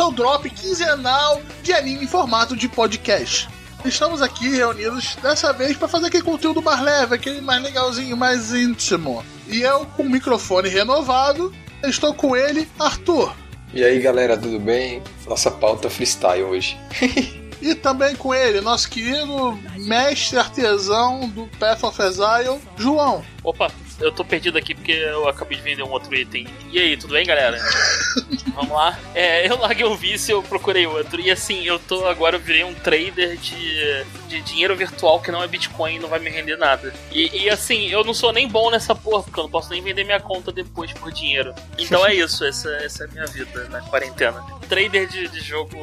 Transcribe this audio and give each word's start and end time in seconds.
seu 0.00 0.10
drop 0.10 0.48
quinzenal 0.48 1.42
de 1.62 1.74
anime 1.74 2.04
em 2.04 2.08
formato 2.08 2.56
de 2.56 2.66
podcast. 2.66 3.46
Estamos 3.84 4.22
aqui 4.22 4.48
reunidos 4.48 5.14
dessa 5.16 5.52
vez 5.52 5.76
para 5.76 5.88
fazer 5.88 6.06
aquele 6.06 6.22
conteúdo 6.22 6.62
mais 6.62 6.80
leve, 6.80 7.16
aquele 7.16 7.42
mais 7.42 7.62
legalzinho, 7.62 8.16
mais 8.16 8.50
íntimo. 8.50 9.22
E 9.46 9.60
eu, 9.60 9.84
com 9.84 10.04
o 10.04 10.08
microfone 10.08 10.70
renovado, 10.70 11.54
estou 11.84 12.14
com 12.14 12.34
ele, 12.34 12.66
Arthur. 12.78 13.36
E 13.74 13.84
aí 13.84 14.00
galera, 14.00 14.38
tudo 14.38 14.58
bem? 14.58 15.02
Nossa 15.28 15.50
pauta 15.50 15.90
freestyle 15.90 16.44
hoje. 16.44 16.78
e 17.60 17.74
também 17.74 18.16
com 18.16 18.34
ele, 18.34 18.62
nosso 18.62 18.88
querido 18.88 19.52
mestre 19.76 20.38
artesão 20.38 21.28
do 21.28 21.46
Path 21.58 21.84
of 21.84 22.00
Exile, 22.00 22.58
João. 22.78 23.22
Opa, 23.44 23.70
eu 24.00 24.10
tô 24.10 24.24
perdido 24.24 24.58
aqui 24.58 24.74
porque 24.74 24.92
eu 24.92 25.28
acabei 25.28 25.56
de 25.56 25.62
vender 25.62 25.82
um 25.82 25.90
outro 25.90 26.14
item. 26.14 26.46
E 26.70 26.78
aí, 26.78 26.96
tudo 26.96 27.12
bem, 27.12 27.26
galera? 27.26 27.58
Vamos 28.54 28.72
lá. 28.72 28.98
É, 29.14 29.48
eu 29.48 29.58
larguei 29.58 29.84
o 29.84 29.96
vício, 29.96 30.32
eu 30.32 30.42
procurei 30.42 30.86
outro. 30.86 31.20
E 31.20 31.30
assim, 31.30 31.64
eu 31.64 31.78
tô 31.78 32.06
agora, 32.06 32.36
eu 32.36 32.40
virei 32.40 32.64
um 32.64 32.74
trader 32.74 33.36
de, 33.36 34.04
de 34.28 34.40
dinheiro 34.42 34.74
virtual 34.74 35.20
que 35.20 35.30
não 35.30 35.42
é 35.42 35.48
Bitcoin 35.48 35.98
não 35.98 36.08
vai 36.08 36.18
me 36.18 36.30
render 36.30 36.56
nada. 36.56 36.92
E, 37.12 37.44
e, 37.44 37.50
assim, 37.50 37.88
eu 37.88 38.04
não 38.04 38.14
sou 38.14 38.32
nem 38.32 38.48
bom 38.48 38.70
nessa 38.70 38.94
porra, 38.94 39.22
porque 39.22 39.38
eu 39.38 39.44
não 39.44 39.50
posso 39.50 39.70
nem 39.70 39.82
vender 39.82 40.04
minha 40.04 40.20
conta 40.20 40.50
depois 40.52 40.92
por 40.92 41.12
dinheiro. 41.12 41.54
Então 41.78 42.04
é 42.06 42.14
isso, 42.14 42.44
essa, 42.44 42.70
essa 42.76 43.04
é 43.04 43.06
a 43.06 43.10
minha 43.10 43.26
vida 43.26 43.68
na 43.68 43.80
quarentena. 43.82 44.42
Trader 44.68 45.06
de, 45.08 45.28
de 45.28 45.40
jogo 45.40 45.76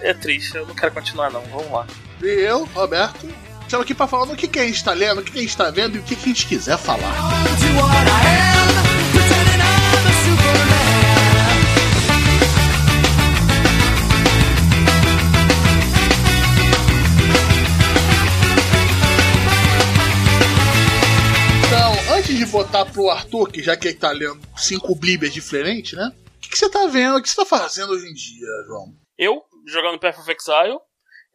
é 0.00 0.12
triste, 0.14 0.56
eu 0.56 0.66
não 0.66 0.74
quero 0.74 0.92
continuar 0.92 1.30
não. 1.30 1.42
Vamos 1.42 1.70
lá. 1.70 1.86
E 2.22 2.26
eu, 2.26 2.64
Roberto, 2.66 3.28
Estamos 3.68 3.84
aqui 3.84 3.94
para 3.94 4.06
falar 4.06 4.24
do 4.24 4.34
que, 4.34 4.48
que 4.48 4.58
a 4.58 4.64
gente 4.64 4.76
está 4.76 4.94
lendo, 4.94 5.20
o 5.20 5.22
que, 5.22 5.30
que 5.30 5.36
a 5.36 5.42
gente 5.42 5.50
está 5.50 5.70
vendo 5.70 5.96
e 5.96 5.98
o 5.98 6.02
que, 6.02 6.16
que 6.16 6.24
a 6.24 6.28
gente 6.28 6.46
quiser 6.46 6.78
falar. 6.78 7.14
Então, 21.66 22.16
antes 22.16 22.38
de 22.38 22.46
botar 22.46 22.86
pro 22.86 23.10
Arthur, 23.10 23.50
que 23.52 23.62
já 23.62 23.76
que 23.76 23.88
ele 23.88 23.98
tá 23.98 24.10
lendo 24.12 24.40
cinco 24.56 24.94
Bíblias 24.94 25.34
diferentes, 25.34 25.92
né? 25.92 26.10
O 26.16 26.40
que, 26.40 26.48
que 26.48 26.56
você 26.56 26.70
tá 26.70 26.86
vendo? 26.86 27.18
O 27.18 27.22
que 27.22 27.28
você 27.28 27.36
tá 27.36 27.44
fazendo 27.44 27.90
hoje 27.90 28.08
em 28.08 28.14
dia, 28.14 28.48
João? 28.66 28.94
Eu, 29.18 29.42
jogando 29.66 29.98
Path 29.98 30.20
of 30.20 30.32
Exile, 30.32 30.78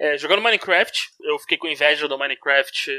é, 0.03 0.17
jogando 0.17 0.41
Minecraft, 0.41 1.11
eu 1.21 1.39
fiquei 1.39 1.57
com 1.57 1.65
inveja 1.65 2.09
do 2.09 2.17
Minecraft 2.17 2.91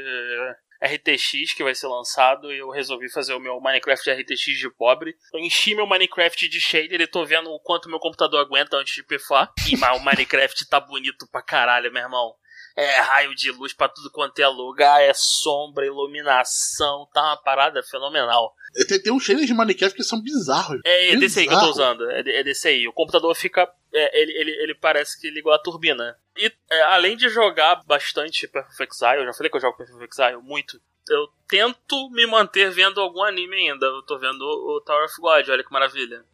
é, 0.81 0.95
RTX 0.95 1.53
que 1.55 1.63
vai 1.63 1.75
ser 1.75 1.85
lançado 1.85 2.51
e 2.51 2.57
eu 2.57 2.71
resolvi 2.71 3.11
fazer 3.11 3.35
o 3.35 3.39
meu 3.39 3.61
Minecraft 3.61 4.09
RTX 4.09 4.57
de 4.57 4.69
pobre. 4.75 5.15
Eu 5.31 5.39
enchi 5.39 5.75
meu 5.75 5.85
Minecraft 5.85 6.49
de 6.49 6.59
shader 6.59 6.99
e 6.99 7.05
tô 7.05 7.23
vendo 7.23 7.51
o 7.51 7.59
quanto 7.59 7.89
meu 7.89 7.99
computador 7.99 8.39
aguenta 8.39 8.77
antes 8.77 8.95
de 8.95 9.03
pifar. 9.03 9.53
E 9.69 9.77
mas 9.77 9.95
o 9.95 10.03
Minecraft 10.03 10.67
tá 10.67 10.79
bonito 10.79 11.27
pra 11.31 11.43
caralho, 11.43 11.93
meu 11.93 12.01
irmão. 12.01 12.33
É 12.75 12.99
raio 12.99 13.35
de 13.35 13.51
luz 13.51 13.71
pra 13.71 13.87
tudo 13.87 14.09
quanto 14.11 14.39
é 14.39 14.47
lugar, 14.47 15.01
é 15.01 15.13
sombra, 15.13 15.85
iluminação, 15.85 17.07
tá 17.13 17.21
uma 17.21 17.37
parada 17.37 17.81
fenomenal. 17.83 18.53
Tem, 18.87 19.01
tem 19.01 19.13
uns 19.13 19.23
shaders 19.23 19.47
de 19.47 19.53
Minecraft 19.53 19.95
que 19.95 20.03
são 20.03 20.21
bizarros. 20.21 20.81
É, 20.83 21.13
é 21.13 21.15
desse 21.15 21.39
aí 21.39 21.47
que 21.47 21.53
eu 21.53 21.59
tô 21.59 21.69
usando, 21.69 22.09
é, 22.11 22.19
é 22.19 22.43
desse 22.43 22.67
aí. 22.67 22.87
O 22.87 22.93
computador 22.93 23.33
fica. 23.33 23.71
É, 23.97 24.21
ele, 24.21 24.31
ele, 24.33 24.51
ele 24.51 24.75
parece 24.75 25.19
que 25.19 25.29
ligou 25.29 25.53
a 25.53 25.59
turbina. 25.59 26.17
E 26.37 26.51
é, 26.69 26.81
além 26.83 27.15
de 27.15 27.29
jogar 27.29 27.81
bastante 27.85 28.47
Perfect 28.47 28.93
Exile, 28.93 29.21
eu 29.21 29.25
já 29.25 29.33
falei 29.33 29.49
que 29.49 29.55
eu 29.55 29.61
jogo 29.61 29.77
Perfect 29.77 30.13
Exile 30.13 30.41
muito. 30.41 30.81
Eu 31.09 31.29
tento 31.47 32.09
me 32.09 32.25
manter 32.25 32.69
vendo 32.71 32.99
algum 32.99 33.23
anime 33.23 33.55
ainda. 33.55 33.85
Eu 33.85 34.01
tô 34.03 34.17
vendo 34.17 34.41
o 34.41 34.81
Tower 34.81 35.05
of 35.05 35.15
God, 35.21 35.49
olha 35.49 35.63
que 35.63 35.71
maravilha. 35.71 36.25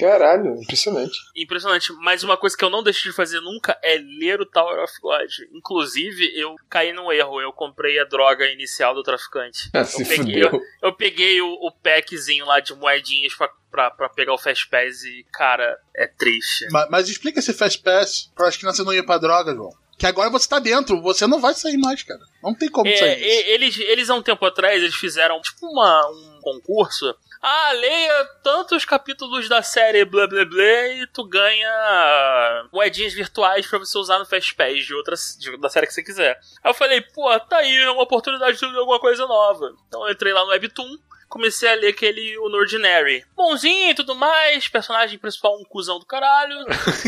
Caralho, 0.00 0.54
impressionante. 0.60 1.16
Impressionante. 1.36 1.92
Mas 1.94 2.22
uma 2.22 2.36
coisa 2.36 2.56
que 2.56 2.64
eu 2.64 2.70
não 2.70 2.82
deixo 2.82 3.02
de 3.02 3.14
fazer 3.14 3.40
nunca 3.40 3.78
é 3.82 3.96
ler 3.96 4.40
o 4.40 4.46
Tower 4.46 4.82
of 4.82 4.92
God. 5.00 5.28
Inclusive, 5.52 6.32
eu 6.38 6.54
caí 6.68 6.92
num 6.92 7.12
erro. 7.12 7.40
Eu 7.40 7.52
comprei 7.52 7.98
a 7.98 8.04
droga 8.04 8.46
inicial 8.46 8.94
do 8.94 9.02
traficante. 9.02 9.70
Ah, 9.72 9.84
se 9.84 10.02
eu, 10.02 10.08
peguei, 10.08 10.42
eu, 10.42 10.60
eu, 10.82 10.92
peguei 10.92 11.40
o, 11.40 11.52
o 11.52 11.72
packzinho 11.72 12.46
lá 12.46 12.60
de 12.60 12.74
moedinhas 12.74 13.34
pra, 13.34 13.50
pra, 13.70 13.90
pra 13.90 14.08
pegar 14.08 14.34
o 14.34 14.38
Fast 14.38 14.68
Pass 14.68 15.02
e, 15.04 15.24
cara, 15.32 15.78
é 15.94 16.06
triste. 16.06 16.66
Mas, 16.70 16.88
mas 16.90 17.08
explica 17.08 17.38
esse 17.38 17.52
Fast 17.52 17.82
Pass 17.82 18.30
pra 18.34 18.48
acho 18.48 18.58
que 18.58 18.64
você 18.64 18.82
não 18.82 18.92
ia 18.92 19.04
pra 19.04 19.18
droga, 19.18 19.54
João. 19.54 19.72
Que 19.98 20.06
agora 20.06 20.30
você 20.30 20.48
tá 20.48 20.60
dentro, 20.60 21.02
você 21.02 21.26
não 21.26 21.40
vai 21.40 21.54
sair 21.54 21.76
mais, 21.76 22.04
cara. 22.04 22.20
Não 22.40 22.54
tem 22.54 22.68
como 22.68 22.88
é, 22.88 22.96
sair. 22.96 23.20
Eles, 23.20 23.76
eles, 23.80 24.08
há 24.08 24.14
um 24.14 24.22
tempo 24.22 24.46
atrás, 24.46 24.80
eles 24.80 24.94
fizeram 24.94 25.40
tipo 25.40 25.66
uma, 25.66 26.08
um 26.10 26.40
concurso 26.40 27.12
ah, 27.40 27.72
leia 27.72 28.24
tantos 28.42 28.84
capítulos 28.84 29.48
da 29.48 29.62
série 29.62 30.04
blá 30.04 30.26
blá 30.26 30.44
blá 30.44 30.88
e 30.88 31.06
tu 31.12 31.24
ganha 31.24 32.68
moedinhas 32.72 33.14
virtuais 33.14 33.66
para 33.66 33.78
você 33.78 33.96
usar 33.96 34.18
no 34.18 34.26
Fast 34.26 34.54
Pass 34.54 34.84
de 34.84 34.94
outras 34.94 35.36
de, 35.38 35.56
da 35.58 35.68
série 35.68 35.86
que 35.86 35.94
você 35.94 36.02
quiser. 36.02 36.38
Aí 36.62 36.70
eu 36.70 36.74
falei, 36.74 37.00
pô, 37.00 37.28
tá 37.40 37.58
aí, 37.58 37.76
é 37.76 37.90
uma 37.90 38.02
oportunidade 38.02 38.58
de 38.58 38.64
alguma 38.64 38.98
coisa 38.98 39.26
nova. 39.26 39.72
Então 39.86 40.04
eu 40.06 40.12
entrei 40.12 40.32
lá 40.32 40.42
no 40.44 40.50
Webtoon, 40.50 40.98
comecei 41.28 41.68
a 41.68 41.74
ler 41.74 41.88
aquele 41.88 42.36
o 42.38 42.44
Ordinary. 42.44 43.24
Bonzinho 43.36 43.90
e 43.90 43.94
tudo 43.94 44.14
mais, 44.14 44.68
personagem 44.68 45.18
principal 45.18 45.58
um 45.58 45.64
cuzão 45.64 45.98
do 45.98 46.06
caralho. 46.06 46.56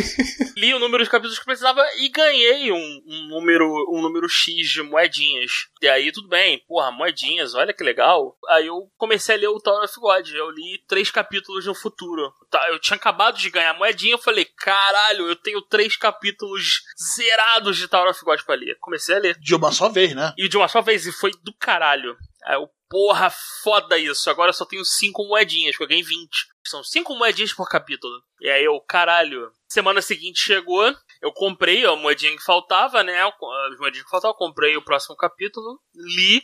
Li 0.56 0.74
o 0.74 0.78
número 0.78 1.02
de 1.02 1.10
capítulos 1.10 1.38
que 1.38 1.44
precisava 1.44 1.82
e 1.98 2.08
ganhei 2.08 2.70
um, 2.70 3.02
um, 3.06 3.28
número 3.28 3.66
um 3.90 4.02
número 4.02 4.28
X 4.28 4.68
de 4.68 4.82
moedinhas. 4.82 5.68
E 5.80 5.88
aí 5.88 6.12
tudo 6.12 6.28
bem, 6.28 6.62
porra, 6.68 6.90
moedinhas, 6.90 7.54
olha 7.54 7.72
que 7.72 7.82
legal. 7.82 8.36
Aí 8.48 8.66
eu 8.66 8.90
comecei 8.96 9.34
a 9.34 9.38
ler 9.38 9.48
o 9.48 9.60
Tower 9.60 9.84
of 9.84 9.94
God. 9.98 10.28
Eu 10.28 10.50
li 10.50 10.82
três 10.86 11.10
capítulos 11.10 11.66
no 11.66 11.74
futuro. 11.74 12.32
Tá, 12.50 12.68
eu 12.70 12.78
tinha 12.78 12.96
acabado 12.96 13.38
de 13.38 13.50
ganhar 13.50 13.74
moedinha, 13.74 14.14
eu 14.14 14.18
falei, 14.18 14.44
caralho, 14.44 15.28
eu 15.28 15.36
tenho 15.36 15.62
três 15.62 15.96
capítulos 15.96 16.82
zerados 17.00 17.76
de 17.76 17.88
Tower 17.88 18.10
of 18.10 18.24
God 18.24 18.40
pra 18.42 18.54
ler. 18.54 18.76
Comecei 18.80 19.16
a 19.16 19.18
ler. 19.18 19.38
De 19.38 19.54
uma 19.54 19.72
só 19.72 19.88
vez, 19.88 20.14
né? 20.14 20.34
E 20.36 20.48
de 20.48 20.56
uma 20.56 20.68
só 20.68 20.82
vez, 20.82 21.06
e 21.06 21.12
foi 21.12 21.30
do 21.42 21.54
caralho. 21.54 22.16
Aí 22.44 22.56
eu, 22.56 22.68
porra, 22.90 23.30
foda 23.62 23.96
isso. 23.96 24.28
Agora 24.28 24.50
eu 24.50 24.54
só 24.54 24.66
tenho 24.66 24.84
cinco 24.84 25.24
moedinhas, 25.24 25.76
porque 25.76 25.84
eu 25.84 25.88
ganhei 25.88 26.02
20. 26.02 26.48
São 26.66 26.82
cinco 26.82 27.14
moedinhas 27.14 27.52
por 27.52 27.68
capítulo. 27.68 28.20
E 28.40 28.50
aí 28.50 28.64
eu, 28.64 28.78
caralho. 28.80 29.50
Semana 29.68 30.02
seguinte 30.02 30.40
chegou, 30.40 30.84
eu 31.22 31.32
comprei 31.32 31.86
a 31.86 31.94
moedinha 31.94 32.36
que 32.36 32.42
faltava, 32.42 33.04
né? 33.04 33.22
As 33.22 33.78
moedinhas 33.78 34.04
que 34.04 34.10
faltavam, 34.10 34.34
eu 34.34 34.38
comprei 34.38 34.76
o 34.76 34.84
próximo 34.84 35.16
capítulo, 35.16 35.80
li. 35.94 36.42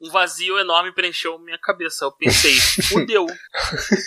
Um 0.00 0.10
vazio 0.10 0.58
enorme 0.58 0.92
preencheu 0.92 1.38
minha 1.38 1.58
cabeça. 1.58 2.04
Eu 2.04 2.12
pensei, 2.12 2.54
fudeu. 2.88 3.26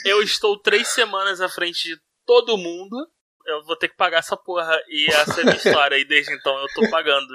Eu 0.05 0.21
estou 0.21 0.57
três 0.57 0.89
semanas 0.89 1.41
à 1.41 1.49
frente 1.49 1.83
de 1.83 2.01
todo 2.25 2.57
mundo 2.57 2.95
eu 3.45 3.63
vou 3.63 3.75
ter 3.75 3.87
que 3.87 3.95
pagar 3.95 4.19
essa 4.19 4.37
porra. 4.37 4.77
E 4.87 5.07
essa 5.07 5.39
é 5.39 5.41
a 5.41 5.45
minha 5.45 5.57
história. 5.57 5.97
E 5.97 6.05
desde 6.05 6.33
então 6.33 6.57
eu 6.57 6.67
tô 6.73 6.89
pagando. 6.89 7.27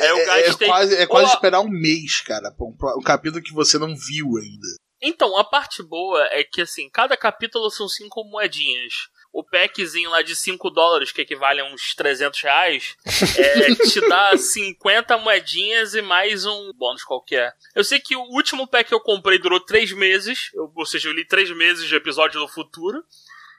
Aí 0.00 0.08
eu 0.08 0.18
é, 0.18 0.42
gastei. 0.42 0.68
É 0.68 0.70
quase, 0.70 0.96
é 0.96 1.06
quase 1.06 1.32
esperar 1.32 1.60
um 1.60 1.68
mês, 1.68 2.20
cara. 2.20 2.54
Um, 2.60 2.76
um 2.98 3.02
capítulo 3.02 3.42
que 3.42 3.52
você 3.52 3.78
não 3.78 3.94
viu 3.96 4.36
ainda. 4.36 4.82
Então, 5.04 5.36
a 5.36 5.42
parte 5.42 5.82
boa 5.82 6.22
é 6.30 6.44
que, 6.44 6.60
assim, 6.60 6.88
cada 6.88 7.16
capítulo 7.16 7.68
são 7.70 7.88
cinco 7.88 8.22
moedinhas. 8.22 9.08
O 9.32 9.42
packzinho 9.42 10.10
lá 10.10 10.20
de 10.20 10.36
5 10.36 10.68
dólares, 10.70 11.10
que 11.10 11.22
equivale 11.22 11.60
a 11.60 11.64
uns 11.64 11.94
300 11.94 12.38
reais, 12.42 12.96
é, 13.38 13.74
te 13.74 14.00
dá 14.06 14.36
50 14.36 15.16
moedinhas 15.18 15.94
e 15.94 16.02
mais 16.02 16.44
um 16.44 16.70
bônus 16.74 17.02
qualquer. 17.02 17.52
Eu 17.74 17.82
sei 17.82 17.98
que 17.98 18.14
o 18.14 18.20
último 18.24 18.68
pack 18.68 18.88
que 18.88 18.94
eu 18.94 19.00
comprei 19.00 19.38
durou 19.38 19.58
3 19.58 19.92
meses, 19.92 20.50
eu, 20.52 20.70
ou 20.76 20.84
seja, 20.84 21.08
eu 21.08 21.14
li 21.14 21.26
3 21.26 21.50
meses 21.56 21.88
de 21.88 21.96
episódio 21.96 22.38
do 22.40 22.46
futuro. 22.46 23.02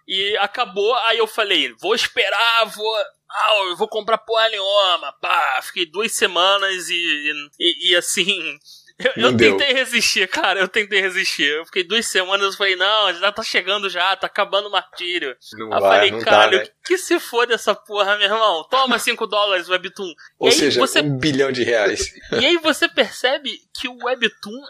E 0.07 0.37
acabou, 0.37 0.93
aí 0.95 1.17
eu 1.17 1.27
falei, 1.27 1.73
vou 1.79 1.95
esperar, 1.95 2.65
vou. 2.65 2.95
Ah, 3.29 3.65
eu 3.69 3.77
vou 3.77 3.87
comprar 3.87 4.17
porra 4.19 4.49
nenhuma. 4.49 5.11
Pá, 5.21 5.59
fiquei 5.63 5.85
duas 5.85 6.11
semanas 6.11 6.89
e. 6.89 7.33
E, 7.59 7.91
e 7.91 7.95
assim. 7.95 8.59
Eu, 8.99 9.23
eu 9.23 9.37
tentei 9.37 9.73
resistir, 9.73 10.27
cara, 10.27 10.59
eu 10.59 10.67
tentei 10.67 11.01
resistir. 11.01 11.47
Eu 11.47 11.65
fiquei 11.65 11.83
duas 11.83 12.05
semanas, 12.05 12.45
eu 12.45 12.57
falei, 12.57 12.75
não, 12.75 13.13
já 13.13 13.31
tá 13.31 13.41
chegando 13.41 13.89
já, 13.89 14.15
tá 14.15 14.27
acabando 14.27 14.67
o 14.67 14.71
martírio. 14.71 15.35
Não 15.53 15.73
aí 15.73 15.77
eu 15.77 15.81
vai, 15.81 15.95
falei, 15.95 16.11
não 16.11 16.21
cara, 16.21 16.51
tá, 16.51 16.63
né? 16.63 16.69
que 16.85 16.97
se 16.97 17.19
for 17.19 17.47
dessa 17.47 17.73
porra, 17.73 18.17
meu 18.17 18.27
irmão? 18.27 18.63
Toma 18.69 18.99
5 18.99 19.25
dólares, 19.25 19.67
Webtoon. 19.67 20.13
Ou 20.37 20.51
seja, 20.51 20.79
você... 20.79 21.01
um 21.01 21.17
bilhão 21.17 21.51
de 21.51 21.63
reais. 21.63 22.13
E 22.39 22.45
aí 22.45 22.57
você 22.57 22.87
percebe 22.87 23.51
que 23.73 23.87
o 23.87 23.97
Webtoon 24.03 24.61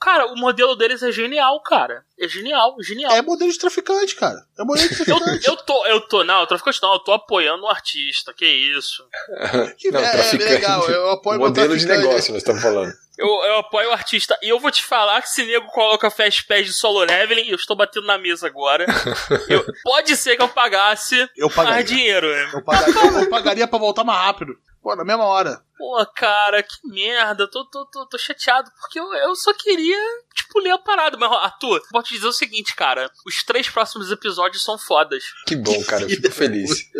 Cara, 0.00 0.26
o 0.26 0.36
modelo 0.36 0.76
deles 0.76 1.02
é 1.02 1.10
genial, 1.10 1.60
cara. 1.62 2.04
É 2.18 2.28
genial, 2.28 2.76
genial. 2.80 3.12
É 3.12 3.22
modelo 3.22 3.50
de 3.50 3.58
traficante, 3.58 4.14
cara. 4.14 4.44
É 4.58 4.64
modelo 4.64 4.88
de 4.88 4.94
traficante. 4.96 5.46
eu, 5.46 5.52
eu 5.52 5.56
tô, 5.56 5.86
eu 5.86 6.00
tô, 6.02 6.24
não, 6.24 6.46
traficante 6.46 6.82
não, 6.82 6.92
eu 6.94 6.98
tô 7.00 7.12
apoiando 7.12 7.64
o 7.64 7.68
artista, 7.68 8.32
que 8.34 8.46
isso. 8.46 9.06
Que 9.78 9.90
não, 9.92 10.00
é, 10.00 10.30
é 10.30 10.32
legal, 10.36 10.88
eu 10.88 11.10
apoio 11.10 11.38
modelo 11.38 11.76
de 11.76 11.86
negócio, 11.86 12.32
nós 12.32 12.42
estamos 12.42 12.62
falando. 12.62 12.92
Eu, 13.18 13.26
eu 13.26 13.58
apoio 13.58 13.88
o 13.88 13.92
artista. 13.92 14.38
E 14.42 14.48
eu 14.50 14.60
vou 14.60 14.70
te 14.70 14.82
falar 14.82 15.22
que 15.22 15.30
se 15.30 15.44
nego 15.44 15.66
coloca 15.68 16.10
Fast 16.10 16.44
Pass 16.44 16.66
de 16.66 16.72
solo 16.72 17.00
leveling, 17.00 17.48
eu 17.48 17.56
estou 17.56 17.74
batendo 17.74 18.06
na 18.06 18.18
mesa 18.18 18.46
agora. 18.46 18.84
Eu, 19.48 19.64
pode 19.82 20.14
ser 20.16 20.36
que 20.36 20.42
eu 20.42 20.48
pagasse 20.48 21.28
eu 21.36 21.48
pagaria. 21.48 21.72
mais 21.72 21.86
dinheiro. 21.86 22.26
Eu 22.26 22.62
pagaria, 22.62 23.20
eu 23.20 23.30
pagaria 23.30 23.66
pra 23.66 23.78
voltar 23.78 24.04
mais 24.04 24.18
rápido. 24.20 24.54
Pô, 24.82 24.94
na 24.94 25.04
mesma 25.04 25.24
hora. 25.24 25.62
Pô, 25.76 26.06
cara, 26.06 26.62
que 26.62 26.76
merda. 26.84 27.48
Tô, 27.50 27.64
tô, 27.66 27.84
tô, 27.86 28.06
tô 28.06 28.18
chateado, 28.18 28.70
porque 28.80 28.98
eu, 28.98 29.12
eu 29.14 29.36
só 29.36 29.52
queria, 29.52 29.98
tipo, 30.34 30.54
pulei 30.54 30.72
a 30.72 30.78
parada. 30.78 31.16
Mas, 31.18 31.30
Arthur, 31.30 31.82
vou 31.92 32.02
te 32.02 32.14
dizer 32.14 32.26
o 32.26 32.32
seguinte, 32.32 32.74
cara. 32.74 33.10
Os 33.26 33.42
três 33.42 33.68
próximos 33.68 34.10
episódios 34.10 34.64
são 34.64 34.78
fodas. 34.78 35.24
Que 35.46 35.54
bom, 35.54 35.84
cara. 35.84 36.02
Eu 36.02 36.08
fico 36.08 36.30
feliz. 36.30 36.70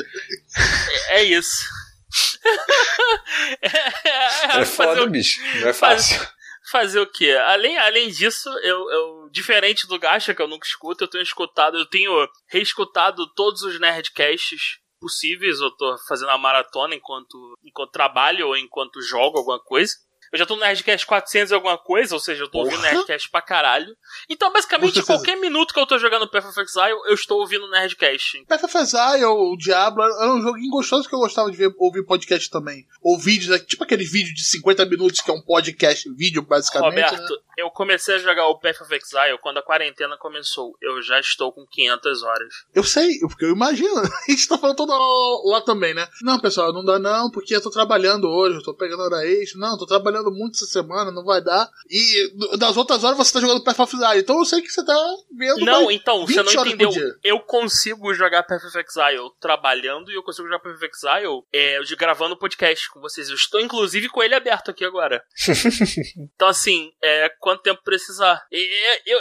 É, 1.08 1.20
é 1.20 1.25
isso. 1.25 1.67
é, 3.61 4.61
é, 4.61 4.64
foda, 4.64 5.02
o... 5.02 5.11
bicho. 5.11 5.40
Não 5.61 5.69
é 5.69 5.73
fácil. 5.73 6.17
Faz... 6.19 6.37
Fazer 6.70 6.99
o 6.99 7.06
quê? 7.06 7.31
Além, 7.46 7.78
além 7.78 8.11
disso, 8.11 8.49
eu, 8.62 8.90
eu, 8.90 9.28
diferente 9.31 9.87
do 9.87 9.99
Gacha, 9.99 10.34
que 10.34 10.43
eu 10.43 10.49
nunca 10.49 10.67
escuto, 10.67 11.05
eu 11.05 11.08
tenho 11.08 11.23
escutado, 11.23 11.76
eu 11.76 11.87
tenho 11.87 12.11
reescutado 12.49 13.26
todos 13.34 13.62
os 13.62 13.78
Nerdcasts 13.78 14.81
possíveis, 15.06 15.61
eu 15.61 15.70
tô 15.70 15.97
fazendo 16.08 16.31
a 16.31 16.38
maratona 16.38 16.97
enquanto, 16.97 17.55
enquanto 17.62 17.93
trabalho 17.93 18.49
ou 18.49 18.56
enquanto 18.56 19.00
jogo 19.00 19.38
alguma 19.38 19.61
coisa. 19.61 19.94
Eu 20.32 20.38
já 20.38 20.46
tô 20.46 20.55
no 20.55 20.61
Nerdcast 20.62 21.06
400 21.06 21.50
e 21.50 21.55
alguma 21.55 21.78
coisa, 21.78 22.14
ou 22.14 22.20
seja, 22.20 22.44
eu 22.44 22.49
tô 22.49 22.58
ouvindo 22.58 22.82
Nerdcast 22.82 23.31
pra 23.31 23.40
caralho. 23.40 23.96
Então, 24.28 24.52
basicamente, 24.52 25.02
qualquer 25.02 25.37
minuto 25.37 25.73
que 25.73 25.81
eu 25.81 25.87
tô 25.87 25.99
jogando 25.99 26.28
Path 26.28 26.46
of 26.46 26.61
Exile, 26.61 26.99
eu 27.06 27.14
estou 27.14 27.40
ouvindo 27.40 27.69
Nerdcast. 27.70 28.44
Path 28.46 28.64
of 28.64 28.78
Exile, 28.78 29.25
o 29.25 29.56
Diablo, 29.56 30.02
era 30.02 30.32
um 30.32 30.43
joguinho 30.43 30.70
gostoso 30.70 31.08
que 31.08 31.14
eu 31.14 31.19
gostava 31.19 31.50
de 31.50 31.56
ver, 31.56 31.75
ouvir 31.78 32.05
podcast 32.05 32.50
também. 32.50 32.87
Ou 33.02 33.19
vídeos, 33.19 33.50
né, 33.50 33.58
tipo 33.58 33.84
aqueles 33.84 34.11
vídeos 34.11 34.34
de 34.34 34.44
50 34.44 34.84
minutos 34.87 35.20
que 35.20 35.31
é 35.31 35.34
um 35.34 35.43
podcast, 35.43 36.08
vídeo, 36.14 36.43
basicamente. 36.43 37.05
Roberto, 37.05 37.32
né? 37.32 37.40
eu 37.56 37.70
comecei 37.70 38.17
a 38.17 38.19
jogar 38.19 38.49
o 38.49 38.58
Path 38.58 38.82
of 38.82 38.94
Exile 38.94 39.38
quando 39.40 39.58
a 39.58 39.62
quarentena 39.62 40.17
começou. 40.19 40.76
Eu 40.81 41.02
já 41.02 41.19
estou 41.19 41.52
com 41.52 41.67
500 41.67 42.23
horas. 42.23 42.55
Eu 42.75 42.84
sei, 42.84 43.19
porque 43.20 43.44
eu 43.44 43.52
imagino. 43.52 43.96
A 44.26 44.31
gente 44.31 44.49
tá 44.49 44.58
falando 44.58 44.76
toda 44.76 44.93
hora 44.93 45.50
lá 45.50 45.61
também, 45.61 45.94
né? 45.94 46.06
Não, 46.23 46.38
pessoal, 46.38 46.73
não 46.73 46.84
dá 46.84 46.99
não, 46.99 47.31
porque 47.31 47.55
eu 47.55 47.62
tô 47.62 47.70
trabalhando 47.70 48.28
hoje, 48.28 48.56
eu 48.56 48.62
tô 48.62 48.75
pegando 48.75 49.02
hora 49.02 49.26
extra. 49.26 49.58
Não, 49.58 49.78
tô 49.78 49.87
trabalhando 49.87 50.16
trabalhando 50.17 50.31
muito 50.33 50.55
essa 50.55 50.67
semana, 50.67 51.11
não 51.11 51.25
vai 51.25 51.41
dar. 51.41 51.69
E 51.91 52.57
das 52.59 52.77
outras 52.77 53.05
horas 53.05 53.17
você 53.17 53.33
tá 53.33 53.41
jogando 53.41 53.63
of 53.67 53.97
Exile. 53.97 54.21
Então 54.21 54.39
eu 54.39 54.45
sei 54.45 54.63
que 54.63 54.71
você 54.71 54.85
tá 54.85 54.97
vendo. 55.37 55.65
Não, 55.65 55.91
então, 55.91 56.27
você 56.27 56.43
não 56.43 56.53
entendeu. 56.53 56.91
Eu 57.23 57.41
consigo 57.41 58.13
jogar 58.15 58.41
of 58.41 58.79
Exile 58.79 59.31
trabalhando 59.41 60.11
e 60.11 60.15
eu 60.15 60.23
consigo 60.23 60.49
jogar 60.49 60.69
of 60.69 60.85
Exile 60.85 61.43
é, 61.53 61.79
gravando 61.97 62.37
podcast 62.37 62.91
com 62.91 63.01
vocês. 63.01 63.29
Eu 63.29 63.35
estou, 63.35 63.61
inclusive, 63.61 64.09
com 64.09 64.23
ele 64.23 64.35
aberto 64.35 64.71
aqui 64.71 64.85
agora. 64.85 65.23
então, 66.35 66.49
assim, 66.49 66.93
é, 67.03 67.29
quanto 67.41 67.62
tempo 67.62 67.83
precisar. 67.83 68.45
É, 68.53 69.03
eu, 69.07 69.19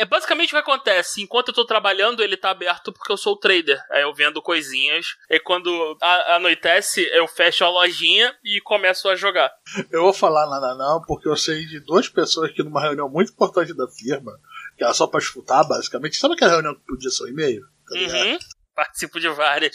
é, 0.00 0.04
basicamente 0.04 0.48
o 0.48 0.52
que 0.52 0.70
acontece. 0.70 1.22
Enquanto 1.22 1.48
eu 1.48 1.54
tô 1.54 1.64
trabalhando, 1.64 2.22
ele 2.22 2.36
tá 2.36 2.50
aberto 2.50 2.92
porque 2.92 3.12
eu 3.12 3.16
sou 3.16 3.34
o 3.34 3.38
trader. 3.38 3.80
Aí 3.90 4.02
eu 4.02 4.14
vendo 4.14 4.42
coisinhas. 4.42 5.06
E 5.30 5.40
quando 5.40 5.96
anoitece, 6.00 7.08
eu 7.12 7.26
fecho 7.26 7.64
a 7.64 7.68
lojinha 7.68 8.34
e 8.44 8.60
começo 8.60 9.08
a 9.08 9.16
jogar. 9.16 9.50
Eu 9.90 10.02
vou 10.02 10.12
falar 10.12 10.35
nada 10.44 10.74
não, 10.74 11.00
porque 11.00 11.28
eu 11.28 11.36
sei 11.36 11.64
de 11.64 11.80
duas 11.80 12.08
pessoas 12.08 12.52
que 12.52 12.62
numa 12.62 12.82
reunião 12.82 13.08
muito 13.08 13.32
importante 13.32 13.72
da 13.72 13.88
firma, 13.88 14.38
que 14.76 14.84
era 14.84 14.92
só 14.92 15.06
pra 15.06 15.20
escutar, 15.20 15.64
basicamente. 15.64 16.16
Sabe 16.16 16.34
aquela 16.34 16.52
reunião 16.52 16.74
que 16.74 16.86
podia 16.86 17.08
ser 17.08 17.24
um 17.24 17.28
e-mail? 17.28 17.62
Tá 17.88 17.94
uhum. 17.94 18.38
Participo 18.76 19.18
de 19.18 19.28
várias. 19.30 19.74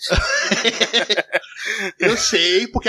eu 1.98 2.15
sei, 2.15 2.68
porque 2.68 2.88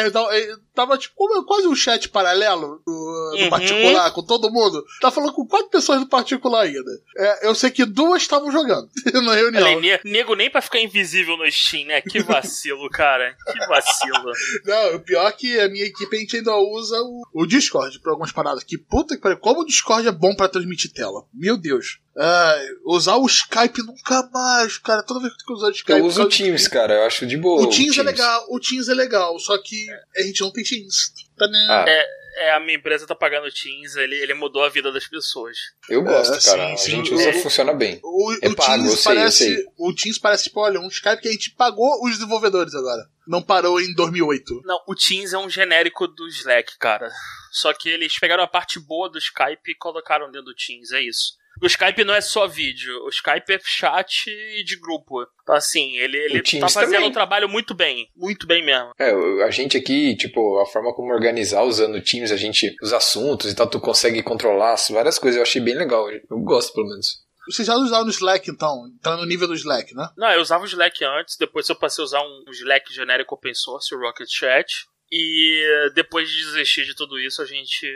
tava 0.75 0.99
tipo 0.99 1.17
quase 1.47 1.67
um 1.67 1.75
chat 1.75 2.06
paralelo 2.11 2.82
do, 2.87 2.93
do 2.93 3.37
uhum. 3.38 3.49
particular 3.49 4.11
com 4.12 4.23
todo 4.23 4.53
mundo. 4.53 4.85
Tá 5.00 5.11
falando 5.11 5.32
com 5.32 5.47
quatro 5.47 5.70
pessoas 5.70 6.00
do 6.00 6.06
particular 6.06 6.64
ainda. 6.64 6.91
É, 7.17 7.49
eu 7.49 7.55
sei 7.55 7.70
que 7.70 7.87
duas 7.87 8.20
estavam 8.20 8.53
jogando 8.53 8.91
na 9.25 9.35
reunião. 9.35 9.67
Além, 9.67 9.99
nego 10.05 10.35
nem 10.35 10.50
pra 10.50 10.61
ficar 10.61 10.81
invisível 10.81 11.35
no 11.38 11.50
Steam, 11.50 11.87
né? 11.87 12.03
Que 12.03 12.20
vacilo, 12.20 12.91
cara. 12.91 13.35
Que 13.50 13.67
vacilo. 13.67 14.32
Não, 14.67 14.97
o 14.97 15.00
pior 15.00 15.26
é 15.26 15.32
que 15.32 15.59
a 15.59 15.69
minha 15.70 15.87
equipe 15.87 16.14
a 16.14 16.20
gente 16.20 16.37
ainda 16.37 16.55
usa 16.55 17.00
o, 17.00 17.23
o 17.32 17.47
Discord 17.47 17.99
pra 18.00 18.12
algumas 18.12 18.32
paradas. 18.32 18.62
Que 18.62 18.76
puta 18.76 19.17
que 19.17 19.23
pariu. 19.23 19.38
Como 19.38 19.62
o 19.62 19.67
Discord 19.67 20.06
é 20.06 20.12
bom 20.12 20.37
pra 20.37 20.47
transmitir 20.47 20.93
tela. 20.93 21.25
Meu 21.32 21.56
Deus. 21.56 22.03
Uh, 22.14 22.94
usar 22.94 23.17
o 23.17 23.26
Skype 23.26 23.82
nunca 23.82 24.29
mais, 24.32 24.76
cara. 24.79 25.03
Toda 25.03 25.20
vez 25.20 25.32
que 25.35 25.50
eu 25.50 25.56
usar 25.56 25.69
o 25.69 25.70
Skype. 25.70 25.99
Eu 25.99 26.05
uso 26.05 26.23
o 26.23 26.29
Teams, 26.29 26.69
cara. 26.69 26.94
Eu 26.94 27.03
acho 27.05 27.26
de 27.26 27.37
boa. 27.37 27.62
O 27.62 27.70
Teams, 27.70 27.76
o 27.76 27.94
Teams, 27.94 27.99
é 27.99 28.03
legal, 28.03 28.47
o 28.50 28.61
Teams 28.61 28.88
é 28.88 28.94
legal, 28.94 29.38
só 29.38 29.56
que 29.59 29.87
a 30.17 30.23
gente 30.23 30.41
não 30.43 30.50
tem 30.50 30.62
Teams. 30.62 31.12
Tá, 31.38 31.47
né? 31.47 31.67
ah. 31.70 31.85
é, 31.88 32.06
é, 32.35 32.55
a 32.55 32.61
minha 32.61 32.76
empresa 32.76 33.06
tá 33.06 33.14
pagando 33.14 33.47
o 33.47 33.53
Teams, 33.53 33.97
ele, 33.97 34.17
ele 34.17 34.35
mudou 34.35 34.62
a 34.62 34.69
vida 34.69 34.93
das 34.93 35.06
pessoas. 35.06 35.56
Eu 35.88 36.03
gosto, 36.03 36.35
é, 36.35 36.41
cara. 36.41 36.69
Sim, 36.70 36.76
sim. 36.76 36.93
A 36.93 36.97
gente 36.97 37.14
usa, 37.14 37.31
o, 37.31 37.32
funciona 37.35 37.73
bem. 37.73 37.99
O, 38.03 38.32
é 38.43 38.49
o 38.49 38.55
pago, 38.55 38.75
Teams 38.75 38.91
eu 38.91 38.97
sei, 38.97 39.14
parece, 39.14 39.44
eu 39.44 39.56
sei. 39.56 39.67
O 39.79 39.94
Teams 39.94 40.19
parece, 40.19 40.44
tipo, 40.44 40.61
olha, 40.61 40.81
um 40.81 40.88
Skype 40.88 41.23
que 41.23 41.29
a 41.29 41.32
gente 41.32 41.50
pagou 41.50 42.05
os 42.05 42.12
desenvolvedores 42.12 42.75
agora. 42.75 43.06
Não 43.26 43.43
parou 43.43 43.81
em 43.81 43.94
2008. 43.94 44.62
Não, 44.64 44.81
o 44.87 44.94
Teams 44.94 45.32
é 45.32 45.38
um 45.38 45.49
genérico 45.49 46.06
do 46.06 46.26
Slack, 46.29 46.76
cara. 46.79 47.11
Só 47.50 47.73
que 47.73 47.88
eles 47.88 48.19
pegaram 48.19 48.43
a 48.43 48.49
parte 48.49 48.81
boa 48.81 49.09
do 49.11 49.19
Skype 49.19 49.70
e 49.70 49.75
colocaram 49.75 50.31
dentro 50.31 50.47
do 50.47 50.55
Teams, 50.55 50.93
é 50.93 51.03
isso. 51.03 51.41
O 51.62 51.67
Skype 51.67 52.05
não 52.05 52.12
é 52.12 52.20
só 52.20 52.49
vídeo, 52.49 53.05
o 53.05 53.09
Skype 53.09 53.53
é 53.53 53.61
chat 53.62 54.25
de 54.64 54.76
grupo. 54.81 55.25
Então, 55.43 55.55
assim, 55.55 55.97
ele, 55.97 56.17
ele 56.19 56.43
tá 56.43 56.69
fazendo 56.69 56.94
também. 56.94 57.09
um 57.09 57.12
trabalho 57.12 57.49
muito 57.49 57.73
bem. 57.73 58.09
Muito 58.17 58.49
bem 58.49 58.64
mesmo. 58.64 58.91
É, 58.99 59.12
a 59.44 59.50
gente 59.50 59.76
aqui, 59.76 60.17
tipo, 60.17 60.59
a 60.59 60.67
forma 60.67 60.93
como 60.93 61.12
organizar 61.12 61.62
usando 61.62 61.94
o 61.94 62.03
Teams, 62.03 62.32
a 62.32 62.37
gente, 62.37 62.75
os 62.82 62.93
assuntos 62.93 63.50
e 63.50 63.55
tal, 63.55 63.69
tu 63.69 63.79
consegue 63.79 64.23
controlar 64.25 64.75
várias 64.91 65.20
coisas. 65.20 65.37
Eu 65.37 65.43
achei 65.43 65.61
bem 65.61 65.76
legal. 65.76 66.11
Eu 66.11 66.38
gosto, 66.41 66.73
pelo 66.73 66.88
menos. 66.88 67.23
Você 67.49 67.64
já 67.64 67.75
usava 67.76 68.05
no 68.05 68.11
Slack, 68.11 68.50
então? 68.50 68.85
Tá 69.03 69.17
no 69.17 69.26
nível 69.26 69.49
do 69.49 69.55
Slack, 69.55 69.94
né? 69.94 70.09
Não, 70.17 70.31
eu 70.31 70.41
usava 70.41 70.62
o 70.62 70.67
Slack 70.67 71.05
antes, 71.05 71.37
depois 71.37 71.69
eu 71.69 71.75
passei 71.75 72.03
a 72.03 72.06
usar 72.06 72.20
um 72.23 72.44
Slack 72.50 72.93
genérico 72.93 73.35
open 73.35 73.55
source, 73.55 73.94
o 73.94 73.99
Rocket 73.99 74.29
Chat. 74.29 74.87
E 75.14 75.91
depois 75.94 76.31
de 76.31 76.43
desistir 76.43 76.87
de 76.87 76.94
tudo 76.94 77.20
isso, 77.20 77.43
a 77.43 77.44
gente. 77.44 77.87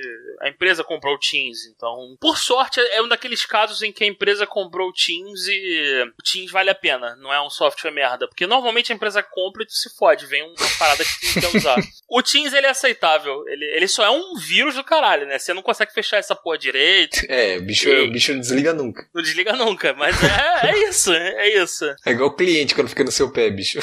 A 0.43 0.51
empresa 0.51 0.85
comprou 0.85 1.15
o 1.15 1.19
Teams. 1.19 1.65
Então, 1.65 2.15
por 2.21 2.37
sorte, 2.37 2.79
é 2.79 3.01
um 3.01 3.09
daqueles 3.09 3.47
casos 3.47 3.81
em 3.81 3.91
que 3.91 4.05
a 4.05 4.07
empresa 4.07 4.47
comprou 4.47 4.91
o 4.91 4.93
Teams 4.93 5.47
e 5.49 6.13
o 6.19 6.23
Teams 6.23 6.51
vale 6.51 6.69
a 6.69 6.75
pena. 6.75 7.17
Não 7.17 7.33
é 7.33 7.41
um 7.41 7.49
software 7.49 7.91
merda. 7.91 8.29
Porque 8.29 8.47
normalmente 8.47 8.93
a 8.93 8.95
empresa 8.95 9.23
compra 9.23 9.63
e 9.63 9.67
tu 9.67 9.73
se 9.73 9.89
fode. 9.97 10.27
Vem 10.27 10.43
uma 10.43 10.55
parada 10.79 11.03
que 11.03 11.33
tu 11.33 11.41
quer 11.41 11.57
usar. 11.57 11.77
o 12.07 12.23
Teams, 12.23 12.53
ele 12.53 12.67
é 12.67 12.71
aceitável. 12.71 13.49
Ele, 13.49 13.65
ele 13.65 13.89
só 13.89 14.05
é 14.05 14.11
um 14.11 14.37
vírus 14.37 14.75
do 14.75 14.85
caralho, 14.85 15.27
né? 15.27 15.39
Você 15.39 15.55
não 15.55 15.63
consegue 15.63 15.95
fechar 15.95 16.19
essa 16.19 16.37
porra 16.37 16.59
direito. 16.59 17.25
É, 17.31 17.57
o 17.57 17.63
bicho, 17.63 17.89
e... 17.89 18.09
o 18.09 18.13
bicho 18.13 18.35
não 18.35 18.41
desliga 18.41 18.75
nunca. 18.75 19.09
Não 19.15 19.23
desliga 19.23 19.55
nunca. 19.55 19.95
Mas 19.95 20.23
é, 20.23 20.69
é 20.69 20.89
isso, 20.91 21.11
é 21.15 21.49
isso. 21.63 21.87
É 22.05 22.11
igual 22.11 22.29
o 22.29 22.37
cliente 22.37 22.75
quando 22.75 22.89
fica 22.89 23.05
no 23.05 23.11
seu 23.11 23.33
pé, 23.33 23.51
bicho. 23.51 23.81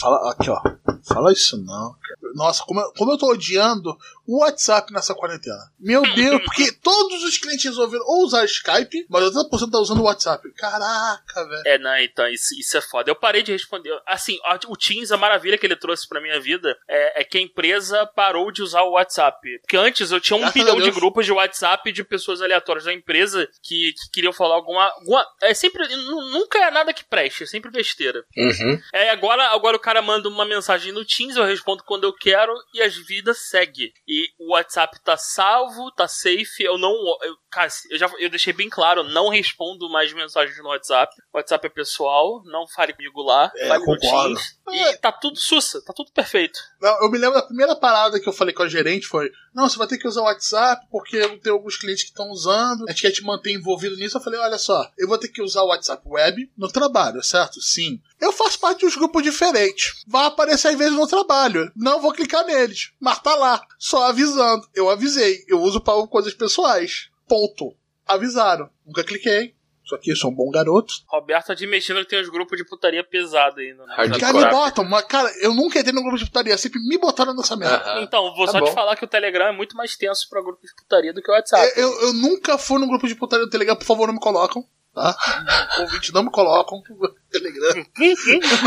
Fala, 0.00 0.30
aqui, 0.30 0.48
ó. 0.48 0.60
Fala 1.06 1.32
isso 1.32 1.56
não, 1.56 1.94
Nossa, 2.34 2.64
como 2.64 2.80
eu, 2.80 2.92
como 2.92 3.12
eu 3.12 3.18
tô 3.18 3.30
odiando 3.30 3.96
o 4.26 4.40
WhatsApp 4.40 4.92
nessa 4.92 5.14
quarentena. 5.14 5.70
Meu 5.78 6.02
Deus, 6.02 6.42
porque 6.44 6.72
todos 6.72 7.22
os 7.22 7.38
clientes 7.38 7.64
resolveram 7.64 8.04
ou 8.06 8.24
usar 8.24 8.44
Skype, 8.44 9.06
mas 9.08 9.24
80% 9.24 9.70
tá 9.70 9.78
usando 9.78 10.00
o 10.00 10.04
WhatsApp. 10.04 10.50
Caraca, 10.54 11.44
velho. 11.48 11.62
É, 11.64 11.78
não, 11.78 11.96
então, 11.98 12.28
isso, 12.28 12.54
isso 12.58 12.76
é 12.76 12.80
foda. 12.80 13.10
Eu 13.10 13.14
parei 13.14 13.42
de 13.42 13.52
responder. 13.52 13.96
Assim, 14.06 14.38
o 14.66 14.76
Teams, 14.76 15.12
a 15.12 15.16
maravilha 15.16 15.56
que 15.56 15.64
ele 15.64 15.76
trouxe 15.76 16.08
pra 16.08 16.20
minha 16.20 16.40
vida 16.40 16.76
é, 16.88 17.20
é 17.20 17.24
que 17.24 17.38
a 17.38 17.40
empresa 17.40 18.04
parou 18.06 18.50
de 18.50 18.62
usar 18.62 18.82
o 18.82 18.92
WhatsApp. 18.92 19.38
Porque 19.60 19.76
antes 19.76 20.10
eu 20.10 20.20
tinha 20.20 20.36
um 20.36 20.40
Graças 20.40 20.54
bilhão 20.60 20.80
de 20.80 20.90
grupos 20.90 21.24
de 21.24 21.32
WhatsApp 21.32 21.92
de 21.92 22.02
pessoas 22.02 22.42
aleatórias 22.42 22.84
da 22.84 22.92
empresa 22.92 23.48
que, 23.62 23.92
que 23.92 24.10
queriam 24.12 24.32
falar 24.32 24.56
alguma, 24.56 24.84
alguma. 24.86 25.24
É 25.40 25.54
sempre. 25.54 25.86
Nunca 25.96 26.58
é 26.58 26.70
nada 26.70 26.92
que 26.92 27.04
preste, 27.04 27.44
é 27.44 27.46
sempre 27.46 27.70
besteira. 27.70 28.24
Uhum. 28.36 28.80
É, 28.92 29.10
agora, 29.10 29.44
agora 29.50 29.76
o 29.76 29.80
cara 29.80 30.02
manda 30.02 30.28
uma 30.28 30.44
mensagem 30.44 30.92
no 30.96 31.04
Teams, 31.04 31.36
eu 31.36 31.44
respondo 31.44 31.84
quando 31.84 32.04
eu 32.04 32.12
quero 32.12 32.52
e 32.72 32.82
as 32.82 32.96
vidas 32.96 33.48
seguem. 33.48 33.92
E 34.08 34.28
o 34.38 34.52
WhatsApp 34.52 34.98
tá 35.04 35.16
salvo, 35.16 35.90
tá 35.92 36.08
safe. 36.08 36.62
Eu 36.64 36.78
não. 36.78 36.92
Eu, 37.22 37.36
cara, 37.56 37.70
eu 37.90 37.98
já 37.98 38.10
eu 38.18 38.28
deixei 38.28 38.52
bem 38.52 38.68
claro, 38.68 39.02
não 39.02 39.30
respondo 39.30 39.88
mais 39.88 40.12
mensagens 40.12 40.58
no 40.58 40.68
WhatsApp. 40.68 41.10
O 41.32 41.38
WhatsApp 41.38 41.66
é 41.66 41.70
pessoal, 41.70 42.42
não 42.44 42.68
fale 42.68 42.92
comigo 42.92 43.22
lá, 43.22 43.50
é, 43.56 43.68
fale 43.68 43.84
concordo. 43.84 44.28
no 44.30 44.36
Teams. 44.36 44.56
E 44.68 44.96
tá 44.98 45.10
tudo 45.10 45.38
sussa, 45.38 45.82
tá 45.82 45.92
tudo 45.94 46.12
perfeito. 46.12 46.58
Não, 46.80 47.02
eu 47.02 47.10
me 47.10 47.16
lembro 47.16 47.36
da 47.36 47.46
primeira 47.46 47.74
parada 47.74 48.20
que 48.20 48.28
eu 48.28 48.32
falei 48.32 48.52
com 48.52 48.62
a 48.62 48.68
gerente 48.68 49.06
foi: 49.06 49.30
Não, 49.54 49.68
você 49.68 49.78
vai 49.78 49.86
ter 49.86 49.96
que 49.96 50.06
usar 50.06 50.20
o 50.20 50.24
WhatsApp 50.24 50.86
porque 50.90 51.26
tem 51.38 51.50
alguns 51.50 51.78
clientes 51.78 52.02
que 52.02 52.10
estão 52.10 52.28
usando, 52.30 52.84
a 52.86 52.92
gente 52.92 53.02
quer 53.02 53.10
te 53.10 53.24
manter 53.24 53.52
envolvido 53.52 53.96
nisso. 53.96 54.18
Eu 54.18 54.22
falei: 54.22 54.38
Olha 54.38 54.58
só, 54.58 54.90
eu 54.98 55.08
vou 55.08 55.16
ter 55.16 55.28
que 55.28 55.40
usar 55.40 55.62
o 55.62 55.68
WhatsApp 55.68 56.02
web 56.06 56.50
no 56.58 56.68
trabalho, 56.68 57.22
certo? 57.22 57.60
Sim. 57.62 58.00
Eu 58.20 58.32
faço 58.32 58.60
parte 58.60 58.80
de 58.80 58.86
uns 58.86 58.96
grupos 58.96 59.22
diferentes. 59.22 60.02
Vai 60.06 60.26
aparecer 60.26 60.68
às 60.68 60.76
vezes 60.76 60.94
no 60.94 61.06
trabalho. 61.06 61.70
Não 61.74 62.00
vou 62.00 62.12
clicar 62.12 62.44
neles. 62.44 62.92
Mas 63.00 63.18
tá 63.20 63.34
lá. 63.34 63.62
Só 63.78 64.04
avisando. 64.04 64.66
Eu 64.74 64.88
avisei. 64.88 65.44
Eu 65.46 65.60
uso 65.60 65.80
para 65.80 66.06
coisas 66.06 66.32
pessoais. 66.32 67.10
Ponto. 67.28 67.74
Avisaram. 68.06 68.70
Nunca 68.84 69.04
cliquei. 69.04 69.54
Só 69.84 69.96
que 69.96 70.10
eu 70.10 70.16
sou 70.16 70.32
um 70.32 70.34
bom 70.34 70.50
garoto. 70.50 70.92
Roberto 71.06 71.52
admitindo 71.52 72.00
que 72.00 72.08
tem 72.08 72.20
uns 72.20 72.28
grupos 72.28 72.58
de 72.58 72.64
putaria 72.64 73.04
pesado 73.04 73.60
ainda. 73.60 73.86
Né? 73.86 73.94
Cara, 74.18 74.32
me 74.32 74.50
botam, 74.50 74.84
mas, 74.84 75.04
cara, 75.04 75.32
eu 75.40 75.54
nunca 75.54 75.78
entrei 75.78 75.94
num 75.94 76.02
grupo 76.02 76.18
de 76.18 76.24
putaria, 76.24 76.58
sempre 76.58 76.80
me 76.80 76.98
botaram 76.98 77.32
nessa 77.36 77.56
merda. 77.56 78.02
Então, 78.02 78.34
vou 78.34 78.46
tá 78.46 78.52
só 78.52 78.58
bom. 78.58 78.66
te 78.66 78.74
falar 78.74 78.96
que 78.96 79.04
o 79.04 79.08
Telegram 79.08 79.46
é 79.46 79.52
muito 79.52 79.76
mais 79.76 79.96
tenso 79.96 80.28
pra 80.28 80.42
grupo 80.42 80.60
de 80.60 80.74
putaria 80.74 81.12
do 81.12 81.22
que 81.22 81.30
o 81.30 81.34
WhatsApp. 81.34 81.72
Eu, 81.76 81.88
eu, 81.88 82.00
eu 82.08 82.12
nunca 82.14 82.58
fui 82.58 82.80
num 82.80 82.88
grupo 82.88 83.06
de 83.06 83.14
putaria 83.14 83.46
do 83.46 83.50
Telegram, 83.50 83.76
por 83.76 83.84
favor, 83.84 84.08
não 84.08 84.14
me 84.14 84.20
colocam 84.20 84.66
tá? 85.04 85.14
Convite 85.76 86.12
não 86.12 86.24
me 86.24 86.30
colocam. 86.30 86.82
Telegram. 87.30 87.84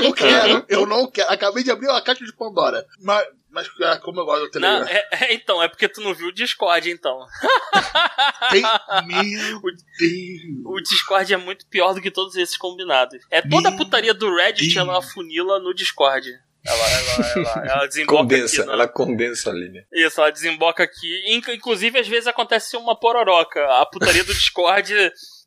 não 0.01 0.13
quero, 0.13 0.65
eu 0.69 0.85
não 0.85 1.09
quero. 1.09 1.31
Acabei 1.31 1.63
de 1.63 1.71
abrir 1.71 1.87
uma 1.87 2.01
caixa 2.01 2.23
de 2.23 2.31
Pandora. 2.33 2.85
Mas, 3.01 3.25
mas 3.49 3.67
ah, 3.81 3.97
como 3.97 4.19
eu 4.19 4.25
gosto 4.25 4.43
do 4.43 4.51
Telegram. 4.51 4.81
Não, 4.81 4.87
é, 4.87 5.07
é, 5.11 5.33
então, 5.33 5.63
é 5.63 5.67
porque 5.67 5.89
tu 5.89 6.01
não 6.01 6.13
viu 6.13 6.27
o 6.27 6.33
Discord, 6.33 6.89
então. 6.89 7.25
Tem... 8.51 8.61
Meu 9.07 9.61
Deus. 9.61 10.65
O 10.65 10.79
Discord 10.81 11.33
é 11.33 11.37
muito 11.37 11.65
pior 11.67 11.93
do 11.93 12.01
que 12.01 12.11
todos 12.11 12.35
esses 12.35 12.57
combinados. 12.57 13.19
É 13.31 13.41
toda 13.41 13.69
a 13.69 13.75
putaria 13.75 14.13
do 14.13 14.33
Reddit, 14.35 14.77
ela 14.77 15.01
funila 15.01 15.59
no 15.59 15.73
Discord. 15.73 16.29
Ela, 16.65 16.89
ela, 16.91 17.33
ela, 17.35 17.71
ela 17.71 17.87
desemboca 17.87 18.17
Condensa, 18.17 18.61
aqui, 18.61 18.67
né? 18.67 18.73
ela 18.73 18.87
condensa 18.87 19.49
ali, 19.49 19.69
né? 19.69 19.83
Isso, 19.93 20.19
ela 20.19 20.29
desemboca 20.29 20.83
aqui. 20.83 21.33
Inc- 21.33 21.47
Inclusive, 21.47 21.97
às 21.97 22.07
vezes 22.07 22.27
acontece 22.27 22.75
uma 22.75 22.99
pororoca. 22.99 23.65
A 23.79 23.85
putaria 23.85 24.25
do 24.25 24.33
Discord 24.33 24.93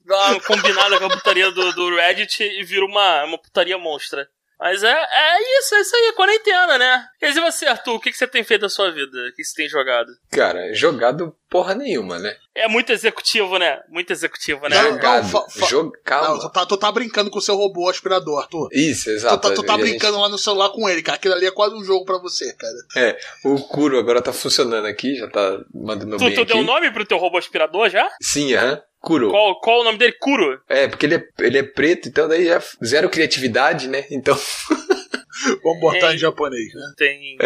uma 0.06 0.40
combinada 0.40 0.98
com 0.98 1.06
a 1.06 1.10
putaria 1.10 1.50
do, 1.50 1.72
do 1.72 1.96
Reddit 1.96 2.42
e 2.42 2.64
vira 2.64 2.84
uma, 2.84 3.24
uma 3.24 3.38
putaria 3.38 3.78
monstra. 3.78 4.28
Mas 4.60 4.80
é, 4.84 4.92
é 4.92 5.58
isso, 5.58 5.74
é 5.74 5.80
isso 5.80 5.96
aí, 5.96 6.12
quarentena, 6.12 6.78
né? 6.78 7.04
Quer 7.18 7.30
dizer, 7.30 7.40
você, 7.40 7.66
Arthur, 7.66 7.94
o 7.94 8.00
que, 8.00 8.12
que 8.12 8.16
você 8.16 8.28
tem 8.28 8.44
feito 8.44 8.60
da 8.60 8.68
sua 8.68 8.92
vida? 8.92 9.10
O 9.28 9.34
que 9.34 9.42
você 9.42 9.56
tem 9.56 9.68
jogado? 9.68 10.06
Cara, 10.30 10.72
jogado 10.72 11.34
porra 11.50 11.74
nenhuma, 11.74 12.16
né? 12.20 12.36
É 12.54 12.68
muito 12.68 12.92
executivo, 12.92 13.58
né? 13.58 13.80
Muito 13.88 14.12
executivo, 14.12 14.68
né? 14.68 14.80
Não, 14.80 14.92
Jogado. 14.92 15.28
fa- 15.28 15.48
fa- 15.50 15.66
Jog... 15.66 15.86
Não, 15.86 16.02
Calma. 16.04 16.38
tu 16.40 16.48
tá, 16.52 16.64
tu 16.66 16.76
tá 16.76 16.92
brincando 16.92 17.28
com 17.28 17.40
o 17.40 17.42
seu 17.42 17.56
robô 17.56 17.88
aspirador, 17.90 18.38
Arthur. 18.40 18.68
Isso, 18.70 19.06
Tu 19.06 19.10
exato. 19.10 19.48
tá, 19.48 19.52
tu 19.52 19.64
tá 19.64 19.74
a 19.74 19.78
gente- 19.78 19.88
brincando 19.88 20.20
lá 20.20 20.28
no 20.28 20.38
celular 20.38 20.68
com 20.68 20.88
ele, 20.88 21.02
cara. 21.02 21.16
Aquilo 21.16 21.34
ali 21.34 21.46
é 21.46 21.50
quase 21.50 21.74
um 21.74 21.82
jogo 21.82 22.04
pra 22.04 22.18
você, 22.18 22.54
cara. 22.54 23.16
O 23.44 23.56
Kuro 23.66 23.98
agora 23.98 24.22
tá 24.22 24.32
funcionando 24.32 24.86
aqui, 24.86 25.16
já 25.16 25.28
tá 25.28 25.58
mandando 25.74 26.18
Tu, 26.18 26.24
bem 26.24 26.34
tu 26.34 26.42
aqui. 26.42 26.52
deu 26.52 26.62
um 26.62 26.64
nome 26.64 26.88
pro 26.92 27.04
teu 27.04 27.18
robô 27.18 27.36
aspirador 27.36 27.90
já? 27.90 28.08
Sim, 28.22 28.54
aham. 28.54 28.80
Kuro. 29.02 29.30
Qual, 29.30 29.60
qual 29.60 29.80
o 29.80 29.84
nome 29.84 29.98
dele? 29.98 30.12
Kuro? 30.12 30.60
É, 30.68 30.86
porque 30.86 31.06
ele 31.06 31.16
é, 31.16 31.28
ele 31.40 31.58
é 31.58 31.62
preto, 31.62 32.08
então 32.08 32.28
daí 32.28 32.48
é 32.48 32.60
zero 32.84 33.10
criatividade, 33.10 33.88
né? 33.88 34.04
Então, 34.10 34.38
Vamos 35.62 35.80
botar 35.80 36.10
Ei. 36.10 36.14
em 36.14 36.18
japonês, 36.18 36.72
né? 36.72 36.82
Entendi. 36.92 37.36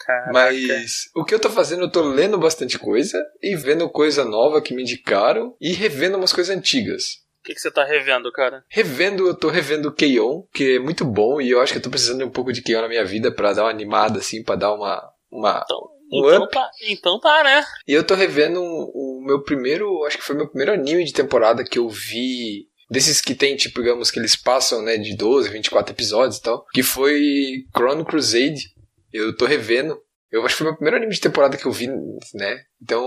Caraca. 0.00 0.32
mas 0.32 1.10
o 1.14 1.24
que 1.24 1.34
eu 1.34 1.38
tô 1.38 1.50
fazendo, 1.50 1.82
eu 1.82 1.90
tô 1.90 2.02
lendo 2.02 2.38
bastante 2.38 2.78
coisa 2.78 3.22
e 3.42 3.54
vendo 3.54 3.88
coisa 3.88 4.24
nova 4.24 4.60
que 4.60 4.74
me 4.74 4.82
indicaram 4.82 5.54
e 5.60 5.72
revendo 5.72 6.16
umas 6.16 6.32
coisas 6.32 6.56
antigas. 6.56 7.18
O 7.40 7.44
que, 7.44 7.54
que 7.54 7.60
você 7.60 7.70
tá 7.70 7.84
revendo, 7.84 8.30
cara? 8.32 8.64
Revendo, 8.68 9.26
eu 9.26 9.34
tô 9.34 9.48
revendo 9.48 9.92
Keion, 9.92 10.42
que 10.52 10.76
é 10.76 10.78
muito 10.78 11.04
bom 11.04 11.40
e 11.40 11.50
eu 11.50 11.60
acho 11.60 11.72
que 11.72 11.78
eu 11.78 11.82
tô 11.82 11.90
precisando 11.90 12.18
de 12.18 12.24
um 12.24 12.30
pouco 12.30 12.52
de 12.52 12.62
Keion 12.62 12.82
na 12.82 12.88
minha 12.88 13.04
vida 13.04 13.32
pra 13.32 13.52
dar 13.52 13.64
uma 13.64 13.70
animada, 13.70 14.18
assim, 14.18 14.42
pra 14.42 14.56
dar 14.56 14.74
uma. 14.74 15.02
uma... 15.30 15.64
Um 15.70 15.97
Então 16.10 16.44
up. 16.44 16.52
tá, 16.52 16.70
então 16.88 17.20
tá, 17.20 17.42
né? 17.44 17.64
E 17.86 17.92
eu 17.92 18.04
tô 18.04 18.14
revendo 18.14 18.60
o 18.62 19.22
meu 19.24 19.42
primeiro, 19.42 20.04
acho 20.04 20.18
que 20.18 20.24
foi 20.24 20.36
meu 20.36 20.48
primeiro 20.48 20.72
anime 20.72 21.04
de 21.04 21.12
temporada 21.12 21.64
que 21.64 21.78
eu 21.78 21.88
vi. 21.88 22.66
Desses 22.90 23.20
que 23.20 23.34
tem, 23.34 23.54
tipo, 23.54 23.82
digamos, 23.82 24.10
que 24.10 24.18
eles 24.18 24.34
passam, 24.34 24.80
né, 24.80 24.96
de 24.96 25.14
12, 25.14 25.50
24 25.50 25.92
episódios 25.92 26.38
e 26.38 26.42
tal. 26.42 26.64
Que 26.72 26.82
foi 26.82 27.64
Chrono 27.76 28.04
Crusade. 28.04 28.72
Eu 29.12 29.36
tô 29.36 29.44
revendo. 29.44 29.98
Eu 30.30 30.44
acho 30.44 30.54
que 30.54 30.58
foi 30.58 30.66
meu 30.66 30.74
primeiro 30.74 30.96
anime 30.96 31.12
de 31.12 31.20
temporada 31.20 31.56
que 31.56 31.66
eu 31.66 31.72
vi, 31.72 31.88
né? 32.34 32.62
Então, 32.82 33.02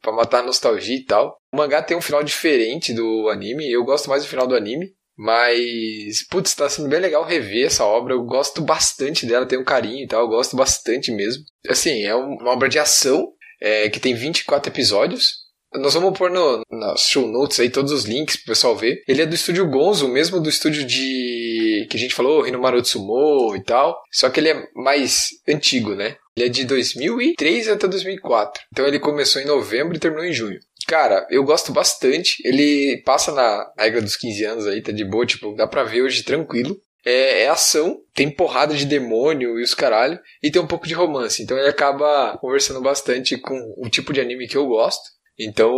pra 0.00 0.12
matar 0.12 0.40
a 0.40 0.46
nostalgia 0.46 0.96
e 0.96 1.04
tal. 1.04 1.36
O 1.52 1.56
mangá 1.56 1.82
tem 1.82 1.96
um 1.96 2.00
final 2.00 2.22
diferente 2.22 2.92
do 2.92 3.28
anime. 3.28 3.70
Eu 3.70 3.84
gosto 3.84 4.08
mais 4.08 4.22
do 4.22 4.28
final 4.28 4.46
do 4.46 4.56
anime. 4.56 4.92
Mas, 5.16 6.26
putz, 6.28 6.54
tá 6.54 6.68
sendo 6.68 6.88
bem 6.88 7.00
legal 7.00 7.24
rever 7.24 7.66
essa 7.66 7.84
obra. 7.84 8.14
Eu 8.14 8.24
gosto 8.24 8.60
bastante 8.62 9.26
dela, 9.26 9.46
tenho 9.46 9.62
um 9.62 9.64
carinho 9.64 10.04
e 10.04 10.06
tal. 10.08 10.22
Eu 10.22 10.28
gosto 10.28 10.56
bastante 10.56 11.10
mesmo. 11.12 11.42
Assim, 11.68 12.02
é 12.04 12.14
um- 12.14 12.36
uma 12.40 12.50
obra 12.52 12.68
de 12.68 12.78
ação 12.78 13.28
é, 13.62 13.88
que 13.88 14.00
tem 14.00 14.14
24 14.14 14.70
episódios. 14.70 15.42
Nós 15.74 15.94
vamos 15.94 16.16
pôr 16.16 16.30
no, 16.30 16.62
nas 16.70 17.00
show 17.08 17.26
notes 17.26 17.58
aí 17.58 17.68
todos 17.68 17.90
os 17.90 18.04
links 18.04 18.36
pro 18.36 18.46
pessoal 18.52 18.76
ver. 18.76 19.02
Ele 19.08 19.22
é 19.22 19.26
do 19.26 19.34
estúdio 19.34 19.68
Gonzo, 19.68 20.06
mesmo 20.06 20.38
do 20.40 20.48
estúdio 20.48 20.84
de. 20.86 21.86
que 21.90 21.96
a 21.96 22.00
gente 22.00 22.14
falou, 22.14 22.46
Hinomaru 22.46 22.80
Tsumo 22.82 23.56
e 23.56 23.62
tal. 23.64 24.00
Só 24.12 24.28
que 24.30 24.38
ele 24.38 24.50
é 24.50 24.68
mais 24.74 25.30
antigo, 25.48 25.94
né? 25.94 26.16
Ele 26.36 26.46
é 26.46 26.48
de 26.48 26.64
2003 26.64 27.68
até 27.68 27.88
2004. 27.88 28.62
Então 28.72 28.86
ele 28.86 28.98
começou 29.00 29.40
em 29.42 29.46
novembro 29.46 29.96
e 29.96 30.00
terminou 30.00 30.24
em 30.24 30.32
junho. 30.32 30.58
Cara, 30.86 31.26
eu 31.30 31.44
gosto 31.44 31.72
bastante. 31.72 32.36
Ele 32.44 33.02
passa 33.04 33.32
na 33.32 33.72
regra 33.78 34.02
dos 34.02 34.16
15 34.16 34.44
anos 34.44 34.66
aí, 34.66 34.82
tá 34.82 34.92
de 34.92 35.04
boa, 35.04 35.26
tipo, 35.26 35.54
dá 35.54 35.66
pra 35.66 35.84
ver 35.84 36.02
hoje 36.02 36.22
tranquilo. 36.22 36.76
É, 37.04 37.42
é 37.42 37.48
ação, 37.48 38.00
tem 38.14 38.30
porrada 38.30 38.74
de 38.74 38.86
demônio 38.86 39.58
e 39.58 39.62
os 39.62 39.74
caralho, 39.74 40.18
e 40.42 40.50
tem 40.50 40.60
um 40.60 40.66
pouco 40.66 40.86
de 40.86 40.94
romance. 40.94 41.42
Então 41.42 41.58
ele 41.58 41.68
acaba 41.68 42.38
conversando 42.38 42.80
bastante 42.80 43.36
com 43.36 43.74
o 43.76 43.88
tipo 43.90 44.12
de 44.12 44.20
anime 44.20 44.48
que 44.48 44.56
eu 44.56 44.66
gosto. 44.66 45.14
Então, 45.38 45.74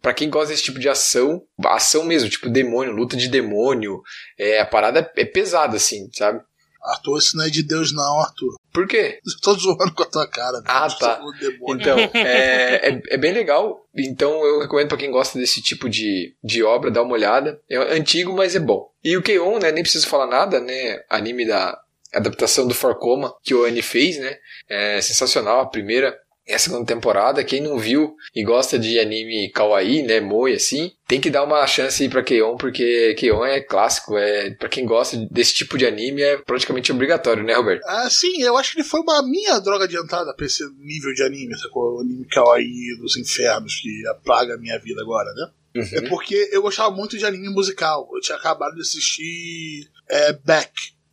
pra 0.00 0.14
quem 0.14 0.30
gosta 0.30 0.48
desse 0.48 0.64
tipo 0.64 0.78
de 0.78 0.88
ação, 0.88 1.42
ação 1.66 2.04
mesmo, 2.04 2.28
tipo 2.28 2.48
demônio, 2.48 2.92
luta 2.92 3.16
de 3.16 3.28
demônio, 3.28 4.00
é, 4.38 4.60
a 4.60 4.66
parada 4.66 5.10
é 5.16 5.24
pesada, 5.24 5.76
assim, 5.76 6.08
sabe? 6.12 6.42
Arthur, 6.84 7.18
isso 7.18 7.36
não 7.36 7.44
é 7.44 7.50
de 7.50 7.62
Deus, 7.62 7.92
não, 7.92 8.20
Arthur. 8.20 8.54
Por 8.72 8.86
quê? 8.86 9.20
Eu 9.24 9.40
tô 9.40 9.54
zoando 9.54 9.92
com 9.94 10.02
a 10.02 10.06
tua 10.06 10.26
cara. 10.26 10.60
velho. 10.60 10.64
Ah, 10.66 10.88
tá. 10.90 11.20
Então, 11.68 11.98
é, 12.14 12.88
é, 12.88 13.02
é 13.10 13.16
bem 13.16 13.32
legal. 13.32 13.86
Então 13.96 14.44
eu 14.44 14.60
recomendo 14.60 14.88
pra 14.88 14.98
quem 14.98 15.10
gosta 15.10 15.38
desse 15.38 15.62
tipo 15.62 15.88
de, 15.88 16.34
de 16.42 16.62
obra, 16.62 16.90
dar 16.90 17.02
uma 17.02 17.14
olhada. 17.14 17.60
É 17.70 17.76
antigo, 17.96 18.32
mas 18.34 18.54
é 18.54 18.60
bom. 18.60 18.90
E 19.02 19.16
o 19.16 19.22
Keion, 19.22 19.58
né, 19.58 19.70
nem 19.70 19.82
preciso 19.82 20.08
falar 20.08 20.26
nada, 20.26 20.60
né? 20.60 21.00
Anime 21.08 21.46
da 21.46 21.78
adaptação 22.12 22.66
do 22.66 22.74
Forcoma 22.74 23.34
que 23.42 23.54
o 23.54 23.64
Annie 23.64 23.82
fez, 23.82 24.18
né? 24.18 24.36
É 24.68 25.00
sensacional 25.00 25.60
a 25.60 25.66
primeira 25.66 26.16
e 26.46 26.52
a 26.52 26.58
segunda 26.58 26.84
temporada. 26.86 27.42
Quem 27.44 27.60
não 27.60 27.78
viu 27.78 28.14
e 28.34 28.44
gosta 28.44 28.78
de 28.78 28.98
anime 28.98 29.50
kawaii, 29.50 30.02
né, 30.02 30.20
moi 30.20 30.54
assim, 30.54 30.92
tem 31.06 31.20
que 31.20 31.30
dar 31.30 31.42
uma 31.44 31.66
chance 31.66 32.02
aí 32.02 32.08
pra 32.08 32.22
Keion, 32.22 32.56
porque 32.56 33.14
Keion 33.18 33.44
é 33.44 33.60
clássico, 33.60 34.16
é 34.18 34.50
para 34.50 34.68
quem 34.68 34.84
gosta 34.86 35.16
desse 35.30 35.54
tipo 35.54 35.76
de 35.78 35.86
anime 35.86 36.22
é 36.22 36.36
praticamente 36.38 36.92
obrigatório, 36.92 37.42
né, 37.44 37.54
Roberto? 37.54 37.82
Ah, 37.86 38.08
sim, 38.10 38.42
eu 38.42 38.56
acho 38.56 38.72
que 38.72 38.80
ele 38.80 38.88
foi 38.88 39.00
uma 39.00 39.22
minha 39.22 39.58
droga 39.58 39.86
de 39.88 39.96
entrada 39.96 40.34
pra 40.34 40.46
esse 40.46 40.62
nível 40.78 41.12
de 41.14 41.22
anime, 41.22 41.56
sacou? 41.58 41.96
O 41.96 42.00
anime 42.00 42.26
kawaii 42.26 42.96
dos 43.00 43.16
infernos 43.16 43.80
que 43.80 44.06
apaga 44.08 44.54
a 44.54 44.58
minha 44.58 44.78
vida 44.78 45.00
agora, 45.00 45.30
né? 45.34 45.50
É 45.92 45.98
Uhum. 46.00 46.08
porque 46.08 46.50
eu 46.52 46.62
gostava 46.62 46.94
muito 46.94 47.18
de 47.18 47.26
anime 47.26 47.48
musical. 47.48 48.08
Eu 48.14 48.20
tinha 48.20 48.36
acabado 48.38 48.74
de 48.76 48.80
assistir 48.82 49.88
é, 50.08 50.32
Beck. 50.32 50.70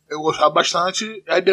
Eu 0.08 0.20
gostava 0.20 0.50
bastante. 0.50 1.04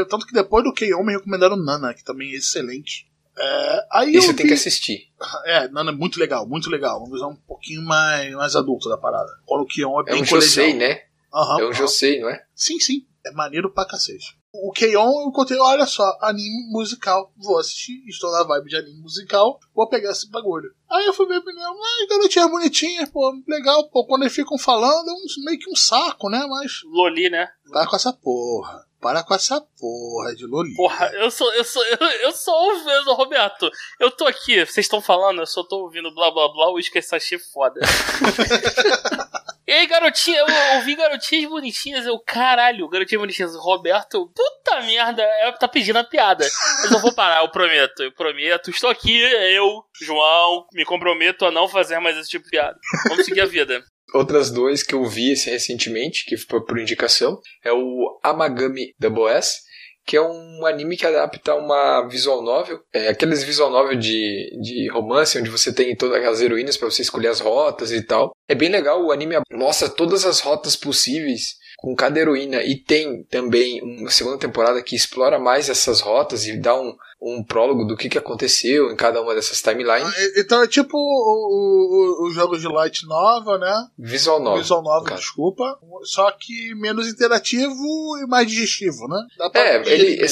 Tanto 0.07 0.27
que 0.27 0.33
depois 0.33 0.63
do 0.63 0.71
K.O. 0.74 1.03
me 1.03 1.13
recomendaram 1.13 1.57
Nana, 1.57 1.91
que 1.95 2.03
também 2.03 2.31
é 2.33 2.36
excelente. 2.36 3.09
É, 3.41 3.86
aí 3.91 4.13
eu 4.13 4.19
Isso 4.19 4.34
tem 4.34 4.43
vi- 4.46 4.50
que 4.50 4.53
assistir. 4.55 5.08
É, 5.46 5.67
Nana 5.69 5.91
é 5.91 5.96
muito 5.96 6.19
legal, 6.19 6.46
muito 6.48 6.69
legal. 6.69 7.00
Uma 7.00 7.12
visão 7.12 7.29
um 7.31 7.36
pouquinho 7.48 7.81
mais, 7.84 8.34
mais 8.34 8.55
adulta 8.55 8.89
da 8.89 8.98
parada. 8.98 9.29
Quando 9.46 9.62
o 9.62 9.65
K.O. 9.67 10.00
é 10.01 10.03
É 10.10 10.13
bem 10.13 10.24
um 10.24 10.25
colegial. 10.25 10.41
josei, 10.41 10.74
né? 10.74 11.01
Aham, 11.34 11.60
É 11.60 11.63
um 11.63 11.67
aham. 11.67 11.74
josei, 11.74 12.19
não 12.19 12.29
é? 12.29 12.43
Sim, 12.53 12.79
sim. 12.79 13.05
É 13.25 13.31
maneiro 13.31 13.72
pra 13.72 13.86
cacete. 13.86 14.38
O 14.51 14.72
Keion, 14.72 15.25
eu 15.25 15.31
contei, 15.31 15.58
olha 15.60 15.86
só, 15.86 16.17
anime 16.22 16.72
musical. 16.72 17.31
Vou 17.38 17.60
assistir, 17.60 18.01
estou 18.08 18.31
na 18.31 18.43
vibe 18.43 18.67
de 18.69 18.77
anime 18.77 19.00
musical, 19.00 19.60
vou 19.75 19.88
pegar 19.88 20.10
esse 20.12 20.27
bagulho. 20.31 20.72
Aí 20.89 21.05
eu 21.05 21.13
fui 21.13 21.27
ver, 21.27 21.39
menino, 21.46 21.67
ai, 21.69 22.08
garotinha 22.08 22.48
bonitinha, 22.48 23.05
pô, 23.08 23.31
legal, 23.48 23.88
pô, 23.89 24.05
quando 24.08 24.24
eles 24.24 24.34
ficam 24.34 24.58
falando, 24.58 25.08
é 25.08 25.13
um, 25.13 25.43
meio 25.46 25.60
que 25.60 25.69
um 25.69 25.75
saco, 25.75 26.29
né? 26.31 26.43
Mas 26.50 26.81
Loli, 26.86 27.29
né? 27.29 27.48
para 27.72 27.86
com 27.86 27.96
essa 27.96 28.12
porra. 28.12 28.84
Para 29.01 29.24
com 29.24 29.34
essa 29.34 29.62
porra 29.79 30.36
de 30.36 30.46
Loli. 30.46 30.75
Porra, 30.75 31.10
eu 31.13 31.32
sou, 31.32 31.51
eu 31.53 31.63
sou, 31.63 31.84
eu, 31.86 32.08
eu 32.22 32.32
sou 32.34 32.53
ouvindo, 32.53 33.13
Roberto. 33.13 33.72
Eu 33.98 34.12
tô 34.12 34.27
aqui, 34.27 34.65
vocês 34.65 34.86
estão 34.86 35.01
falando, 35.01 35.39
eu 35.39 35.48
só 35.48 35.63
tô 35.63 35.84
ouvindo 35.84 36.13
blá 36.13 36.29
blá 36.32 36.50
blá, 36.50 36.70
o 36.70 36.77
esqueci 36.77 37.15
achei 37.15 37.39
foda. 37.39 37.79
e 39.65 39.72
aí, 39.72 39.88
garotinha, 39.88 40.39
eu 40.39 40.75
ouvi 40.75 40.96
garotinhas 40.96 41.50
bonitinhas, 41.50 42.06
eu, 42.06 42.20
caralho, 42.20 42.89
garotinhas 42.89 43.22
bonitinhas, 43.22 43.56
Roberto, 43.56 44.29
puta 44.36 44.82
merda, 44.82 45.24
é, 45.24 45.50
tá 45.53 45.68
pedindo 45.70 46.00
a 46.00 46.03
piada. 46.03 46.46
Mas 46.82 46.91
eu 46.91 47.00
vou 47.00 47.13
parar, 47.13 47.41
eu 47.41 47.50
prometo, 47.50 48.03
eu 48.03 48.12
prometo. 48.12 48.70
Estou 48.70 48.89
aqui, 48.89 49.18
eu, 49.18 49.82
João, 50.01 50.68
me 50.74 50.84
comprometo 50.84 51.46
a 51.46 51.51
não 51.51 51.70
fazer 51.70 52.00
mais 52.00 52.18
esse 52.18 52.29
tipo 52.29 52.44
de 52.44 52.51
piada. 52.51 52.77
Vamos 53.08 53.24
seguir 53.24 53.41
a 53.41 53.46
vida. 53.46 53.82
Outras 54.13 54.50
dois 54.50 54.84
que 54.84 54.96
eu 54.96 55.06
vi 55.06 55.34
assim, 55.34 55.51
recentemente, 55.51 56.25
que 56.25 56.38
foi 56.38 56.63
por 56.66 56.80
indicação, 56.80 57.39
é 57.63 57.72
o 57.72 58.20
Amagami 58.24 58.94
Double 59.00 59.28
S, 59.28 59.60
que 60.06 60.18
é 60.18 60.22
um 60.22 60.66
anime 60.66 60.98
que 60.98 61.06
adapta 61.06 61.54
uma 61.54 62.08
visual 62.08 62.42
novel. 62.42 62.80
É 62.92 63.10
aqueles 63.10 63.44
visual 63.44 63.70
novel 63.70 63.96
de, 63.96 64.50
de 64.62 64.89
romance, 64.89 65.38
onde 65.38 65.50
você 65.50 65.72
tem 65.72 65.96
todas 65.96 66.18
aquelas 66.18 66.42
heroínas 66.42 66.78
para 66.78 66.89
você 66.89 67.04
escolher 67.04 67.28
as 67.28 67.39
rotas 67.39 67.92
e 67.92 68.01
tal. 68.01 68.32
É 68.48 68.56
bem 68.56 68.70
legal, 68.70 69.06
o 69.06 69.12
anime 69.12 69.36
mostra 69.51 69.88
todas 69.88 70.25
as 70.25 70.39
rotas 70.39 70.75
possíveis 70.75 71.60
com 71.78 71.96
cada 71.96 72.20
heroína 72.20 72.62
e 72.63 72.75
tem 72.75 73.24
também 73.25 73.82
uma 73.82 74.10
segunda 74.10 74.38
temporada 74.38 74.82
que 74.82 74.96
explora 74.96 75.39
mais 75.39 75.70
essas 75.70 76.01
rotas 76.01 76.46
e 76.46 76.58
dá 76.58 76.75
um, 76.75 76.94
um 77.21 77.43
prólogo 77.43 77.83
do 77.83 77.97
que, 77.97 78.07
que 78.07 78.17
aconteceu 78.17 78.91
em 78.91 78.95
cada 78.95 79.21
uma 79.21 79.35
dessas 79.35 79.61
timelines. 79.61 80.07
Ah, 80.07 80.39
Então 80.39 80.63
é 80.63 80.67
tipo 80.67 80.97
o, 80.97 82.29
jogo 82.31 82.57
de 82.57 82.67
Light 82.67 83.05
Nova, 83.05 83.57
né? 83.57 83.88
Visual 83.97 84.39
novel. 84.39 84.61
Visual 84.61 84.81
Nova, 84.81 85.15
desculpa. 85.15 85.77
Só 86.03 86.31
que 86.31 86.73
menos 86.75 87.07
interativo 87.07 88.17
e 88.21 88.27
mais 88.27 88.47
digestivo, 88.47 89.07
né? 89.07 89.19
Dá 89.38 89.49
pra 89.49 89.61
É, 89.61 89.75
ele, 89.88 90.25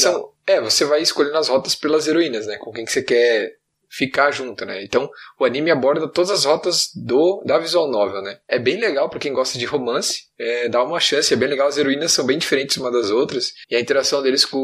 é, 0.47 0.61
você 0.61 0.85
vai 0.85 1.01
escolhendo 1.01 1.37
as 1.37 1.49
rotas 1.49 1.75
pelas 1.75 2.07
heroínas, 2.07 2.47
né? 2.47 2.55
Com 2.57 2.71
quem 2.71 2.85
que 2.85 2.91
você 2.91 3.03
quer 3.03 3.56
ficar 3.89 4.31
junto, 4.31 4.65
né? 4.65 4.83
Então, 4.83 5.09
o 5.39 5.45
anime 5.45 5.71
aborda 5.71 6.07
todas 6.07 6.31
as 6.31 6.45
rotas 6.45 6.89
do 6.95 7.43
da 7.45 7.57
visual 7.57 7.89
novel, 7.89 8.21
né? 8.21 8.39
É 8.47 8.59
bem 8.59 8.79
legal 8.79 9.09
para 9.09 9.19
quem 9.19 9.33
gosta 9.33 9.57
de 9.57 9.65
romance, 9.65 10.23
é, 10.39 10.69
dá 10.69 10.83
uma 10.83 10.99
chance, 10.99 11.33
é 11.33 11.37
bem 11.37 11.49
legal. 11.49 11.67
As 11.67 11.77
heroínas 11.77 12.11
são 12.11 12.25
bem 12.25 12.37
diferentes 12.37 12.77
uma 12.77 12.91
das 12.91 13.09
outras 13.09 13.53
e 13.69 13.75
a 13.75 13.79
interação 13.79 14.21
deles 14.21 14.45
com, 14.45 14.59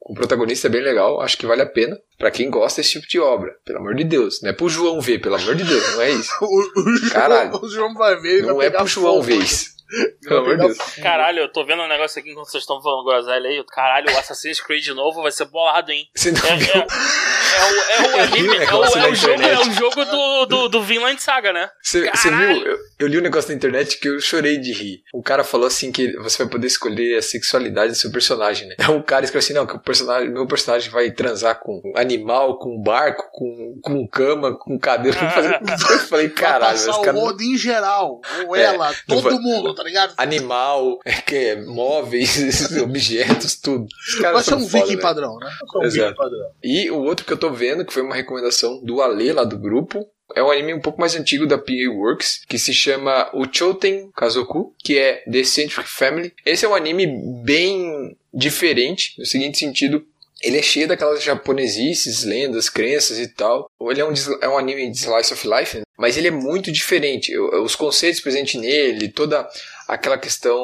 com 0.00 0.12
o 0.12 0.16
protagonista 0.16 0.68
é 0.68 0.70
bem 0.70 0.82
legal. 0.82 1.20
Acho 1.20 1.36
que 1.36 1.46
vale 1.46 1.62
a 1.62 1.66
pena 1.66 1.98
para 2.18 2.30
quem 2.30 2.50
gosta 2.50 2.80
desse 2.80 2.92
tipo 2.92 3.08
de 3.08 3.18
obra. 3.18 3.54
Pelo 3.64 3.78
amor 3.78 3.94
de 3.94 4.04
Deus, 4.04 4.40
não 4.42 4.50
é 4.50 4.52
pro 4.52 4.68
João 4.68 5.00
ver, 5.00 5.20
pelo 5.20 5.36
amor 5.36 5.54
de 5.54 5.64
Deus, 5.64 5.94
não 5.94 6.02
é 6.02 6.10
isso. 6.10 6.30
Caralho. 7.12 7.58
O 7.62 7.68
João 7.68 7.94
vai 7.94 8.16
ver. 8.20 8.42
Não 8.42 8.56
vai 8.56 8.66
é 8.66 8.70
pro 8.70 8.86
João 8.86 9.22
ver 9.22 9.36
isso. 9.36 9.75
Pelo 10.22 10.40
amor 10.40 10.56
de 10.56 10.62
Deus. 10.66 10.78
Caralho, 11.02 11.38
eu 11.40 11.52
tô 11.52 11.64
vendo 11.64 11.82
um 11.82 11.88
negócio 11.88 12.18
aqui 12.20 12.30
enquanto 12.30 12.50
vocês 12.50 12.62
estão 12.62 12.80
falando 12.82 13.04
groselha 13.04 13.48
aí. 13.48 13.64
Caralho, 13.68 14.12
o 14.12 14.18
Assassin's 14.18 14.60
Creed 14.60 14.82
de 14.82 14.94
novo 14.94 15.22
vai 15.22 15.30
ser 15.32 15.44
bolado, 15.46 15.90
hein? 15.92 16.08
Você 16.14 16.32
não 16.32 16.44
É, 16.46 16.56
viu? 16.56 16.74
é, 16.74 16.78
é 16.78 17.62
o, 17.64 18.18
é 18.18 18.24
o 18.24 18.26
vi 18.26 18.38
anime, 18.38 18.48
o 18.48 18.62
é 18.62 18.74
o, 18.74 18.84
é 18.84 19.08
o 19.10 19.14
jogo, 19.14 19.42
é 19.42 19.58
o 19.60 19.72
jogo 19.72 20.04
do, 20.04 20.46
do, 20.46 20.68
do 20.68 20.82
Vinland 20.82 21.20
Saga, 21.22 21.52
né? 21.52 21.70
Você 21.82 22.10
você 22.10 22.30
Caralho. 22.30 22.54
viu? 22.62 22.66
Eu, 22.72 22.78
eu 23.00 23.06
li 23.08 23.18
um 23.18 23.22
negócio 23.22 23.50
na 23.50 23.56
internet 23.56 23.98
que 23.98 24.08
eu 24.08 24.20
chorei 24.20 24.58
de 24.58 24.72
rir. 24.72 25.02
O 25.14 25.22
cara 25.22 25.44
falou 25.44 25.66
assim 25.66 25.92
que 25.92 26.12
você 26.18 26.38
vai 26.42 26.48
poder 26.50 26.66
escolher 26.66 27.18
a 27.18 27.22
sexualidade 27.22 27.92
do 27.92 27.98
seu 27.98 28.10
personagem, 28.10 28.66
né? 28.68 28.74
Então 28.78 28.96
o 28.98 29.02
cara 29.02 29.24
escreveu 29.24 29.44
assim, 29.44 29.54
não, 29.54 29.66
que 29.66 29.76
o 29.76 29.80
personagem, 29.80 30.28
meu 30.30 30.46
personagem 30.46 30.90
vai 30.90 31.10
transar 31.10 31.60
com 31.60 31.80
animal, 31.94 32.58
com 32.58 32.80
barco, 32.82 33.28
com, 33.32 33.78
com 33.82 34.06
cama, 34.08 34.56
com 34.58 34.78
cadeira. 34.78 35.16
Eu 35.18 35.30
falei, 35.30 35.50
falei, 36.08 36.28
Vai 36.28 36.36
caralho, 36.36 36.72
passar 36.72 36.90
esse 36.90 36.98
o 36.98 37.02
cara... 37.02 37.18
em 37.40 37.56
geral. 37.56 38.20
Ou 38.46 38.56
É, 38.56 38.62
ela, 38.64 38.92
todo 39.06 39.22
vai- 39.22 39.32
mundo, 39.34 39.74
tá 39.76 39.84
ligado? 39.84 40.14
Animal, 40.16 40.98
é, 41.04 41.12
que 41.12 41.36
é, 41.36 41.56
móveis, 41.62 42.72
objetos, 42.82 43.54
tudo. 43.56 43.86
Os 44.08 44.14
caras 44.16 44.32
Vai 44.34 44.42
ser 44.42 44.50
são 44.50 44.58
um 44.58 44.68
foda, 44.68 44.84
viking 44.84 44.96
né? 44.96 45.02
padrão, 45.02 45.38
né? 45.38 45.50
Um 45.76 45.82
Exato. 45.84 46.08
viking 46.08 46.16
padrão. 46.16 46.50
E 46.64 46.90
o 46.90 46.98
outro 47.02 47.24
que 47.24 47.32
eu 47.32 47.38
tô 47.38 47.50
vendo, 47.50 47.84
que 47.84 47.92
foi 47.92 48.02
uma 48.02 48.14
recomendação 48.14 48.82
do 48.82 49.00
Ale 49.00 49.32
lá 49.32 49.44
do 49.44 49.56
grupo, 49.58 50.04
é 50.34 50.42
um 50.42 50.50
anime 50.50 50.74
um 50.74 50.80
pouco 50.80 51.00
mais 51.00 51.14
antigo 51.14 51.46
da 51.46 51.56
PA 51.56 51.72
Works, 51.88 52.42
que 52.48 52.58
se 52.58 52.74
chama 52.74 53.30
o 53.32 53.46
Choten 53.50 54.10
Kazoku, 54.16 54.74
que 54.78 54.98
é 54.98 55.22
The 55.30 55.44
Centric 55.44 55.88
Family. 55.88 56.32
Esse 56.44 56.64
é 56.64 56.68
um 56.68 56.74
anime 56.74 57.06
bem 57.44 58.16
diferente, 58.34 59.14
no 59.18 59.24
seguinte 59.24 59.58
sentido, 59.58 60.04
ele 60.46 60.58
é 60.58 60.62
cheio 60.62 60.86
daquelas 60.88 61.22
japonesices, 61.22 62.24
lendas, 62.24 62.68
crenças 62.68 63.18
e 63.18 63.28
tal. 63.28 63.70
Ele 63.90 64.00
é 64.00 64.04
um, 64.04 64.12
é 64.42 64.48
um 64.48 64.58
anime 64.58 64.90
de 64.90 64.96
slice 64.98 65.32
of 65.32 65.46
life, 65.48 65.76
né? 65.78 65.82
mas 65.98 66.16
ele 66.16 66.28
é 66.28 66.30
muito 66.30 66.70
diferente. 66.70 67.36
Os 67.38 67.74
conceitos 67.74 68.20
presentes 68.20 68.60
nele, 68.60 69.08
toda 69.08 69.48
aquela 69.88 70.18
questão 70.18 70.56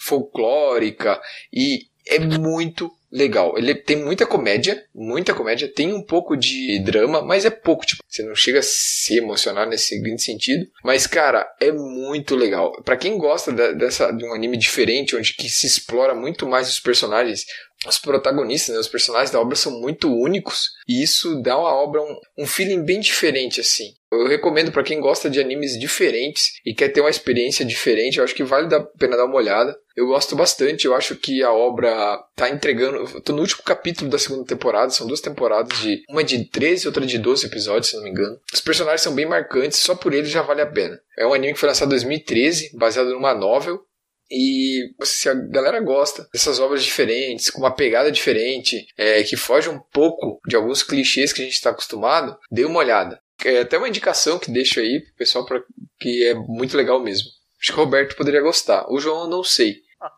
folclórica 0.00 1.20
e 1.52 1.86
é 2.06 2.18
muito 2.18 2.90
legal. 3.10 3.56
Ele 3.56 3.74
tem 3.74 3.96
muita 3.96 4.26
comédia, 4.26 4.84
muita 4.94 5.32
comédia, 5.34 5.72
tem 5.72 5.92
um 5.94 6.02
pouco 6.02 6.36
de 6.36 6.78
drama, 6.84 7.22
mas 7.22 7.44
é 7.44 7.50
pouco, 7.50 7.86
tipo, 7.86 8.02
você 8.06 8.22
não 8.22 8.34
chega 8.34 8.58
a 8.58 8.62
se 8.62 9.16
emocionar 9.16 9.66
nesse 9.66 9.86
seguinte 9.88 10.22
sentido, 10.22 10.66
mas 10.84 11.06
cara, 11.06 11.46
é 11.60 11.72
muito 11.72 12.36
legal. 12.36 12.72
Pra 12.82 12.96
quem 12.96 13.16
gosta 13.16 13.50
da- 13.52 13.72
dessa 13.72 14.10
de 14.12 14.24
um 14.24 14.34
anime 14.34 14.56
diferente, 14.56 15.16
onde 15.16 15.34
que 15.34 15.48
se 15.48 15.66
explora 15.66 16.14
muito 16.14 16.46
mais 16.46 16.68
os 16.68 16.78
personagens, 16.80 17.44
os 17.88 17.98
protagonistas, 17.98 18.74
né, 18.74 18.80
os 18.80 18.88
personagens 18.88 19.30
da 19.30 19.40
obra 19.40 19.56
são 19.56 19.80
muito 19.80 20.12
únicos 20.12 20.70
e 20.88 21.02
isso 21.02 21.40
dá 21.42 21.58
uma 21.58 21.72
obra 21.72 22.02
um, 22.02 22.16
um 22.38 22.46
feeling 22.46 22.84
bem 22.84 23.00
diferente 23.00 23.60
assim. 23.60 23.94
Eu 24.10 24.28
recomendo 24.28 24.70
pra 24.70 24.84
quem 24.84 25.00
gosta 25.00 25.28
de 25.28 25.40
animes 25.40 25.78
diferentes 25.78 26.52
e 26.64 26.72
quer 26.72 26.88
ter 26.88 27.00
uma 27.00 27.10
experiência 27.10 27.64
diferente, 27.64 28.18
eu 28.18 28.24
acho 28.24 28.34
que 28.34 28.44
vale 28.44 28.72
a 28.74 28.80
pena 28.80 29.16
dar 29.16 29.24
uma 29.24 29.36
olhada. 29.36 29.76
Eu 29.96 30.06
gosto 30.06 30.36
bastante, 30.36 30.84
eu 30.84 30.94
acho 30.94 31.16
que 31.16 31.42
a 31.42 31.52
obra 31.52 32.22
tá 32.36 32.48
entregando. 32.48 32.98
Eu 32.98 33.20
tô 33.20 33.32
no 33.32 33.40
último 33.40 33.62
capítulo 33.62 34.10
da 34.10 34.18
segunda 34.18 34.44
temporada, 34.44 34.90
são 34.90 35.06
duas 35.06 35.20
temporadas 35.20 35.76
de. 35.80 36.02
Uma 36.08 36.22
de 36.22 36.44
13 36.44 36.84
e 36.84 36.86
outra 36.86 37.04
de 37.04 37.18
12 37.18 37.46
episódios, 37.46 37.88
se 37.88 37.96
não 37.96 38.04
me 38.04 38.10
engano. 38.10 38.38
Os 38.52 38.60
personagens 38.60 39.00
são 39.00 39.14
bem 39.14 39.26
marcantes, 39.26 39.78
só 39.78 39.94
por 39.94 40.12
eles 40.12 40.30
já 40.30 40.42
vale 40.42 40.60
a 40.60 40.66
pena. 40.66 41.00
É 41.18 41.26
um 41.26 41.32
anime 41.32 41.54
que 41.54 41.58
foi 41.58 41.68
lançado 41.68 41.88
em 41.88 41.90
2013, 41.90 42.76
baseado 42.76 43.10
numa 43.10 43.34
novel. 43.34 43.80
E 44.30 44.92
se 45.04 45.28
a 45.28 45.34
galera 45.34 45.80
gosta 45.80 46.28
dessas 46.32 46.58
obras 46.58 46.82
diferentes, 46.82 47.48
com 47.50 47.60
uma 47.60 47.74
pegada 47.74 48.10
diferente, 48.10 48.86
é, 48.96 49.22
que 49.22 49.36
foge 49.36 49.68
um 49.68 49.78
pouco 49.78 50.40
de 50.46 50.56
alguns 50.56 50.82
clichês 50.82 51.32
que 51.32 51.42
a 51.42 51.44
gente 51.44 51.54
está 51.54 51.70
acostumado, 51.70 52.36
dê 52.50 52.64
uma 52.64 52.80
olhada. 52.80 53.20
É 53.44 53.60
até 53.60 53.78
uma 53.78 53.88
indicação 53.88 54.38
que 54.38 54.50
deixo 54.50 54.80
aí 54.80 55.00
pro 55.00 55.14
pessoal 55.14 55.44
pra, 55.46 55.60
que 56.00 56.24
é 56.26 56.34
muito 56.34 56.76
legal 56.76 56.98
mesmo. 57.00 57.28
Acho 57.60 57.72
que 57.72 57.78
o 57.78 57.84
Roberto 57.84 58.16
poderia 58.16 58.40
gostar. 58.40 58.90
O 58.90 58.98
João 58.98 59.22
eu 59.24 59.30
não 59.30 59.44
sei. 59.44 59.76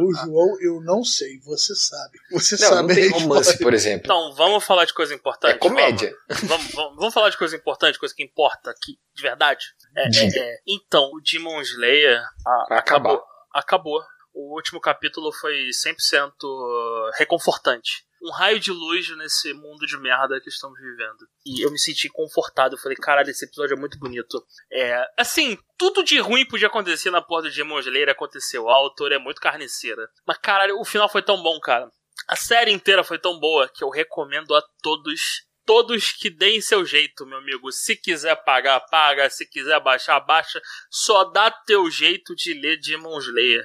O 0.00 0.14
João, 0.14 0.60
eu 0.60 0.80
não 0.82 1.02
sei, 1.02 1.38
você 1.40 1.74
sabe. 1.74 2.18
Você 2.30 2.56
Não, 2.60 2.68
sabe 2.68 2.88
não 2.88 2.94
tem 2.94 3.08
romance, 3.08 3.58
por 3.58 3.72
exemplo. 3.74 4.02
Então, 4.04 4.34
vamos 4.34 4.62
falar 4.62 4.84
de 4.84 4.92
coisa 4.92 5.14
importante? 5.14 5.54
É 5.54 5.58
comédia. 5.58 6.12
Vamos, 6.28 6.42
vamos, 6.48 6.72
vamos- 6.74 6.96
vamos 6.96 7.14
falar 7.14 7.30
de 7.30 7.38
coisa 7.38 7.56
importante, 7.56 7.98
coisa 7.98 8.14
que 8.14 8.22
importa 8.22 8.70
aqui, 8.70 8.98
de 9.14 9.22
verdade? 9.22 9.64
É, 9.98 10.08
é, 10.08 10.38
é. 10.38 10.58
Então, 10.66 11.10
o 11.12 11.20
Demon 11.20 11.60
Slayer 11.60 12.20
a- 12.46 12.66
Vai 12.68 12.78
acabar. 12.78 13.10
acabou. 13.10 13.24
Acabou. 13.52 14.02
O 14.34 14.54
último 14.54 14.80
capítulo 14.80 15.32
foi 15.32 15.70
100% 15.72 17.10
reconfortante. 17.16 18.04
Um 18.22 18.32
raio 18.32 18.58
de 18.58 18.72
luz 18.72 19.16
nesse 19.16 19.52
mundo 19.54 19.86
de 19.86 19.96
merda 19.96 20.40
que 20.40 20.48
estamos 20.48 20.76
vivendo. 20.80 21.18
E 21.46 21.64
eu 21.64 21.70
me 21.70 21.78
senti 21.78 22.08
confortado. 22.08 22.74
Eu 22.74 22.78
falei, 22.80 22.96
caralho, 22.96 23.30
esse 23.30 23.44
episódio 23.44 23.74
é 23.74 23.78
muito 23.78 23.98
bonito. 23.98 24.44
É, 24.72 25.04
assim, 25.16 25.56
tudo 25.76 26.02
de 26.02 26.18
ruim 26.18 26.44
podia 26.46 26.66
acontecer 26.66 27.10
na 27.10 27.22
porta 27.22 27.48
de 27.48 27.56
Demon 27.56 27.78
Slayer 27.78 28.08
aconteceu. 28.08 28.68
A 28.68 28.74
autora 28.74 29.14
é 29.14 29.18
muito 29.18 29.40
carniceira. 29.40 30.08
Mas, 30.26 30.38
caralho, 30.38 30.80
o 30.80 30.84
final 30.84 31.08
foi 31.08 31.22
tão 31.22 31.40
bom, 31.42 31.58
cara. 31.60 31.88
A 32.26 32.34
série 32.34 32.72
inteira 32.72 33.04
foi 33.04 33.18
tão 33.20 33.38
boa 33.38 33.68
que 33.68 33.84
eu 33.84 33.88
recomendo 33.88 34.52
a 34.54 34.62
todos. 34.82 35.46
Todos 35.68 36.12
que 36.12 36.30
deem 36.30 36.62
seu 36.62 36.82
jeito, 36.82 37.26
meu 37.26 37.36
amigo. 37.36 37.70
Se 37.70 37.94
quiser 37.94 38.34
pagar, 38.36 38.80
paga. 38.88 39.28
Se 39.28 39.44
quiser 39.44 39.78
baixar, 39.80 40.18
baixa. 40.18 40.58
Só 40.90 41.24
dá 41.24 41.50
teu 41.50 41.90
jeito 41.90 42.34
de 42.34 42.54
ler 42.54 42.80
Demon 42.80 43.18
Slayer. 43.18 43.62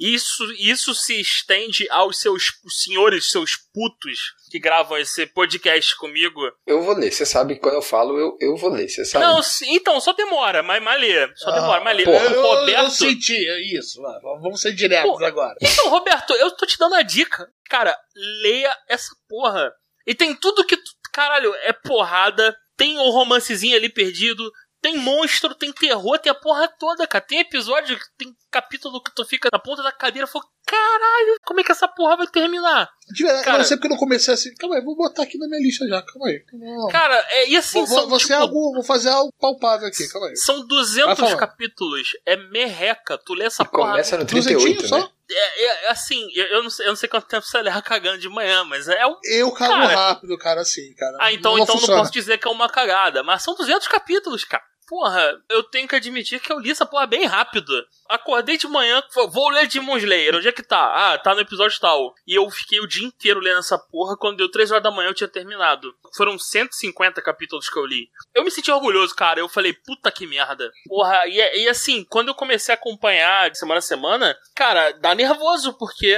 Isso, 0.00 0.52
isso 0.54 0.92
se 0.96 1.20
estende 1.20 1.88
aos 1.90 2.18
seus 2.18 2.54
senhores, 2.68 3.30
seus 3.30 3.54
putos 3.72 4.18
que 4.50 4.58
gravam 4.58 4.98
esse 4.98 5.26
podcast 5.26 5.94
comigo. 5.96 6.40
Eu 6.66 6.82
vou 6.82 6.96
ler. 6.96 7.12
Você 7.12 7.24
sabe 7.24 7.54
que 7.54 7.60
quando 7.60 7.74
eu 7.76 7.82
falo, 7.82 8.18
eu, 8.18 8.36
eu 8.40 8.56
vou 8.56 8.70
ler. 8.70 8.88
Você 8.88 9.04
sabe. 9.04 9.24
Não, 9.24 9.40
então, 9.68 10.00
só 10.00 10.12
demora, 10.12 10.60
mas, 10.60 10.82
mas 10.82 11.00
lê. 11.00 11.36
Só 11.36 11.50
Ah, 11.50 11.60
demora, 11.60 11.84
mas 11.84 11.96
lê. 11.96 12.04
porra. 12.04 12.24
Eu, 12.24 12.42
Roberto. 12.42 12.84
eu 12.84 12.90
senti, 12.90 13.76
isso. 13.78 14.02
vai, 14.02 14.20
Vamos 14.20 14.60
ser 14.60 14.72
diretos 14.72 15.08
Pô, 15.18 15.24
agora. 15.24 15.54
Então, 15.62 15.88
Roberto, 15.88 16.32
eu 16.34 16.50
tô 16.56 16.66
te 16.66 16.76
dando 16.76 16.96
a 16.96 17.02
dica. 17.02 17.48
Cara, 17.70 17.96
leia 18.42 18.76
essa 18.88 19.14
porra. 19.28 19.72
E 20.04 20.16
tem 20.16 20.34
tudo 20.34 20.64
que. 20.66 20.76
tu- 20.76 21.03
Caralho, 21.14 21.54
é 21.62 21.72
porrada. 21.72 22.56
Tem 22.76 22.98
um 22.98 23.08
romancezinho 23.10 23.76
ali 23.76 23.88
perdido. 23.88 24.50
Tem 24.82 24.98
monstro, 24.98 25.54
tem 25.54 25.72
terror, 25.72 26.18
tem 26.18 26.32
a 26.32 26.34
porra 26.34 26.66
toda, 26.76 27.06
cara. 27.06 27.24
Tem 27.24 27.38
episódio, 27.38 27.96
tem 28.18 28.34
capítulo 28.54 29.02
que 29.02 29.12
tu 29.14 29.24
fica 29.24 29.48
na 29.52 29.58
ponta 29.58 29.82
da 29.82 29.90
cadeira 29.92 30.26
e 30.28 30.30
fala: 30.30 30.44
Caralho, 30.66 31.36
como 31.44 31.60
é 31.60 31.64
que 31.64 31.72
essa 31.72 31.88
porra 31.88 32.16
vai 32.16 32.26
terminar? 32.28 32.88
De 33.12 33.22
verdade, 33.22 33.44
Cara- 33.44 33.56
eu 33.56 33.58
não 33.58 33.64
sei 33.66 33.76
porque 33.76 33.86
eu 33.88 33.90
não 33.90 33.98
comecei 33.98 34.32
assim. 34.32 34.54
Calma 34.54 34.76
aí, 34.76 34.82
vou 34.84 34.96
botar 34.96 35.22
aqui 35.24 35.36
na 35.38 35.46
minha 35.48 35.60
lista 35.60 35.86
já. 35.86 36.00
Calma 36.02 36.28
aí. 36.28 36.42
Não. 36.52 36.88
Cara, 36.88 37.14
é, 37.30 37.48
e 37.50 37.56
assim, 37.56 37.78
Vou, 37.80 37.86
vou, 37.86 37.98
são, 38.00 38.08
vou 38.08 38.18
tipo, 38.18 38.32
algo, 38.34 38.72
vou 38.74 38.82
fazer 38.82 39.08
algo 39.10 39.32
palpável 39.38 39.88
aqui. 39.88 40.08
Calma 40.08 40.28
aí. 40.28 40.36
são 40.36 40.58
Vai 40.60 40.66
200 40.68 41.18
falando. 41.18 41.36
capítulos. 41.38 42.08
É 42.24 42.36
merreca. 42.36 43.18
Tu 43.18 43.34
lê 43.34 43.44
essa 43.46 43.62
E 43.62 43.66
porra. 43.66 43.90
começa 43.92 44.16
no 44.16 44.24
Duzentinho 44.24 44.58
38, 44.78 44.88
só? 44.88 44.98
né? 44.98 45.08
É, 45.30 45.64
é, 45.64 45.90
assim, 45.90 46.28
eu, 46.34 46.44
eu 46.46 46.62
não 46.62 46.70
sei, 46.70 46.86
eu 46.86 46.90
não 46.90 46.96
sei 46.96 47.08
quanto 47.08 47.26
tempo 47.26 47.44
você 47.46 47.60
leva 47.62 47.80
cagando 47.80 48.18
de 48.18 48.28
manhã, 48.28 48.62
mas 48.64 48.86
é 48.88 49.06
um 49.06 49.16
Eu 49.24 49.50
cago 49.52 49.72
Cara- 49.72 49.94
rápido, 49.94 50.36
cara, 50.38 50.60
assim, 50.60 50.94
cara. 50.94 51.16
Ah, 51.18 51.32
então, 51.32 51.56
não 51.56 51.64
então 51.64 51.76
não 51.80 51.86
posso 51.86 52.12
dizer 52.12 52.36
que 52.38 52.46
é 52.46 52.50
uma 52.50 52.68
cagada. 52.68 53.22
Mas 53.22 53.42
são 53.42 53.54
200 53.54 53.88
capítulos, 53.88 54.44
cara. 54.44 54.62
Porra, 54.86 55.42
eu 55.48 55.62
tenho 55.62 55.88
que 55.88 55.96
admitir 55.96 56.40
que 56.40 56.52
eu 56.52 56.58
li 56.58 56.70
essa 56.70 56.84
porra 56.84 57.06
bem 57.06 57.24
rápido. 57.24 57.72
Acordei 58.08 58.58
de 58.58 58.68
manhã, 58.68 59.02
vou 59.30 59.48
ler 59.48 59.66
Demon 59.66 59.96
Slayer. 59.96 60.36
Onde 60.36 60.48
é 60.48 60.52
que 60.52 60.62
tá? 60.62 61.12
Ah, 61.12 61.18
tá 61.18 61.34
no 61.34 61.40
episódio 61.40 61.80
tal. 61.80 62.14
E 62.26 62.34
eu 62.34 62.48
fiquei 62.50 62.80
o 62.80 62.86
dia 62.86 63.06
inteiro 63.06 63.40
lendo 63.40 63.60
essa 63.60 63.78
porra. 63.78 64.16
Quando 64.16 64.36
deu 64.36 64.50
3 64.50 64.70
horas 64.70 64.82
da 64.82 64.90
manhã 64.90 65.08
eu 65.08 65.14
tinha 65.14 65.28
terminado. 65.28 65.94
Foram 66.14 66.38
150 66.38 67.22
capítulos 67.22 67.68
que 67.68 67.78
eu 67.78 67.86
li. 67.86 68.10
Eu 68.34 68.44
me 68.44 68.50
senti 68.50 68.70
orgulhoso, 68.70 69.14
cara. 69.14 69.40
Eu 69.40 69.48
falei, 69.48 69.72
puta 69.72 70.10
que 70.10 70.26
merda. 70.26 70.70
Porra, 70.86 71.26
e, 71.26 71.38
e 71.62 71.68
assim, 71.68 72.04
quando 72.04 72.28
eu 72.28 72.34
comecei 72.34 72.74
a 72.74 72.76
acompanhar 72.76 73.50
de 73.50 73.58
semana 73.58 73.78
a 73.78 73.82
semana, 73.82 74.36
cara, 74.54 74.92
dá 74.92 75.14
nervoso, 75.14 75.72
porque 75.74 76.14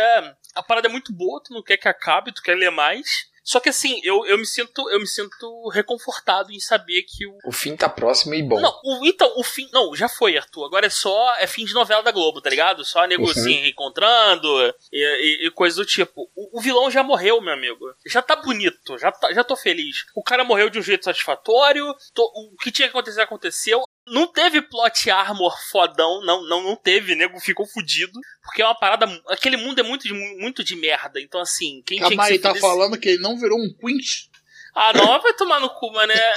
a 0.54 0.62
parada 0.62 0.88
é 0.88 0.90
muito 0.90 1.12
boa, 1.12 1.40
tu 1.42 1.52
não 1.52 1.62
quer 1.62 1.76
que 1.76 1.88
acabe, 1.88 2.32
tu 2.32 2.42
quer 2.42 2.56
ler 2.56 2.70
mais. 2.70 3.26
Só 3.46 3.60
que 3.60 3.68
assim, 3.68 4.00
eu, 4.02 4.26
eu 4.26 4.36
me 4.36 4.44
sinto 4.44 4.90
eu 4.90 4.98
me 4.98 5.06
sinto 5.06 5.68
reconfortado 5.68 6.50
em 6.52 6.58
saber 6.58 7.02
que 7.04 7.24
o 7.26 7.38
O 7.46 7.52
fim 7.52 7.76
tá 7.76 7.88
próximo 7.88 8.34
e 8.34 8.42
bom. 8.42 8.60
não, 8.60 8.72
o, 8.84 9.06
então, 9.06 9.32
o 9.36 9.44
fim. 9.44 9.68
Não, 9.72 9.94
já 9.94 10.08
foi, 10.08 10.36
Arthur. 10.36 10.64
Agora 10.66 10.86
é 10.86 10.90
só. 10.90 11.34
É 11.38 11.46
fim 11.46 11.64
de 11.64 11.72
novela 11.72 12.02
da 12.02 12.10
Globo, 12.10 12.40
tá 12.40 12.50
ligado? 12.50 12.84
Só 12.84 13.06
nego 13.06 13.22
Uhum. 13.26 13.32
se 13.32 13.52
reencontrando 13.52 14.48
e, 14.92 14.98
e, 15.42 15.46
e 15.46 15.50
coisa 15.52 15.76
do 15.76 15.86
tipo. 15.86 16.28
O, 16.34 16.58
o 16.58 16.60
vilão 16.60 16.90
já 16.90 17.02
morreu, 17.04 17.40
meu 17.40 17.54
amigo. 17.54 17.86
Já 18.04 18.20
tá 18.20 18.34
bonito, 18.36 18.98
já, 18.98 19.12
tá, 19.12 19.32
já 19.32 19.44
tô 19.44 19.54
feliz. 19.54 20.04
O 20.14 20.22
cara 20.24 20.42
morreu 20.42 20.68
de 20.68 20.78
um 20.78 20.82
jeito 20.82 21.04
satisfatório. 21.04 21.94
tô- 22.12 22.24
o 22.52 22.56
que 22.56 22.72
tinha 22.72 22.88
que 22.88 22.96
acontecer 22.96 23.20
aconteceu. 23.20 23.84
Não 24.06 24.26
teve 24.26 24.62
plot 24.62 25.10
armor 25.10 25.54
fodão, 25.70 26.24
não, 26.24 26.42
não, 26.46 26.62
não 26.62 26.76
teve, 26.76 27.14
nego 27.16 27.40
ficou 27.40 27.66
fudido. 27.66 28.18
Porque 28.42 28.62
é 28.62 28.64
uma 28.64 28.78
parada. 28.78 29.06
Aquele 29.28 29.56
mundo 29.56 29.80
é 29.80 29.82
muito 29.82 30.04
de, 30.06 30.14
muito 30.14 30.62
de 30.62 30.76
merda. 30.76 31.20
Então, 31.20 31.40
assim, 31.40 31.82
quem 31.84 31.98
tinha 31.98 32.08
Calma 32.10 32.24
que 32.26 32.32
aí, 32.32 32.36
ser 32.36 32.42
tá 32.42 32.48
feliz- 32.50 32.60
falando 32.60 32.96
que 32.98 33.08
ele 33.08 33.18
não 33.22 33.36
virou 33.38 33.58
um 33.58 33.68
quinch? 33.80 34.30
Ah, 34.74 34.92
não, 34.92 35.20
vai 35.20 35.32
tomar 35.34 35.58
no 35.58 35.70
cu, 35.70 35.90
mano. 35.92 36.12
É... 36.12 36.34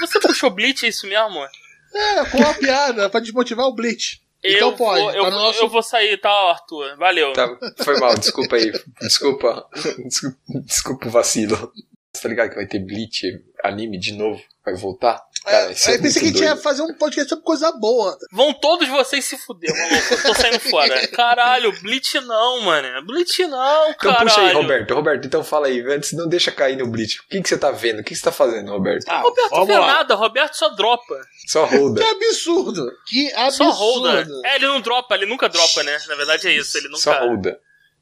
Você 0.00 0.20
puxou 0.20 0.50
Bleach, 0.50 0.84
é 0.86 0.88
isso 0.90 1.06
mesmo? 1.06 1.42
É, 1.92 2.24
com 2.30 2.38
uma 2.38 2.54
piada, 2.54 3.10
pra 3.10 3.18
desmotivar 3.20 3.66
o 3.66 3.74
Bleach. 3.74 4.20
Então 4.44 4.70
eu 4.70 4.76
pode. 4.76 5.00
Vou, 5.02 5.10
eu, 5.12 5.24
tá 5.24 5.30
vou, 5.30 5.38
no 5.38 5.44
nosso- 5.46 5.60
eu 5.62 5.68
vou 5.68 5.82
sair, 5.82 6.16
tá, 6.18 6.30
Arthur? 6.30 6.96
Valeu. 6.96 7.32
Tá, 7.32 7.48
foi 7.82 7.98
mal, 7.98 8.14
desculpa 8.16 8.54
aí. 8.56 8.70
Desculpa. 9.00 9.68
Desculpa, 10.04 10.38
desculpa 10.64 11.08
o 11.08 11.10
vacilo. 11.10 11.72
Você 12.14 12.22
tá 12.22 12.28
ligado 12.28 12.50
que 12.50 12.56
vai 12.56 12.66
ter 12.66 12.78
Bleach 12.78 13.26
anime 13.64 13.98
de 13.98 14.12
novo? 14.12 14.40
Vai 14.64 14.74
voltar? 14.74 15.20
Cara, 15.44 15.72
isso 15.72 15.88
É, 15.88 15.92
é 15.92 15.96
aí 15.96 16.02
pensei 16.02 16.20
que 16.22 16.28
a 16.28 16.30
gente 16.32 16.42
ia 16.42 16.56
fazer 16.56 16.82
um 16.82 16.92
podcast 16.94 17.28
sobre 17.28 17.44
coisa 17.44 17.72
boa. 17.72 18.16
Vão 18.30 18.52
todos 18.52 18.86
vocês 18.88 19.24
se 19.24 19.38
fuder, 19.38 19.70
maluco. 19.74 20.14
Eu 20.14 20.22
tô 20.22 20.34
saindo 20.34 20.60
fora. 20.60 21.06
Caralho, 21.08 21.72
Bleach 21.80 22.20
não, 22.20 22.60
mano. 22.60 23.06
Bleach 23.06 23.46
não, 23.46 23.90
Então 23.90 24.12
caralho. 24.12 24.28
puxa 24.28 24.40
aí, 24.42 24.52
Roberto. 24.52 24.94
Roberto, 24.94 25.26
então 25.26 25.42
fala 25.42 25.66
aí. 25.68 25.80
Antes, 25.80 26.12
não 26.12 26.28
deixa 26.28 26.52
cair 26.52 26.76
no 26.76 26.86
Bleach. 26.86 27.20
O 27.20 27.28
que, 27.28 27.40
que 27.42 27.48
você 27.48 27.56
tá 27.58 27.70
vendo? 27.70 28.00
O 28.00 28.04
que, 28.04 28.10
que 28.10 28.16
você 28.16 28.22
tá 28.24 28.32
fazendo, 28.32 28.70
Roberto? 28.70 29.04
Ah, 29.08 29.20
Roberto 29.22 29.50
vamos 29.50 29.66
vê 29.68 29.78
lá. 29.78 29.86
nada, 29.86 30.14
Roberto 30.14 30.54
só 30.54 30.68
dropa. 30.70 31.14
Só 31.48 31.66
Que 31.66 31.76
roda. 31.76 32.04
absurdo! 32.10 32.92
Que 33.06 33.30
Só 33.50 33.70
holda. 33.70 34.20
absurdo! 34.20 34.46
É, 34.46 34.56
ele 34.56 34.66
não 34.66 34.80
dropa, 34.80 35.14
ele 35.14 35.26
nunca 35.26 35.48
dropa, 35.48 35.82
né? 35.82 35.98
Na 36.06 36.14
verdade 36.16 36.48
é 36.48 36.52
isso, 36.52 36.76
ele 36.76 36.88
nunca. 36.88 37.00
Só 37.00 37.12
roda. 37.18 37.58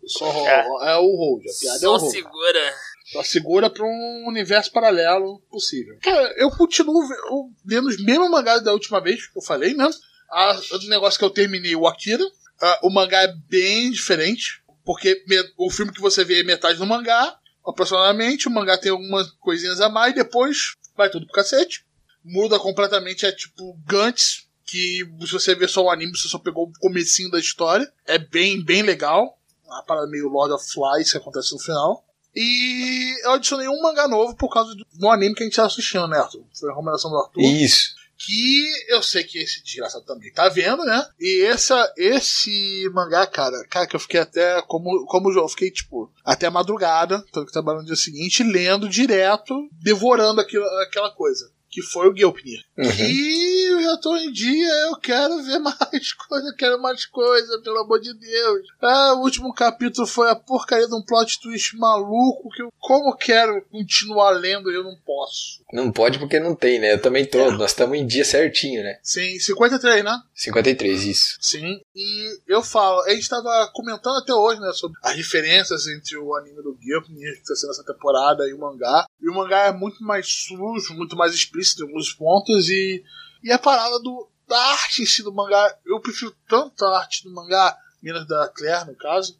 Só 0.06 0.24
ro- 0.30 0.46
É. 0.46 0.92
é. 0.92 0.96
o 0.96 1.16
hold, 1.16 1.42
a 1.42 1.60
piada 1.60 1.76
é 1.84 1.88
o 1.88 1.98
Só 1.98 2.04
hold. 2.04 2.12
segura. 2.12 2.74
Só 3.12 3.22
segura 3.22 3.70
pra 3.70 3.84
um 3.84 4.24
universo 4.28 4.70
paralelo 4.72 5.40
possível. 5.50 5.98
Cara, 6.02 6.34
eu 6.36 6.50
continuo 6.50 7.06
ve- 7.08 7.14
eu 7.14 7.50
lendo 7.66 7.88
os 7.88 8.02
mesmos 8.04 8.30
mangás 8.30 8.62
da 8.62 8.72
última 8.72 9.00
vez 9.00 9.26
que 9.26 9.38
eu 9.38 9.42
falei, 9.42 9.74
né? 9.74 9.88
A- 10.30 10.60
O 10.72 10.88
negócio 10.88 11.18
que 11.18 11.24
eu 11.24 11.30
terminei, 11.30 11.74
o 11.74 11.86
Akira. 11.86 12.24
Ah, 12.60 12.80
o 12.82 12.90
mangá 12.90 13.22
é 13.22 13.32
bem 13.48 13.90
diferente, 13.90 14.62
porque 14.84 15.22
o 15.56 15.70
filme 15.70 15.92
que 15.92 16.00
você 16.00 16.24
vê 16.24 16.40
é 16.40 16.42
metade 16.44 16.76
do 16.78 16.84
mangá, 16.86 17.34
aproximadamente. 17.66 18.48
O 18.48 18.50
mangá 18.50 18.76
tem 18.76 18.90
algumas 18.90 19.30
coisinhas 19.40 19.80
a 19.80 19.88
mais, 19.88 20.14
depois 20.14 20.74
vai 20.96 21.08
tudo 21.08 21.24
pro 21.26 21.34
cacete. 21.34 21.84
Muda 22.24 22.58
completamente, 22.58 23.24
é 23.24 23.32
tipo 23.32 23.78
Gantz, 23.86 24.48
que 24.66 24.98
se 25.24 25.32
você 25.32 25.54
ver 25.54 25.68
só 25.68 25.82
o 25.84 25.90
anime, 25.90 26.14
você 26.16 26.28
só 26.28 26.38
pegou 26.38 26.66
o 26.68 26.72
comecinho 26.80 27.30
da 27.30 27.38
história. 27.38 27.90
É 28.06 28.18
bem, 28.18 28.62
bem 28.62 28.82
legal. 28.82 29.38
Uma 29.64 29.82
parada 29.84 30.08
meio 30.08 30.28
Lord 30.28 30.52
of 30.52 30.64
Flies 30.70 31.10
que 31.12 31.16
acontece 31.18 31.52
no 31.52 31.58
final. 31.60 32.04
E 32.40 33.16
eu 33.24 33.32
adicionei 33.32 33.66
um 33.66 33.82
mangá 33.82 34.06
novo 34.06 34.36
por 34.36 34.48
causa 34.48 34.72
do, 34.72 34.86
do 34.94 35.08
anime 35.08 35.34
que 35.34 35.42
a 35.42 35.46
gente 35.46 35.56
tá 35.56 35.66
assistindo, 35.66 36.06
né, 36.06 36.18
Arthur? 36.18 36.44
Foi 36.54 36.68
a 36.68 36.72
recomendação 36.72 37.10
do 37.10 37.18
Arthur. 37.18 37.42
Isso. 37.42 37.96
Que 38.16 38.64
eu 38.88 39.02
sei 39.02 39.24
que 39.24 39.38
esse 39.38 39.60
desgraçado 39.62 40.04
também 40.04 40.32
tá 40.32 40.48
vendo, 40.48 40.84
né? 40.84 41.04
E 41.18 41.42
essa, 41.42 41.92
esse 41.96 42.88
mangá, 42.94 43.26
cara, 43.26 43.64
cara, 43.68 43.88
que 43.88 43.96
eu 43.96 44.00
fiquei 44.00 44.20
até, 44.20 44.62
como, 44.62 45.04
como 45.06 45.28
o 45.28 45.32
João, 45.32 45.46
eu 45.46 45.48
fiquei, 45.48 45.68
tipo, 45.68 46.12
até 46.24 46.46
a 46.46 46.50
madrugada, 46.50 47.24
que 47.32 47.52
trabalhando 47.52 47.80
no 47.80 47.86
dia 47.86 47.96
seguinte, 47.96 48.44
lendo 48.44 48.88
direto, 48.88 49.68
devorando 49.72 50.40
aquilo, 50.40 50.64
aquela 50.82 51.10
coisa. 51.10 51.50
Que 51.70 51.82
foi 51.82 52.08
o 52.08 52.12
Guilpnir. 52.12 52.64
Uhum. 52.76 52.90
E 52.90 53.72
eu 53.72 53.82
já 53.82 53.96
tô 53.98 54.16
em 54.16 54.32
dia, 54.32 54.72
eu 54.86 54.96
quero 54.96 55.42
ver 55.42 55.58
mais 55.60 56.12
coisa, 56.12 56.48
eu 56.48 56.56
quero 56.56 56.80
mais 56.80 57.04
coisa, 57.06 57.60
pelo 57.62 57.78
amor 57.78 58.00
de 58.00 58.14
Deus. 58.14 58.66
Ah, 58.80 59.14
o 59.14 59.22
último 59.22 59.52
capítulo 59.52 60.06
foi 60.06 60.30
a 60.30 60.36
porcaria 60.36 60.86
de 60.86 60.94
um 60.94 61.02
plot 61.02 61.40
twist 61.40 61.76
maluco 61.76 62.48
que 62.50 62.62
eu, 62.62 62.72
como 62.78 63.16
quero 63.16 63.62
continuar 63.70 64.30
lendo, 64.30 64.70
eu 64.70 64.82
não 64.82 64.96
posso. 65.04 65.62
Não 65.72 65.92
pode 65.92 66.18
porque 66.18 66.40
não 66.40 66.54
tem, 66.54 66.78
né? 66.78 66.94
Eu 66.94 67.02
também 67.02 67.26
tô. 67.26 67.38
É. 67.38 67.50
Nós 67.50 67.72
estamos 67.72 67.98
em 67.98 68.06
dia 68.06 68.24
certinho, 68.24 68.82
né? 68.82 68.98
Sim, 69.02 69.38
53, 69.38 70.02
né? 70.02 70.18
53, 70.34 71.04
isso. 71.04 71.36
Sim, 71.40 71.80
e 71.94 72.38
eu 72.46 72.62
falo, 72.62 73.02
a 73.02 73.10
gente 73.10 73.28
tava 73.28 73.70
comentando 73.74 74.18
até 74.18 74.32
hoje, 74.32 74.60
né, 74.60 74.70
sobre 74.72 74.98
as 75.02 75.16
diferenças 75.16 75.86
entre 75.86 76.16
o 76.16 76.34
anime 76.36 76.62
do 76.62 76.74
Guilherme, 76.74 77.36
que 77.36 77.44
tá 77.44 77.54
sendo 77.54 77.70
essa 77.70 77.84
temporada, 77.84 78.48
e 78.48 78.54
o 78.54 78.58
mangá. 78.58 79.06
E 79.20 79.28
o 79.28 79.34
mangá 79.34 79.66
é 79.66 79.72
muito 79.72 80.02
mais 80.02 80.26
sujo, 80.26 80.94
muito 80.94 81.16
mais 81.16 81.34
explícito 81.34 81.67
em 81.76 81.82
alguns 81.82 82.12
pontos, 82.12 82.68
e, 82.68 83.02
e 83.42 83.52
a 83.52 83.58
parada 83.58 83.98
do, 84.00 84.28
da 84.46 84.58
arte 84.72 85.02
em 85.02 85.06
si 85.06 85.22
do 85.22 85.32
mangá, 85.32 85.76
eu 85.84 86.00
prefiro 86.00 86.34
tanto 86.48 86.84
a 86.84 86.98
arte 86.98 87.24
do 87.24 87.32
mangá, 87.32 87.76
menos 88.02 88.26
da 88.26 88.48
Claire, 88.48 88.86
no 88.86 88.96
caso. 88.96 89.38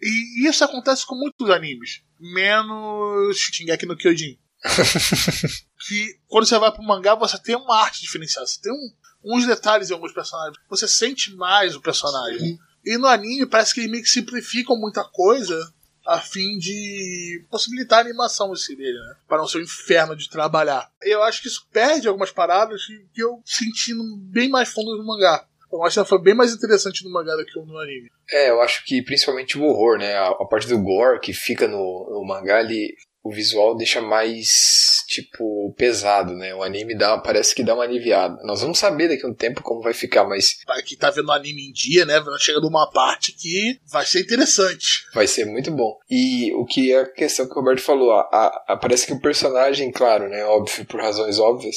E 0.00 0.48
isso 0.48 0.64
acontece 0.64 1.04
com 1.06 1.14
muitos 1.14 1.50
animes, 1.50 2.02
menos 2.18 3.36
Shingeki 3.36 3.86
no 3.86 3.96
Kyojin. 3.96 4.38
que 5.86 6.18
quando 6.26 6.46
você 6.46 6.58
vai 6.58 6.72
pro 6.72 6.82
mangá, 6.82 7.14
você 7.14 7.38
tem 7.38 7.56
uma 7.56 7.76
arte 7.76 8.00
diferenciada, 8.00 8.46
você 8.46 8.60
tem 8.60 8.72
um, 8.72 8.92
uns 9.24 9.46
detalhes 9.46 9.90
em 9.90 9.94
alguns 9.94 10.12
personagens. 10.12 10.56
Você 10.68 10.88
sente 10.88 11.34
mais 11.34 11.74
o 11.74 11.80
personagem. 11.80 12.58
E 12.84 12.96
no 12.96 13.06
anime 13.06 13.46
parece 13.46 13.74
que 13.74 13.80
eles 13.80 13.90
meio 13.90 14.02
que 14.02 14.10
simplificam 14.10 14.76
muita 14.76 15.04
coisa 15.04 15.72
a 16.08 16.18
fim 16.18 16.56
de 16.56 17.44
possibilitar 17.50 17.98
a 17.98 18.02
animação 18.02 18.50
desse 18.50 18.74
dele, 18.74 18.98
né? 18.98 19.14
Para 19.28 19.36
não 19.36 19.46
ser 19.46 19.58
um 19.58 19.62
inferno 19.62 20.16
de 20.16 20.30
trabalhar. 20.30 20.90
Eu 21.02 21.22
acho 21.22 21.42
que 21.42 21.48
isso 21.48 21.68
perde 21.70 22.08
algumas 22.08 22.30
paradas 22.30 22.80
que 23.12 23.22
eu 23.22 23.42
senti 23.44 23.92
bem 24.16 24.48
mais 24.48 24.70
fundo 24.70 24.96
no 24.96 25.06
mangá. 25.06 25.44
Eu 25.70 25.84
acho 25.84 26.02
que 26.02 26.08
foi 26.08 26.22
bem 26.22 26.32
mais 26.32 26.54
interessante 26.54 27.04
no 27.04 27.12
mangá 27.12 27.36
do 27.36 27.44
que 27.44 27.60
no 27.60 27.78
anime. 27.78 28.10
É, 28.32 28.48
eu 28.48 28.62
acho 28.62 28.82
que 28.86 29.02
principalmente 29.02 29.58
o 29.58 29.64
horror, 29.64 29.98
né? 29.98 30.14
A, 30.14 30.28
a 30.28 30.46
parte 30.46 30.66
do 30.66 30.82
gore 30.82 31.20
que 31.20 31.34
fica 31.34 31.68
no, 31.68 32.08
no 32.10 32.24
mangá, 32.26 32.60
ele, 32.60 32.96
o 33.22 33.30
visual 33.30 33.76
deixa 33.76 34.00
mais, 34.00 34.97
tipo, 35.08 35.72
pesado, 35.76 36.34
né? 36.34 36.54
O 36.54 36.62
anime 36.62 36.94
dá, 36.96 37.16
parece 37.18 37.54
que 37.54 37.64
dá 37.64 37.74
uma 37.74 37.82
aliviada. 37.84 38.38
Nós 38.44 38.60
vamos 38.60 38.78
saber 38.78 39.08
daqui 39.08 39.24
a 39.24 39.28
um 39.28 39.34
tempo 39.34 39.62
como 39.62 39.80
vai 39.80 39.94
ficar, 39.94 40.24
mas 40.24 40.62
Para 40.66 40.82
quem 40.82 40.98
tá 40.98 41.10
vendo 41.10 41.28
o 41.28 41.32
anime 41.32 41.68
em 41.68 41.72
dia, 41.72 42.04
né? 42.04 42.22
Chega 42.38 42.60
numa 42.60 42.90
parte 42.90 43.32
que 43.32 43.80
vai 43.90 44.04
ser 44.04 44.20
interessante. 44.20 45.04
vai 45.14 45.26
ser 45.26 45.46
muito 45.46 45.70
bom. 45.70 45.98
E 46.10 46.52
o 46.54 46.66
que 46.66 46.92
é 46.92 47.00
a 47.00 47.06
questão 47.10 47.46
que 47.46 47.52
o 47.52 47.54
Roberto 47.56 47.80
falou, 47.80 48.12
a, 48.12 48.20
a- 48.20 48.64
a- 48.68 48.76
parece 48.76 49.06
que 49.06 49.12
o 49.14 49.20
personagem, 49.20 49.90
claro, 49.90 50.28
né? 50.28 50.44
Óbvio, 50.44 50.84
por 50.84 51.00
razões 51.00 51.38
óbvias, 51.38 51.76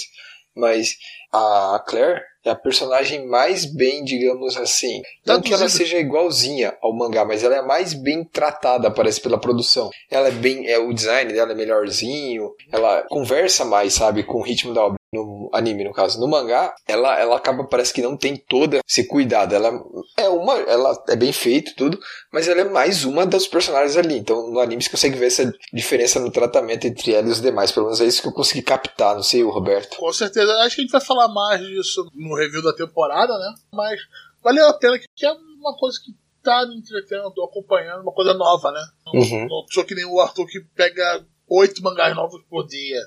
mas 0.54 0.98
a 1.32 1.82
Claire 1.88 2.22
é 2.44 2.50
a 2.50 2.56
personagem 2.56 3.28
mais 3.28 3.66
bem, 3.66 4.04
digamos 4.04 4.58
assim. 4.58 5.02
Não 5.26 5.42
que 5.42 5.54
ela 5.54 5.70
seja 5.70 5.98
igualzinha 5.98 6.76
ao 6.82 6.96
mangá, 6.96 7.24
mas 7.24 7.44
ela 7.44 7.56
é 7.56 7.60
a 7.60 7.66
mais 7.66 7.94
bem 7.94 8.24
tratada, 8.24 8.92
parece, 8.92 9.22
pela 9.22 9.40
produção. 9.40 9.90
Ela 10.10 10.30
é 10.30 10.32
bem. 10.32 10.68
É, 10.68 10.78
o 10.80 10.94
design 10.94 11.32
dela 11.32 11.52
é 11.52 11.56
melhorzinho, 11.56 12.52
ela 12.72 13.04
conversa 13.10 13.64
mais, 13.64 13.94
sabe, 13.94 14.24
com 14.24 14.40
o 14.40 14.44
ritmo 14.44 14.74
da 14.74 14.86
obra. 14.86 15.01
No 15.14 15.50
anime, 15.54 15.84
no 15.84 15.92
caso. 15.92 16.18
No 16.22 16.28
mangá, 16.28 16.74
ela, 16.88 17.20
ela 17.20 17.36
acaba, 17.36 17.66
parece 17.66 17.94
que 17.94 18.02
não 18.02 18.16
tem 18.16 18.38
todo 18.38 18.78
esse 18.88 19.06
cuidado. 19.06 19.54
Ela 19.54 19.70
é 20.16 20.30
uma. 20.30 20.54
Ela 20.60 21.04
é 21.10 21.18
bem 21.18 21.34
feito, 21.34 21.76
tudo, 21.76 22.00
mas 22.32 22.48
ela 22.48 22.62
é 22.62 22.64
mais 22.64 23.04
uma 23.04 23.26
dos 23.26 23.46
personagens 23.46 23.98
ali. 23.98 24.18
Então, 24.18 24.50
no 24.50 24.60
anime 24.62 24.82
você 24.82 24.90
consegue 24.90 25.18
ver 25.18 25.26
essa 25.28 25.52
diferença 25.74 26.18
no 26.18 26.32
tratamento 26.32 26.88
entre 26.88 27.14
ela 27.14 27.28
e 27.28 27.32
os 27.32 27.42
demais. 27.42 27.74
Pelo 27.74 27.88
menos 27.88 28.00
é 28.00 28.06
isso 28.06 28.22
que 28.22 28.30
eu 28.30 28.34
consegui 28.34 28.62
captar, 28.62 29.16
não 29.16 29.24
sei 29.24 29.44
o 29.44 29.50
Roberto. 29.50 29.98
Com 29.98 30.14
certeza. 30.14 30.50
Acho 30.62 30.76
que 30.76 30.82
a 30.82 30.84
gente 30.86 30.92
vai 30.94 31.02
falar 31.02 31.28
mais 31.28 31.60
disso 31.60 32.10
no 32.16 32.34
review 32.38 32.64
da 32.64 32.72
temporada, 32.72 33.38
né? 33.38 33.54
Mas 33.74 34.00
valeu 34.42 34.70
a 34.70 34.74
pena, 34.74 34.98
que 34.98 35.26
é 35.26 35.32
uma 35.34 35.76
coisa 35.78 36.00
que 36.06 36.14
tá 36.42 36.66
me 36.66 36.78
entretendo, 36.78 37.30
tô 37.36 37.44
acompanhando, 37.44 38.02
uma 38.02 38.14
coisa 38.14 38.34
nova, 38.34 38.72
né? 38.72 38.82
Não, 39.06 39.20
Uhum. 39.22 39.48
não 39.50 39.66
sou 39.70 39.84
que 39.84 39.94
nem 39.94 40.06
o 40.06 40.22
Arthur 40.22 40.48
que 40.48 40.62
pega 40.74 41.26
oito 41.50 41.84
mangás 41.84 42.16
novos 42.16 42.42
por 42.50 42.66
dia. 42.66 42.98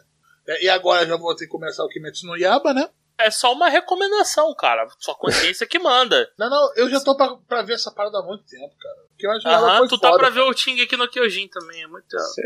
É, 0.46 0.64
E 0.64 0.68
agora 0.68 1.06
já 1.06 1.16
vou 1.16 1.34
ter 1.34 1.44
que 1.46 1.50
começar 1.50 1.84
o 1.84 1.88
Kimetsu 1.88 2.26
no 2.26 2.36
Yaba, 2.36 2.72
né? 2.74 2.88
É 3.16 3.30
só 3.30 3.52
uma 3.52 3.68
recomendação, 3.68 4.52
cara. 4.56 4.88
Sua 4.98 5.14
consciência 5.14 5.64
que 5.68 5.78
manda. 5.78 6.28
Não, 6.36 6.50
não, 6.50 6.72
eu 6.74 6.90
já 6.90 6.98
tô 7.00 7.16
pra, 7.16 7.36
pra 7.48 7.62
ver 7.62 7.74
essa 7.74 7.92
parada 7.92 8.18
há 8.18 8.22
muito 8.22 8.42
tempo, 8.44 8.74
cara. 8.76 8.96
Porque 9.10 9.24
eu 9.24 9.30
acho 9.30 9.46
Aham, 9.46 9.78
foi 9.78 9.88
tu 9.88 9.98
tá 10.00 10.08
foda. 10.08 10.18
pra 10.18 10.30
ver 10.30 10.40
o 10.40 10.52
Ting 10.52 10.80
aqui 10.82 10.96
no 10.96 11.08
Kyojin 11.08 11.46
também. 11.46 11.84
É 11.84 11.86
muito. 11.86 12.18
Sim. 12.18 12.42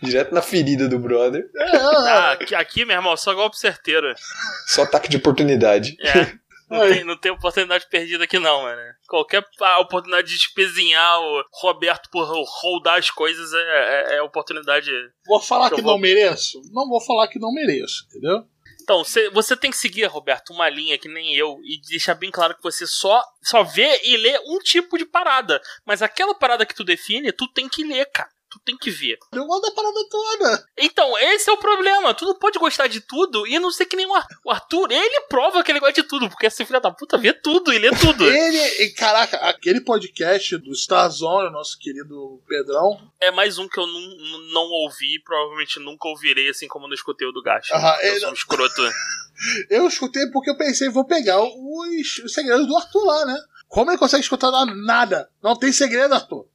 Direto 0.02 0.32
na 0.32 0.42
ferida 0.42 0.88
do 0.88 0.98
brother. 0.98 1.50
É, 1.56 1.76
Ah, 1.76 2.28
é, 2.30 2.32
aqui, 2.44 2.54
aqui, 2.54 2.84
meu 2.84 2.96
irmão, 2.96 3.16
só 3.16 3.34
golpe 3.34 3.58
certeiro. 3.58 4.14
Só 4.68 4.82
ataque 4.84 5.08
de 5.08 5.16
oportunidade. 5.16 5.96
É. 6.00 6.36
Não 6.68 6.80
tem, 6.80 7.04
não 7.04 7.16
tem 7.16 7.30
oportunidade 7.32 7.86
perdida 7.88 8.24
aqui, 8.24 8.38
não, 8.38 8.62
mano. 8.62 8.80
Qualquer 9.08 9.44
oportunidade 9.80 10.28
de 10.28 10.34
espezinhar 10.34 11.20
o 11.20 11.44
Roberto 11.52 12.08
por 12.10 12.24
rodar 12.26 12.98
as 12.98 13.08
coisas 13.10 13.52
é, 13.52 13.58
é, 13.58 14.16
é 14.16 14.22
oportunidade. 14.22 14.90
Vou 15.26 15.40
falar 15.40 15.70
Eu 15.70 15.76
que 15.76 15.82
vou- 15.82 15.92
não 15.92 15.98
mereço? 16.00 16.60
Não 16.72 16.88
vou 16.88 17.00
falar 17.00 17.28
que 17.28 17.38
não 17.38 17.52
mereço, 17.52 18.04
entendeu? 18.08 18.44
Então, 18.82 19.02
cê- 19.04 19.30
você 19.30 19.56
tem 19.56 19.70
que 19.70 19.76
seguir, 19.76 20.04
Roberto, 20.06 20.52
uma 20.52 20.68
linha 20.68 20.96
que 20.98 21.08
nem 21.08 21.34
eu 21.34 21.58
e 21.64 21.80
deixar 21.88 22.14
bem 22.14 22.30
claro 22.30 22.54
que 22.56 22.62
você 22.62 22.86
só, 22.86 23.20
só 23.42 23.64
vê 23.64 24.00
e 24.04 24.16
lê 24.16 24.38
um 24.46 24.58
tipo 24.60 24.96
de 24.96 25.04
parada. 25.04 25.60
Mas 25.84 26.02
aquela 26.02 26.34
parada 26.36 26.64
que 26.64 26.74
tu 26.74 26.84
define, 26.84 27.32
tu 27.32 27.48
tem 27.48 27.68
que 27.68 27.82
ler, 27.84 28.06
cara. 28.12 28.28
Tu 28.56 28.60
tem 28.64 28.76
que 28.76 28.90
ver. 28.90 29.18
Eu 29.32 29.44
gosto 29.44 29.62
da 29.62 29.70
parada 29.72 29.98
toda. 30.10 30.66
Então, 30.78 31.18
esse 31.18 31.50
é 31.50 31.52
o 31.52 31.58
problema. 31.58 32.14
Tu 32.14 32.24
não 32.24 32.34
pode 32.38 32.58
gostar 32.58 32.86
de 32.86 33.00
tudo 33.00 33.46
e 33.46 33.58
não 33.58 33.70
ser 33.70 33.84
que 33.86 33.96
nem 33.96 34.06
o 34.06 34.14
Ar- 34.14 34.26
o 34.44 34.50
Arthur. 34.50 34.90
Ele 34.90 35.20
prova 35.28 35.62
que 35.62 35.70
ele 35.70 35.80
gosta 35.80 36.00
de 36.02 36.08
tudo, 36.08 36.28
porque 36.28 36.46
esse 36.46 36.64
filho 36.64 36.80
da 36.80 36.90
puta 36.90 37.18
vê 37.18 37.32
tudo 37.32 37.72
e 37.72 37.78
lê 37.78 37.90
tudo. 37.90 38.24
Ele, 38.30 38.90
caraca, 38.90 39.36
aquele 39.38 39.80
podcast 39.80 40.56
do 40.58 40.72
Starzone, 40.72 41.48
o 41.48 41.52
nosso 41.52 41.78
querido 41.78 42.40
Pedrão, 42.48 42.98
É 43.20 43.30
mais 43.30 43.58
um 43.58 43.68
que 43.68 43.78
eu 43.78 43.86
não, 43.86 44.00
não 44.52 44.62
ouvi 44.62 45.20
provavelmente 45.24 45.78
nunca 45.80 46.08
ouvirei, 46.08 46.48
assim 46.48 46.66
como 46.68 46.84
eu 46.86 46.88
não 46.88 46.94
escutei 46.94 47.26
o 47.28 47.32
do 47.32 47.42
Gacha. 47.42 47.74
Aham, 47.74 47.96
eu 48.02 48.10
ele- 48.12 48.20
sou 48.20 48.30
um 48.30 48.34
escroto. 48.34 48.82
eu 49.70 49.86
escutei 49.86 50.26
porque 50.30 50.50
eu 50.50 50.56
pensei, 50.56 50.88
vou 50.88 51.04
pegar 51.04 51.40
os, 51.42 52.18
os 52.24 52.32
segredos 52.32 52.66
do 52.66 52.76
Arthur 52.76 53.04
lá, 53.04 53.24
né? 53.26 53.36
Como 53.68 53.90
ele 53.90 53.98
consegue 53.98 54.22
escutar 54.22 54.50
nada? 54.66 55.28
Não 55.42 55.56
tem 55.58 55.72
segredo, 55.72 56.14
Arthur. 56.14 56.46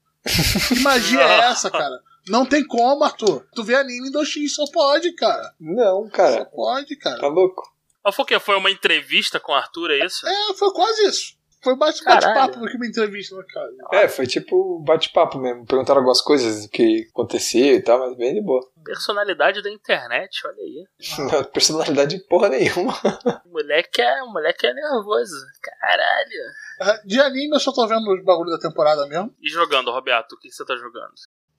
Que 0.68 0.80
magia 0.82 1.22
é 1.22 1.40
essa, 1.52 1.70
cara? 1.72 2.00
Não 2.28 2.46
tem 2.46 2.66
como, 2.66 3.04
Arthur. 3.04 3.46
Tu 3.54 3.64
vê 3.64 3.76
anime 3.76 4.10
em 4.10 4.12
2x, 4.12 4.50
só 4.50 4.64
pode, 4.72 5.12
cara. 5.14 5.54
Não, 5.60 6.06
Só 6.06 6.12
cara. 6.12 6.46
pode, 6.46 6.96
cara. 6.96 7.20
Tá 7.20 7.28
louco? 7.28 7.64
Mas 8.04 8.16
foi 8.16 8.24
o 8.24 8.28
quê? 8.28 8.40
Foi 8.40 8.56
uma 8.58 8.70
entrevista 8.72 9.40
com 9.40 9.52
o 9.52 9.56
Arthur, 9.56 9.92
é 9.92 10.06
isso? 10.06 10.28
É, 10.28 10.54
foi 10.54 10.72
quase 10.74 11.06
isso. 11.08 11.34
Foi 11.64 11.76
bate-papo 11.78 12.60
do 12.60 12.68
que 12.68 12.76
uma 12.76 12.88
entrevista, 12.88 13.36
né, 13.36 13.44
cara? 13.54 13.70
É, 13.94 14.08
foi 14.08 14.26
tipo 14.26 14.80
bate-papo 14.80 15.38
mesmo. 15.38 15.66
Perguntaram 15.66 16.00
algumas 16.00 16.22
coisas 16.22 16.68
que 16.68 17.08
acontecia 17.12 17.74
e 17.76 17.82
tal, 17.82 18.00
mas 18.00 18.18
bem 18.18 18.34
de 18.34 18.42
boa. 18.42 18.62
Personalidade 18.84 19.62
da 19.62 19.70
internet, 19.72 20.42
olha 20.46 20.58
aí. 20.58 20.86
Não, 21.32 21.44
personalidade 21.46 22.18
porra 22.28 22.50
nenhuma. 22.50 22.94
O 23.46 23.52
moleque 23.52 24.02
é, 24.02 24.24
o 24.24 24.32
moleque 24.32 24.66
é 24.66 24.74
nervoso. 24.74 25.36
Caralho. 25.62 26.42
Ah, 26.80 27.02
De 27.06 27.20
anime 27.20 27.54
eu 27.56 27.60
só 27.60 27.72
tô 27.72 27.86
vendo 27.86 28.10
os 28.12 28.24
bagulhos 28.24 28.54
da 28.54 28.70
temporada 28.70 29.06
mesmo. 29.08 29.36
E 29.42 29.50
jogando, 29.50 29.92
Roberto, 29.92 30.34
o 30.34 30.40
que 30.40 30.50
você 30.50 30.66
tá 30.66 30.76
jogando? 30.76 31.12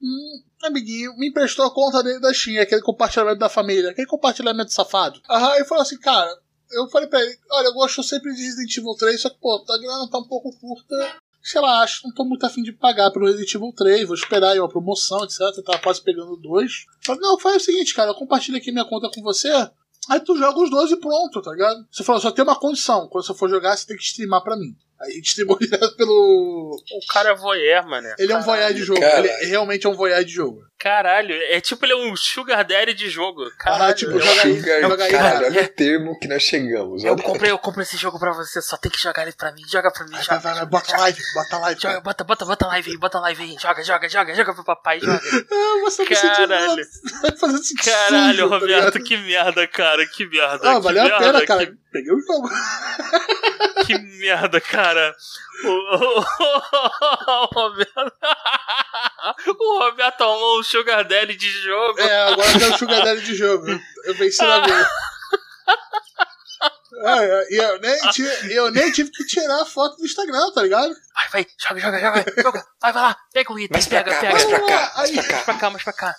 Hum, 0.03 0.43
amiguinho, 0.65 1.17
me 1.17 1.29
emprestou 1.29 1.65
a 1.65 1.73
conta 1.73 2.03
dele 2.03 2.19
da 2.19 2.33
Steam, 2.35 2.61
aquele 2.61 2.81
compartilhamento 2.81 3.39
da 3.39 3.49
família, 3.49 3.91
aquele 3.91 4.07
compartilhamento 4.07 4.73
safado. 4.73 5.21
Aham, 5.31 5.55
ele 5.57 5.65
falou 5.65 5.83
assim, 5.83 5.99
cara, 6.01 6.29
eu 6.73 6.89
falei 6.89 7.09
pra 7.09 7.21
ele, 7.21 7.39
olha, 7.51 7.67
eu 7.67 7.75
gosto 7.75 8.03
sempre 8.03 8.35
de 8.35 8.43
Resident 8.43 8.77
Evil 8.77 8.95
3, 8.95 9.21
só 9.21 9.29
que, 9.31 9.39
pô, 9.41 9.65
a 9.69 9.79
grana 9.79 10.09
tá 10.11 10.19
um 10.19 10.27
pouco 10.27 10.57
curta. 10.59 11.17
Sei 11.43 11.61
lá, 11.61 11.83
acho 11.83 12.07
não 12.07 12.15
tô 12.15 12.25
muito 12.25 12.47
afim 12.47 12.63
de 12.63 12.73
pagar 12.73 13.11
pelo 13.11 13.27
Resident 13.27 13.55
Evil 13.55 13.73
3, 13.73 14.07
vou 14.07 14.15
esperar 14.15 14.51
aí 14.51 14.61
uma 14.61 14.69
promoção, 14.69 15.25
etc. 15.25 15.41
Eu 15.41 15.65
tava 15.65 15.79
quase 15.79 16.01
pegando 16.01 16.37
dois. 16.37 16.87
Falei, 17.05 17.21
não, 17.21 17.39
faz 17.39 17.63
o 17.63 17.65
seguinte, 17.65 17.95
cara, 17.95 18.11
eu 18.11 18.15
compartilho 18.15 18.57
aqui 18.57 18.71
minha 18.71 18.85
conta 18.85 19.11
com 19.13 19.23
você. 19.23 19.51
Aí 20.09 20.21
tu 20.21 20.37
joga 20.37 20.61
os 20.61 20.71
dois 20.71 20.91
e 20.91 20.97
pronto, 20.97 21.41
tá 21.41 21.53
ligado? 21.53 21.87
Você 21.91 22.03
falou, 22.03 22.21
só 22.21 22.31
tem 22.31 22.45
uma 22.45 22.59
condição. 22.59 23.09
Quando 23.09 23.25
você 23.25 23.35
for 23.35 23.49
jogar, 23.49 23.77
você 23.77 23.87
tem 23.87 23.97
que 23.97 24.03
streamar 24.03 24.43
pra 24.43 24.57
mim. 24.57 24.75
Streamou 25.23 25.59
direto 25.59 25.97
pelo. 25.97 26.77
O 26.77 27.13
cara 27.13 27.31
é 27.31 27.35
voyeur, 27.35 27.87
mano. 27.87 28.09
Ele 28.19 28.33
é 28.33 28.37
um 28.37 28.43
voyeur 28.43 28.73
de 28.73 28.83
jogo. 28.85 29.01
Caralho. 29.01 29.27
Ele 29.27 29.47
realmente 29.51 29.87
é 29.87 29.91
um 29.91 29.95
voyeur 29.95 30.25
de 30.25 30.33
jogo. 30.33 30.61
Caralho, 30.79 31.33
é 31.33 31.61
tipo 31.61 31.85
ele 31.85 31.93
é 31.93 31.97
um 31.97 32.17
sugar 32.17 32.65
daddy 32.65 32.93
de 32.93 33.09
jogo. 33.09 33.49
Caralho. 33.57 33.85
Ah, 33.85 33.95
tipo, 33.95 34.19
joga 34.19 34.43
aí, 34.43 34.59
Sugar, 34.59 34.81
joga 34.81 35.05
aí, 35.05 35.11
cara, 35.13 35.31
cara. 35.35 35.47
olha 35.47 35.63
o 35.63 35.69
termo 35.69 36.19
que 36.19 36.27
nós 36.27 36.43
chegamos. 36.43 37.05
eu 37.05 37.17
comprei, 37.17 37.53
eu 37.53 37.59
comprei 37.59 37.85
esse 37.85 37.97
jogo 37.97 38.19
pra 38.19 38.33
você, 38.33 38.61
só 38.61 38.77
tem 38.77 38.91
que 38.91 39.01
jogar 39.01 39.23
ele 39.23 39.33
pra 39.33 39.53
mim. 39.53 39.63
Joga 39.71 39.93
pra 39.93 40.05
mim, 40.05 40.11
Vai, 40.11 40.25
joga. 40.25 40.39
vai, 40.41 40.55
vai, 40.55 40.67
bota 40.67 40.97
live, 40.97 41.23
bota 41.35 41.59
live. 41.59 41.81
Joga, 41.81 42.01
bota, 42.01 42.25
bota, 42.25 42.45
bota 42.45 42.67
live 42.67 42.91
aí, 42.91 42.97
bota 42.99 43.21
live 43.21 43.43
aí. 43.45 43.57
Joga, 43.61 43.85
joga, 43.85 44.09
joga, 44.09 44.35
joga 44.35 44.55
pro 44.55 44.65
papai, 44.65 44.99
joga. 44.99 45.21
Ah, 45.53 45.81
você 45.83 46.05
Caralho. 46.05 46.85
Vai 47.23 47.37
fazer 47.37 47.59
sentido. 47.59 47.85
Caralho, 47.85 48.35
sujo, 48.37 48.49
tá 48.49 48.55
Roberto, 48.59 48.67
ligado? 48.67 49.05
que 49.05 49.17
merda, 49.19 49.67
cara, 49.69 50.07
que 50.07 50.27
merda. 50.27 50.69
Ah, 50.69 50.75
que 50.75 50.81
valeu 50.81 51.03
a 51.03 51.05
merda, 51.05 51.27
pena, 51.33 51.47
cara. 51.47 51.67
Que, 51.67 51.83
Peguei 51.93 52.13
o 52.13 52.21
jogo. 52.21 52.49
que 53.87 53.99
merda, 53.99 54.61
cara. 54.61 54.92
O, 55.65 55.69
o- 55.69 56.25
o 57.43 57.45
Roberto. 57.53 58.13
O 59.47 59.79
Roberto 59.79 60.21
arrumou 60.23 60.59
um 60.59 60.63
sugar 60.65 61.05
daddy 61.05 61.37
de 61.37 61.49
jogo. 61.49 62.01
É, 62.01 62.23
agora 62.23 62.49
eu 62.51 62.59
quero 62.59 62.79
Sugar 62.79 63.05
Daddy 63.05 63.23
de 63.23 63.35
jogo. 63.37 63.67
Eu 64.05 64.15
venci 64.17 64.43
na 64.43 64.61
vida. 64.61 64.91
É, 67.05 67.55
e 67.55 67.57
eu 67.57 67.81
nem, 67.81 67.99
tive, 68.11 68.55
eu 68.55 68.71
nem 68.71 68.93
tive 68.93 69.11
que 69.11 69.25
tirar 69.27 69.63
a 69.63 69.65
foto 69.65 69.97
do 69.97 70.05
Instagram, 70.05 70.53
tá 70.53 70.63
ligado? 70.63 70.95
Vai, 71.15 71.29
vai, 71.31 71.47
joga, 71.59 71.81
joga, 71.81 71.99
joga, 71.99 72.25
joga. 72.43 72.65
Vai, 72.81 72.93
vai 72.93 73.03
lá, 73.03 73.17
pega 73.33 73.53
o 73.53 73.59
item, 73.59 73.71
Mais 73.75 73.87
pega, 73.89 74.13
cá, 74.15 74.21
pega. 74.21 74.33
mais 74.33 74.45
pra 74.45 74.61
cá, 74.61 74.93
mais 74.97 75.11
pra 75.11 75.23
Mais 75.23 75.27
cá. 75.27 75.39
pra 75.45 75.55
cá, 75.55 75.71
mais 75.71 75.83
pra 75.85 75.93
cá. 75.95 76.15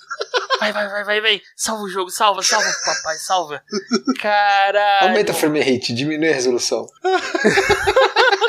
Vai, 0.59 0.73
vai, 0.73 0.89
vai, 0.89 1.03
vai, 1.05 1.21
vai. 1.21 1.41
Salva 1.55 1.83
o 1.83 1.89
jogo, 1.89 2.09
salva, 2.09 2.41
salva, 2.43 2.67
papai, 2.85 3.17
salva. 3.17 3.63
Caralho. 4.19 5.07
Aumenta 5.07 5.31
a 5.31 5.35
frame 5.35 5.61
rate, 5.61 5.93
diminui 5.93 6.29
a 6.31 6.33
resolução. 6.35 6.85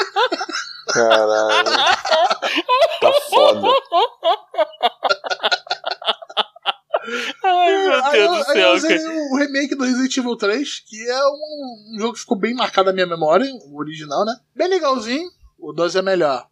Caralho. 0.95 1.69
Tá 3.01 3.13
foda. 3.29 3.61
Ai, 7.43 7.71
meu 7.87 8.03
Deus 8.03 8.15
eu, 8.15 8.29
do 8.29 8.51
aí 8.51 8.61
eu 8.61 8.65
céu, 8.65 8.73
usei 8.75 8.99
cara. 8.99 9.13
o 9.13 9.37
remake 9.37 9.75
do 9.75 9.85
Resident 9.85 10.17
Evil 10.17 10.37
3, 10.37 10.81
que 10.87 11.11
é 11.11 11.27
um, 11.27 11.93
um 11.95 11.99
jogo 11.99 12.15
que 12.15 12.21
ficou 12.21 12.39
bem 12.39 12.55
marcado 12.55 12.87
na 12.87 12.95
minha 12.95 13.07
memória, 13.07 13.47
o 13.67 13.79
original, 13.79 14.25
né? 14.25 14.35
Bem 14.55 14.69
legalzinho, 14.69 15.29
o 15.59 15.73
2 15.73 15.97
é 15.97 16.03
melhor? 16.03 16.47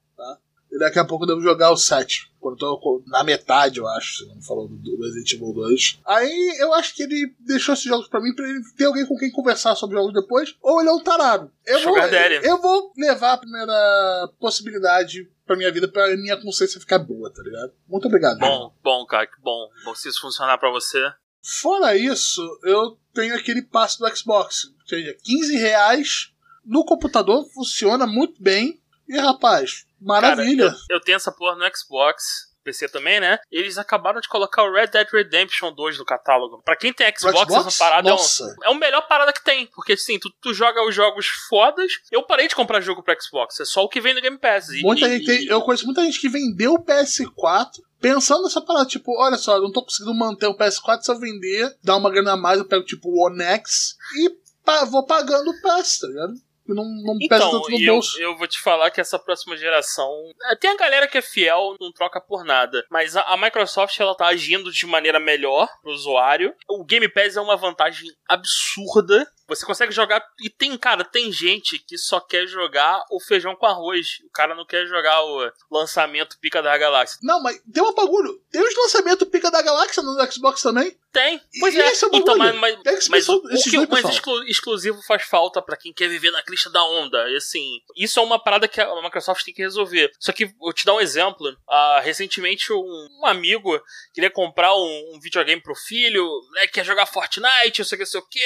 E 0.72 0.78
daqui 0.78 0.98
a 0.98 1.04
pouco 1.04 1.24
eu 1.24 1.28
devo 1.28 1.42
jogar 1.42 1.70
o 1.70 1.76
7, 1.76 2.32
quando 2.40 2.54
eu 2.54 2.76
tô 2.76 3.02
na 3.06 3.22
metade, 3.22 3.78
eu 3.78 3.86
acho, 3.86 4.16
se 4.16 4.26
não 4.26 4.36
me 4.36 4.44
falou 4.44 4.66
do, 4.66 5.00
Resident 5.02 5.34
Evil 5.34 5.52
2. 5.52 6.00
Aí 6.06 6.56
eu 6.58 6.72
acho 6.72 6.94
que 6.94 7.02
ele 7.02 7.34
deixou 7.40 7.74
esses 7.74 7.84
jogos 7.84 8.08
pra 8.08 8.22
mim 8.22 8.34
pra 8.34 8.48
ele 8.48 8.62
ter 8.74 8.86
alguém 8.86 9.04
com 9.04 9.16
quem 9.16 9.30
conversar 9.30 9.76
sobre 9.76 9.96
jogos 9.96 10.14
depois, 10.14 10.56
ou 10.62 10.80
ele 10.80 10.88
é 10.88 10.92
um 10.92 11.02
tarado. 11.02 11.52
Eu 11.66 11.84
vou, 11.84 11.94
Daddy. 11.94 12.40
eu 12.42 12.58
vou 12.58 12.90
levar 12.96 13.34
a 13.34 13.38
primeira 13.38 14.32
possibilidade 14.40 15.30
pra 15.46 15.56
minha 15.56 15.70
vida 15.70 15.86
pra 15.86 16.16
minha 16.16 16.40
consciência 16.40 16.80
ficar 16.80 16.98
boa, 16.98 17.30
tá 17.30 17.42
ligado? 17.42 17.74
Muito 17.86 18.08
obrigado. 18.08 18.38
Bom, 18.38 18.74
bom, 18.82 19.04
cara, 19.04 19.26
que 19.26 19.40
bom. 19.42 19.68
Bom, 19.84 19.94
se 19.94 20.08
isso 20.08 20.22
funcionar 20.22 20.56
pra 20.56 20.70
você. 20.70 20.98
Fora 21.42 21.94
isso, 21.94 22.40
eu 22.64 22.96
tenho 23.12 23.34
aquele 23.34 23.60
passe 23.60 23.98
do 23.98 24.16
Xbox. 24.16 24.64
Ou 24.64 24.88
seja, 24.88 25.14
15 25.22 25.56
reais 25.56 26.32
no 26.64 26.84
computador, 26.84 27.44
funciona 27.52 28.06
muito 28.06 28.42
bem. 28.42 28.80
E 29.08 29.18
rapaz, 29.18 29.84
maravilha. 30.02 30.66
Cara, 30.70 30.78
eu, 30.90 30.96
eu 30.96 31.00
tenho 31.00 31.16
essa 31.16 31.32
porra 31.32 31.56
no 31.56 31.64
Xbox. 31.76 32.50
PC 32.64 32.88
também, 32.90 33.18
né? 33.18 33.40
Eles 33.50 33.76
acabaram 33.76 34.20
de 34.20 34.28
colocar 34.28 34.62
o 34.62 34.72
Red 34.72 34.86
Dead 34.86 35.08
Redemption 35.12 35.72
2 35.74 35.98
no 35.98 36.04
catálogo. 36.04 36.62
Pra 36.64 36.76
quem 36.76 36.92
tem 36.92 37.12
Xbox, 37.18 37.40
Xbox? 37.40 37.66
essa 37.66 37.84
parada 37.84 38.08
é, 38.08 38.12
um, 38.12 38.14
Nossa. 38.14 38.54
é 38.62 38.70
a 38.70 38.74
melhor 38.74 39.00
parada 39.08 39.32
que 39.32 39.42
tem. 39.42 39.66
Porque 39.74 39.94
assim, 39.94 40.16
tu, 40.16 40.30
tu 40.40 40.54
joga 40.54 40.80
os 40.86 40.94
jogos 40.94 41.26
fodas. 41.48 41.90
Eu 42.12 42.22
parei 42.22 42.46
de 42.46 42.54
comprar 42.54 42.80
jogo 42.80 43.02
pra 43.02 43.16
Xbox. 43.20 43.58
É 43.58 43.64
só 43.64 43.82
o 43.82 43.88
que 43.88 44.00
vem 44.00 44.14
no 44.14 44.20
Game 44.20 44.38
Pass. 44.38 44.68
E, 44.68 44.80
muita 44.80 45.08
e- 45.08 45.10
gente 45.18 45.26
tem- 45.26 45.46
eu 45.48 45.60
conheço 45.62 45.84
muita 45.86 46.04
gente 46.04 46.20
que 46.20 46.28
vendeu 46.28 46.74
o 46.74 46.84
PS4 46.84 47.68
pensando 48.00 48.44
nessa 48.44 48.60
parada. 48.60 48.86
Tipo, 48.86 49.20
olha 49.20 49.36
só, 49.36 49.56
eu 49.56 49.62
não 49.62 49.72
tô 49.72 49.82
conseguindo 49.82 50.14
manter 50.16 50.46
o 50.46 50.56
PS4 50.56 51.02
se 51.02 51.10
eu 51.10 51.18
vender, 51.18 51.68
dar 51.82 51.96
uma 51.96 52.12
grana 52.12 52.34
a 52.34 52.36
mais, 52.36 52.60
eu 52.60 52.64
pego 52.68 52.84
tipo 52.84 53.08
o 53.08 53.26
One 53.26 53.42
X 53.42 53.96
e 54.20 54.30
pa- 54.64 54.84
vou 54.84 55.04
pagando 55.04 55.50
o 55.50 55.60
PS, 55.62 55.98
tá 55.98 56.06
ligado? 56.06 56.32
E 56.68 56.72
não, 56.74 56.84
não 56.84 57.16
Então, 57.20 57.50
tanto 57.50 57.70
no 57.70 57.78
e 57.78 57.84
eu, 57.86 57.94
bolso. 57.94 58.20
eu 58.20 58.36
vou 58.36 58.46
te 58.46 58.60
falar 58.60 58.90
que 58.90 59.00
essa 59.00 59.18
próxima 59.18 59.56
geração. 59.56 60.08
é, 60.50 60.56
Tem 60.56 60.70
a 60.70 60.76
galera 60.76 61.08
que 61.08 61.18
é 61.18 61.22
fiel, 61.22 61.76
não 61.80 61.92
troca 61.92 62.20
por 62.20 62.44
nada. 62.44 62.84
Mas 62.90 63.16
a, 63.16 63.22
a 63.22 63.36
Microsoft 63.36 63.98
ela 63.98 64.16
tá 64.16 64.26
agindo 64.26 64.70
de 64.70 64.86
maneira 64.86 65.18
melhor 65.18 65.68
pro 65.82 65.92
usuário. 65.92 66.54
O 66.68 66.84
Game 66.84 67.08
Pass 67.08 67.36
é 67.36 67.40
uma 67.40 67.56
vantagem 67.56 68.08
absurda. 68.28 69.26
Você 69.48 69.66
consegue 69.66 69.92
jogar. 69.92 70.24
E 70.40 70.48
tem, 70.48 70.76
cara, 70.78 71.04
tem 71.04 71.32
gente 71.32 71.78
que 71.78 71.98
só 71.98 72.20
quer 72.20 72.46
jogar 72.46 73.02
o 73.10 73.20
feijão 73.20 73.54
com 73.56 73.66
arroz. 73.66 74.18
O 74.26 74.30
cara 74.30 74.54
não 74.54 74.64
quer 74.66 74.86
jogar 74.86 75.22
o 75.24 75.50
lançamento 75.70 76.38
Pica 76.40 76.62
da 76.62 76.76
Galáxia. 76.78 77.18
Não, 77.22 77.42
mas 77.42 77.60
tem 77.72 77.82
um 77.82 77.94
bagulho. 77.94 78.40
Tem 78.50 78.62
os 78.62 78.76
lançamentos 78.76 79.28
Pica 79.28 79.50
da 79.50 79.60
Galáxia 79.62 80.02
no 80.02 80.32
Xbox 80.32 80.62
também. 80.62 80.96
Tem, 81.12 81.38
pois 81.60 81.74
E 81.74 81.80
é. 81.80 81.88
esse 81.88 82.04
é 82.04 82.08
o 82.08 82.10
então, 82.16 82.38
mas, 82.38 82.54
mas, 82.58 83.08
mas 83.08 83.28
o, 83.28 83.34
o 83.36 83.42
que, 83.42 83.76
mas 83.76 83.88
pessoal. 83.88 84.12
exclu- 84.14 84.44
exclusivo 84.44 85.02
faz 85.02 85.22
falta 85.24 85.60
pra 85.60 85.76
quem 85.76 85.92
quer 85.92 86.08
viver 86.08 86.30
na 86.30 86.42
crista 86.42 86.70
da 86.70 86.82
onda. 86.82 87.28
E 87.28 87.36
assim, 87.36 87.80
isso 87.94 88.18
é 88.18 88.22
uma 88.22 88.42
parada 88.42 88.66
que 88.66 88.80
a 88.80 89.02
Microsoft 89.02 89.44
tem 89.44 89.52
que 89.52 89.60
resolver. 89.62 90.10
Só 90.18 90.32
que 90.32 90.46
vou 90.58 90.72
te 90.72 90.86
dar 90.86 90.94
um 90.94 91.00
exemplo. 91.02 91.54
Ah, 91.68 92.00
recentemente, 92.02 92.72
um, 92.72 93.08
um 93.20 93.26
amigo 93.26 93.78
queria 94.14 94.30
comprar 94.30 94.74
um, 94.74 95.12
um 95.14 95.20
videogame 95.20 95.60
pro 95.62 95.74
filho, 95.74 96.26
né? 96.54 96.66
Quer 96.68 96.82
jogar 96.84 97.04
Fortnite, 97.04 97.80
eu 97.80 97.84
sei 97.84 97.98
que, 97.98 98.06
sei 98.06 98.18
o 98.18 98.26
que, 98.26 98.40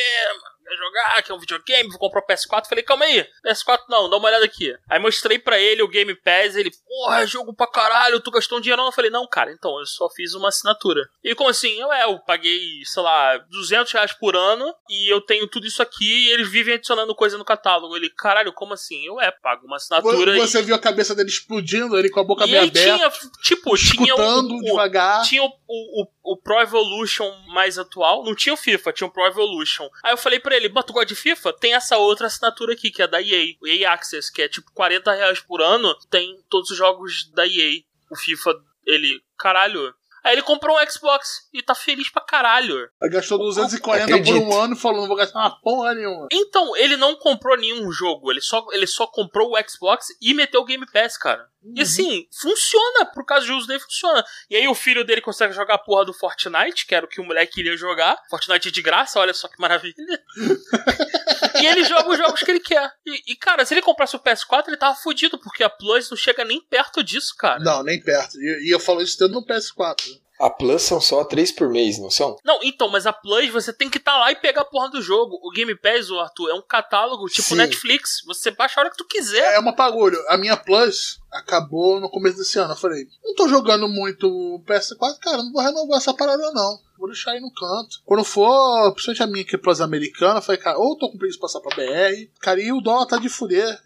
quer 0.66 0.76
jogar, 0.76 1.22
quer 1.22 1.32
um 1.32 1.38
videogame, 1.38 1.88
vou 1.88 1.98
comprar 1.98 2.20
o 2.20 2.26
PS4. 2.26 2.66
Falei, 2.68 2.84
calma 2.84 3.04
aí, 3.04 3.26
PS4 3.46 3.84
não, 3.88 4.10
dá 4.10 4.16
uma 4.16 4.28
olhada 4.28 4.44
aqui. 4.44 4.74
Aí 4.88 4.98
mostrei 4.98 5.38
pra 5.38 5.58
ele 5.58 5.82
o 5.82 5.88
Game 5.88 6.14
Pass, 6.16 6.56
ele, 6.56 6.70
porra, 6.86 7.22
é 7.22 7.26
jogo 7.26 7.54
pra 7.54 7.66
caralho, 7.66 8.20
tu 8.20 8.30
gastou 8.30 8.58
um 8.58 8.60
dinheiro 8.60 8.80
não? 8.80 8.88
Eu 8.88 8.92
falei, 8.92 9.10
não, 9.10 9.26
cara, 9.28 9.52
então, 9.52 9.78
eu 9.78 9.86
só 9.86 10.08
fiz 10.10 10.34
uma 10.34 10.48
assinatura. 10.48 11.08
E 11.22 11.34
como 11.34 11.50
assim? 11.50 11.80
Eu, 11.80 11.92
é, 11.92 12.04
eu 12.04 12.18
paguei, 12.20 12.82
sei 12.84 13.02
lá, 13.02 13.38
200 13.50 13.92
reais 13.92 14.12
por 14.12 14.36
ano 14.36 14.74
e 14.90 15.12
eu 15.12 15.20
tenho 15.20 15.46
tudo 15.46 15.66
isso 15.66 15.82
aqui 15.82 16.26
e 16.26 16.30
eles 16.30 16.48
vivem 16.48 16.74
adicionando 16.74 17.14
coisa 17.14 17.38
no 17.38 17.44
catálogo. 17.44 17.96
Ele, 17.96 18.10
caralho, 18.10 18.52
como 18.52 18.74
assim? 18.74 19.06
Eu, 19.06 19.20
é, 19.20 19.30
pago 19.30 19.66
uma 19.66 19.76
assinatura 19.76 20.36
e... 20.36 20.40
Você 20.40 20.62
viu 20.62 20.74
a 20.74 20.78
cabeça 20.78 21.14
dele 21.14 21.28
explodindo, 21.28 21.96
ele 21.96 22.10
com 22.10 22.20
a 22.20 22.24
boca 22.24 22.46
E 22.46 22.50
meio 22.50 22.64
aberta, 22.64 22.96
tinha, 22.96 23.30
tipo, 23.42 23.76
tinha 23.76 24.14
o, 24.14 24.38
o, 24.38 24.62
devagar. 24.62 25.22
tinha 25.24 25.42
o, 25.42 25.48
o, 25.68 26.02
o, 26.02 26.32
o 26.32 26.36
Pro 26.36 26.60
Evolution 26.60 27.30
mais 27.48 27.78
atual, 27.78 28.24
não 28.24 28.34
tinha 28.34 28.54
o 28.54 28.56
FIFA, 28.56 28.92
tinha 28.92 29.06
o 29.06 29.10
Pro 29.10 29.26
Evolution. 29.26 29.88
Aí 30.02 30.12
eu 30.12 30.16
falei 30.16 30.40
pra 30.40 30.55
ele, 30.56 30.68
mas 30.68 30.84
tu 30.84 30.92
gosta 30.92 31.06
de 31.06 31.14
FIFA? 31.14 31.52
Tem 31.52 31.74
essa 31.74 31.96
outra 31.96 32.26
assinatura 32.26 32.72
aqui, 32.72 32.90
que 32.90 33.02
é 33.02 33.06
da 33.06 33.20
EA, 33.20 33.54
o 33.60 33.66
EA 33.66 33.92
Access, 33.92 34.32
que 34.32 34.42
é 34.42 34.48
tipo 34.48 34.70
40 34.72 35.12
reais 35.12 35.40
por 35.40 35.60
ano, 35.60 35.94
tem 36.10 36.42
todos 36.48 36.70
os 36.70 36.76
jogos 36.76 37.30
da 37.32 37.46
EA. 37.46 37.82
O 38.10 38.16
FIFA, 38.16 38.54
ele, 38.86 39.20
caralho. 39.38 39.94
Aí 40.26 40.32
ele 40.32 40.42
comprou 40.42 40.76
um 40.76 40.90
Xbox 40.90 41.48
e 41.54 41.62
tá 41.62 41.72
feliz 41.72 42.10
pra 42.10 42.20
caralho. 42.20 42.90
Ele 43.00 43.12
gastou 43.12 43.38
240 43.38 44.08
por 44.08 44.12
Acredito. 44.12 44.36
um 44.40 44.60
ano 44.60 44.74
e 44.74 44.76
falou: 44.78 45.02
não 45.02 45.06
vou 45.06 45.16
gastar 45.16 45.38
uma 45.38 45.60
porra 45.60 45.94
nenhuma. 45.94 46.26
Então, 46.32 46.76
ele 46.76 46.96
não 46.96 47.14
comprou 47.14 47.56
nenhum 47.56 47.92
jogo, 47.92 48.32
ele 48.32 48.40
só, 48.40 48.66
ele 48.72 48.88
só 48.88 49.06
comprou 49.06 49.52
o 49.52 49.70
Xbox 49.70 50.08
e 50.20 50.34
meteu 50.34 50.62
o 50.62 50.64
Game 50.64 50.84
Pass, 50.90 51.16
cara. 51.16 51.48
E 51.74 51.82
assim, 51.82 52.28
funciona, 52.40 53.06
por 53.06 53.24
causa 53.24 53.44
de 53.44 53.52
uso 53.52 53.66
dele 53.66 53.80
funciona. 53.80 54.24
E 54.48 54.56
aí 54.56 54.68
o 54.68 54.74
filho 54.74 55.04
dele 55.04 55.20
consegue 55.20 55.52
jogar 55.52 55.74
a 55.74 55.78
porra 55.78 56.04
do 56.04 56.12
Fortnite, 56.12 56.86
que 56.86 56.94
era 56.94 57.04
o 57.04 57.08
que 57.08 57.20
o 57.20 57.24
moleque 57.24 57.54
queria 57.54 57.76
jogar. 57.76 58.16
Fortnite 58.30 58.70
de 58.70 58.82
graça, 58.82 59.18
olha 59.18 59.34
só 59.34 59.48
que 59.48 59.60
maravilha. 59.60 59.94
e 61.60 61.66
ele 61.66 61.82
joga 61.84 62.08
os 62.08 62.18
jogos 62.18 62.42
que 62.42 62.50
ele 62.50 62.60
quer. 62.60 62.92
E, 63.04 63.32
e, 63.32 63.36
cara, 63.36 63.64
se 63.64 63.74
ele 63.74 63.82
comprasse 63.82 64.14
o 64.14 64.20
PS4, 64.20 64.68
ele 64.68 64.76
tava 64.76 64.94
fudido, 64.96 65.38
porque 65.38 65.64
a 65.64 65.70
Plus 65.70 66.08
não 66.08 66.16
chega 66.16 66.44
nem 66.44 66.60
perto 66.60 67.02
disso, 67.02 67.34
cara. 67.36 67.58
Não, 67.58 67.82
nem 67.82 68.00
perto. 68.00 68.40
E, 68.40 68.68
e 68.68 68.70
eu 68.70 68.78
falo 68.78 69.02
isso 69.02 69.18
tendo 69.18 69.32
no 69.32 69.44
PS4. 69.44 70.15
A 70.38 70.50
Plus 70.50 70.82
são 70.82 71.00
só 71.00 71.24
três 71.24 71.50
por 71.50 71.68
mês, 71.68 71.98
não 71.98 72.10
são? 72.10 72.36
Não, 72.44 72.60
então, 72.62 72.88
mas 72.88 73.06
a 73.06 73.12
Plus 73.12 73.48
você 73.50 73.72
tem 73.72 73.88
que 73.88 73.98
estar 73.98 74.12
tá 74.12 74.18
lá 74.18 74.32
e 74.32 74.36
pegar 74.36 74.62
a 74.62 74.66
porra 74.66 74.90
do 74.90 75.00
jogo. 75.00 75.38
O 75.42 75.50
Game 75.50 75.74
Pass, 75.74 76.10
o 76.10 76.18
Arthur, 76.18 76.50
é 76.50 76.54
um 76.54 76.62
catálogo 76.62 77.26
tipo 77.26 77.48
Sim. 77.48 77.56
Netflix. 77.56 78.22
Você 78.26 78.50
baixa 78.50 78.78
a 78.78 78.82
hora 78.82 78.90
que 78.90 78.96
tu 78.96 79.06
quiser. 79.06 79.54
É 79.54 79.58
uma 79.58 79.74
pagulho. 79.74 80.18
A 80.28 80.36
minha 80.36 80.56
Plus 80.56 81.18
acabou 81.38 82.00
no 82.00 82.10
começo 82.10 82.38
desse 82.38 82.58
ano. 82.58 82.72
Eu 82.72 82.76
falei, 82.76 83.06
não 83.24 83.34
tô 83.34 83.48
jogando 83.48 83.88
muito 83.88 84.60
PS4, 84.66 85.18
cara, 85.20 85.38
não 85.38 85.52
vou 85.52 85.62
renovar 85.62 85.98
essa 85.98 86.14
parada 86.14 86.50
não. 86.52 86.78
Vou 86.98 87.08
deixar 87.08 87.32
aí 87.32 87.40
no 87.40 87.52
canto. 87.52 88.00
Quando 88.06 88.24
for, 88.24 88.92
principalmente 88.92 89.22
a 89.22 89.26
minha 89.26 89.44
que 89.44 89.54
é 89.54 89.58
Plus 89.58 89.80
americana, 89.80 90.38
eu 90.38 90.42
falei, 90.42 90.60
cara, 90.60 90.78
ou 90.78 90.96
tô 90.96 91.10
com 91.10 91.18
preguiça 91.18 91.36
de 91.36 91.42
passar 91.42 91.60
pra 91.60 91.76
BR. 91.76 92.30
Cara, 92.40 92.60
e 92.60 92.72
o 92.72 92.80
dólar 92.80 93.06
tá 93.06 93.18
de 93.18 93.28
fuder. 93.28 93.78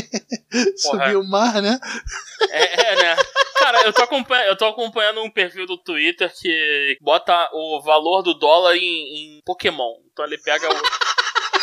Subiu 0.76 1.20
o 1.20 1.28
mar, 1.28 1.60
né? 1.60 1.78
É, 2.50 2.92
é, 2.92 2.96
né? 2.96 3.16
Cara, 3.56 3.82
eu 3.84 3.92
tô, 3.92 4.02
acompanhando, 4.02 4.48
eu 4.48 4.56
tô 4.56 4.64
acompanhando 4.64 5.22
um 5.22 5.30
perfil 5.30 5.66
do 5.66 5.76
Twitter 5.76 6.32
que 6.34 6.96
bota 7.00 7.50
o 7.52 7.80
valor 7.82 8.22
do 8.22 8.34
dólar 8.34 8.76
em, 8.76 8.80
em 8.80 9.40
Pokémon. 9.44 9.94
Então 10.12 10.24
ele 10.24 10.38
pega 10.38 10.68
o. 10.68 11.11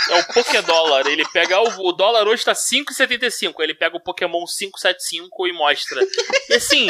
É 0.09 0.19
o 0.19 0.33
Pokédólar. 0.33 1.07
Ele 1.07 1.23
pega 1.31 1.59
o, 1.59 1.87
o 1.87 1.91
dólar 1.91 2.27
hoje 2.27 2.43
tá 2.43 2.53
5,75. 2.53 3.53
Ele 3.59 3.73
pega 3.73 3.95
o 3.95 4.01
Pokémon 4.01 4.43
575 4.45 5.47
e 5.47 5.53
mostra. 5.53 6.01
E 6.49 6.53
assim, 6.55 6.87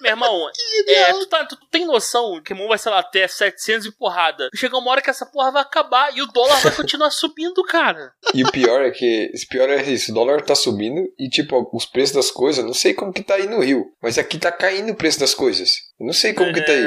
meu 0.00 0.12
irmão, 0.12 0.48
é, 0.86 1.12
tu, 1.12 1.26
tá, 1.26 1.44
tu 1.44 1.56
tem 1.70 1.86
noção 1.86 2.32
que 2.42 2.52
o 2.52 2.56
Pokémon 2.56 2.68
vai, 2.68 2.78
sei 2.78 2.92
lá, 2.92 3.00
até 3.00 3.26
700 3.26 3.86
e 3.86 3.92
porrada. 3.92 4.48
Chega 4.54 4.76
uma 4.76 4.90
hora 4.90 5.02
que 5.02 5.10
essa 5.10 5.26
porra 5.26 5.52
vai 5.52 5.62
acabar 5.62 6.16
e 6.16 6.22
o 6.22 6.26
dólar 6.26 6.60
vai 6.60 6.72
continuar 6.74 7.10
subindo, 7.10 7.62
cara. 7.64 8.12
E 8.34 8.44
o 8.44 8.50
pior 8.50 8.82
é 8.82 8.90
que. 8.90 9.30
O 9.34 9.48
pior 9.48 9.68
é 9.68 9.82
isso, 9.82 10.12
o 10.12 10.14
dólar 10.14 10.42
tá 10.42 10.54
subindo 10.54 11.12
e, 11.18 11.28
tipo, 11.28 11.68
os 11.72 11.86
preços 11.86 12.14
das 12.14 12.30
coisas, 12.30 12.64
não 12.64 12.74
sei 12.74 12.94
como 12.94 13.12
que 13.12 13.22
tá 13.22 13.34
aí 13.34 13.46
no 13.46 13.60
Rio, 13.60 13.92
mas 14.02 14.18
aqui 14.18 14.38
tá 14.38 14.52
caindo 14.52 14.92
o 14.92 14.96
preço 14.96 15.20
das 15.20 15.34
coisas. 15.34 15.90
Eu 15.98 16.06
não 16.06 16.12
sei 16.12 16.32
como 16.32 16.52
que 16.52 16.64
tá 16.64 16.72
aí. 16.72 16.86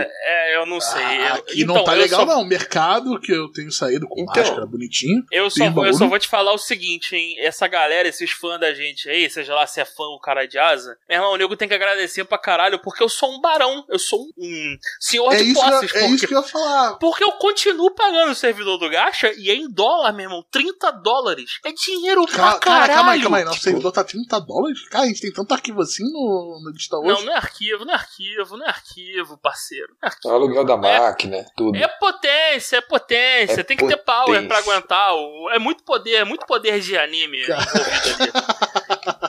É, 0.64 0.66
eu 0.66 0.70
não 0.70 0.82
sei. 0.82 1.04
Ah, 1.04 1.28
Eu- 1.30 1.34
aqui 1.36 1.62
então, 1.64 1.76
não 1.76 1.84
tá 1.84 1.94
legal, 1.94 2.22
só- 2.22 2.26
não. 2.26 2.42
O 2.42 2.46
mercado 2.46 3.20
que 3.20 3.32
eu 3.32 3.52
tenho 3.52 3.72
saído 3.72 4.08
com 4.08 4.22
Então. 4.22 4.34
máscara 4.44 4.66
bonitinho. 4.66 5.24
Eu 5.32 5.50
só, 5.50 5.70
vou- 5.70 5.86
eu 5.86 5.94
só 5.94 6.08
vou 6.08 6.18
te 6.20 6.28
falar 6.28 6.54
o 6.54 6.58
seguinte, 6.58 7.16
hein? 7.16 7.36
Essa 7.40 7.68
galera, 7.68 8.08
esses 8.08 8.32
fãs 8.32 8.60
da 8.60 8.74
gente 8.74 9.10
aí, 9.10 9.30
seja 9.30 9.54
lá 9.54 9.66
se 9.68 9.80
é 9.82 9.86
fã 9.86 10.04
ou 10.06 10.20
cara 10.20 10.46
de 10.46 10.58
asa, 10.58 10.98
meu 11.10 11.18
irmão, 11.18 11.34
o 11.34 11.38
nego 11.38 11.56
tem 11.56 11.68
que 11.68 11.74
agradecer 11.74 12.24
pra 12.26 12.38
caralho, 12.38 12.80
porque 12.80 13.04
eu 13.04 13.10
sou 13.10 13.32
um 13.32 13.42
barão, 13.42 13.86
eu 13.90 14.00
sou 14.00 14.26
um 14.38 14.78
senhor 15.00 15.34
É 15.34 15.38
de 15.38 15.44
isso, 15.52 15.62
posses. 15.62 15.92
que- 15.92 15.98
é 15.98 16.02
porque, 16.02 16.16
isso 16.16 16.28
que 16.28 16.34
eu 16.34 16.42
ia 16.42 16.48
falar. 16.48 16.94
porque 16.98 17.24
eu 17.24 17.32
continuo 17.34 17.92
pagando 17.92 18.32
o 18.32 18.36
servidor 18.36 18.78
do 18.78 18.90
Gacha 18.90 19.32
e 19.38 19.50
é 19.50 19.56
em 19.56 19.70
dólar, 19.70 20.12
meu 20.14 20.26
irmão. 20.26 20.44
30 20.52 20.92
dólares. 20.92 21.60
É 21.66 21.72
dinheiro 21.72 22.26
pra 22.26 22.34
Ca- 22.36 22.44
Cara, 22.44 22.60
caralho. 22.60 22.94
calma 22.94 23.12
aí, 23.14 23.22
calma 23.22 23.38
aí. 23.38 23.44
Nosso 23.44 23.56
Tipo- 23.58 23.64
servidor 23.66 23.92
tá 23.92 24.04
30 24.04 24.40
dólares? 24.40 24.88
Cara, 24.90 25.06
a 25.06 25.08
gente 25.08 25.22
tem 25.22 25.32
tanto 25.32 25.54
arquivo 25.54 25.82
assim 25.82 26.04
no, 26.04 26.62
no 26.64 26.74
Digital 26.74 27.04
Não, 27.04 27.16
hoje. 27.16 27.26
não 27.26 27.34
é 27.34 27.36
arquivo, 27.38 27.86
não 27.86 27.94
é 27.94 27.96
arquivo, 27.98 28.58
não 28.58 28.66
é 28.66 28.70
arquivo, 28.70 29.38
parceiro. 29.38 29.88
Não 29.90 29.96
é 30.04 30.06
É 30.06 30.08
arquivo. 30.08 30.34
O 30.54 30.60
aluguel 30.60 30.66
da 30.66 30.78
máquina, 30.78 31.46
tudo. 31.56 31.78
É 31.78 31.88
potência, 31.88 32.78
é 32.78 32.82
potência. 32.82 33.62
É 33.62 33.64
Tem 33.64 33.76
que 33.78 33.88
ter 33.88 33.98
power 33.98 34.26
potência. 34.26 34.48
pra 34.48 34.58
aguentar. 34.60 35.12
É 35.52 35.60
muito 35.60 35.84
poder, 35.84 36.16
é 36.16 36.24
muito 36.24 36.46
poder 36.46 36.80
de 36.80 36.98
anime. 36.98 37.40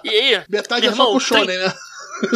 E 0.03 0.09
aí, 0.09 0.45
Metade 0.49 0.87
é 0.87 0.93
só 0.93 1.11
pro 1.11 1.21
Shonen, 1.21 1.59
né? 1.59 1.73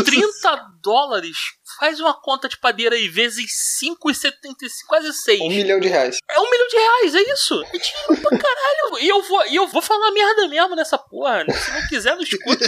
30 0.05 0.67
dólares? 0.83 1.37
Faz 1.79 2.01
uma 2.01 2.15
conta 2.21 2.49
de 2.49 2.59
padeira 2.59 2.97
aí, 2.97 3.09
vezes 3.09 3.51
5,75, 3.81 4.69
quase 4.87 5.13
6. 5.13 5.41
Um 5.41 5.49
milhão 5.49 5.79
de 5.79 5.89
reais. 5.89 6.19
É 6.31 6.41
um 6.41 6.51
milhão 6.51 6.69
de 6.69 6.77
reais, 6.77 7.15
é 7.15 7.33
isso? 7.33 7.63
É 7.63 7.79
dinheiro 7.79 8.23
pra 8.23 8.39
caralho. 8.39 8.99
E 9.01 9.09
eu 9.09 9.23
vou, 9.23 9.47
e 9.47 9.57
eu 9.57 9.67
vou 9.69 9.83
falar 9.83 10.11
merda 10.11 10.49
mesmo 10.49 10.75
nessa 10.75 10.99
porra. 10.99 11.45
Se 11.51 11.71
não 11.73 11.89
quiser, 11.89 12.15
não 12.17 12.23
escuta. 12.23 12.65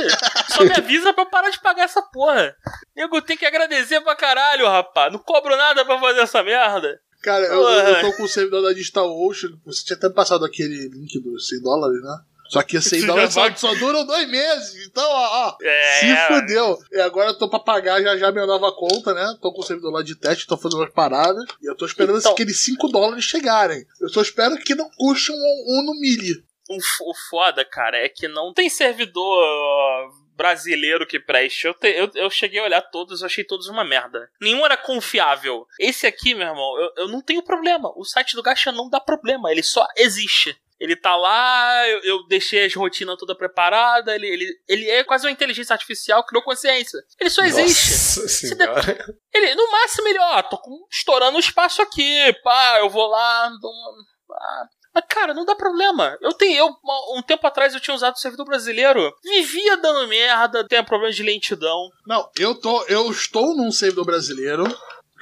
Só 0.54 0.64
me 0.64 0.72
avisa 0.72 1.12
pra 1.12 1.24
eu 1.24 1.30
parar 1.30 1.50
de 1.50 1.60
pagar 1.60 1.84
essa 1.84 2.02
porra. 2.02 2.54
Nego 2.94 3.20
tem 3.22 3.36
que 3.36 3.46
agradecer 3.46 4.00
pra 4.00 4.14
caralho, 4.14 4.66
rapaz. 4.66 5.12
Não 5.12 5.18
cobro 5.18 5.56
nada 5.56 5.84
pra 5.84 5.98
fazer 5.98 6.20
essa 6.20 6.42
merda. 6.42 7.00
Cara, 7.22 7.44
eu, 7.46 7.60
Porra. 7.60 7.90
eu 7.90 8.00
tô 8.00 8.16
com 8.16 8.22
o 8.22 8.28
servidor 8.28 8.62
da 8.62 8.72
Digital 8.72 9.10
Ocean. 9.26 9.50
Você 9.66 9.84
tinha 9.84 9.96
até 9.96 10.08
passado 10.08 10.44
aquele 10.44 10.88
link 10.88 11.20
dos 11.20 11.48
100 11.48 11.60
dólares, 11.60 12.02
né? 12.02 12.18
Só 12.50 12.62
que 12.62 12.80
100 12.80 12.98
Isso 12.98 13.06
dólares 13.06 13.32
só, 13.32 13.40
vai- 13.42 13.56
só 13.56 13.72
duram 13.76 14.04
dois 14.04 14.28
meses. 14.28 14.86
Então, 14.86 15.04
ó, 15.08 15.48
ó. 15.48 15.56
É. 15.62 16.00
Se 16.00 16.16
fudeu. 16.26 16.76
E 16.90 17.00
agora 17.00 17.30
eu 17.30 17.38
tô 17.38 17.48
pra 17.48 17.60
pagar 17.60 18.02
já 18.02 18.16
já 18.16 18.32
minha 18.32 18.46
nova 18.46 18.72
conta, 18.72 19.14
né? 19.14 19.24
Tô 19.40 19.52
com 19.52 19.60
o 19.60 19.64
servidor 19.64 19.92
lá 19.92 20.02
de 20.02 20.16
teste, 20.16 20.46
tô 20.46 20.56
fazendo 20.56 20.80
umas 20.80 20.92
paradas. 20.92 21.44
E 21.62 21.70
eu 21.70 21.76
tô 21.76 21.86
esperando 21.86 22.18
Então. 22.18 22.32
aqueles 22.32 22.60
5 22.60 22.88
dólares 22.88 23.24
chegarem. 23.24 23.84
Eu 24.00 24.08
só 24.08 24.20
espero 24.20 24.56
que 24.58 24.74
não 24.74 24.90
custe 24.98 25.30
um, 25.30 25.34
um 25.36 25.82
no 25.86 25.94
milho. 26.00 26.42
O, 26.68 27.14
foda, 27.30 27.64
cara, 27.64 27.96
é 27.98 28.08
que 28.08 28.28
não 28.28 28.52
tem 28.52 28.68
servidor 28.70 30.10
brasileiro 30.36 31.06
que 31.06 31.20
preste. 31.20 31.66
Eu, 31.66 31.74
te- 31.74 31.88
eu, 31.88 32.10
eu 32.14 32.30
cheguei 32.30 32.60
a 32.60 32.64
olhar 32.64 32.80
todos, 32.80 33.20
eu 33.20 33.26
achei 33.26 33.44
todos 33.44 33.68
uma 33.68 33.84
merda. 33.84 34.28
Nenhum 34.40 34.64
era 34.64 34.76
confiável. 34.76 35.66
Esse 35.78 36.06
aqui, 36.06 36.34
meu 36.34 36.46
irmão, 36.48 36.80
eu, 36.80 37.04
eu 37.04 37.08
não 37.08 37.20
tenho 37.20 37.42
problema. 37.42 37.92
O 37.96 38.04
site 38.04 38.34
do 38.34 38.42
Gacha 38.42 38.72
não 38.72 38.88
dá 38.88 38.98
problema, 39.00 39.50
ele 39.50 39.62
só 39.62 39.86
existe. 39.96 40.56
Ele 40.80 40.96
tá 40.96 41.14
lá, 41.14 41.86
eu, 41.88 42.00
eu 42.04 42.26
deixei 42.26 42.64
as 42.64 42.74
rotinas 42.74 43.16
toda 43.18 43.36
preparada, 43.36 44.14
ele, 44.14 44.26
ele, 44.26 44.46
ele 44.66 44.88
é 44.88 45.04
quase 45.04 45.26
uma 45.26 45.30
inteligência 45.30 45.74
artificial, 45.74 46.24
criou 46.24 46.42
consciência. 46.42 46.98
Ele 47.20 47.28
só 47.28 47.42
existe. 47.44 47.90
Nossa 47.90 48.28
senhora. 48.28 49.14
Ele, 49.34 49.54
no 49.54 49.70
máximo, 49.70 50.08
ele, 50.08 50.18
ó, 50.18 50.42
tô 50.42 50.56
com- 50.58 50.86
estourando 50.90 51.36
o 51.36 51.40
espaço 51.40 51.82
aqui, 51.82 52.34
pá, 52.42 52.78
eu 52.78 52.88
vou 52.88 53.06
lá, 53.08 53.50
dou 53.60 53.70
uma. 53.70 53.92
pá. 54.26 54.68
Mas, 54.92 55.04
cara, 55.08 55.32
não 55.34 55.44
dá 55.44 55.54
problema. 55.54 56.16
Eu 56.20 56.32
tenho, 56.32 56.56
eu, 56.56 56.68
um 57.16 57.22
tempo 57.22 57.46
atrás 57.46 57.72
eu 57.74 57.80
tinha 57.80 57.94
usado 57.94 58.14
o 58.14 58.18
servidor 58.18 58.44
brasileiro, 58.46 59.12
vivia 59.22 59.76
dando 59.76 60.08
merda, 60.08 60.66
tem 60.66 60.82
problema 60.82 61.12
de 61.12 61.22
lentidão. 61.22 61.88
Não, 62.06 62.28
eu 62.38 62.54
tô, 62.58 62.82
eu 62.86 63.08
estou 63.10 63.54
num 63.54 63.70
servidor 63.70 64.04
brasileiro 64.06 64.64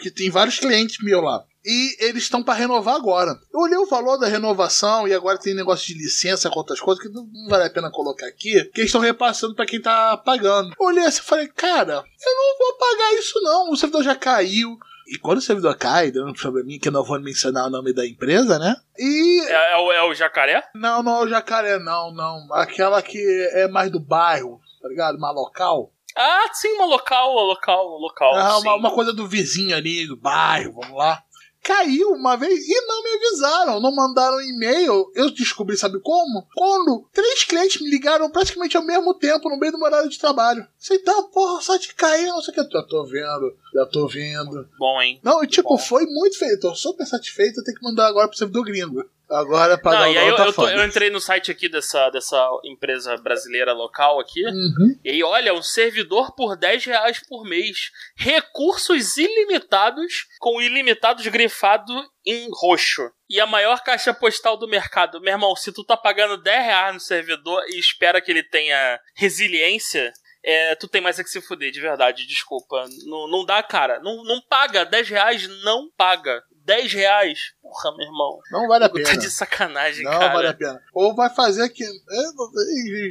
que 0.01 0.11
tem 0.11 0.31
vários 0.31 0.59
clientes 0.59 0.97
meus 1.05 1.23
lá. 1.23 1.42
E 1.64 2.05
eles 2.05 2.23
estão 2.23 2.42
pra 2.42 2.55
renovar 2.55 2.94
agora. 2.94 3.37
Eu 3.53 3.61
olhei 3.61 3.77
o 3.77 3.87
valor 3.87 4.16
da 4.16 4.27
renovação 4.29 5.07
e 5.07 5.12
agora 5.14 5.38
tem 5.38 5.55
negócio 5.55 5.87
de 5.87 5.94
licença 5.94 6.49
com 6.49 6.59
outras 6.59 6.81
coisas 6.81 7.03
que 7.03 7.12
não 7.12 7.27
vale 7.49 7.64
a 7.64 7.71
pena 7.71 7.90
colocar 7.90 8.27
aqui, 8.27 8.64
que 8.66 8.81
eles 8.81 8.88
estão 8.88 9.01
repassando 9.01 9.55
pra 9.55 9.66
quem 9.66 9.81
tá 9.81 10.16
pagando. 10.16 10.71
Eu 10.79 10.87
olhei 10.87 11.05
assim 11.05 11.21
e 11.21 11.25
falei, 11.25 11.49
cara, 11.49 11.94
eu 11.94 12.37
não 12.37 12.59
vou 12.59 12.79
pagar 12.79 13.14
isso 13.14 13.40
não. 13.42 13.71
O 13.71 13.77
servidor 13.77 14.03
já 14.03 14.14
caiu. 14.14 14.79
E 15.11 15.18
quando 15.18 15.38
o 15.38 15.42
servidor 15.42 15.75
cai, 15.77 16.11
deu 16.11 16.27
um 16.27 16.35
probleminha 16.35 16.79
que 16.79 16.88
eu 16.88 16.92
não 16.92 17.03
vou 17.03 17.18
mencionar 17.18 17.66
o 17.66 17.71
nome 17.71 17.94
da 17.94 18.07
empresa, 18.07 18.59
né? 18.59 18.77
E 18.99 19.40
É, 19.49 19.73
é 19.73 19.77
o, 19.79 19.92
é 19.92 20.03
o 20.05 20.14
jacaré? 20.14 20.62
não, 20.75 21.03
não 21.03 21.23
é 21.23 21.25
o 21.25 21.29
jacaré, 21.29 21.79
não, 21.79 22.12
não. 22.12 22.47
Aquela 22.53 23.01
que 23.01 23.18
é 23.53 23.66
mais 23.68 23.90
do 23.90 23.99
bairro, 23.99 24.61
tá 24.83 24.88
ligado? 24.88 25.18
Mais 25.18 25.35
local. 25.35 25.92
Ah, 26.14 26.51
sim, 26.53 26.68
uma 26.75 26.85
local, 26.87 27.33
uma 27.33 27.42
local, 27.42 27.88
uma 27.88 27.99
local. 28.01 28.35
Ah, 28.35 28.59
uma, 28.59 28.75
uma 28.75 28.90
coisa 28.90 29.12
do 29.12 29.27
vizinho 29.27 29.75
ali, 29.77 30.07
do 30.07 30.16
bairro, 30.16 30.73
vamos 30.73 30.99
lá. 30.99 31.23
Caiu 31.62 32.12
uma 32.12 32.37
vez 32.37 32.66
e 32.66 32.87
não 32.87 33.03
me 33.03 33.11
avisaram, 33.11 33.81
não 33.81 33.94
mandaram 33.94 34.40
e-mail. 34.40 35.11
Eu 35.14 35.31
descobri, 35.31 35.77
sabe 35.77 36.01
como? 36.01 36.47
Quando 36.55 37.07
três 37.12 37.44
clientes 37.44 37.81
me 37.81 37.90
ligaram 37.90 38.31
praticamente 38.31 38.77
ao 38.77 38.83
mesmo 38.83 39.12
tempo, 39.14 39.51
no 39.51 39.59
meio 39.59 39.73
do 39.73 39.79
meu 39.79 39.87
horário 39.87 40.09
de 40.09 40.18
trabalho. 40.18 40.66
Você 40.79 40.99
tá, 40.99 41.23
porra, 41.25 41.59
o 41.59 41.62
site 41.62 41.94
caiu, 41.94 42.29
não 42.29 42.40
sei 42.40 42.53
o 42.53 42.57
que. 42.57 42.73
Já 42.73 42.83
tô 42.83 43.05
vendo, 43.05 43.57
já 43.75 43.87
tô 43.87 44.09
vendo. 44.09 44.68
Bom, 44.79 45.03
hein? 45.03 45.21
Não, 45.23 45.44
e 45.44 45.47
tipo, 45.47 45.77
foi 45.77 46.07
muito 46.07 46.38
feito. 46.38 46.61
Tô 46.61 46.75
super 46.75 47.07
satisfeito, 47.07 47.61
eu 47.61 47.64
tenho 47.64 47.77
que 47.77 47.85
mandar 47.85 48.07
agora 48.07 48.29
pro 48.29 48.38
servidor 48.38 48.64
gringo. 48.64 49.05
Agora 49.31 49.77
pra 49.77 49.93
Não, 49.93 50.12
e 50.12 50.17
aí 50.17 50.29
eu, 50.29 50.37
tá 50.37 50.47
eu, 50.47 50.53
tô- 50.53 50.69
eu 50.69 50.85
entrei 50.85 51.11
no 51.11 51.21
site 51.21 51.51
aqui 51.51 51.69
dessa, 51.69 52.09
dessa 52.11 52.49
empresa 52.64 53.17
brasileira 53.19 53.73
local 53.73 54.19
aqui. 54.19 54.45
Uhum. 54.45 54.99
E 55.05 55.11
aí, 55.11 55.23
olha, 55.23 55.53
um 55.53 55.62
servidor 55.62 56.35
por 56.35 56.57
10 56.57 56.85
reais 56.87 57.21
por 57.29 57.45
mês. 57.45 57.91
Recursos 58.17 59.17
ilimitados, 59.17 60.27
com 60.38 60.61
ilimitados 60.61 61.27
grifado 61.27 61.93
em 62.25 62.49
roxo. 62.53 63.11
E 63.29 63.38
a 63.41 63.47
maior 63.47 63.83
caixa 63.83 64.14
postal 64.14 64.57
do 64.57 64.67
mercado. 64.69 65.21
Meu 65.21 65.33
irmão, 65.33 65.55
se 65.55 65.73
tu 65.73 65.85
tá 65.85 65.97
pagando 65.97 66.43
10 66.43 66.64
reais 66.64 66.95
no 66.95 67.01
servidor 67.01 67.62
e 67.69 67.79
espera 67.79 68.21
que 68.23 68.31
ele 68.31 68.43
tenha 68.43 68.99
resiliência, 69.14 70.12
é, 70.45 70.75
tu 70.77 70.88
tem 70.88 71.01
mais 71.01 71.19
é 71.19 71.23
que 71.25 71.29
se 71.29 71.41
fuder, 71.43 71.71
de 71.71 71.81
verdade, 71.81 72.27
desculpa. 72.27 72.87
Não, 73.07 73.29
não 73.29 73.45
dá, 73.45 73.62
cara. 73.62 74.01
Não, 74.01 74.25
não 74.25 74.41
paga. 74.49 74.85
10 74.85 75.09
reais 75.11 75.49
não 75.63 75.90
paga. 75.96 76.42
10 76.69 76.92
reais. 76.92 77.38
Porra, 77.62 77.96
meu 77.96 78.06
irmão. 78.06 78.38
Não 78.52 78.69
vale 78.69 78.85
a 78.85 78.88
Tá 78.88 78.94
pena. 78.94 79.16
de 79.16 79.31
sacanagem, 79.31 80.04
Não 80.04 80.12
cara. 80.12 80.33
vale 80.35 80.48
a 80.48 80.54
pena. 80.54 80.81
Ou 80.92 81.14
vai 81.14 81.31
fazer 81.35 81.66
que. 81.71 81.83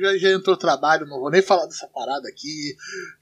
já, 0.02 0.18
já 0.18 0.30
entrou 0.30 0.56
trabalho, 0.56 1.08
não 1.08 1.20
vou 1.20 1.32
nem 1.32 1.42
falar 1.42 1.66
dessa 1.66 1.88
parada 1.88 2.28
aqui. 2.30 2.76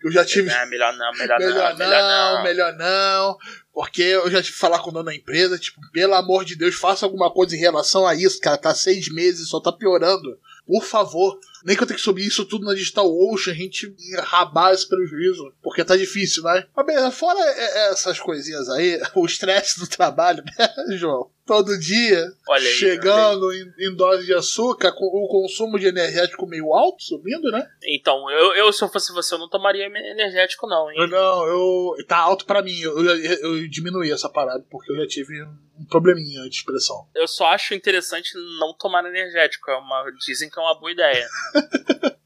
Eu 0.03 0.11
já 0.11 0.25
tive. 0.25 0.49
Não, 0.53 0.69
melhor 0.69 0.93
não, 0.97 1.11
melhor, 1.13 1.39
melhor 1.39 1.69
não, 1.71 1.77
melhor 1.77 2.33
não. 2.35 2.43
melhor 2.43 2.73
não. 2.73 3.37
Porque 3.73 4.01
eu 4.01 4.29
já 4.29 4.41
tive 4.41 4.53
que 4.53 4.59
falar 4.59 4.79
com 4.79 4.89
o 4.89 4.93
dono 4.93 5.05
da 5.05 5.15
empresa, 5.15 5.57
tipo, 5.57 5.79
pelo 5.91 6.13
amor 6.13 6.45
de 6.45 6.55
Deus, 6.55 6.75
faça 6.75 7.05
alguma 7.05 7.31
coisa 7.31 7.55
em 7.55 7.59
relação 7.59 8.05
a 8.05 8.13
isso, 8.13 8.39
cara. 8.39 8.57
Tá 8.57 8.73
seis 8.75 9.11
meses, 9.13 9.49
só 9.49 9.59
tá 9.59 9.71
piorando. 9.71 10.37
Por 10.65 10.83
favor. 10.83 11.39
Nem 11.63 11.75
que 11.75 11.83
eu 11.83 11.87
tenha 11.87 11.97
que 11.97 12.03
subir 12.03 12.25
isso 12.25 12.45
tudo 12.45 12.65
na 12.65 12.73
Digital 12.73 13.07
Ocean, 13.07 13.53
a 13.53 13.55
gente 13.55 13.93
rabar 14.19 14.73
esse 14.73 14.87
prejuízo. 14.87 15.53
Porque 15.61 15.83
tá 15.83 15.95
difícil, 15.95 16.43
né? 16.43 16.65
Mas 16.75 17.15
fora 17.15 17.39
é, 17.39 17.87
é, 17.87 17.91
essas 17.91 18.19
coisinhas 18.19 18.69
aí, 18.69 18.99
o 19.15 19.25
estresse 19.25 19.79
do 19.79 19.87
trabalho, 19.87 20.43
né, 20.43 20.97
João? 20.97 21.29
Todo 21.45 21.77
dia, 21.79 22.25
aí, 22.49 22.61
chegando 22.61 23.53
em, 23.53 23.73
em 23.79 23.95
dose 23.95 24.25
de 24.25 24.33
açúcar, 24.33 24.91
com 24.91 25.05
o 25.05 25.27
consumo 25.27 25.77
de 25.77 25.85
energético 25.85 26.47
meio 26.47 26.73
alto, 26.73 27.03
subindo, 27.03 27.51
né? 27.51 27.69
Então, 27.83 28.29
eu, 28.31 28.55
eu, 28.55 28.73
se 28.73 28.83
eu 28.83 28.89
fosse 28.89 29.13
você, 29.13 29.35
eu 29.35 29.39
não 29.39 29.49
tomaria 29.49 29.85
energético, 29.85 30.67
não, 30.67 30.89
hein? 30.89 30.97
Eu 30.99 31.07
não, 31.07 31.45
eu. 31.47 32.05
Tá 32.07 32.17
alto 32.17 32.45
pra 32.45 32.61
mim. 32.61 32.79
Eu, 32.79 32.97
eu, 33.05 33.15
eu 33.15 33.69
diminuí 33.69 34.11
essa 34.11 34.29
parada, 34.29 34.65
porque 34.69 34.91
eu 34.91 34.97
já 34.97 35.07
tive 35.07 35.43
um 35.43 35.85
probleminha 35.85 36.41
de 36.49 36.55
expressão. 36.55 37.07
Eu 37.13 37.27
só 37.27 37.47
acho 37.47 37.73
interessante 37.73 38.31
não 38.59 38.73
tomar 38.73 39.05
energético. 39.05 39.69
É 39.69 39.77
uma, 39.77 40.11
dizem 40.25 40.49
que 40.49 40.59
é 40.59 40.61
uma 40.61 40.79
boa 40.79 40.91
ideia. 40.91 41.27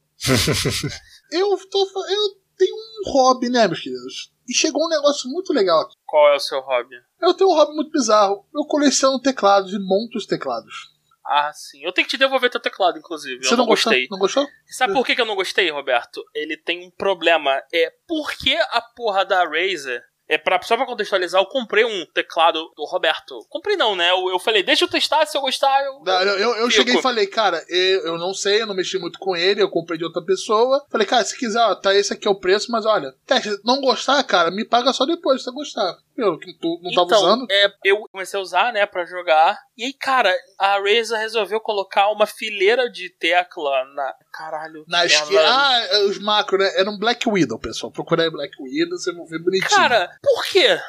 Eu, 1.32 1.58
tô, 1.70 1.80
eu 2.10 2.42
tenho 2.58 2.76
um 2.76 3.12
hobby, 3.12 3.50
né, 3.50 3.68
meus 3.68 3.80
queridos? 3.80 4.32
E 4.50 4.54
chegou 4.54 4.86
um 4.86 4.90
negócio 4.90 5.30
muito 5.30 5.54
legal 5.54 5.82
aqui. 5.82 5.96
Qual 6.06 6.28
é 6.34 6.36
o 6.36 6.40
seu 6.40 6.60
hobby? 6.60 6.96
Eu 7.22 7.36
tenho 7.36 7.52
um 7.52 7.54
hobby 7.54 7.76
muito 7.76 7.92
bizarro. 7.92 8.46
Eu 8.54 8.66
coleciono 8.66 9.22
teclados 9.22 9.72
e 9.74 9.78
monto 9.78 10.18
os 10.18 10.26
teclados. 10.26 10.90
Ah, 11.24 11.54
sim. 11.54 11.84
Eu 11.84 11.94
tenho 11.94 12.08
que 12.08 12.12
te 12.12 12.18
devolver 12.18 12.50
teu 12.50 12.60
teclado, 12.60 12.98
inclusive. 12.98 13.44
Você 13.44 13.54
eu 13.54 13.58
não, 13.58 13.68
gostou? 13.68 13.92
gostei. 13.92 14.08
Não 14.10 14.18
gostou? 14.18 14.48
Sabe 14.66 14.94
por 14.94 15.06
que 15.06 15.14
que 15.14 15.22
eu 15.22 15.26
não 15.28 15.36
gostei, 15.36 15.70
Roberto? 15.70 16.24
Ele 16.34 16.58
tem 16.58 16.88
um 16.88 16.90
problema. 16.90 17.62
É 17.72 17.94
por 18.08 18.32
que 18.32 18.58
a 18.58 18.82
porra 18.82 19.24
da 19.24 19.44
Razer. 19.44 20.04
É 20.30 20.38
pra, 20.38 20.62
só 20.62 20.78
pra 20.78 20.86
contextualizar, 20.86 21.42
eu 21.42 21.46
comprei 21.48 21.84
um 21.84 22.06
teclado 22.14 22.72
do 22.78 22.86
Roberto. 22.86 23.44
Comprei 23.50 23.76
não, 23.76 23.96
né? 23.96 24.12
Eu, 24.12 24.30
eu 24.30 24.38
falei, 24.40 24.62
deixa 24.62 24.86
eu 24.86 24.88
testar, 24.88 25.26
se 25.26 25.36
eu 25.36 25.42
gostar, 25.42 25.84
eu. 25.84 26.02
Não, 26.06 26.22
Eu, 26.22 26.38
eu, 26.38 26.56
eu 26.58 26.70
cheguei 26.70 26.96
e 26.96 27.02
falei, 27.02 27.26
cara, 27.26 27.66
eu, 27.68 28.06
eu 28.06 28.18
não 28.20 28.32
sei, 28.32 28.62
eu 28.62 28.68
não 28.68 28.76
mexi 28.76 29.00
muito 29.00 29.18
com 29.18 29.36
ele, 29.36 29.60
eu 29.62 29.70
comprei 29.70 29.98
de 29.98 30.06
outra 30.06 30.24
pessoa. 30.24 30.86
Falei, 30.90 31.08
cara, 31.08 31.26
se 31.26 31.36
quiser, 31.36 31.60
ó, 31.60 31.74
tá 31.74 31.96
esse 31.96 32.14
aqui 32.14 32.28
é 32.28 32.32
o 32.32 32.40
preço, 32.40 32.72
mas 32.72 32.86
olha, 32.86 33.12
teste, 33.26 33.50
não 33.66 33.82
gostar, 33.82 34.24
cara, 34.24 34.52
me 34.52 34.64
paga 34.64 34.94
só 34.94 35.04
depois, 35.04 35.42
se 35.42 35.46
você 35.46 35.52
gostar. 35.52 35.98
Eu 36.22 36.38
que 36.38 36.54
tu 36.54 36.80
não 36.84 36.92
tava 36.92 37.08
então, 37.08 37.20
usando. 37.20 37.48
É, 37.50 37.74
eu 37.86 38.08
comecei 38.12 38.40
a 38.40 38.44
usar, 38.44 38.74
né, 38.74 38.86
pra 38.86 39.06
jogar. 39.06 39.58
E 39.78 39.86
aí, 39.86 39.94
cara, 39.94 40.34
a 40.58 40.78
Razer 40.78 41.18
resolveu 41.18 41.60
colocar 41.60 42.10
uma 42.12 42.26
fileira 42.26 42.90
de 42.90 43.10
tecla 43.10 43.86
na. 43.96 44.14
Caralho. 44.34 44.84
Na 44.88 45.02
que 45.02 45.08
esquerda. 45.08 45.48
Ah, 45.48 46.06
os 46.08 46.20
macros, 46.20 46.60
né? 46.60 46.72
Era 46.76 46.90
um 46.90 46.98
Black 46.98 47.28
Widow, 47.28 47.60
pessoal. 47.60 47.92
Procura 47.92 48.24
aí 48.24 48.30
Black 48.30 48.54
Widow, 48.62 48.98
você 48.98 49.12
vai 49.14 49.26
ver 49.26 49.40
bonitinho. 49.40 49.70
Cara, 49.70 50.10
por 50.22 50.46
quê? 50.46 50.80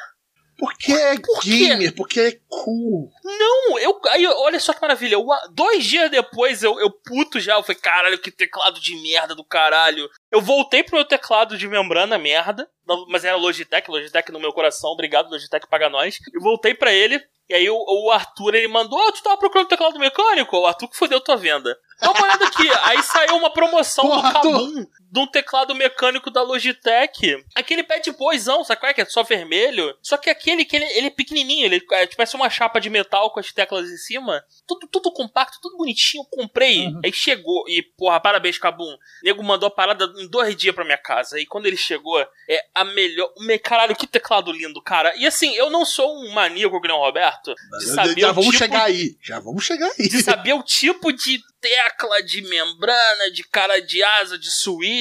Porque 0.61 0.93
é 0.93 1.19
por 1.19 1.41
gamer, 1.43 1.95
porque 1.95 2.21
é 2.21 2.39
cool. 2.47 3.11
Não, 3.25 3.79
eu. 3.79 3.99
Aí, 4.11 4.27
olha 4.27 4.61
só 4.61 4.75
que 4.75 4.83
maravilha. 4.83 5.15
Eu, 5.15 5.27
dois 5.53 5.87
dias 5.87 6.11
depois, 6.11 6.63
eu, 6.63 6.79
eu 6.79 6.91
puto 6.91 7.41
já. 7.41 7.55
Eu 7.55 7.63
falei, 7.63 7.81
caralho, 7.81 8.19
que 8.19 8.31
teclado 8.31 8.79
de 8.79 8.95
merda 8.97 9.35
do 9.35 9.43
caralho. 9.43 10.07
Eu 10.31 10.43
voltei 10.43 10.83
pro 10.83 10.97
meu 10.97 11.05
teclado 11.07 11.57
de 11.57 11.67
membrana 11.67 12.19
merda. 12.19 12.69
Mas 13.09 13.25
era 13.25 13.37
Logitech, 13.37 13.91
Logitech 13.91 14.31
no 14.31 14.39
meu 14.39 14.53
coração. 14.53 14.91
Obrigado, 14.91 15.31
Logitech 15.31 15.67
paga 15.67 15.89
nós. 15.89 16.19
Eu 16.35 16.43
voltei 16.43 16.75
pra 16.75 16.93
ele. 16.93 17.19
E 17.49 17.55
aí 17.55 17.71
o, 17.71 17.77
o 17.77 18.11
Arthur, 18.11 18.55
ele 18.55 18.69
mandou, 18.69 18.99
oh, 18.99 19.13
tu 19.13 19.23
tava 19.23 19.39
procurando 19.39 19.69
teclado 19.69 19.99
mecânico? 19.99 20.57
O 20.59 20.67
Arthur 20.67 20.89
que 20.89 20.97
fodeu 20.97 21.21
tua 21.21 21.37
venda. 21.37 21.75
Dá 22.01 22.11
uma 22.11 22.23
olhada 22.23 22.45
aqui. 22.45 22.69
Aí 22.83 23.03
saiu 23.03 23.37
uma 23.37 23.51
promoção 23.51 24.05
Porra, 24.07 24.33
do. 24.35 24.53
Kabum 24.53 24.87
de 25.11 25.19
um 25.21 25.27
teclado 25.27 25.75
mecânico 25.75 26.31
da 26.31 26.43
Logitech. 26.43 27.45
Aquele 27.55 27.83
pad 27.83 28.11
boyzão, 28.13 28.63
sabe 28.65 28.81
qual 28.81 28.91
é? 28.91 28.95
Que 28.95 29.01
é 29.01 29.05
só 29.07 29.23
vermelho. 29.23 29.97
Só 30.03 30.17
que 30.17 30.31
aquele 30.31 30.65
que 30.65 30.77
ele, 30.77 30.85
ele 30.97 31.07
é 31.09 31.11
pequenininho, 31.11 31.65
ele 31.67 31.85
é, 31.93 32.07
tipo, 32.07 32.17
parece 32.17 32.37
uma 32.37 32.49
chapa 32.51 32.81
de 32.81 32.89
metal 32.91 33.31
com 33.31 33.41
as 33.41 33.53
teclas 33.53 33.89
em 33.91 33.97
cima. 33.97 34.45
Tudo, 34.67 34.87
tudo 34.87 35.13
compacto, 35.13 35.59
tudo 35.61 35.77
bonitinho. 35.77 36.25
Comprei. 36.31 36.87
Uhum. 36.87 37.01
Aí 37.05 37.13
chegou. 37.13 37.65
E, 37.69 37.83
porra, 37.83 38.21
parabéns, 38.21 38.59
Kabum. 38.59 38.85
O 38.93 38.99
nego 39.25 39.43
mandou 39.43 39.67
a 39.67 39.71
parada 39.71 40.05
em 40.19 40.29
dois 40.29 40.55
dias 40.55 40.75
pra 40.75 40.85
minha 40.85 40.99
casa. 40.99 41.39
E 41.41 41.47
quando 41.47 41.67
ele 41.67 41.77
chegou, 41.77 42.21
é 42.49 42.65
a 42.75 42.85
melhor. 42.85 43.33
me- 43.39 43.59
Caralho, 43.59 43.97
que 43.97 44.07
teclado 44.07 44.53
lindo, 44.53 44.81
cara. 44.83 45.15
E 45.17 45.27
assim, 45.27 45.55
eu 45.57 45.71
não 45.71 45.85
sou 45.85 46.17
um 46.25 46.31
maníaco 46.33 46.81
que 46.81 46.89
nem 46.89 46.97
o 46.97 47.01
Roberto. 47.01 47.55
De 47.81 47.87
saber 47.87 48.21
Já 48.21 48.29
vamos 48.33 48.47
tipo 48.51 48.59
chegar 48.59 48.85
aí. 48.85 49.17
Já 49.23 49.41
vamos 49.41 49.65
chegar 49.65 49.91
aí. 49.99 50.09
de 50.09 50.23
saber 50.23 50.53
o 50.55 50.63
tipo 50.63 51.13
de 51.13 51.41
tecla, 51.61 52.23
de 52.23 52.41
membrana, 52.43 53.31
de 53.33 53.45
cara 53.45 53.81
de 53.81 54.03
asa, 54.03 54.39
de 54.39 54.51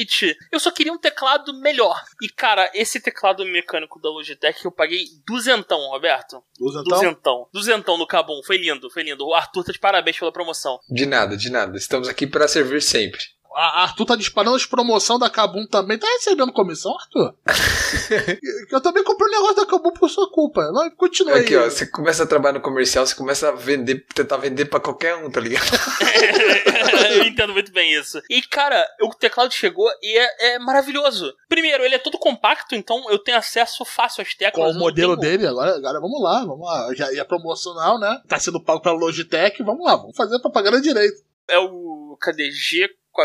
switch. 0.00 0.36
Eu 0.50 0.58
só 0.58 0.70
queria 0.70 0.92
um 0.92 0.98
teclado 0.98 1.52
melhor. 1.60 2.00
E, 2.22 2.28
cara, 2.28 2.70
esse 2.74 3.00
teclado 3.00 3.44
mecânico 3.44 4.00
da 4.00 4.08
Logitech 4.08 4.64
eu 4.64 4.72
paguei 4.72 5.04
duzentão, 5.26 5.78
Roberto. 5.90 6.42
Usa 6.60 6.80
então? 6.80 6.98
Duzentão. 6.98 7.48
Duzentão 7.52 7.98
no 7.98 8.06
Cabum. 8.06 8.40
Foi 8.44 8.56
lindo, 8.56 8.90
foi 8.90 9.02
lindo. 9.02 9.26
O 9.26 9.34
Arthur 9.34 9.64
tá 9.64 9.72
de 9.72 9.78
parabéns 9.78 10.18
pela 10.18 10.32
promoção. 10.32 10.78
De 10.88 11.06
nada, 11.06 11.36
de 11.36 11.50
nada. 11.50 11.76
Estamos 11.76 12.08
aqui 12.08 12.26
para 12.26 12.48
servir 12.48 12.82
sempre. 12.82 13.20
A 13.54 13.82
Arthur 13.82 14.04
tá 14.06 14.16
disparando 14.16 14.54
as 14.56 14.64
promoção 14.64 15.18
da 15.18 15.28
Kabum 15.28 15.66
também. 15.66 15.98
Tá 15.98 16.06
recebendo 16.06 16.52
comissão, 16.52 16.92
Arthur? 16.96 17.34
eu 18.70 18.80
também 18.80 19.02
comprei 19.02 19.28
um 19.28 19.32
negócio 19.32 19.56
da 19.56 19.66
Kabum 19.66 19.92
por 19.92 20.08
sua 20.08 20.30
culpa. 20.30 20.70
Não, 20.72 20.88
continua 20.92 21.36
Aqui, 21.36 21.56
aí. 21.56 21.64
ó, 21.66 21.70
você 21.70 21.84
começa 21.86 22.22
a 22.22 22.26
trabalhar 22.26 22.54
no 22.54 22.60
comercial, 22.60 23.04
você 23.06 23.14
começa 23.14 23.48
a 23.48 23.52
vender, 23.52 24.06
tentar 24.14 24.36
vender 24.36 24.66
pra 24.66 24.78
qualquer 24.78 25.16
um, 25.16 25.28
tá 25.30 25.40
ligado? 25.40 25.66
eu 27.16 27.24
entendo 27.24 27.52
muito 27.52 27.72
bem 27.72 27.92
isso. 27.92 28.20
E, 28.30 28.40
cara, 28.42 28.86
o 29.02 29.14
teclado 29.14 29.52
chegou 29.52 29.88
e 30.02 30.16
é, 30.18 30.54
é 30.54 30.58
maravilhoso. 30.58 31.32
Primeiro, 31.48 31.84
ele 31.84 31.96
é 31.96 31.98
todo 31.98 32.18
compacto, 32.18 32.74
então 32.74 33.10
eu 33.10 33.18
tenho 33.18 33.36
acesso 33.38 33.84
fácil 33.84 34.22
às 34.22 34.34
teclas. 34.34 34.64
Qual 34.64 34.70
o 34.76 34.78
modelo 34.78 35.16
tenho- 35.16 35.32
dele? 35.32 35.46
Agora, 35.46 35.74
agora 35.76 36.00
vamos 36.00 36.22
lá, 36.22 36.40
vamos 36.44 36.66
lá. 36.66 36.94
Já 36.94 37.12
é 37.12 37.24
promocional, 37.24 37.98
né? 37.98 38.20
Tá 38.28 38.38
sendo 38.38 38.62
pago 38.62 38.80
pela 38.80 38.94
Logitech. 38.94 39.62
Vamos 39.62 39.84
lá, 39.84 39.96
vamos 39.96 40.16
fazer 40.16 40.36
a 40.36 40.40
propaganda 40.40 40.80
direito. 40.80 41.20
é 41.48 41.58
o. 41.58 42.16
Cadê? 42.20 42.50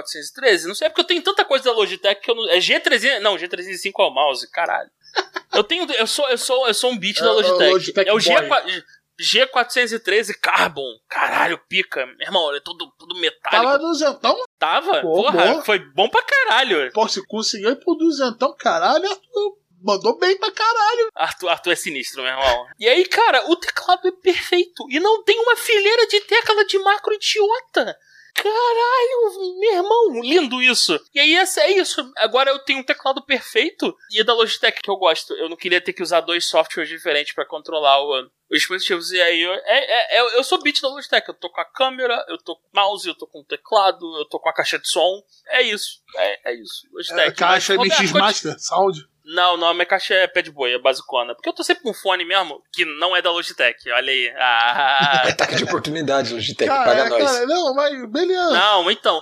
G413? 0.01 0.65
Não 0.65 0.75
sei, 0.75 0.87
é 0.87 0.89
porque 0.89 1.01
eu 1.01 1.05
tenho 1.07 1.21
tanta 1.21 1.45
coisa 1.45 1.65
da 1.65 1.71
Logitech 1.71 2.21
que 2.21 2.31
eu 2.31 2.35
não. 2.35 2.49
É 2.49 2.57
G300. 2.57 3.19
Não, 3.19 3.35
G305 3.35 3.91
é 3.99 4.03
o 4.03 4.09
mouse, 4.11 4.49
caralho. 4.51 4.89
Eu 5.53 5.63
tenho. 5.63 5.89
Eu 5.93 6.07
sou, 6.07 6.29
eu 6.29 6.37
sou, 6.37 6.67
eu 6.67 6.73
sou 6.73 6.91
um 6.91 6.97
beat 6.97 7.17
É 7.17 7.21
da 7.21 7.31
o 7.31 7.35
Logitech. 7.35 7.71
Logitech 7.71 8.09
é 8.09 8.13
o 8.13 8.19
Boy. 8.49 8.83
G, 9.17 9.45
G413 9.47 10.33
Carbon. 10.41 10.99
Caralho, 11.07 11.57
pica. 11.69 12.05
Meu 12.05 12.27
irmão, 12.27 12.49
ele 12.49 12.57
é 12.57 12.61
todo, 12.61 12.91
todo 12.97 13.15
metálico. 13.15 13.63
Tava 13.63 13.79
duzentão. 13.79 14.37
Tava? 14.59 15.01
Pô, 15.01 15.23
Porra, 15.23 15.45
bom. 15.55 15.61
foi 15.63 15.79
bom 15.79 16.09
pra 16.09 16.21
caralho. 16.23 16.91
Pô, 16.91 17.07
se 17.07 17.25
conseguiu 17.25 17.69
ir 17.71 17.77
por 17.77 17.95
duzentão, 17.95 18.53
caralho, 18.57 19.09
Arthur. 19.09 19.57
Mandou 19.81 20.17
bem 20.17 20.35
pra 20.37 20.51
caralho. 20.51 21.09
Arthur, 21.13 21.49
Arthur 21.49 21.71
é 21.71 21.75
sinistro, 21.75 22.23
meu 22.23 22.31
irmão. 22.31 22.65
E 22.79 22.87
aí, 22.89 23.05
cara, 23.05 23.49
o 23.51 23.55
teclado 23.55 24.07
é 24.07 24.11
perfeito. 24.11 24.85
E 24.89 24.99
não 24.99 25.23
tem 25.23 25.39
uma 25.39 25.55
fileira 25.55 26.07
de 26.07 26.21
tecla 26.21 26.65
de 26.65 26.79
macro 26.79 27.13
idiota. 27.13 27.95
Caralho, 28.35 29.57
meu 29.59 29.73
irmão, 29.73 30.21
lindo 30.21 30.61
isso. 30.61 30.99
E 31.13 31.19
aí, 31.19 31.35
essa 31.35 31.61
é 31.61 31.71
isso. 31.71 32.11
Agora 32.17 32.51
eu 32.51 32.59
tenho 32.59 32.79
um 32.79 32.83
teclado 32.83 33.25
perfeito. 33.25 33.95
E 34.11 34.23
da 34.23 34.33
Logitech 34.33 34.81
que 34.81 34.89
eu 34.89 34.97
gosto. 34.97 35.33
Eu 35.35 35.47
não 35.47 35.55
queria 35.55 35.79
ter 35.79 35.93
que 35.93 36.03
usar 36.03 36.19
dois 36.19 36.45
softwares 36.45 36.89
diferentes 36.89 37.33
pra 37.33 37.45
controlar 37.45 38.01
o, 38.03 38.29
os 38.51 38.59
dispositivos. 38.59 39.11
E 39.11 39.21
aí, 39.21 39.41
eu, 39.41 39.53
é, 39.53 39.61
é, 39.65 40.17
é- 40.19 40.37
eu 40.37 40.43
sou 40.43 40.61
beat 40.61 40.81
da 40.81 40.89
Logitech. 40.89 41.27
Eu 41.29 41.33
tô 41.33 41.49
com 41.49 41.61
a 41.61 41.65
câmera, 41.65 42.25
eu 42.27 42.37
tô 42.37 42.57
com 42.57 42.67
o 42.67 42.75
mouse, 42.75 43.07
eu 43.07 43.15
tô 43.15 43.25
com 43.25 43.39
o 43.39 43.45
teclado, 43.45 44.05
eu 44.19 44.25
tô 44.27 44.37
com 44.37 44.49
a 44.49 44.53
caixa 44.53 44.77
de 44.77 44.89
som. 44.89 45.23
É 45.47 45.61
isso. 45.61 46.01
É, 46.17 46.51
é 46.51 46.55
isso. 46.61 46.87
Logitech. 46.91 47.21
É, 47.21 47.31
caixa 47.31 47.75
Mas, 47.75 47.87
MX 47.87 47.97
Roberto, 48.11 48.19
Master 48.19 48.59
Sound. 48.59 49.14
Não, 49.25 49.57
não, 49.57 49.69
a 49.69 49.73
minha 49.73 49.85
caixa 49.85 50.13
é 50.13 50.27
pad 50.27 50.49
boy, 50.51 50.73
é 50.73 50.79
basicona. 50.79 51.33
Porque 51.33 51.49
eu 51.49 51.53
tô 51.53 51.63
sempre 51.63 51.83
com 51.83 51.93
fone 51.93 52.23
mesmo, 52.23 52.61
que 52.71 52.85
não 52.85 53.15
é 53.15 53.21
da 53.21 53.31
Logitech. 53.31 53.89
Olha 53.91 54.11
aí. 54.11 54.33
Ah. 54.37 55.23
Ataque 55.29 55.55
de 55.55 55.63
oportunidade, 55.63 56.33
Logitech, 56.33 56.69
Cara, 56.69 56.85
paga 56.85 57.01
é, 57.01 57.09
nós. 57.09 57.31
cara, 57.31 57.45
não, 57.47 57.73
mas 57.73 58.05
beleza. 58.09 58.51
não, 58.51 58.91
então. 58.91 59.21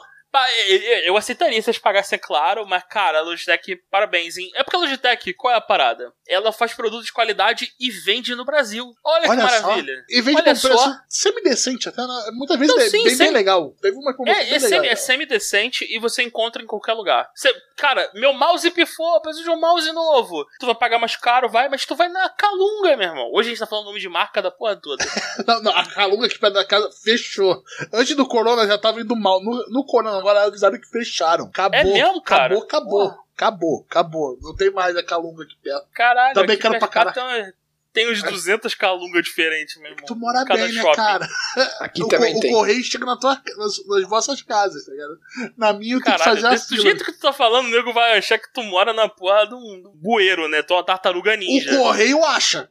Eu 1.05 1.15
aceitaria 1.17 1.61
se 1.61 1.69
eles 1.69 1.79
pagassem, 1.79 2.15
é 2.15 2.19
claro, 2.19 2.65
mas, 2.67 2.83
cara, 2.89 3.19
a 3.19 3.21
Logitech, 3.21 3.75
parabéns, 3.91 4.37
hein? 4.37 4.49
É 4.55 4.63
porque 4.63 4.75
a 4.75 4.79
Logitech, 4.79 5.33
qual 5.33 5.53
é 5.53 5.57
a 5.57 5.61
parada? 5.61 6.11
Ela 6.27 6.51
faz 6.51 6.73
produto 6.73 7.03
de 7.05 7.13
qualidade 7.13 7.71
e 7.79 7.91
vende 7.91 8.33
no 8.35 8.45
Brasil. 8.45 8.85
Olha, 9.05 9.29
Olha 9.29 9.41
que 9.45 9.51
só. 9.51 9.61
maravilha. 9.61 10.03
E 10.09 10.21
vende 10.21 10.37
Olha 10.41 10.43
com 10.53 10.57
um 10.57 10.61
preço 10.61 10.77
só. 10.77 10.95
semi-decente 11.07 11.89
até. 11.89 12.01
né? 12.01 12.31
Muitas 12.33 12.57
vezes 12.57 12.75
Não, 12.75 12.81
é 12.83 12.89
sim, 12.89 13.03
bem, 13.03 13.17
bem 13.17 13.31
legal. 13.31 13.75
Teve 13.81 13.97
uma 13.97 14.11
É, 14.11 14.15
bem 14.15 14.33
é, 14.33 14.43
legal. 14.53 14.59
semi, 14.69 14.87
é 14.87 14.95
semi-decente 14.95 15.85
e 15.89 15.99
você 15.99 16.23
encontra 16.23 16.61
em 16.63 16.65
qualquer 16.67 16.93
lugar. 16.93 17.29
Você, 17.35 17.53
cara, 17.75 18.09
meu 18.15 18.33
mouse 18.33 18.69
pifou, 18.71 19.15
eu 19.15 19.21
preciso 19.21 19.43
de 19.43 19.49
um 19.51 19.59
mouse 19.59 19.91
novo. 19.91 20.45
Tu 20.59 20.65
vai 20.65 20.75
pagar 20.75 20.97
mais 20.99 21.15
caro, 21.15 21.49
vai, 21.49 21.69
mas 21.69 21.85
tu 21.85 21.95
vai 21.95 22.09
na 22.09 22.29
Calunga, 22.29 22.97
meu 22.97 23.07
irmão. 23.09 23.29
Hoje 23.33 23.49
a 23.49 23.51
gente 23.51 23.59
tá 23.59 23.67
falando 23.67 23.85
nome 23.85 23.99
de 23.99 24.09
marca 24.09 24.41
da 24.41 24.49
porra 24.51 24.75
toda. 24.75 25.03
Não, 25.47 25.61
não, 25.61 25.75
a 25.75 25.85
Calunga 25.85 26.25
aqui 26.27 26.39
perto 26.39 26.53
da 26.53 26.65
casa 26.65 26.89
fechou. 27.03 27.61
Antes 27.91 28.15
do 28.15 28.25
Corona 28.27 28.65
já 28.67 28.77
tava 28.77 29.01
indo 29.01 29.15
mal. 29.15 29.41
No, 29.43 29.51
no 29.69 29.85
Corona 29.85 30.22
agora 30.23 30.45
avisaram 30.47 30.79
que 30.79 30.87
fecharam. 30.89 31.45
Acabou. 31.45 31.79
É 31.79 31.83
mesmo, 31.83 32.21
cara? 32.21 32.55
Acabou, 32.57 32.63
acabou. 32.63 33.23
Acabou, 33.35 33.85
acabou. 33.89 34.37
Não 34.41 34.55
tem 34.55 34.71
mais 34.71 34.95
a 34.95 35.03
Calunga 35.03 35.43
aqui 35.43 35.55
perto. 35.63 35.87
Caralho, 35.93 36.33
Também 36.35 36.57
quero 36.57 36.77
pra 36.79 36.87
perto 36.87 37.13
tem, 37.13 37.53
tem 37.91 38.11
uns 38.11 38.23
200 38.23 38.73
calunga 38.73 39.21
diferentes, 39.21 39.77
meu 39.77 39.91
irmão. 39.91 40.05
Tu 40.05 40.15
mora 40.15 40.43
bem, 40.45 40.57
né, 40.73 40.81
shopping. 40.81 40.95
cara? 40.95 41.27
Aqui 41.79 42.03
o, 42.03 42.07
também 42.07 42.35
o 42.35 42.39
tem. 42.39 42.51
correio 42.51 42.83
chega 42.83 43.05
na 43.05 43.17
tua, 43.17 43.39
nas, 43.57 43.87
nas 43.87 44.09
vossas 44.09 44.41
casas, 44.41 44.83
tá 44.85 44.91
ligado? 44.91 45.19
Na 45.55 45.73
minha 45.73 45.95
eu 45.95 46.01
tenho 46.01 46.15
que 46.15 46.21
Caralho, 46.23 46.35
fazer 46.41 46.47
a 46.47 46.49
desse 46.51 46.69
fila. 46.69 46.81
jeito 46.81 47.05
que 47.05 47.11
tu 47.13 47.19
tá 47.19 47.31
falando, 47.33 47.67
o 47.67 47.69
nego 47.69 47.93
vai 47.93 48.17
achar 48.17 48.39
que 48.39 48.51
tu 48.51 48.63
mora 48.63 48.93
na 48.93 49.07
porra 49.09 49.45
de 49.47 49.53
um 49.53 49.91
bueiro, 49.95 50.47
né? 50.47 50.63
Tu 50.63 50.73
é 50.73 50.77
uma 50.77 50.83
tartaruga 50.85 51.33
O 51.33 51.37
ninja. 51.37 51.75
correio 51.77 52.23
acha. 52.25 52.67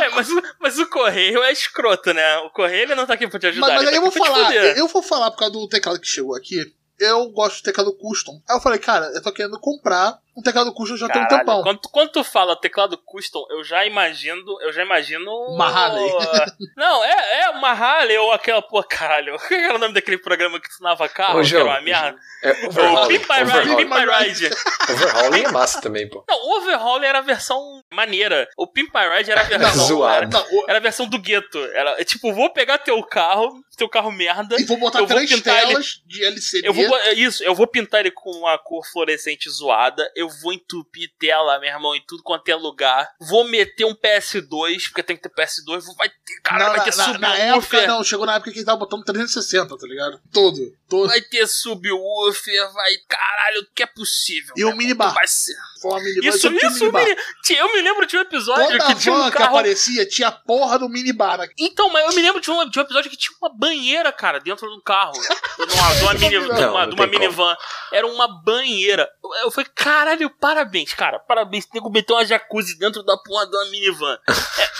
É, 0.00 0.08
mas, 0.10 0.28
o- 0.30 0.42
mas 0.60 0.78
o 0.78 0.86
correio 0.86 1.42
é 1.42 1.52
escroto, 1.52 2.12
né? 2.12 2.38
O 2.38 2.50
correio 2.50 2.82
ele 2.82 2.94
não 2.94 3.06
tá 3.06 3.14
aqui 3.14 3.26
pra 3.28 3.38
te 3.38 3.46
ajudar. 3.48 3.66
Mas, 3.68 3.76
mas 3.82 3.90
tá 3.90 3.96
eu 3.96 4.02
vou 4.02 4.10
falar, 4.12 4.54
eu 4.78 4.88
vou 4.88 5.02
falar 5.02 5.30
por 5.30 5.38
causa 5.38 5.52
do 5.52 5.68
teclado 5.68 6.00
que 6.00 6.06
chegou 6.06 6.36
aqui. 6.36 6.72
Eu 6.98 7.28
gosto 7.30 7.56
de 7.56 7.62
teclado 7.64 7.92
custom. 7.96 8.40
Aí 8.48 8.56
eu 8.56 8.60
falei, 8.60 8.78
cara, 8.78 9.06
eu 9.14 9.22
tô 9.22 9.32
querendo 9.32 9.58
comprar 9.58 10.18
um 10.36 10.42
teclado 10.42 10.72
custom 10.72 10.96
já 10.96 11.08
tem 11.08 11.22
um 11.22 11.28
tempão. 11.28 11.62
Quando, 11.62 11.80
quando 11.90 12.10
tu 12.10 12.24
fala 12.24 12.56
teclado 12.56 12.96
custom, 12.98 13.44
eu 13.50 13.62
já 13.62 13.84
imagino. 13.84 14.42
Eu 14.62 14.72
já 14.72 14.82
imagino. 14.82 15.30
Uma 15.48 15.66
Harley. 15.68 16.10
Não, 16.76 17.04
é, 17.04 17.40
é 17.42 17.50
uma 17.50 17.70
Harley 17.70 18.16
ou 18.18 18.32
aquela. 18.32 18.62
Pô, 18.62 18.82
caralho. 18.82 19.36
Qual 19.48 19.60
era 19.60 19.74
o 19.74 19.78
nome 19.78 19.94
daquele 19.94 20.18
programa 20.18 20.60
que 20.60 20.68
tunava 20.76 21.08
carro? 21.08 21.40
Ô, 21.40 21.44
que 21.44 21.54
era 21.54 21.64
uma 21.64 21.80
merda? 21.80 22.18
É 22.42 22.50
O 22.64 22.68
overhauling. 22.68 23.18
Pimp 23.18 23.28
My 23.28 23.44
Ride. 23.44 23.76
Pimp 23.76 23.90
My 23.90 24.24
Ride. 24.24 24.50
Overhauling 24.92 25.44
é 25.44 25.48
massa 25.52 25.80
também, 25.80 26.08
pô. 26.08 26.24
Não, 26.28 26.36
o 26.36 26.56
Overhaul 26.58 27.02
era 27.04 27.18
a 27.18 27.22
versão 27.22 27.82
maneira. 27.92 28.48
O 28.56 28.66
Pimp 28.66 28.92
My 28.94 29.16
Ride 29.16 29.30
era 29.30 29.40
a 29.42 29.44
versão. 29.44 29.86
zoado. 29.86 30.16
Era, 30.16 30.26
Não, 30.28 30.40
o- 30.50 30.64
era 30.68 30.78
a 30.78 30.82
versão 30.82 31.06
do 31.06 31.18
gueto. 31.18 31.58
Era 31.74 32.00
é 32.00 32.04
tipo, 32.04 32.32
vou 32.32 32.50
pegar 32.52 32.78
teu 32.78 33.00
carro, 33.04 33.62
teu 33.76 33.88
carro 33.88 34.10
merda. 34.10 34.56
e 34.60 34.64
vou 34.64 34.76
botar 34.76 34.98
eu 35.00 35.06
vou 35.06 35.16
três 35.16 35.30
pintar 35.30 35.56
ele- 35.58 35.68
telas 35.72 36.02
de 36.06 36.24
LCD. 36.24 36.66
Eu 36.68 36.72
vou, 36.72 36.96
é 36.98 37.12
isso, 37.12 37.44
eu 37.44 37.54
vou 37.54 37.66
pintar 37.66 38.00
ele 38.00 38.10
com 38.10 38.30
uma 38.30 38.58
cor 38.58 38.84
fluorescente 38.90 39.48
zoada. 39.50 40.10
Eu 40.22 40.28
vou 40.40 40.52
entupir 40.52 41.10
tela, 41.18 41.58
meu 41.58 41.68
irmão, 41.68 41.94
em 41.94 42.02
tudo 42.06 42.22
quanto 42.22 42.48
é 42.48 42.54
lugar. 42.54 43.08
Vou 43.20 43.44
meter 43.44 43.84
um 43.84 43.94
PS2, 43.94 44.84
porque 44.88 45.02
tem 45.02 45.16
que 45.16 45.22
ter 45.22 45.34
PS2. 45.34 45.84
vou- 45.84 45.94
Vai 45.96 46.08
ter, 46.08 46.40
cara, 46.42 46.68
vai 46.68 46.78
na, 46.78 46.84
ter 46.84 46.96
na, 46.96 47.06
na 47.18 47.30
subwoofer. 47.36 47.80
época, 47.80 47.86
não, 47.86 48.04
chegou 48.04 48.26
na 48.26 48.34
época 48.36 48.50
que 48.52 48.58
ele 48.58 48.66
tava 48.66 48.78
botando 48.78 49.04
360, 49.04 49.76
tá 49.76 49.86
ligado? 49.86 50.20
Todo. 50.32 50.58
todo. 50.88 51.08
Vai 51.08 51.20
ter 51.20 51.46
subwoofer, 51.46 52.72
vai. 52.72 52.96
Caralho, 53.08 53.66
que 53.74 53.82
é 53.82 53.86
possível. 53.86 54.54
E 54.56 54.64
o 54.64 54.74
minibar. 54.76 55.12
Vai 55.14 55.26
ser. 55.26 55.56
Uma 55.84 56.00
minivan, 56.00 56.28
Isso, 56.28 56.48
isso, 56.52 56.92
mini... 56.92 57.16
Eu 57.50 57.72
me 57.72 57.82
lembro 57.82 58.06
de 58.06 58.16
um 58.16 58.20
episódio 58.20 58.78
Toda 58.78 58.86
que 58.86 58.94
tinha 59.00 59.14
um 59.14 59.24
que 59.30 59.36
carro. 59.36 59.56
aparecia 59.56 60.06
tinha 60.06 60.28
a 60.28 60.32
porra 60.32 60.78
do 60.78 60.88
minibar. 60.88 61.40
Então, 61.58 61.90
mas 61.90 62.04
eu 62.06 62.14
me 62.14 62.22
lembro 62.22 62.40
de 62.40 62.50
um, 62.50 62.68
de 62.68 62.78
um 62.78 62.82
episódio 62.82 63.10
que 63.10 63.16
tinha 63.16 63.36
uma 63.40 63.50
banheira, 63.50 64.12
cara, 64.12 64.38
dentro 64.38 64.68
do 64.68 64.80
carro. 64.82 65.12
De 65.62 65.74
uma, 65.74 65.94
de 65.94 66.02
uma, 66.02 66.14
mini, 66.14 66.30
de 66.30 66.38
uma, 66.38 66.54
Não, 66.54 66.88
de 66.88 66.94
uma 66.94 67.08
tem 67.08 67.10
minivan. 67.10 67.56
Era 67.92 68.06
uma 68.06 68.26
banheira. 68.42 69.08
Eu, 69.22 69.44
eu 69.44 69.50
falei, 69.50 69.70
caralho, 69.74 70.28
parabéns, 70.30 70.92
cara. 70.94 71.18
Parabéns. 71.20 71.66
Tem 71.66 71.80
que 71.80 71.90
meter 71.90 72.12
uma 72.12 72.24
jacuzzi 72.24 72.76
dentro 72.78 73.02
da 73.04 73.16
porra 73.18 73.46
de 73.46 73.54
uma 73.56 73.66
minivan. 73.66 74.18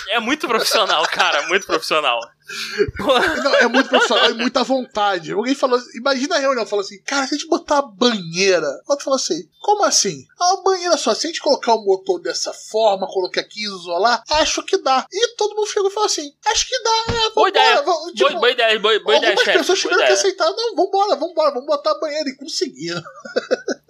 É, 0.08 0.16
é 0.16 0.20
muito 0.20 0.48
profissional, 0.48 1.06
cara. 1.06 1.46
Muito 1.46 1.66
profissional. 1.66 2.18
Não, 2.98 3.54
é 3.56 3.68
muito 3.68 3.88
profissional 3.88 4.30
e 4.30 4.34
muita 4.34 4.62
vontade. 4.62 5.32
Alguém 5.32 5.54
falou, 5.54 5.80
imagina 5.94 6.36
a 6.36 6.38
reunião, 6.38 6.66
falou 6.66 6.84
assim, 6.84 7.00
cara, 7.02 7.26
se 7.26 7.34
a 7.34 7.38
gente 7.38 7.48
botar 7.48 7.78
a 7.78 7.82
banheira. 7.82 8.68
Outro 8.88 9.04
falou 9.04 9.16
assim, 9.16 9.48
como 9.60 9.84
assim? 9.84 10.26
A 10.40 10.56
banheira 10.62 10.96
só, 10.96 11.14
se 11.14 11.26
a 11.26 11.30
gente 11.30 11.40
colocar 11.40 11.74
o 11.74 11.84
motor 11.84 12.20
dessa 12.20 12.52
forma, 12.52 13.06
colocar 13.06 13.40
aqui, 13.40 13.64
isolar, 13.64 14.22
acho 14.30 14.62
que 14.64 14.76
dá. 14.78 15.06
E 15.10 15.36
todo 15.36 15.54
mundo 15.54 15.68
chegou 15.68 15.88
e 15.88 15.92
falou 15.92 16.06
assim, 16.06 16.32
acho 16.46 16.68
que 16.68 16.82
dá, 16.82 17.14
é, 17.14 17.30
Boa 17.30 17.48
ideia. 17.48 17.82
Vamos, 17.82 18.12
tipo, 18.12 18.28
Boa, 18.28 18.40
boa 18.40 18.50
ideia, 18.50 18.78
boa, 18.78 19.00
boa 19.00 19.16
ideia, 19.16 19.32
algumas 19.32 19.56
pessoas 19.56 19.82
boa 19.82 19.92
tiveram 19.92 20.06
que 20.06 20.12
aceitar, 20.12 20.50
não, 20.50 20.76
vambora, 20.76 21.16
vambora, 21.16 21.50
vamos 21.50 21.66
botar 21.66 21.92
a 21.92 21.98
banheira. 21.98 22.28
E 22.28 22.36
conseguiram. 22.36 23.02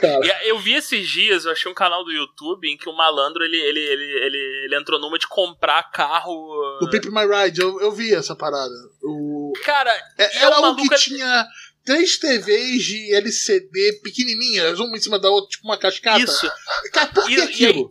Cara, 0.00 0.44
Eu 0.46 0.58
vi 0.58 0.74
esses 0.74 1.08
dias, 1.08 1.44
eu 1.44 1.52
achei 1.52 1.70
um 1.70 1.74
canal 1.74 2.04
do 2.04 2.12
YouTube 2.12 2.68
em 2.70 2.76
que 2.76 2.88
o 2.88 2.92
malandro 2.96 3.42
ele, 3.44 3.56
ele, 3.56 3.80
ele, 3.80 4.04
ele, 4.24 4.64
ele 4.66 4.76
entrou 4.76 5.00
numa 5.00 5.18
de 5.18 5.26
comprar 5.28 5.82
carro. 5.90 6.78
Do 6.80 6.88
Pimp 6.90 7.06
My 7.06 7.26
Ride, 7.26 7.60
eu, 7.60 7.80
eu 7.80 7.92
vi 7.92 8.14
essa 8.14 8.34
parada. 8.36 8.74
O, 9.02 9.52
Cara, 9.64 9.90
é, 10.18 10.38
era 10.44 10.56
o 10.56 10.58
um 10.58 10.62
maluco 10.62 10.88
que 10.88 10.96
tinha 10.96 11.46
três 11.84 12.16
TVs 12.18 12.82
de 12.82 13.14
LCD 13.14 14.00
pequenininhas, 14.02 14.78
uma 14.80 14.96
em 14.96 15.00
cima 15.00 15.18
da 15.18 15.28
outra, 15.30 15.50
tipo 15.50 15.64
uma 15.66 15.76
cascata. 15.78 16.20
isso. 16.20 16.50
Cara, 16.92 17.08
por 17.08 17.26
que 17.26 17.32
E- 17.34 17.38
e 17.38 17.42
aquilo? 17.42 17.90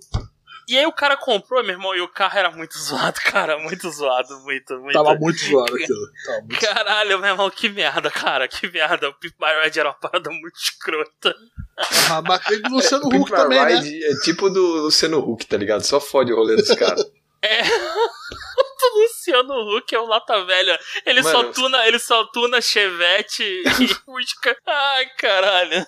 E 0.68 0.78
aí 0.78 0.86
o 0.86 0.92
cara 0.92 1.18
comprou, 1.18 1.64
meu 1.64 1.74
irmão, 1.74 1.96
e 1.96 2.02
o 2.02 2.08
carro 2.08 2.38
era 2.38 2.52
muito 2.52 2.78
zoado, 2.78 3.20
cara. 3.26 3.58
Muito 3.60 3.90
zoado, 3.90 4.40
muito, 4.42 4.80
muito. 4.80 4.94
Tava 4.94 5.16
muito 5.16 5.40
zoado 5.40 5.76
aquilo. 5.76 6.08
Tava 6.26 6.42
muito... 6.42 6.60
Caralho, 6.60 7.20
meu 7.20 7.30
irmão, 7.30 7.50
que 7.50 7.70
merda, 7.70 8.10
cara, 8.10 8.48
que 8.48 8.68
merda. 8.70 9.10
O 9.10 9.14
Pimp 9.14 9.34
My 9.40 9.64
Ride 9.64 9.80
era 9.80 9.90
uma 9.90 9.96
parada 9.96 10.30
muito 10.30 10.56
escrota. 10.58 11.36
Ah, 12.10 12.22
Bateu 12.22 12.62
do 12.62 12.76
Luciano 12.76 13.08
Huck 13.14 13.32
também, 13.32 13.60
né? 13.60 13.76
Ride 13.76 14.06
é 14.06 14.16
tipo 14.22 14.50
do 14.50 14.84
Luciano 14.84 15.20
Huck, 15.20 15.46
tá 15.46 15.58
ligado? 15.58 15.84
Só 15.84 16.00
fode 16.00 16.32
o 16.32 16.36
rolê 16.36 16.56
dos 16.56 16.74
caras. 16.76 17.04
É. 17.42 17.64
O 19.32 19.38
Luciano 19.38 19.78
Huck 19.78 19.96
é 19.96 20.00
o 20.00 20.06
lata 20.06 20.44
velha. 20.44 20.78
Ele 21.06 21.24
só 21.24 21.38
Mano. 21.38 21.54
tuna, 21.54 21.88
ele 21.88 21.98
só 22.00 22.26
tuna 22.26 22.60
Chevette 22.62 23.44
e 23.80 23.88
Fusca. 23.88 24.56
Ai, 24.66 25.06
caralho. 25.18 25.86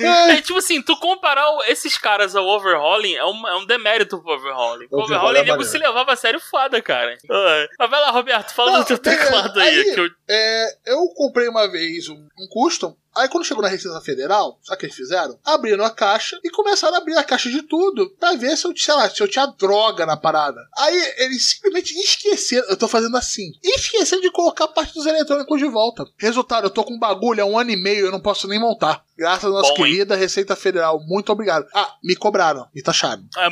É 0.00 0.40
tipo 0.40 0.58
assim, 0.58 0.80
tu 0.82 0.96
comparar 0.96 1.44
esses 1.68 1.98
caras 1.98 2.34
ao 2.34 2.46
overhauling 2.46 3.14
é 3.14 3.24
um, 3.24 3.46
é 3.48 3.56
um 3.56 3.66
demérito 3.66 4.18
pro 4.22 4.32
overhauling. 4.34 4.86
O 4.90 5.02
Overhaul 5.02 5.04
overhauling 5.30 5.38
é 5.38 5.42
nego 5.42 5.56
maneiro. 5.58 5.70
se 5.70 5.78
levava 5.78 6.12
a 6.12 6.16
sério 6.16 6.40
foda, 6.40 6.80
cara. 6.80 7.16
Ai. 7.30 7.68
Mas 7.78 7.90
vai 7.90 8.00
lá, 8.00 8.10
Roberto, 8.10 8.54
fala 8.54 8.72
Não, 8.72 8.80
do 8.80 8.86
teu 8.86 8.98
beleza. 8.98 9.22
teclado 9.24 9.60
aí. 9.60 9.68
Aí- 9.80 9.94
eu... 9.96 10.10
é, 10.28 10.76
eu 10.86 11.08
comprei 11.14 11.48
uma 11.48 11.70
vez 11.70 12.08
um, 12.08 12.26
um 12.38 12.48
custom. 12.48 12.96
Aí 13.16 13.28
quando 13.28 13.44
chegou 13.44 13.62
na 13.62 13.68
Receita 13.68 14.00
Federal, 14.00 14.58
sabe 14.62 14.76
o 14.76 14.78
que 14.80 14.86
eles 14.86 14.96
fizeram? 14.96 15.38
Abriram 15.44 15.84
a 15.84 15.90
caixa 15.90 16.38
e 16.42 16.50
começaram 16.50 16.94
a 16.94 16.98
abrir 16.98 17.16
a 17.16 17.24
caixa 17.24 17.50
de 17.50 17.62
tudo 17.62 18.10
pra 18.18 18.34
ver 18.34 18.56
se 18.56 18.66
eu, 18.66 18.76
sei 18.76 18.94
lá, 18.94 19.08
se 19.08 19.22
eu 19.22 19.28
tinha 19.28 19.46
droga 19.46 20.04
na 20.06 20.16
parada. 20.16 20.60
Aí 20.76 21.14
eles 21.18 21.44
simplesmente 21.44 21.94
esqueceram, 21.94 22.68
eu 22.68 22.76
tô 22.76 22.88
fazendo 22.88 23.16
assim, 23.16 23.52
esqueceram 23.62 24.22
de 24.22 24.30
colocar 24.30 24.64
a 24.64 24.68
parte 24.68 24.94
dos 24.94 25.06
eletrônicos 25.06 25.58
de 25.58 25.66
volta. 25.66 26.04
Resultado, 26.16 26.66
eu 26.66 26.70
tô 26.70 26.84
com 26.84 26.94
um 26.94 26.98
bagulho 26.98 27.42
há 27.42 27.46
um 27.46 27.58
ano 27.58 27.70
e 27.70 27.76
meio, 27.76 28.06
eu 28.06 28.12
não 28.12 28.20
posso 28.20 28.48
nem 28.48 28.58
montar. 28.58 29.04
Graças 29.16 29.44
à 29.44 29.48
nossa 29.48 29.72
Bom, 29.74 29.86
hein? 29.86 29.92
querida 29.92 30.16
Receita 30.16 30.56
Federal, 30.56 31.00
muito 31.00 31.30
obrigado. 31.30 31.66
Ah, 31.72 31.94
me 32.02 32.16
cobraram, 32.16 32.66
me 32.74 32.82
taxaram. 32.82 33.24
É 33.36 33.48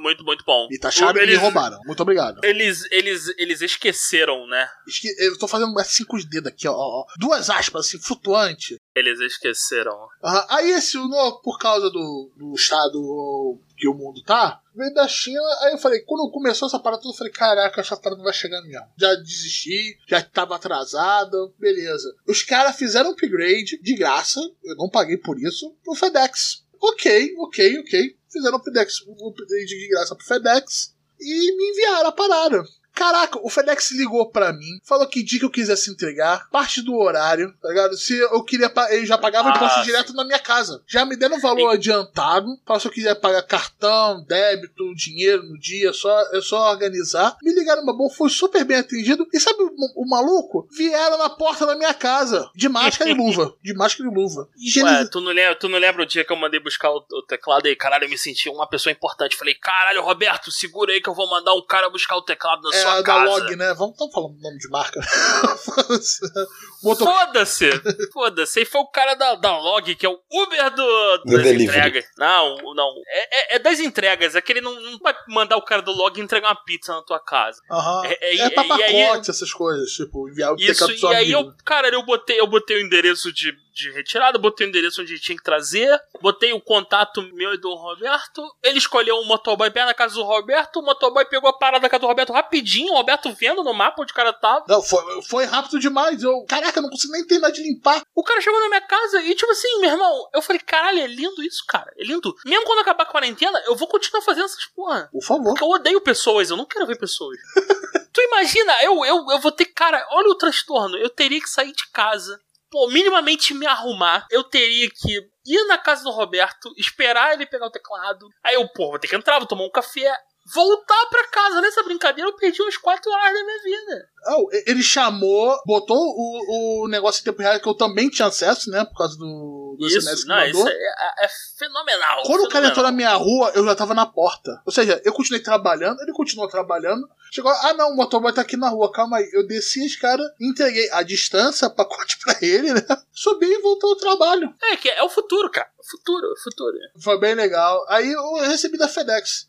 muito, 0.00 0.24
muito 0.24 0.44
bom. 0.44 0.66
Me 0.70 0.78
taxaram 0.78 1.10
e 1.12 1.14
me 1.26 1.32
Eles- 1.32 1.38
roubaram. 1.40 1.78
Muito 1.84 2.00
obrigado. 2.02 2.40
Eles, 2.44 2.84
eles, 2.90 3.26
eles 3.38 3.60
esqueceram, 3.60 4.46
né? 4.46 4.68
Esque- 4.86 5.14
Eu 5.18 5.38
tô 5.38 5.46
fazendo 5.48 5.78
assim 5.78 6.04
com 6.04 6.16
os 6.16 6.24
dedos 6.24 6.48
aqui, 6.52 6.66
ó, 6.68 6.74
ó. 6.74 7.04
Duas 7.18 7.50
aspas, 7.50 7.86
assim, 7.86 7.98
flutuante. 7.98 8.76
Eles 8.94 9.18
esqueceram. 9.20 9.96
Aham. 10.22 10.46
Aí 10.50 10.70
esse, 10.72 10.96
no, 10.98 11.40
por 11.42 11.58
causa 11.58 11.88
do, 11.90 12.30
do 12.36 12.54
estado 12.54 13.58
que 13.76 13.88
o 13.88 13.94
mundo 13.94 14.22
tá, 14.22 14.60
veio 14.76 14.92
da 14.94 15.08
China. 15.08 15.40
Aí 15.62 15.72
eu 15.72 15.78
falei, 15.78 16.00
quando 16.00 16.30
começou 16.30 16.68
essa 16.68 16.78
parada 16.78 17.02
toda, 17.02 17.14
eu 17.14 17.18
falei, 17.18 17.32
caraca, 17.32 17.80
essa 17.80 17.96
parada 17.96 18.18
não 18.18 18.24
vai 18.24 18.32
chegar 18.34 18.60
mesmo. 18.62 18.86
Já 18.98 19.14
desisti, 19.16 19.98
já 20.06 20.22
tava 20.22 20.54
atrasado, 20.56 21.54
beleza. 21.58 22.14
Os 22.26 22.42
caras 22.42 22.76
fizeram 22.76 23.10
um 23.10 23.12
upgrade 23.12 23.80
de 23.82 23.94
graça, 23.96 24.40
eu 24.64 24.76
não 24.76 24.88
paguei 24.88 25.16
por 25.16 25.38
isso, 25.40 25.74
pro 25.82 25.94
FedEx. 25.94 26.62
Ok, 26.80 27.34
ok, 27.38 27.78
ok. 27.80 28.16
Fizeram 28.32 28.54
um 28.54 28.60
upgrade, 28.60 28.92
um 29.06 29.28
upgrade 29.28 29.66
de 29.66 29.88
graça 29.88 30.16
pro 30.16 30.24
FedEx 30.24 30.94
e 31.20 31.56
me 31.56 31.70
enviaram 31.70 32.08
a 32.08 32.12
parada. 32.12 32.64
Caraca, 32.94 33.38
o 33.42 33.48
FedEx 33.48 33.90
ligou 33.92 34.30
pra 34.30 34.52
mim, 34.52 34.78
falou 34.84 35.06
que 35.08 35.22
dia 35.22 35.38
que 35.38 35.44
eu 35.44 35.50
quisesse 35.50 35.90
entregar, 35.90 36.48
parte 36.50 36.82
do 36.82 36.94
horário, 36.96 37.52
tá 37.60 37.68
ligado? 37.68 37.96
Se 37.96 38.16
eu 38.18 38.42
queria, 38.44 38.70
ele 38.90 39.06
já 39.06 39.16
pagava 39.18 39.50
Ah, 39.50 39.56
imposto 39.56 39.82
direto 39.82 40.12
na 40.14 40.24
minha 40.24 40.38
casa. 40.38 40.82
Já 40.86 41.04
me 41.04 41.16
deram 41.16 41.36
um 41.36 41.40
valor 41.40 41.70
adiantado, 41.70 42.46
falou 42.66 42.80
se 42.80 42.86
eu 42.88 42.92
quiser 42.92 43.14
pagar 43.16 43.42
cartão, 43.42 44.22
débito, 44.24 44.94
dinheiro 44.94 45.42
no 45.42 45.58
dia, 45.58 45.92
só, 45.92 46.20
é 46.32 46.40
só 46.40 46.70
organizar. 46.70 47.36
Me 47.42 47.52
ligaram 47.52 47.82
uma 47.82 47.96
boa, 47.96 48.10
foi 48.12 48.28
super 48.28 48.64
bem 48.64 48.78
atendido. 48.78 49.26
E 49.32 49.40
sabe 49.40 49.62
o, 49.62 49.70
o 49.96 50.08
maluco? 50.08 50.68
Vieram 50.76 51.18
na 51.18 51.30
porta 51.30 51.66
da 51.66 51.74
minha 51.76 51.94
casa, 51.94 52.50
de 52.54 52.68
máscara 52.68 53.10
e 53.10 53.14
luva. 53.14 53.54
De 53.62 53.72
máscara 53.74 54.08
e 54.08 54.14
luva. 54.14 54.48
E 54.56 54.68
gene- 54.70 54.88
Ué, 54.90 55.04
tu 55.10 55.20
não, 55.20 55.32
lembra, 55.32 55.54
tu 55.54 55.68
não 55.68 55.78
lembra 55.78 56.02
o 56.02 56.06
dia 56.06 56.24
que 56.24 56.32
eu 56.32 56.36
mandei 56.36 56.60
buscar 56.60 56.90
o, 56.90 56.96
o 57.12 57.22
teclado 57.22 57.66
aí? 57.66 57.76
Caralho, 57.76 58.04
eu 58.04 58.10
me 58.10 58.18
senti 58.18 58.48
uma 58.48 58.66
pessoa 58.66 58.92
importante. 58.92 59.36
Falei, 59.36 59.54
caralho, 59.54 60.02
Roberto, 60.02 60.50
segura 60.50 60.92
aí 60.92 61.00
que 61.00 61.08
eu 61.08 61.14
vou 61.14 61.28
mandar 61.30 61.54
um 61.54 61.64
cara 61.64 61.88
buscar 61.88 62.16
o 62.16 62.22
teclado 62.22 62.60
na 62.62 62.76
é, 62.76 62.81
sua 62.82 62.96
da 62.96 63.02
casa. 63.02 63.24
log, 63.30 63.56
né? 63.56 63.74
Vamos 63.74 63.92
estamos 63.92 64.12
falando 64.14 64.40
nome 64.40 64.58
de 64.58 64.68
marca. 64.68 65.00
Motor... 66.82 67.06
Foda-se! 67.06 67.70
Foda-se. 68.12 68.60
E 68.62 68.64
foi 68.64 68.80
o 68.80 68.86
cara 68.88 69.14
da, 69.14 69.34
da 69.36 69.56
Log, 69.58 69.94
que 69.94 70.04
é 70.04 70.08
o 70.08 70.18
Uber 70.32 70.70
do, 70.74 71.18
Do 71.18 71.24
das 71.36 71.42
delivery. 71.44 71.64
entregas. 71.64 72.04
Não, 72.18 72.56
não. 72.74 72.92
É, 73.06 73.54
é- 73.54 73.56
é 73.56 73.58
das 73.58 73.78
entregas. 73.78 74.34
É 74.34 74.40
que 74.40 74.52
ele 74.52 74.60
não, 74.60 74.74
não 74.80 74.98
vai 74.98 75.14
mandar 75.28 75.56
o 75.56 75.62
cara 75.64 75.80
do 75.82 75.92
Log 75.92 76.20
entregar 76.20 76.48
uma 76.48 76.64
pizza 76.64 76.92
na 76.92 77.02
tua 77.02 77.20
casa. 77.20 77.60
Aham. 77.70 78.02
É- 78.06 78.18
é- 78.34 78.38
É, 78.40 78.50
pra 78.50 78.64
e 78.64 78.68
pacote, 78.68 78.82
aí- 78.84 79.20
essas 79.20 79.52
coisas, 79.52 79.90
tipo, 79.92 80.28
enviar 80.28 80.52
o 80.52 80.56
Isso, 80.56 80.66
teclado 80.72 80.92
do 80.92 80.98
seu 80.98 81.12
e 81.12 81.14
aí 81.14 81.34
amigo. 81.34 81.50
eu, 81.50 81.54
cara, 81.64 81.88
eu 81.88 82.02
botei, 82.04 82.40
eu 82.40 82.46
botei 82.46 82.82
o 82.82 82.84
endereço 82.86 83.32
de, 83.32 83.52
de 83.72 83.90
retirada, 83.90 84.38
botei 84.38 84.66
o 84.66 84.68
endereço 84.68 85.02
onde 85.02 85.18
tinha 85.18 85.36
que 85.36 85.42
trazer, 85.44 86.00
botei 86.20 86.52
o 86.52 86.60
contato 86.60 87.22
meu 87.32 87.54
e 87.54 87.58
do 87.58 87.74
Roberto. 87.74 88.42
Ele 88.62 88.78
escolheu 88.78 89.16
um 89.16 89.26
motoboy 89.26 89.70
perto 89.70 89.86
da 89.88 89.94
casa 89.94 90.14
do 90.14 90.22
Roberto, 90.22 90.80
o 90.80 90.82
motoboy 90.82 91.24
pegou 91.24 91.48
a 91.48 91.52
parada 91.52 91.82
da 91.82 91.88
casa 91.88 92.00
do 92.00 92.06
Roberto 92.06 92.32
rapidinho, 92.32 92.92
o 92.92 92.96
Roberto 92.96 93.32
vendo 93.32 93.62
no 93.62 93.72
mapa 93.72 94.02
onde 94.02 94.12
o 94.12 94.16
cara 94.16 94.32
tava. 94.32 94.64
Não, 94.68 94.82
foi, 94.82 95.22
foi 95.22 95.44
rápido 95.44 95.78
demais. 95.78 96.22
Eu, 96.22 96.44
caraca, 96.48 96.78
eu 96.78 96.82
não 96.82 96.90
consigo 96.90 97.12
nem 97.12 97.26
terminar 97.26 97.50
de 97.50 97.62
limpar. 97.62 98.02
O 98.14 98.22
cara 98.22 98.40
chegou 98.40 98.60
na 98.60 98.68
minha 98.68 98.80
casa 98.82 99.22
e, 99.22 99.34
tipo 99.34 99.50
assim, 99.50 99.80
meu 99.80 99.90
irmão, 99.90 100.28
eu 100.34 100.42
falei, 100.42 100.60
caralho, 100.60 101.00
é 101.00 101.06
lindo 101.06 101.42
isso, 101.42 101.64
cara. 101.66 101.92
É 101.96 102.04
lindo. 102.04 102.34
Mesmo 102.44 102.64
quando 102.64 102.80
acabar 102.80 103.04
a 103.04 103.06
quarentena, 103.06 103.62
eu 103.66 103.76
vou 103.76 103.88
continuar 103.88 104.22
fazendo 104.22 104.44
essas 104.44 104.66
porra. 104.66 105.08
Por 105.12 105.22
favor. 105.22 105.50
Porque 105.50 105.64
eu 105.64 105.68
odeio 105.68 106.00
pessoas, 106.00 106.50
eu 106.50 106.56
não 106.56 106.66
quero 106.66 106.86
ver 106.86 106.98
pessoas. 106.98 107.38
tu 108.12 108.20
imagina, 108.20 108.82
eu, 108.82 109.04
eu, 109.04 109.26
eu 109.30 109.40
vou 109.40 109.52
ter. 109.52 109.66
Cara, 109.66 110.06
olha 110.10 110.28
o 110.28 110.34
transtorno. 110.34 110.96
Eu 110.96 111.08
teria 111.08 111.40
que 111.40 111.48
sair 111.48 111.72
de 111.72 111.88
casa, 111.90 112.40
pô, 112.72 112.88
minimamente 112.88 113.52
me 113.52 113.66
arrumar. 113.66 114.26
Eu 114.30 114.42
teria 114.42 114.88
que 114.90 115.20
ir 115.46 115.66
na 115.66 115.76
casa 115.76 116.02
do 116.02 116.10
Roberto, 116.10 116.72
esperar 116.78 117.34
ele 117.34 117.46
pegar 117.46 117.66
o 117.66 117.70
teclado. 117.70 118.26
Aí 118.42 118.54
eu, 118.54 118.66
pô, 118.70 118.88
vou 118.88 118.98
ter 118.98 119.06
que 119.06 119.14
entrar, 119.14 119.38
vou 119.38 119.46
tomar 119.46 119.66
um 119.66 119.70
café. 119.70 120.10
Voltar 120.52 121.06
pra 121.06 121.28
casa 121.28 121.60
nessa 121.60 121.84
brincadeira, 121.84 122.28
eu 122.28 122.34
perdi 122.34 122.60
umas 122.60 122.76
4 122.76 123.08
horas 123.12 123.32
da 123.32 123.44
minha 123.44 123.62
vida. 123.62 124.08
Oh, 124.30 124.48
ele 124.66 124.82
chamou, 124.82 125.56
botou 125.64 125.96
o, 125.96 126.84
o 126.84 126.88
negócio 126.88 127.20
em 127.20 127.24
tempo 127.24 127.40
real 127.40 127.60
que 127.60 127.68
eu 127.68 127.76
também 127.76 128.08
tinha 128.08 128.26
acesso, 128.26 128.68
né? 128.68 128.84
Por 128.84 128.96
causa 128.96 129.16
do, 129.16 129.24
do, 129.72 129.78
do 129.78 129.86
Isso, 129.86 130.00
SMS 130.00 130.22
que 130.22 130.28
não, 130.28 130.36
mandou. 130.36 130.50
isso 130.50 130.68
é, 130.68 131.24
é 131.24 131.28
fenomenal. 131.58 132.22
Quando 132.24 132.44
o 132.44 132.48
cara 132.48 132.66
entrou 132.66 132.84
fenomenal. 132.84 132.90
na 132.90 132.96
minha 132.96 133.14
rua, 133.14 133.52
eu 133.54 133.64
já 133.64 133.74
tava 133.74 133.94
na 133.94 134.06
porta. 134.06 134.62
Ou 134.64 134.72
seja, 134.72 135.00
eu 135.04 135.12
continuei 135.12 135.42
trabalhando, 135.42 136.00
ele 136.00 136.12
continuou 136.12 136.48
trabalhando. 136.48 137.08
Chegou, 137.30 137.50
ah 137.50 137.72
não, 137.74 137.90
o 137.90 137.96
motoboy 137.96 138.32
tá 138.32 138.42
aqui 138.42 138.56
na 138.56 138.68
rua, 138.68 138.92
calma 138.92 139.18
aí. 139.18 139.30
Eu 139.32 139.46
desci 139.46 139.82
a 139.82 139.86
escada, 139.86 140.34
entreguei 140.40 140.90
a 140.92 141.02
distância, 141.02 141.70
pacote 141.70 142.18
pra 142.24 142.36
ele, 142.42 142.72
né? 142.72 142.82
Subi 143.12 143.46
e 143.46 143.62
voltou 143.62 143.90
ao 143.90 143.96
trabalho. 143.96 144.54
É, 144.62 144.76
que 144.76 144.88
é 144.88 145.02
o 145.02 145.08
futuro, 145.08 145.50
cara. 145.50 145.68
O 145.78 145.84
futuro, 145.84 146.26
o 146.32 146.42
futuro. 146.42 146.76
Foi 147.00 147.18
bem 147.18 147.34
legal. 147.34 147.84
Aí 147.88 148.10
eu 148.12 148.34
recebi 148.42 148.76
da 148.76 148.88
FedEx. 148.88 149.46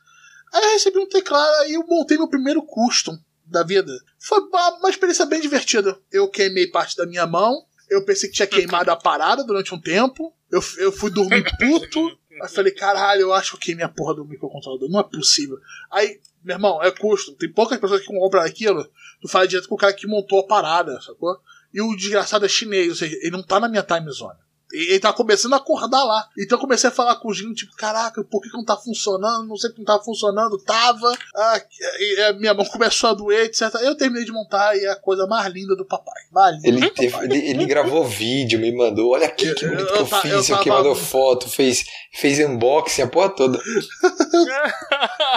Aí 0.53 0.63
eu 0.63 0.71
recebi 0.71 0.99
um 0.99 1.07
teclado, 1.07 1.51
aí 1.61 1.73
eu 1.73 1.85
montei 1.87 2.17
meu 2.17 2.27
primeiro 2.27 2.61
custom 2.61 3.17
da 3.45 3.63
vida. 3.63 3.91
Foi 4.19 4.39
uma, 4.39 4.69
uma 4.77 4.89
experiência 4.89 5.25
bem 5.25 5.41
divertida. 5.41 5.97
Eu 6.11 6.29
queimei 6.29 6.67
parte 6.67 6.95
da 6.95 7.05
minha 7.05 7.25
mão. 7.25 7.65
Eu 7.93 8.03
pensei 8.03 8.29
que 8.29 8.35
tinha 8.35 8.47
queimado 8.47 8.89
a 8.91 8.95
parada 8.95 9.43
durante 9.43 9.73
um 9.73 9.79
tempo. 9.79 10.33
Eu, 10.51 10.61
eu 10.77 10.91
fui 10.91 11.11
dormir 11.11 11.43
puto. 11.57 12.17
Aí 12.41 12.49
falei, 12.49 12.71
caralho, 12.71 13.21
eu 13.21 13.33
acho 13.33 13.51
que 13.51 13.55
eu 13.57 13.59
queimei 13.59 13.85
a 13.85 13.89
porra 13.89 14.15
do 14.15 14.25
microcontrolador. 14.25 14.89
Não 14.89 14.99
é 14.99 15.03
possível. 15.03 15.57
Aí, 15.91 16.19
meu 16.43 16.55
irmão, 16.55 16.81
é 16.81 16.91
custo. 16.91 17.33
Tem 17.35 17.51
poucas 17.51 17.79
pessoas 17.79 18.01
que 18.01 18.07
compram 18.07 18.41
aquilo. 18.41 18.83
Tu 19.21 19.27
fala 19.27 19.47
direto 19.47 19.67
com 19.67 19.75
o 19.75 19.77
cara 19.77 19.93
que 19.93 20.07
montou 20.07 20.39
a 20.39 20.47
parada, 20.47 20.99
sacou? 21.01 21.39
E 21.73 21.81
o 21.81 21.95
desgraçado 21.95 22.45
é 22.45 22.49
chinês, 22.49 22.89
ou 22.89 22.95
seja, 22.95 23.15
ele 23.21 23.31
não 23.31 23.43
tá 23.43 23.59
na 23.59 23.69
minha 23.69 23.83
time 23.83 24.11
zone. 24.11 24.37
Ele 24.73 24.99
tá 24.99 25.13
começando 25.13 25.53
a 25.53 25.57
acordar 25.57 26.03
lá. 26.03 26.27
Então 26.37 26.57
eu 26.57 26.61
comecei 26.61 26.89
a 26.89 26.91
falar 26.93 27.15
com 27.17 27.27
o 27.29 27.33
Gino, 27.33 27.53
tipo, 27.53 27.75
caraca, 27.75 28.23
por 28.23 28.41
que, 28.41 28.49
que 28.49 28.57
não 28.57 28.65
tá 28.65 28.75
funcionando? 28.75 29.47
Não 29.47 29.55
sei 29.55 29.71
que 29.71 29.77
não 29.77 29.85
tá 29.85 29.99
funcionando, 30.03 30.57
tava. 30.57 31.13
Ah, 31.35 31.61
e, 31.99 32.19
e, 32.21 32.33
minha 32.39 32.53
mão 32.55 32.65
começou 32.71 33.11
a 33.11 33.13
doer, 33.13 33.45
etc. 33.45 33.61
Eu 33.81 33.95
terminei 33.95 34.25
de 34.25 34.31
montar 34.31 34.75
e 34.75 34.83
é 34.85 34.89
a 34.89 34.95
coisa 34.95 35.27
mais 35.27 35.45
linda 35.53 35.75
do 35.75 35.85
papai. 35.85 36.23
Mais 36.31 36.55
linda 36.55 36.67
Ele, 36.69 36.81
do 36.81 36.89
teve- 36.95 37.11
papai. 37.11 37.25
ele, 37.27 37.37
ele 37.49 37.65
gravou 37.65 38.03
vídeo, 38.03 38.59
me 38.59 38.75
mandou. 38.75 39.11
Olha 39.13 39.27
aqui 39.27 39.53
que 39.53 39.63
Eu- 39.65 39.69
bonito 39.69 39.87
eu 39.89 39.93
que 39.93 39.99
eu 39.99 40.07
ta- 40.07 40.21
fiz. 40.21 40.49
eu 40.49 40.57
que, 40.59 40.69
tava- 40.69 40.77
mandou 40.77 40.95
foto, 40.95 41.47
fez, 41.47 41.85
fez 42.13 42.39
unboxing, 42.39 43.03
a 43.03 43.07
porra 43.07 43.29
toda. 43.29 43.59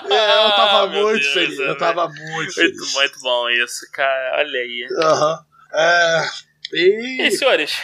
É, 0.09 0.47
eu 0.47 0.51
tava 0.51 0.83
Ah, 0.83 0.87
muito 0.87 1.21
Deus, 1.23 1.27
feliz. 1.33 1.59
Eu 1.59 1.77
tava 1.79 2.09
muito 2.09 2.23
Muito, 2.33 2.55
feliz. 2.55 2.95
muito 2.95 3.21
bom 3.21 3.49
isso, 3.51 3.81
cara. 3.93 4.39
Olha 4.39 4.61
aí. 4.61 4.87
Aham. 4.99 5.39
É. 5.75 6.23
E 6.73 7.27
E. 7.27 7.31
senhores, 7.33 7.77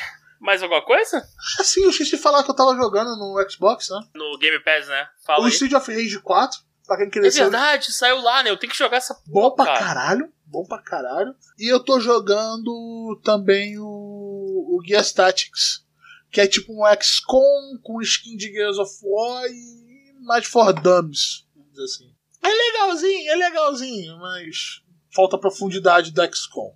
mais 0.43 0.63
alguma 0.63 0.85
coisa? 0.85 1.23
Assim, 1.59 1.83
eu 1.83 1.91
esqueci 1.91 2.11
de 2.17 2.19
falar 2.19 2.43
que 2.43 2.51
eu 2.51 2.55
tava 2.57 2.75
jogando 2.77 3.17
no 3.17 3.51
Xbox, 3.51 3.89
né? 3.91 4.01
No 4.15 4.37
Game 4.39 4.59
Pass, 4.63 4.89
né? 4.89 5.09
Fala 5.25 5.41
O 5.43 5.45
aí. 5.47 5.51
Street 5.51 5.73
of 5.73 5.91
Rage 5.91 6.19
4, 6.21 6.61
pra 6.87 6.97
quem 6.97 7.07
É 7.07 7.11
queria 7.11 7.31
ser 7.31 7.43
verdade, 7.43 7.93
saiu 7.93 8.21
lá, 8.21 8.43
né? 8.43 8.51
Eu 8.51 8.57
tenho 8.57 8.71
que 8.73 8.79
jogar 8.79 8.99
essa 8.99 9.15
bom 9.27 9.51
porra, 9.51 9.55
pra 9.57 9.65
cara. 9.67 9.79
caralho. 9.79 10.33
Bom 10.45 10.65
pra 10.67 10.83
caralho. 10.83 11.35
E 11.59 11.67
eu 11.73 11.81
tô 11.81 11.99
jogando 11.99 13.19
também 13.25 13.79
o, 13.79 13.85
o 13.87 14.83
Gears 14.87 15.13
Tactics, 15.13 15.83
que 16.31 16.41
é 16.41 16.47
tipo 16.47 16.73
um 16.75 16.83
XCOM 17.01 17.79
com 17.83 18.03
skin 18.03 18.37
de 18.37 18.53
Gears 18.53 18.77
of 18.79 18.93
War 19.03 19.47
e 19.47 20.13
mais 20.25 20.45
for 20.47 20.73
dummies, 20.75 21.47
vamos 21.57 21.71
dizer 21.73 21.85
assim. 21.85 22.15
É 22.43 22.49
legalzinho, 22.49 23.31
é 23.31 23.37
legalzinho, 23.37 24.19
mas 24.19 24.83
falta 25.15 25.39
profundidade 25.39 26.11
da 26.13 26.31
XCOM. 26.31 26.75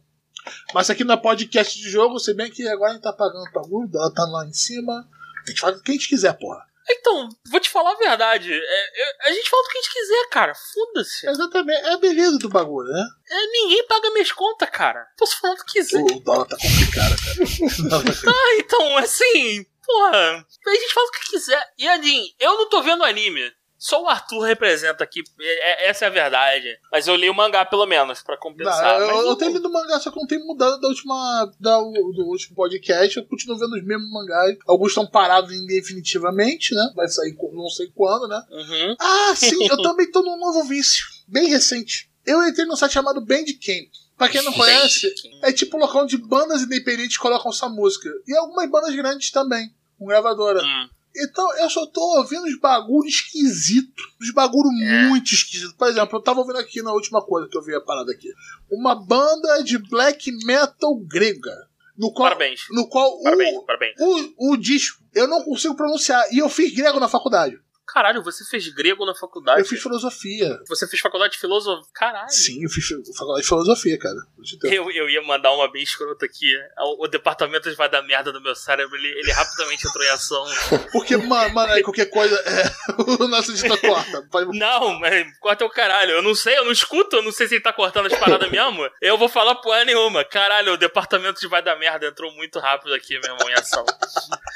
Mas 0.75 0.91
aqui 0.91 1.05
na 1.05 1.17
podcast 1.17 1.79
de 1.79 1.89
jogo, 1.91 2.19
se 2.19 2.33
bem 2.35 2.51
que 2.51 2.67
agora 2.69 2.91
a 2.91 2.95
gente 2.95 3.03
tá 3.03 3.13
pagando 3.13 3.51
pra 3.53 3.63
bagulho, 3.63 3.91
ela 3.95 4.13
tá 4.13 4.25
lá 4.25 4.45
em 4.47 4.53
cima. 4.53 5.07
A 5.47 5.51
gente 5.51 5.61
faz 5.61 5.77
o 5.77 5.83
que 5.83 5.91
a 5.91 5.95
gente 5.95 6.09
quiser, 6.09 6.33
porra. 6.39 6.65
Então, 6.89 7.29
vou 7.51 7.59
te 7.59 7.69
falar 7.69 7.91
a 7.93 7.97
verdade. 7.99 8.53
É, 8.53 8.57
eu- 9.03 9.15
a 9.25 9.33
gente 9.33 9.51
fala 9.51 9.63
o 9.63 9.69
que 9.69 9.79
a 9.79 9.81
gente 9.83 9.93
quiser, 9.93 10.29
cara. 10.31 10.53
Foda-se. 10.55 11.29
Exatamente, 11.29 11.81
é 11.85 11.93
a 11.93 11.97
beleza 11.99 12.39
do 12.39 12.49
bagulho, 12.49 12.89
né? 12.93 13.05
É, 13.29 13.47
ninguém 13.49 13.85
paga 13.89 14.11
minhas 14.13 14.31
contas, 14.31 14.71
cara. 14.71 15.05
Posso 15.19 15.41
falar 15.41 15.55
o 15.55 15.57
que 15.57 15.73
quiser. 15.73 16.01
O 16.01 16.21
dólar 16.21 16.47
tá 16.47 16.57
complicado, 16.57 17.17
cara. 17.17 18.05
Ah, 18.33 18.57
então, 18.59 18.97
assim, 18.99 19.67
porra, 19.85 20.47
a 20.67 20.71
gente 20.75 20.95
fala 20.95 21.07
o 21.09 21.11
que 21.13 21.31
quiser. 21.31 21.73
E 21.77 21.89
Adin, 21.89 22.25
eu 22.39 22.55
não 22.57 22.69
tô 22.69 22.81
vendo 22.83 23.03
anime. 23.03 23.53
Só 23.87 24.03
o 24.03 24.09
Arthur 24.09 24.41
representa 24.41 25.05
aqui, 25.05 25.23
é- 25.41 25.85
é- 25.85 25.89
essa 25.91 26.07
é 26.07 26.09
a 26.09 26.11
verdade. 26.11 26.77
Mas 26.91 27.07
eu 27.07 27.15
li 27.15 27.31
o 27.31 27.35
mangá 27.35 27.65
pelo 27.65 27.87
menos, 27.87 28.21
pra 28.21 28.35
Não, 28.35 28.41
compensar. 28.41 29.01
eu, 29.01 29.07
Mas 29.07 29.27
eu 29.27 29.37
tenho 29.37 29.53
lido 29.53 29.71
mangá, 29.71 30.01
só 30.01 30.11
que 30.11 30.19
eu 30.19 30.23
não 30.23 30.27
tenho 30.27 30.45
mudado 30.45 30.81
da 30.81 30.89
última, 30.89 31.53
da, 31.61 31.79
do 31.79 32.27
último 32.27 32.57
podcast. 32.57 33.17
Eu 33.17 33.25
continuo 33.27 33.57
vendo 33.57 33.77
os 33.77 33.85
mesmos 33.85 34.11
mangás. 34.11 34.59
Alguns 34.67 34.89
estão 34.89 35.07
parados 35.07 35.55
definitivamente, 35.69 36.75
né? 36.75 36.91
Vai 36.97 37.07
sair 37.07 37.37
não 37.53 37.69
sei 37.69 37.87
quando, 37.95 38.27
né? 38.27 38.43
Uhum. 38.51 38.97
Ah, 38.99 39.33
sim, 39.37 39.69
eu 39.71 39.77
também 39.81 40.11
tô 40.11 40.21
num 40.21 40.37
novo 40.37 40.65
vício. 40.65 41.07
Bem 41.29 41.47
recente. 41.49 42.11
Eu 42.27 42.43
entrei 42.43 42.67
num 42.67 42.75
site 42.75 42.91
chamado 42.93 43.21
Bandcamp. 43.21 43.89
Pra 44.19 44.29
quem 44.29 44.43
não 44.43 44.53
conhece, 44.53 45.15
é 45.43 45.53
tipo 45.53 45.77
um 45.77 45.81
local 45.81 46.03
onde 46.03 46.17
bandas 46.17 46.63
independentes 46.63 47.19
colocam 47.19 47.53
sua 47.53 47.69
música. 47.69 48.09
E 48.27 48.35
algumas 48.37 48.69
bandas 48.69 48.97
grandes 48.97 49.31
também, 49.31 49.71
com 49.97 50.07
gravadora. 50.07 50.61
Hum. 50.61 50.89
Então 51.25 51.57
eu 51.59 51.71
só 51.71 51.87
tô 51.87 52.01
ouvindo 52.19 52.45
uns 52.45 52.59
bagulho 52.59 53.09
esquisito. 53.09 54.03
Uns 54.21 54.33
bagulho 54.33 54.69
É. 54.83 55.09
muito 55.09 55.33
esquisito. 55.33 55.75
Por 55.77 55.89
exemplo, 55.89 56.19
eu 56.19 56.23
tava 56.23 56.41
ouvindo 56.41 56.59
aqui 56.59 56.83
na 56.83 56.93
última 56.93 57.23
coisa 57.25 57.49
que 57.49 57.57
eu 57.57 57.63
vi 57.63 57.75
a 57.75 57.81
parada 57.81 58.13
aqui. 58.13 58.29
Uma 58.71 58.95
banda 58.95 59.63
de 59.63 59.79
black 59.79 60.31
metal 60.45 60.95
grega. 61.07 61.55
No 61.97 62.13
qual, 62.13 62.29
Parabéns. 62.29 62.61
no 62.71 62.87
qual 62.89 63.23
Parabéns, 63.23 63.57
o, 63.57 63.63
parabéns. 63.63 63.95
o, 63.99 64.53
o 64.53 64.57
disco 64.59 65.03
eu 65.15 65.27
não 65.27 65.43
consigo 65.43 65.75
pronunciar. 65.75 66.23
E 66.33 66.39
eu 66.39 66.49
fiz 66.49 66.75
grego 66.75 67.01
na 67.01 67.09
faculdade. 67.09 67.59
Caralho, 67.87 68.23
você 68.23 68.45
fez 68.45 68.69
grego 68.69 69.07
na 69.07 69.15
faculdade? 69.15 69.61
Eu 69.61 69.65
fiz 69.65 69.81
filosofia. 69.83 70.59
Você 70.69 70.87
fez 70.89 71.01
faculdade 71.01 71.35
de 71.35 71.39
filosofia? 71.39 71.85
Caralho. 71.95 72.31
Sim, 72.31 72.65
eu 72.65 72.69
fiz 72.69 72.85
fi- 72.85 72.95
faculdade 73.17 73.43
de 73.43 73.49
filosofia, 73.49 73.99
cara. 73.99 74.17
Eu, 74.65 74.91
eu 74.91 75.09
ia 75.09 75.23
mandar 75.23 75.53
uma 75.53 75.71
bem 75.71 75.83
escrota 75.83 76.27
aqui. 76.27 76.53
O, 76.79 77.05
o 77.05 77.09
departamento 77.09 77.73
vai 77.77 77.89
dar 77.89 78.03
merda 78.03 78.33
no 78.33 78.41
meu 78.41 78.55
cérebro. 78.55 78.97
Ele, 78.97 79.09
ele 79.21 79.33
rapidamente 79.33 79.87
entrou 79.87 80.05
em 80.05 80.09
ação. 80.09 80.45
Porque, 80.93 81.17
mano, 81.17 81.59
aí 81.61 81.83
qualquer 81.83 82.07
coisa. 82.07 82.35
É, 82.45 82.93
o 83.23 83.29
nosso 83.29 83.53
editor 83.53 83.81
corta. 83.81 84.29
Não, 84.53 84.99
mas 84.99 85.27
corta 85.39 85.65
o 85.65 85.71
caralho. 85.71 86.11
Eu 86.13 86.23
não 86.23 86.35
sei, 86.35 86.59
eu 86.59 86.65
não 86.65 86.73
escuto, 86.73 87.17
eu 87.17 87.23
não 87.23 87.33
sei 87.33 87.47
se 87.49 87.55
ele 87.55 87.63
tá 87.63 87.73
cortando 87.73 88.07
as 88.07 88.19
paradas 88.19 88.51
mesmo. 88.51 88.89
Eu 89.01 89.17
vou 89.17 89.29
falar 89.29 89.55
porra 89.57 89.85
nenhuma. 89.85 90.25
Caralho, 90.25 90.73
o 90.73 90.77
departamento 90.77 91.41
de 91.41 91.47
vai 91.47 91.63
dar 91.63 91.77
merda 91.77 92.07
entrou 92.07 92.33
muito 92.33 92.59
rápido 92.59 92.93
aqui, 92.95 93.19
meu 93.21 93.33
irmão, 93.33 93.49
em 93.49 93.55
ação. 93.55 93.85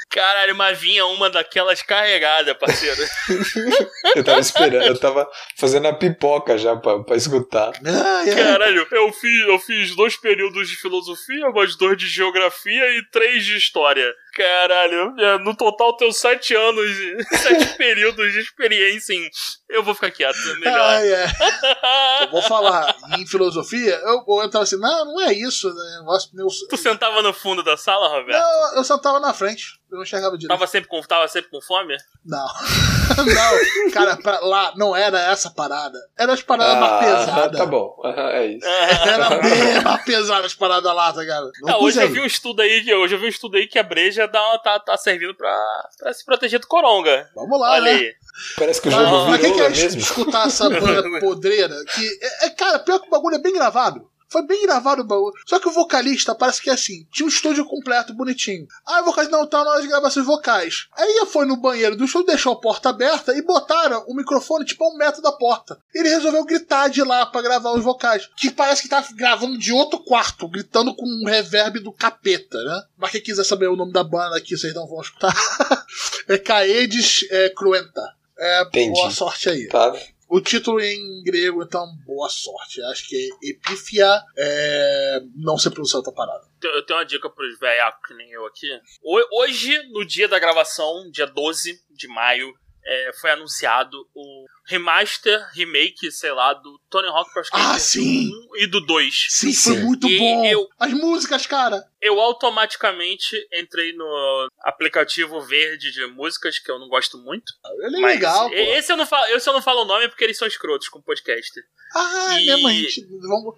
Caralho, 0.09 0.55
mas 0.55 0.77
vinha 0.77 1.05
uma 1.05 1.29
daquelas 1.29 1.81
carregadas, 1.81 2.55
parceiro. 2.57 3.01
Eu 4.15 4.23
tava 4.23 4.39
esperando, 4.39 4.85
eu 4.87 4.99
tava 4.99 5.29
fazendo 5.57 5.87
a 5.87 5.93
pipoca 5.93 6.57
já 6.57 6.75
pra, 6.75 6.99
pra 7.03 7.15
escutar. 7.15 7.71
Ah, 7.85 8.23
é. 8.27 8.35
Caralho, 8.35 8.87
eu 8.91 9.13
fiz, 9.13 9.47
eu 9.47 9.59
fiz 9.59 9.95
dois 9.95 10.17
períodos 10.17 10.69
de 10.69 10.75
filosofia, 10.75 11.49
mais 11.51 11.75
dois 11.77 11.97
de 11.97 12.07
geografia 12.07 12.97
e 12.97 13.03
três 13.11 13.45
de 13.45 13.55
história. 13.55 14.11
Caralho, 14.33 15.13
é, 15.19 15.37
no 15.39 15.55
total 15.55 15.95
tenho 15.97 16.11
sete 16.11 16.55
anos, 16.55 16.89
sete 17.41 17.77
períodos 17.77 18.31
de 18.31 18.39
experiência 18.39 19.13
em. 19.13 19.29
Eu 19.69 19.83
vou 19.83 19.93
ficar 19.93 20.11
quieto, 20.11 20.37
é 20.37 20.55
melhor. 20.55 21.03
É. 21.03 21.25
Eu 22.21 22.29
vou 22.31 22.41
falar 22.43 22.95
em 23.17 23.25
filosofia, 23.25 23.99
eu, 24.05 24.23
eu 24.41 24.49
tava 24.49 24.63
assim, 24.63 24.77
não, 24.77 25.05
não 25.05 25.21
é 25.21 25.33
isso, 25.33 25.67
né? 25.73 25.97
Negócio, 25.99 26.29
meu, 26.33 26.47
Tu 26.69 26.77
sentava 26.77 27.21
no 27.23 27.33
fundo 27.33 27.63
da 27.63 27.75
sala, 27.75 28.09
Roberto? 28.09 28.39
não, 28.39 28.75
eu 28.77 28.83
sentava 28.83 29.19
na 29.19 29.33
frente, 29.33 29.63
eu 29.91 29.97
não 29.97 30.03
enxergava 30.03 30.37
direito. 30.37 30.57
Tava 30.57 30.67
sempre 30.69 30.89
com, 30.89 31.01
tava 31.01 31.27
sempre 31.27 31.49
com 31.51 31.61
fome? 31.61 31.95
Não. 32.25 32.45
não, 33.17 33.91
cara, 33.91 34.15
pra 34.17 34.39
lá 34.39 34.73
não 34.77 34.95
era 34.95 35.19
essa 35.31 35.49
parada. 35.49 35.97
Era 36.17 36.33
as 36.33 36.41
paradas 36.41 36.79
mais 36.79 37.05
pesadas. 37.05 37.57
tá 37.59 37.65
bom, 37.65 37.99
é 38.05 38.45
isso. 38.47 38.65
Era 39.05 39.29
bem 39.41 39.81
mais 39.83 40.03
pesada 40.05 40.45
as 40.45 40.53
paradas 40.53 40.93
lá, 40.95 41.11
tá 41.11 41.21
ligado? 41.21 41.51
Não 41.61 41.73
Ah, 41.73 41.77
hoje 41.79 41.99
pus 41.99 42.07
eu 42.09 42.13
vi 42.13 42.21
um 42.21 42.25
estudo 42.25 42.61
aí 42.61 42.83
que 42.83 42.93
hoje 42.93 43.15
eu 43.15 43.19
vi 43.19 43.25
um 43.25 43.29
estudo 43.29 43.57
aí 43.57 43.67
que 43.67 43.77
a 43.79 43.83
breja 43.83 44.27
dá 44.27 44.41
uma- 44.41 44.59
tá, 44.59 44.79
tá 44.79 44.95
servindo 44.97 45.35
pra, 45.35 45.89
pra 45.99 46.13
se 46.13 46.23
proteger 46.25 46.59
do 46.59 46.67
coronga. 46.67 47.29
Vamos 47.35 47.59
lá, 47.59 47.71
Olha 47.73 47.83
né? 47.83 47.91
aí. 47.91 48.13
Parece 48.57 48.81
que 48.81 48.87
o 48.87 48.91
jogo 48.91 49.29
mas 49.29 49.41
quem 49.41 49.53
quer 49.53 49.65
é 49.65 49.69
mesmo? 49.69 49.99
escutar 49.99 50.47
essa 50.47 50.69
banda 50.69 51.03
podreira? 51.19 51.75
Que 51.93 52.19
é, 52.21 52.45
é, 52.45 52.49
cara, 52.51 52.79
pior 52.79 52.99
que 52.99 53.07
o 53.07 53.11
bagulho 53.11 53.35
é 53.35 53.39
bem 53.39 53.53
gravado. 53.53 54.09
Foi 54.31 54.41
bem 54.43 54.61
gravado 54.63 55.01
o 55.01 55.05
bagulho. 55.05 55.33
Só 55.45 55.59
que 55.59 55.67
o 55.67 55.71
vocalista 55.71 56.33
parece 56.33 56.61
que 56.61 56.69
é 56.69 56.73
assim: 56.73 57.05
tinha 57.11 57.25
um 57.25 57.29
estúdio 57.29 57.65
completo, 57.65 58.13
bonitinho. 58.13 58.65
Aí 58.87 59.01
o 59.01 59.05
vocalista 59.05 59.37
não 59.37 59.45
tá 59.45 59.61
na 59.63 59.71
hora 59.71 59.81
de 59.81 59.89
gravações 59.89 60.25
vocais. 60.25 60.87
Aí 60.95 61.25
foi 61.25 61.45
no 61.45 61.57
banheiro 61.57 61.97
do 61.97 62.05
estúdio, 62.05 62.27
deixou 62.27 62.53
a 62.53 62.59
porta 62.59 62.89
aberta 62.89 63.35
e 63.35 63.41
botaram 63.41 64.05
o 64.07 64.15
microfone 64.15 64.63
tipo 64.63 64.85
a 64.85 64.89
um 64.89 64.95
metro 64.95 65.21
da 65.21 65.33
porta. 65.33 65.77
Ele 65.93 66.07
resolveu 66.07 66.45
gritar 66.45 66.87
de 66.87 67.03
lá 67.03 67.25
pra 67.25 67.41
gravar 67.41 67.71
os 67.71 67.83
vocais. 67.83 68.29
Que 68.37 68.49
parece 68.49 68.83
que 68.83 68.89
tá 68.89 69.05
gravando 69.15 69.57
de 69.57 69.73
outro 69.73 69.99
quarto, 69.99 70.47
gritando 70.47 70.95
com 70.95 71.05
um 71.05 71.27
reverb 71.27 71.79
do 71.79 71.91
capeta, 71.91 72.57
né? 72.63 72.83
Mas 72.97 73.11
quem 73.11 73.21
quiser 73.21 73.43
saber 73.43 73.67
o 73.67 73.75
nome 73.75 73.91
da 73.91 74.03
banda 74.03 74.37
aqui, 74.37 74.57
vocês 74.57 74.73
não 74.73 74.87
vão 74.87 75.01
escutar. 75.01 75.35
é 76.29 76.37
Caedes 76.37 77.25
é, 77.29 77.49
Cruenta. 77.49 78.01
É, 78.39 78.61
Entendi. 78.63 78.93
boa 78.93 79.11
sorte 79.11 79.49
aí. 79.49 79.67
Tá. 79.67 79.93
O 80.33 80.39
título 80.39 80.79
em 80.79 81.21
grego, 81.23 81.61
então, 81.61 81.85
boa 82.05 82.29
sorte. 82.29 82.81
Acho 82.83 83.05
que 83.09 83.15
é 83.43 83.49
Epífia, 83.49 84.07
é... 84.37 85.19
não 85.35 85.57
sei 85.57 85.71
pronunciar 85.71 85.97
outra 85.97 86.13
parada. 86.13 86.45
Eu 86.63 86.85
tenho 86.85 86.99
uma 86.99 87.05
dica 87.05 87.29
pros 87.29 87.59
velhacos 87.59 88.07
que 88.07 88.13
nem 88.13 88.31
eu 88.31 88.45
aqui. 88.45 88.67
Ho- 89.03 89.41
Hoje, 89.41 89.77
no 89.89 90.05
dia 90.05 90.29
da 90.29 90.39
gravação, 90.39 91.09
dia 91.11 91.25
12 91.27 91.81
de 91.91 92.07
maio, 92.07 92.53
é, 92.85 93.11
foi 93.19 93.31
anunciado 93.31 93.97
o 94.15 94.45
remaster, 94.65 95.45
remake, 95.53 96.11
sei 96.11 96.31
lá, 96.31 96.53
do 96.53 96.79
Tony 96.89 97.07
Hawk 97.07 97.31
Pro 97.33 97.41
Skater 97.41 97.65
Ah, 97.71 97.79
sim. 97.79 98.29
1 98.51 98.57
e 98.57 98.67
do 98.67 98.79
2. 98.81 99.27
Sim, 99.29 99.53
foi 99.53 99.73
Sim. 99.75 99.83
muito 99.83 100.07
E 100.07 100.17
bom. 100.19 100.45
eu- 100.45 100.69
As 100.79 100.91
músicas, 100.93 101.45
cara. 101.45 101.83
Eu 102.01 102.19
automaticamente 102.19 103.35
entrei 103.53 103.93
no 103.93 104.49
aplicativo 104.61 105.41
verde 105.41 105.91
de 105.91 106.05
músicas, 106.07 106.59
que 106.59 106.69
eu 106.71 106.79
não 106.79 106.87
gosto 106.87 107.17
muito. 107.17 107.51
Ele 107.83 107.97
é 107.97 108.07
legal, 108.07 108.49
pô. 108.49 108.55
esse 108.55 108.91
eu, 108.91 108.97
não 108.97 109.05
falo, 109.05 109.25
esse 109.35 109.47
eu 109.49 109.53
não 109.53 109.61
falo 109.61 109.81
o 109.81 109.85
nome 109.85 110.07
porque 110.07 110.23
eles 110.23 110.37
são 110.37 110.47
escrotos 110.47 110.87
com 110.89 111.01
podcast. 111.01 111.51
Ah, 111.95 112.39
E- 112.39 112.45
mesmo, 112.45 112.67
a 112.67 112.71
gente. 112.73 113.05
Vamos, 113.21 113.55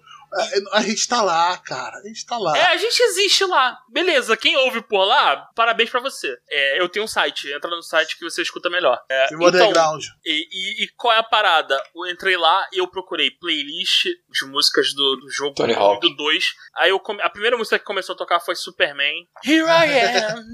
a, 0.72 0.78
a 0.78 0.82
gente 0.82 1.06
tá 1.08 1.22
lá, 1.22 1.56
cara. 1.58 1.98
A 1.98 2.02
gente 2.06 2.24
tá 2.26 2.36
lá. 2.38 2.56
É, 2.56 2.66
a 2.66 2.76
gente 2.76 3.00
existe 3.00 3.44
lá. 3.44 3.78
Beleza, 3.88 4.36
quem 4.36 4.56
ouve 4.56 4.82
por 4.82 5.04
lá, 5.04 5.48
parabéns 5.54 5.90
pra 5.90 6.00
você. 6.00 6.36
É, 6.50 6.80
eu 6.80 6.88
tenho 6.88 7.04
um 7.04 7.08
site, 7.08 7.50
entra 7.52 7.70
no 7.70 7.82
site 7.82 8.16
que 8.18 8.24
você 8.24 8.42
escuta 8.42 8.68
melhor. 8.70 9.00
É, 9.10 9.32
E 9.32 9.36
o 9.36 9.46
underground. 9.46 10.02
E, 10.24 10.48
e- 10.50 10.84
e 10.84 10.88
qual 10.96 11.12
é 11.14 11.18
a 11.18 11.22
parada? 11.22 11.80
Eu 11.94 12.06
entrei 12.06 12.36
lá 12.36 12.66
e 12.72 12.78
eu 12.78 12.88
procurei 12.88 13.30
playlist 13.30 14.04
de 14.04 14.44
músicas 14.46 14.92
do, 14.94 15.16
do 15.16 15.30
jogo 15.30 15.54
Tony 15.54 15.74
1 15.74 15.78
Hawk. 15.78 16.00
do 16.08 16.14
2. 16.16 16.44
Aí 16.76 16.90
eu 16.90 16.98
come- 17.00 17.22
a 17.22 17.30
primeira 17.30 17.56
música 17.56 17.78
que 17.78 17.84
começou 17.84 18.14
a 18.14 18.18
tocar 18.18 18.40
foi 18.40 18.54
Superman. 18.56 19.26
Here 19.44 19.64
I 19.64 20.24
am. 20.24 20.44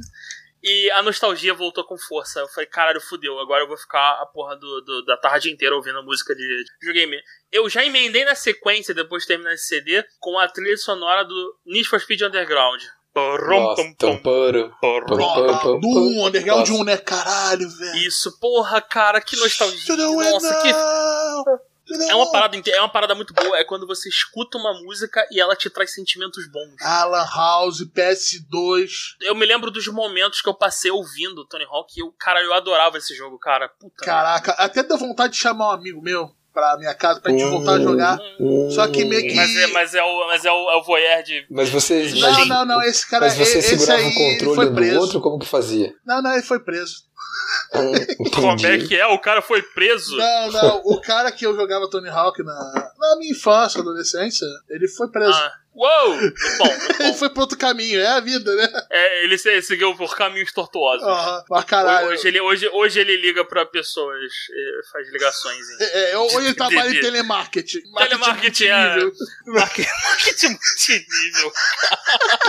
E 0.63 0.91
a 0.91 1.03
nostalgia 1.03 1.55
voltou 1.55 1.85
com 1.85 1.97
força. 1.97 2.41
Eu 2.41 2.49
falei, 2.49 2.67
caralho, 2.69 3.01
fudeu. 3.01 3.39
Agora 3.39 3.63
eu 3.65 3.69
vou 3.69 3.77
ficar 3.79 4.21
a 4.21 4.27
porra 4.27 4.57
do, 4.57 4.81
do- 4.83 5.05
da 5.07 5.17
tarde 5.17 5.51
inteira 5.51 5.75
ouvindo 5.75 6.03
música 6.03 6.35
de, 6.35 6.43
de 6.43 6.71
videogame. 6.81 7.17
Eu 7.51 7.69
já 7.69 7.85
emendei 7.85 8.25
na 8.25 8.35
sequência, 8.35 8.95
depois 8.95 9.23
de 9.23 9.29
terminar 9.29 9.55
esse 9.55 9.69
CD, 9.69 10.05
com 10.19 10.39
a 10.39 10.47
trilha 10.49 10.77
sonora 10.77 11.25
do 11.25 11.57
Need 11.65 11.89
for 11.89 11.99
Speed 12.01 12.21
Underground. 12.23 12.83
Do 15.81 15.89
um, 15.89 16.27
underground 16.27 16.69
1, 16.69 16.85
né? 16.85 16.97
Caralho, 16.99 17.69
velho. 17.69 17.97
Isso, 18.07 18.39
porra, 18.39 18.81
cara, 18.81 19.21
que 19.21 19.37
nostalgia. 19.37 19.97
The 19.97 20.03
Nossa, 20.03 20.63
que 20.63 21.70
É 22.09 22.14
uma 22.14 22.30
parada, 22.30 22.57
é 22.57 22.80
uma 22.80 22.88
parada 22.88 23.14
muito 23.14 23.34
boa, 23.34 23.59
é 23.59 23.64
quando 23.64 23.86
você 23.86 24.09
escuta 24.09 24.59
uma 24.59 24.74
música 24.82 25.26
e 25.30 25.41
ela 25.41 25.57
te 25.57 25.68
traz 25.70 25.93
sentimentos 25.93 26.49
bons. 26.51 26.80
Alan 26.80 27.26
House, 27.34 27.80
PS2. 27.82 29.16
Eu 29.20 29.34
me 29.34 29.47
lembro 29.47 29.70
dos 29.70 29.86
momentos 29.88 30.41
que 30.41 30.49
eu 30.49 30.55
passei 30.55 30.91
ouvindo 30.91 31.45
Tony 31.47 31.64
Hawk 31.64 31.93
e 31.97 32.03
eu, 32.03 32.12
cara, 32.18 32.43
eu 32.43 32.53
adorava 32.53 32.99
esse 32.99 33.14
jogo, 33.14 33.38
cara. 33.38 33.68
Puta. 33.68 34.05
Caraca, 34.05 34.53
até 34.53 34.82
deu 34.82 34.99
vontade 34.99 35.32
de 35.32 35.38
chamar 35.38 35.68
um 35.68 35.72
amigo 35.72 36.01
meu 36.03 36.34
pra 36.53 36.77
minha 36.79 36.95
casa 36.95 37.21
pra 37.21 37.31
gente 37.33 37.45
voltar 37.45 37.73
a 37.75 37.81
jogar. 37.81 38.19
Só 38.75 38.87
que 38.89 39.05
meio 39.05 39.23
que- 39.23 39.35
Mas 39.35 39.57
é, 39.57 39.67
mas 39.69 39.95
é, 39.95 40.03
o, 40.03 40.27
mas 40.27 40.45
é, 40.45 40.51
o, 40.51 40.71
é 40.71 40.77
o 40.77 40.83
voyeur 40.83 41.23
de. 41.23 41.47
Mas 41.51 41.69
você, 41.69 42.11
Não, 42.15 42.21
mas, 42.21 42.49
não, 42.49 42.65
não, 42.67 42.83
esse 42.83 43.09
cara 43.09 43.27
mas 43.27 43.35
você 43.35 43.59
esse 43.59 43.69
segurava 43.79 44.01
aí 44.01 44.09
o 44.09 44.15
controle 44.15 44.55
foi 44.57 44.67
um 44.71 44.75
preso. 44.75 44.95
do 44.95 45.01
outro, 45.01 45.21
como 45.21 45.39
que 45.39 45.47
fazia? 45.47 45.95
Não, 46.07 46.21
não, 46.23 46.33
ele 46.33 46.43
foi 46.43 46.61
preso. 46.61 47.09
Como 48.35 48.67
é 48.67 48.79
que 48.79 48.97
é? 48.97 49.07
O 49.07 49.19
cara 49.19 49.43
foi 49.43 49.63
preso? 49.63 50.17
Não, 50.17 50.53
não, 50.53 50.81
o 50.85 51.01
cara 51.01 51.33
que 51.33 51.45
eu 51.47 51.55
jogava 51.55 51.89
Tony 51.91 52.09
Hawk 52.09 52.43
na, 52.43 52.53
na 52.99 53.17
minha 53.19 53.33
infância, 53.33 53.81
adolescência, 53.81 54.47
ele 54.69 54.87
foi 54.89 55.09
preso. 55.09 55.33
Ah. 55.33 55.53
Uou! 55.75 56.16
Muito 56.16 56.35
bom, 56.59 56.66
muito 56.79 57.01
Ele 57.03 57.14
foi 57.14 57.31
pro 57.31 57.41
outro 57.43 57.57
caminho, 57.57 58.01
é 58.01 58.07
a 58.09 58.21
vida, 58.21 58.55
né? 58.57 58.68
É, 58.91 59.25
ele 59.25 59.39
se- 59.39 59.62
seguiu 59.62 59.95
por 59.97 60.14
caminhos 60.16 60.53
tortuosos. 60.53 61.07
Aham, 61.07 61.45
mas 61.49 61.64
caralho. 61.64 62.09
Hoje 62.09 62.27
ele, 62.29 62.41
hoje, 62.41 62.68
hoje 62.73 63.01
ele 63.01 63.16
liga 63.16 63.45
pra 63.45 63.64
pessoas, 63.64 64.31
faz 64.93 65.11
ligações. 65.12 65.59
Em... 65.71 65.83
É, 65.85 66.11
é, 66.12 66.18
ou 66.18 66.41
ele 66.43 66.55
trabalha 66.55 66.89
em 66.89 66.93
de- 66.95 67.01
telemarketing. 67.01 67.81
Telemarketing, 67.97 68.64
é. 68.66 68.97
Marketing 69.47 70.49
multinível. 70.49 71.53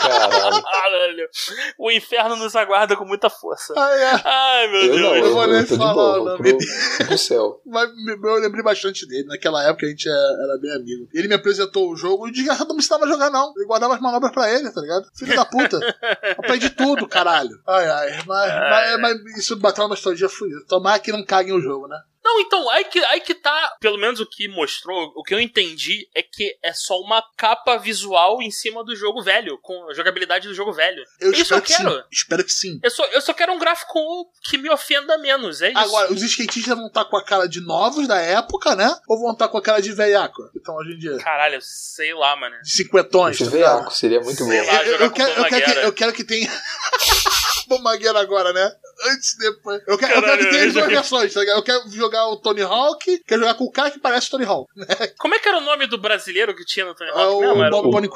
Caralho. 0.01 0.61
Caralho. 0.63 1.30
O 1.78 1.91
inferno 1.91 2.36
nos 2.36 2.55
aguarda 2.55 2.95
com 2.95 3.05
muita 3.05 3.30
força. 3.30 3.74
Ah, 3.78 3.95
é. 3.97 4.22
Ai, 4.26 4.67
meu 4.67 4.82
Eu 4.82 4.88
Deus. 4.89 5.01
não, 5.01 5.15
eu 5.15 5.26
eu, 5.26 5.34
vou 5.34 5.47
nem 5.47 5.63
de 5.63 5.78
falar 5.78 5.93
boa, 5.93 6.09
o 6.11 6.15
vou 6.15 6.26
nome 6.38 6.57
pro, 6.97 7.05
pro 7.07 7.17
céu. 7.17 7.61
Mas 7.65 7.89
eu 8.07 8.34
lembrei 8.36 8.63
bastante 8.63 9.07
dele. 9.07 9.26
Naquela 9.28 9.63
época 9.67 9.86
a 9.86 9.89
gente 9.89 10.09
é- 10.09 10.11
era 10.11 10.57
bem 10.61 10.72
amigo. 10.74 11.07
Ele 11.13 11.28
me 11.28 11.36
apresentou 11.36 11.89
o 11.91 11.95
jogo 11.95 12.28
e 12.28 12.32
o 12.32 12.34
desgraçado 12.34 12.67
não 12.69 12.76
me 12.76 12.82
ensinava 12.82 13.05
a 13.05 13.11
jogar, 13.12 13.30
não. 13.30 13.53
Ele 13.55 13.66
guardava 13.66 13.95
as 13.95 14.01
manobras 14.01 14.32
pra 14.32 14.51
ele, 14.51 14.72
tá 14.72 14.82
ligado? 14.82 15.05
Filho 15.16 15.36
da 15.36 15.45
puta. 15.45 15.80
Aprendi 16.38 16.70
tudo, 16.70 17.07
caralho. 17.07 17.59
Ai, 17.68 17.88
ai. 17.88 18.24
Mas, 18.26 18.53
mas, 18.53 19.01
mas 19.01 19.38
isso 19.38 19.55
bateu 19.57 19.84
uma 19.84 19.89
nostalgia 19.89 20.30
fudida. 20.30 20.64
Tomara 20.68 20.99
que 20.99 21.12
não 21.12 21.24
caguem 21.26 21.53
o 21.53 21.62
jogo, 21.62 21.88
né? 21.88 21.97
Não, 22.24 22.39
então, 22.39 22.69
aí 22.69 22.86
que, 22.86 22.99
aí 23.05 23.19
que 23.22 23.34
tá. 23.34 23.76
Pelo 23.80 23.97
menos 23.97 24.19
o 24.19 24.26
que 24.26 24.47
mostrou, 24.47 25.11
o 25.15 25.24
que 25.24 25.34
eu 25.34 25.39
entendi 25.39 26.07
é 26.13 26.22
que 26.22 26.55
é 26.63 26.72
só 26.74 26.99
uma 26.99 27.24
capa 27.38 27.78
visual 27.78 28.41
em 28.41 28.51
cima 28.51 28.84
do 28.84 28.95
jogo 28.95 29.22
velho, 29.24 29.57
com 29.61 29.89
a 29.89 29.93
jogabilidade 29.93 30.47
do 30.47 30.53
jogo 30.53 30.72
velho. 30.72 31.03
Eu 31.19 31.32
isso 31.32 31.41
espero 31.41 31.59
eu 31.59 31.63
que 31.63 31.74
quero. 31.76 31.91
sim. 31.91 32.03
Espero 32.11 32.43
que 32.43 32.53
sim. 32.53 32.80
Eu 32.84 32.91
só, 32.91 33.05
eu 33.07 33.22
só 33.22 33.34
quero 33.34 33.53
um 33.53 33.59
gráfico 33.59 33.99
que 34.43 34.57
me 34.57 34.69
ofenda 34.69 35.17
menos, 35.17 35.61
é 35.61 35.69
isso. 35.69 35.80
Agora, 35.80 36.13
os 36.13 36.22
skatistas 36.22 36.76
vão 36.76 36.88
estar 36.88 37.05
com 37.05 37.17
a 37.17 37.24
cara 37.24 37.47
de 37.47 37.59
novos 37.61 38.07
da 38.07 38.19
época, 38.19 38.76
né? 38.76 38.95
Ou 39.07 39.19
vão 39.19 39.32
estar 39.34 39.47
com 39.47 39.57
a 39.57 39.61
cara 39.61 39.82
de 39.82 39.91
velhaco? 39.91 40.41
Então, 40.55 40.76
hoje 40.76 40.93
em 40.93 40.99
dia. 40.99 41.17
Caralho, 41.17 41.59
sei 41.61 42.13
lá, 42.13 42.36
mano. 42.36 42.55
De 42.61 42.72
cinquentões. 42.72 43.38
Tá 43.38 43.45
ligado? 43.45 43.78
veaco 43.80 43.93
seria 43.95 44.19
muito 44.22 44.43
bom. 44.43 44.51
Sei 44.51 44.65
lá. 44.65 44.84
Eu, 44.86 44.97
eu- 44.97 45.11
quero, 45.11 45.32
eu, 45.32 45.45
quero 45.45 45.65
que, 45.65 45.80
eu 45.80 45.93
quero 45.93 46.13
que 46.13 46.24
tenha. 46.24 46.51
Bomagueira 47.67 48.19
agora, 48.19 48.51
né? 48.53 48.72
Antes 49.10 49.34
e 49.34 49.38
depois. 49.39 49.82
Eu 49.88 49.97
quero, 49.97 50.14
eu 50.14 50.22
quero 50.22 50.22
Caralho, 50.22 50.43
que 50.43 50.49
tenha 50.52 50.64
eu 50.64 50.68
as 50.68 50.74
duas 50.74 50.88
versões, 50.88 51.34
tá 51.34 51.39
ligado? 51.39 51.58
Eu 51.58 51.64
quero 51.64 51.89
jogar 51.89 52.28
o 52.28 52.38
Tony 52.38 52.62
Hawk, 52.62 53.24
quero 53.28 53.41
jogar 53.41 53.54
com 53.56 53.64
o 53.66 53.72
cara 53.72 53.91
que 53.91 53.99
parece 53.99 54.28
o 54.28 54.32
Tony 54.32 54.45
Hawk. 54.45 54.72
Como 55.18 55.36
é 55.36 55.39
que 55.39 55.47
era 55.47 55.58
o 55.58 55.62
nome 55.62 55.88
do 55.88 55.97
brasileiro 55.97 56.56
que 56.56 56.66
tinha 56.66 56.86
no 56.86 56.93
Tony 56.95 57.10
É 57.10 57.14
Hawk? 57.14 57.45
o 57.45 57.56
Não, 57.56 57.82
Bob. 57.82 58.10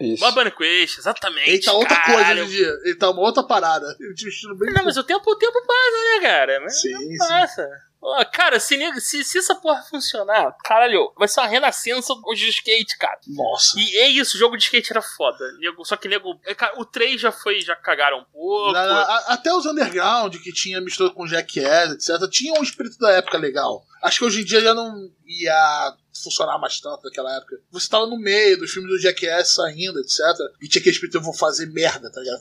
Isso. 0.00 0.20
Bob 0.20 0.50
Quest, 0.52 0.98
exatamente. 0.98 1.48
Ele 1.50 1.60
tá 1.60 1.72
outra 1.72 1.96
coisa 2.04 2.20
caralho. 2.22 2.44
hoje 2.44 2.54
em 2.54 2.56
dia. 2.56 2.72
Ele 2.84 2.94
tá 2.94 3.10
uma 3.10 3.22
outra 3.22 3.42
parada. 3.42 3.86
Ele 4.00 4.14
tinha 4.14 4.28
um 4.28 4.32
estilo 4.32 4.56
bem. 4.56 4.72
Não, 4.72 4.84
mas 4.84 4.96
o 4.96 5.04
tempo, 5.04 5.30
o 5.30 5.36
tempo 5.36 5.66
passa, 5.66 6.14
né, 6.14 6.20
cara? 6.20 6.60
Mas 6.60 6.80
Sim, 6.80 6.90
não 6.92 7.00
sim. 7.00 7.16
passa. 7.18 7.68
Ó, 8.04 8.24
Cara, 8.32 8.58
se, 8.58 8.76
se, 9.00 9.22
se 9.22 9.38
essa 9.38 9.54
porra 9.54 9.80
funcionar, 9.82 10.56
caralho, 10.64 11.12
vai 11.16 11.28
ser 11.28 11.38
uma 11.40 11.46
renascença 11.46 12.12
de 12.34 12.48
skate, 12.48 12.98
cara. 12.98 13.18
Nossa. 13.28 13.78
E 13.78 13.96
é 13.98 14.08
isso, 14.08 14.36
o 14.36 14.40
jogo 14.40 14.56
de 14.56 14.64
skate 14.64 14.90
era 14.92 15.00
foda. 15.00 15.38
Nego- 15.60 15.84
Só 15.84 15.96
que 15.96 16.08
nego. 16.08 16.38
é, 16.44 16.52
cara, 16.54 16.78
O 16.80 16.84
3 16.84 17.20
já 17.20 17.30
foi, 17.30 17.60
já 17.60 17.76
cagaram 17.76 18.18
um 18.18 18.24
pouco. 18.24 18.72
Na- 18.72 18.86
na- 18.86 19.18
até 19.28 19.54
os 19.54 19.64
underground 19.66 20.34
que 20.42 20.52
tinha 20.52 20.80
mistura 20.80 21.10
com 21.10 21.26
Jackass, 21.28 21.92
etc., 21.92 22.28
tinha 22.28 22.52
um 22.58 22.62
espírito 22.62 22.98
da 22.98 23.12
época 23.12 23.38
legal. 23.38 23.84
Acho 24.02 24.18
que 24.18 24.24
hoje 24.24 24.40
em 24.40 24.44
dia 24.44 24.60
já 24.60 24.74
não 24.74 25.08
ia 25.24 25.94
funcionar 26.24 26.58
mais 26.58 26.80
tanto 26.80 27.04
naquela 27.04 27.36
época. 27.36 27.56
Você 27.70 27.88
tava 27.88 28.06
no 28.06 28.18
meio 28.18 28.58
dos 28.58 28.72
filmes 28.72 28.90
do 28.90 28.98
Jackass 29.00 29.54
saindo, 29.54 30.00
etc. 30.00 30.18
E 30.60 30.68
tinha 30.68 30.80
aquele 30.80 30.94
espírito, 30.94 31.18
eu 31.18 31.22
vou 31.22 31.32
fazer 31.32 31.66
merda, 31.66 32.10
tá 32.10 32.20
ligado? 32.20 32.40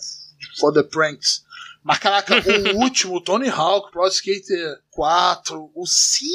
For 0.59 0.73
the 0.73 0.81
pranks. 0.81 1.43
Mas 1.83 1.97
caraca, 1.99 2.35
o 2.73 2.77
último, 2.81 3.15
o 3.15 3.21
Tony 3.21 3.49
Hawk, 3.49 3.91
Pro 3.91 4.07
Skater 4.07 4.79
4, 4.91 5.71
o 5.73 5.85
5. 5.85 6.29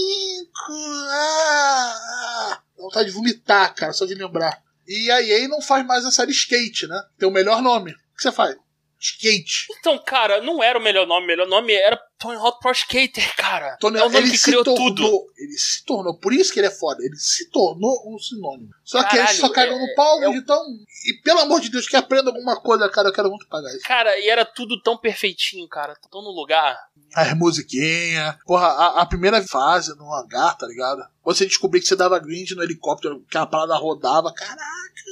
Ah, 1.09 1.99
ah, 1.99 2.63
vontade 2.77 3.07
de 3.07 3.15
vomitar, 3.15 3.75
cara, 3.75 3.93
só 3.93 4.05
de 4.05 4.15
lembrar. 4.15 4.63
E 4.87 5.11
a 5.11 5.23
EA 5.23 5.49
não 5.49 5.61
faz 5.61 5.85
mais 5.85 6.05
a 6.05 6.11
série 6.11 6.33
Skate, 6.33 6.87
né? 6.87 7.01
Tem 7.19 7.29
o 7.29 7.33
melhor 7.33 7.61
nome. 7.61 7.93
O 7.93 8.17
que 8.17 8.23
você 8.23 8.33
faz? 8.33 8.57
Skate. 8.99 9.67
Então, 9.79 9.99
cara, 9.99 10.41
não 10.41 10.63
era 10.63 10.79
o 10.79 10.83
melhor 10.83 11.07
nome. 11.07 11.25
O 11.25 11.27
melhor 11.27 11.49
nome 11.49 11.73
era 11.73 12.01
Tony 12.19 12.37
Hawk 12.37 12.61
Pro 12.61 12.73
Skater, 12.73 13.35
cara. 13.37 13.77
Tony, 13.79 13.99
é 13.99 14.03
o 14.03 14.05
nome 14.09 14.19
ele 14.19 14.31
que 14.31 14.39
se 14.39 14.45
criou 14.45 14.65
tornou, 14.65 14.87
tudo. 14.95 15.27
Ele 15.37 15.53
se 15.59 15.85
tornou, 15.85 16.19
por 16.19 16.33
isso 16.33 16.53
que 16.53 16.59
ele 16.61 16.69
é 16.69 16.71
foda, 16.71 17.03
ele 17.05 17.17
se 17.17 17.51
tornou 17.51 18.03
um 18.15 18.19
sinônimo. 18.19 18.71
Só 18.85 19.03
que 19.05 19.17
eles 19.17 19.27
Caralho, 19.33 19.39
só 19.41 19.49
cagam 19.51 19.77
é- 19.77 19.81
no 19.87 19.95
pau, 19.95 20.23
é 20.23 20.29
o- 20.29 20.35
então. 20.35 20.63
E 21.07 21.13
pelo 21.23 21.41
amor 21.41 21.61
de 21.61 21.69
Deus, 21.71 21.87
que 21.89 21.97
aprenda 21.97 22.31
alguma 22.31 22.61
coisa, 22.61 22.89
cara, 22.89 23.09
eu 23.09 23.13
quero 23.13 23.29
muito 23.29 23.47
pagar 23.49 23.69
isso. 23.71 23.85
Cara, 23.87 24.19
e 24.19 24.29
era 24.29 24.45
tudo 24.45 24.81
tão 24.81 24.97
perfeitinho, 24.97 25.69
cara. 25.69 25.95
Tão 26.11 26.23
no 26.23 26.31
lugar. 26.31 26.77
As 27.15 27.35
musiquinhas. 27.37 28.37
Porra, 28.45 28.67
a, 28.67 29.03
a 29.03 29.07
primeira 29.07 29.43
fase 29.43 29.95
no 29.97 30.13
hangar, 30.15 30.57
tá 30.57 30.67
ligado? 30.67 31.03
Você 31.25 31.45
descobrir 31.47 31.81
que 31.81 31.87
você 31.87 31.97
dava 31.97 32.19
grind 32.19 32.51
no 32.53 32.63
helicóptero, 32.63 33.25
que 33.31 33.37
a 33.39 33.47
parada 33.47 33.77
rodava. 33.77 34.33
Caraca, 34.33 34.63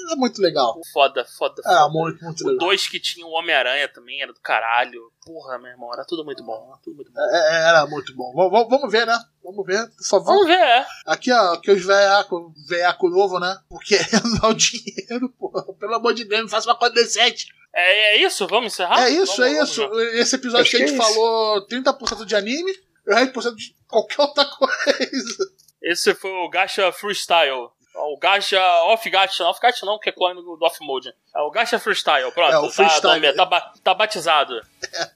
era 0.06 0.16
muito 0.16 0.40
legal. 0.40 0.80
Foda, 0.92 1.24
foda, 1.24 1.62
foda. 1.62 1.62
Era 1.66 1.88
muito, 1.88 2.24
muito 2.24 2.44
O 2.44 2.46
legal. 2.48 2.68
2 2.68 2.88
que 2.88 3.00
tinha 3.00 3.26
o 3.26 3.30
Homem-Aranha 3.32 3.88
também 3.88 4.22
era 4.22 4.32
do 4.32 4.40
caralho. 4.40 5.12
Porra, 5.24 5.58
meu 5.58 5.70
irmão, 5.70 5.92
era 5.92 6.04
tudo 6.04 6.24
muito 6.24 6.42
bom. 6.44 6.72
Tudo 6.82 6.96
muito 6.96 7.10
bom. 7.12 7.20
É, 7.20 7.36
é, 7.56 7.68
era 7.68 7.86
muito 7.86 8.14
bom. 8.14 8.32
Vamos, 8.34 8.50
vamos- 8.52 8.68
vamos 8.68 8.92
ver, 8.92 9.06
né? 9.06 9.18
Vamos 9.42 9.64
ver, 9.66 9.86
por 9.96 10.06
favor. 10.06 10.26
Vamos 10.26 10.46
ver, 10.46 10.58
é. 10.60 10.86
Aqui, 11.06 11.32
ó, 11.32 11.54
aqui 11.54 11.70
os 11.70 11.84
veiaco, 11.84 12.52
veiaco 12.68 13.08
novo, 13.08 13.38
né? 13.40 13.58
Porque 13.68 13.96
não 14.42 14.50
o 14.50 14.54
dinheiro, 14.54 15.28
porra. 15.38 15.64
Pelo 15.78 15.94
amor 15.94 16.12
de 16.14 16.24
Deus, 16.24 16.42
me 16.44 16.50
faça 16.50 16.68
uma 16.68 16.76
coisa 16.78 16.94
decente. 16.94 17.46
É, 17.74 18.16
é 18.16 18.22
isso? 18.24 18.46
Vamos 18.46 18.72
encerrar? 18.72 19.02
é 19.06 19.10
isso, 19.10 19.36
Vamos, 19.38 19.52
é 19.52 19.54
vamos, 19.56 19.70
isso. 19.70 19.80
vamos. 19.88 20.02
Esse 20.14 20.36
episódio 20.36 20.62
Acho 20.62 20.70
que 20.70 20.76
a 20.76 20.80
que 20.80 20.86
gente 20.88 21.00
é 21.00 21.04
falou 21.04 21.66
30% 21.66 22.24
de 22.24 22.36
anime 22.36 22.70
e 23.06 23.10
o 23.10 23.14
resto 23.14 23.54
de 23.56 23.74
qualquer 23.88 24.20
outra 24.22 24.44
coisa. 24.56 25.50
Esse 25.82 26.14
foi 26.14 26.30
o 26.30 26.48
Gacha 26.50 26.90
Freestyle. 26.92 27.68
O 27.96 28.18
Gacha 28.18 28.60
Off 28.86 29.08
Gacha, 29.08 29.44
Off 29.44 29.60
Gacha 29.60 29.86
não, 29.86 29.98
que 30.00 30.08
é 30.08 30.12
clone 30.12 30.42
do, 30.42 30.58
Off 30.60 30.78
Mode. 30.80 31.14
É 31.34 31.40
o 31.40 31.50
Gacha 31.50 31.78
Freestyle, 31.78 32.30
pronto. 32.32 32.52
É, 32.52 32.58
o 32.58 32.70
freestyle. 32.70 33.32
Tá, 33.34 33.46
tá, 33.46 33.72
tá 33.82 33.94
batizado. 33.94 34.60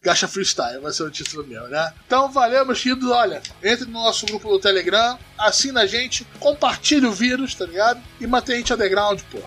Gacha 0.00 0.28
Freestyle 0.28 0.80
vai 0.80 0.92
ser 0.92 1.02
o 1.02 1.10
título 1.10 1.44
meu, 1.44 1.66
né? 1.68 1.92
Então, 2.06 2.30
valeu, 2.30 2.64
meus 2.64 2.80
queridos. 2.80 3.10
Olha, 3.10 3.42
entre 3.62 3.84
no 3.84 4.04
nosso 4.04 4.26
grupo 4.26 4.48
do 4.48 4.60
Telegram, 4.60 5.18
assina 5.36 5.82
a 5.82 5.86
gente, 5.86 6.24
compartilhe 6.38 7.06
o 7.06 7.12
vírus, 7.12 7.54
tá 7.54 7.66
ligado? 7.66 8.00
E 8.20 8.26
mantém 8.26 8.54
a 8.54 8.58
gente 8.58 8.72
underground, 8.72 9.20
pô. 9.30 9.38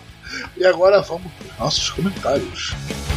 E 0.56 0.66
agora 0.66 1.00
vamos 1.00 1.32
pros 1.32 1.58
nossos 1.58 1.90
comentários. 1.90 2.72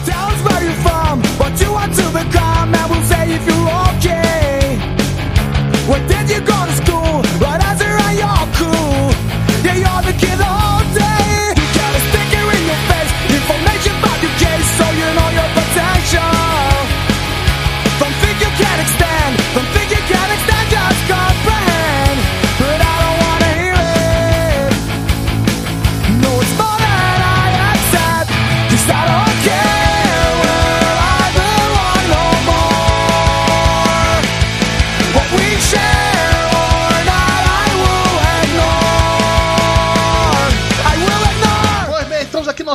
Tell 0.06 0.16
us 0.28 0.42
where 0.44 0.64
you're 0.64 0.82
from, 0.82 1.22
what 1.40 1.62
you 1.62 1.74
want 1.74 1.94
to 1.96 2.04
become, 2.12 2.74
and 2.74 2.90
we'll 2.90 3.04
say 3.04 3.34
if 3.34 3.46
you're 3.46 3.70
okay. 3.98 4.78
What 5.88 6.08
did 6.08 6.30
you 6.30 6.42
go 6.42 6.66
to 6.66 6.72
school? 6.76 6.85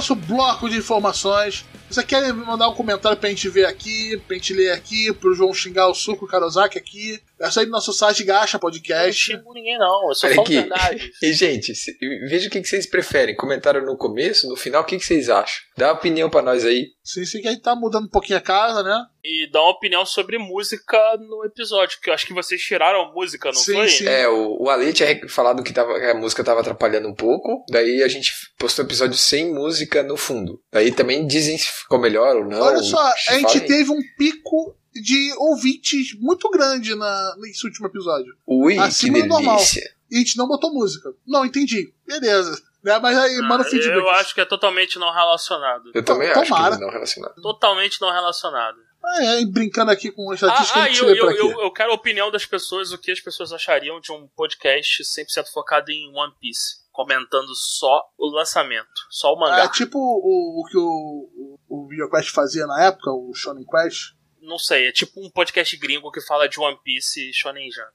Nosso 0.01 0.15
bloco 0.15 0.69
de 0.69 0.79
informações. 0.79 1.65
Você 1.91 2.03
quer 2.03 2.33
mandar 2.33 2.69
um 2.69 2.75
comentário 2.75 3.19
pra 3.19 3.29
gente 3.29 3.49
ver 3.49 3.67
aqui, 3.67 4.17
pra 4.27 4.37
gente 4.37 4.55
ler 4.55 4.71
aqui, 4.71 5.13
pro 5.13 5.35
João 5.35 5.53
xingar 5.53 5.89
o 5.89 5.95
Suco 5.95 6.27
Karozaki 6.27 6.79
aqui? 6.79 7.21
É 7.39 7.51
só 7.51 7.63
ir 7.63 7.67
no 7.67 7.73
nosso 7.73 7.93
site 7.93 8.23
Gacha 8.25 8.57
Eu 8.57 8.59
não 8.59 8.61
Podcast. 8.61 9.21
xingo 9.21 9.53
ninguém, 9.53 9.77
não. 9.77 10.09
Eu 10.09 10.15
só 10.15 10.29
falo 10.29 10.47
verdade. 10.47 11.11
E, 11.23 11.33
gente, 11.33 11.75
se- 11.75 11.97
veja 12.29 12.49
o 12.49 12.51
que, 12.51 12.61
que 12.63 12.69
vocês 12.69 12.87
preferem. 12.87 13.35
Comentário 13.37 13.85
no 13.85 13.97
começo, 13.97 14.49
no 14.49 14.57
final, 14.57 14.83
o 14.83 14.85
que, 14.85 14.97
que 14.99 15.05
vocês 15.05 15.29
acham? 15.29 15.61
Dá 15.81 15.87
uma 15.87 15.95
opinião 15.95 16.29
pra 16.29 16.43
nós 16.43 16.63
aí. 16.63 16.89
Sim, 17.03 17.25
sim, 17.25 17.41
que 17.41 17.49
a 17.49 17.53
gente 17.53 17.63
tá 17.63 17.75
mudando 17.75 18.05
um 18.05 18.11
pouquinho 18.11 18.39
a 18.39 18.43
casa, 18.43 18.83
né? 18.83 19.03
E 19.25 19.51
dá 19.51 19.63
uma 19.63 19.71
opinião 19.71 20.05
sobre 20.05 20.37
música 20.37 20.99
no 21.19 21.43
episódio, 21.43 21.99
que 22.03 22.11
eu 22.11 22.15
acho 22.15 22.27
que 22.27 22.35
vocês 22.35 22.61
tiraram 22.61 23.01
a 23.01 23.13
música, 23.13 23.49
não 23.49 23.55
Sim, 23.55 23.73
foi? 23.73 23.89
sim. 23.89 24.07
É, 24.07 24.29
o, 24.29 24.63
o 24.63 24.69
Ale 24.69 24.93
tinha 24.93 25.27
falado 25.27 25.63
que, 25.63 25.73
tava, 25.73 25.99
que 25.99 26.05
a 26.05 26.15
música 26.15 26.45
tava 26.45 26.61
atrapalhando 26.61 27.09
um 27.09 27.15
pouco. 27.15 27.65
Daí 27.71 28.03
a 28.03 28.09
gente 28.09 28.31
postou 28.59 28.85
um 28.85 28.89
episódio 28.89 29.17
sem 29.17 29.55
música 29.55 30.03
no 30.03 30.19
fundo. 30.19 30.63
Daí 30.71 30.93
também 30.93 31.27
dizem 31.27 31.57
se 31.57 31.67
ficou 31.67 31.99
melhor 31.99 32.37
ou 32.37 32.45
não. 32.45 32.61
Olha 32.61 32.83
só, 32.83 33.01
a 33.01 33.35
gente 33.39 33.53
Falem. 33.53 33.67
teve 33.67 33.91
um 33.91 34.01
pico 34.19 34.77
de 34.93 35.33
ouvintes 35.39 36.15
muito 36.21 36.51
grande 36.51 36.95
na, 36.95 37.37
nesse 37.39 37.67
último 37.67 37.87
episódio. 37.87 38.35
Ui, 38.47 38.77
acima 38.79 39.15
que 39.15 39.23
do 39.23 39.29
normal. 39.29 39.57
delícia. 39.57 39.91
E 40.11 40.17
a 40.17 40.19
gente 40.19 40.37
não 40.37 40.47
botou 40.47 40.75
música. 40.75 41.11
Não, 41.27 41.47
entendi. 41.47 41.91
Beleza. 42.07 42.61
Né? 42.83 42.99
Mas 42.99 43.17
aí, 43.19 43.37
manda 43.43 43.63
Ah, 43.63 43.67
feedback. 43.71 43.97
eu 43.97 44.09
acho 44.11 44.35
que 44.35 44.41
é 44.41 44.45
totalmente 44.45 44.99
não 44.99 45.13
relacionado. 45.13 45.91
Eu 45.95 46.05
também 46.05 46.33
Tomara. 46.33 46.69
acho 46.69 46.79
que 46.79 46.85
não 46.85 46.91
relacionado. 46.91 47.43
Totalmente 47.43 48.01
não 48.01 48.11
relacionado. 48.11 48.79
Ah, 49.03 49.25
é, 49.25 49.45
brincando 49.47 49.91
aqui 49.91 50.11
com 50.11 50.31
Ah, 50.31 50.35
estatística, 50.35 50.79
ah, 50.79 50.83
a 50.85 50.89
gente 50.89 51.01
eu, 51.03 51.15
eu, 51.15 51.31
eu, 51.31 51.61
eu 51.63 51.71
quero 51.73 51.91
a 51.91 51.95
opinião 51.95 52.31
das 52.31 52.45
pessoas, 52.45 52.93
o 52.93 52.99
que 52.99 53.11
as 53.11 53.21
pessoas 53.21 53.53
achariam 53.53 53.99
de 54.01 54.13
um 54.13 54.29
podcast 54.37 55.03
100% 55.03 55.51
focado 55.53 55.91
em 55.91 56.11
One 56.15 56.35
Piece. 56.41 56.81
Comentando 56.93 57.55
só 57.55 58.03
o 58.19 58.29
lançamento, 58.29 58.89
só 59.09 59.33
o 59.33 59.39
mangá. 59.39 59.65
É 59.65 59.69
tipo 59.69 59.97
o, 59.99 60.61
o 60.61 60.65
que 60.67 60.77
o, 60.77 61.59
o, 61.69 61.85
o 61.85 61.89
VideoQuest 61.89 62.31
fazia 62.31 62.67
na 62.67 62.85
época, 62.85 63.11
o 63.11 63.33
Shonen 63.35 63.65
Quest. 63.65 64.13
Não 64.43 64.59
sei, 64.59 64.89
é 64.89 64.93
tipo 64.93 65.13
um 65.25 65.31
podcast 65.31 65.75
gringo 65.79 66.11
que 66.11 66.21
fala 66.21 66.49
de 66.49 66.59
One 66.61 66.79
Piece 66.85 67.31
e 67.31 67.33
Shonen 67.33 67.71
Jump. 67.71 67.93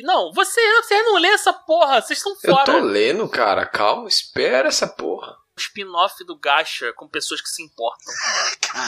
Não, 0.00 0.32
vocês, 0.32 0.66
vocês 0.84 1.04
não 1.04 1.18
lê 1.18 1.28
essa 1.28 1.52
porra, 1.52 2.00
vocês 2.00 2.18
estão 2.18 2.32
Eu 2.44 2.54
fora. 2.54 2.64
tô 2.64 2.78
lendo, 2.78 3.28
cara. 3.28 3.66
Calma, 3.66 4.08
espera 4.08 4.68
essa 4.68 4.86
porra. 4.86 5.32
Um 5.32 5.60
spin-off 5.60 6.24
do 6.24 6.38
Gacha 6.38 6.92
com 6.94 7.06
pessoas 7.06 7.42
que 7.42 7.48
se 7.48 7.62
importam. 7.62 8.12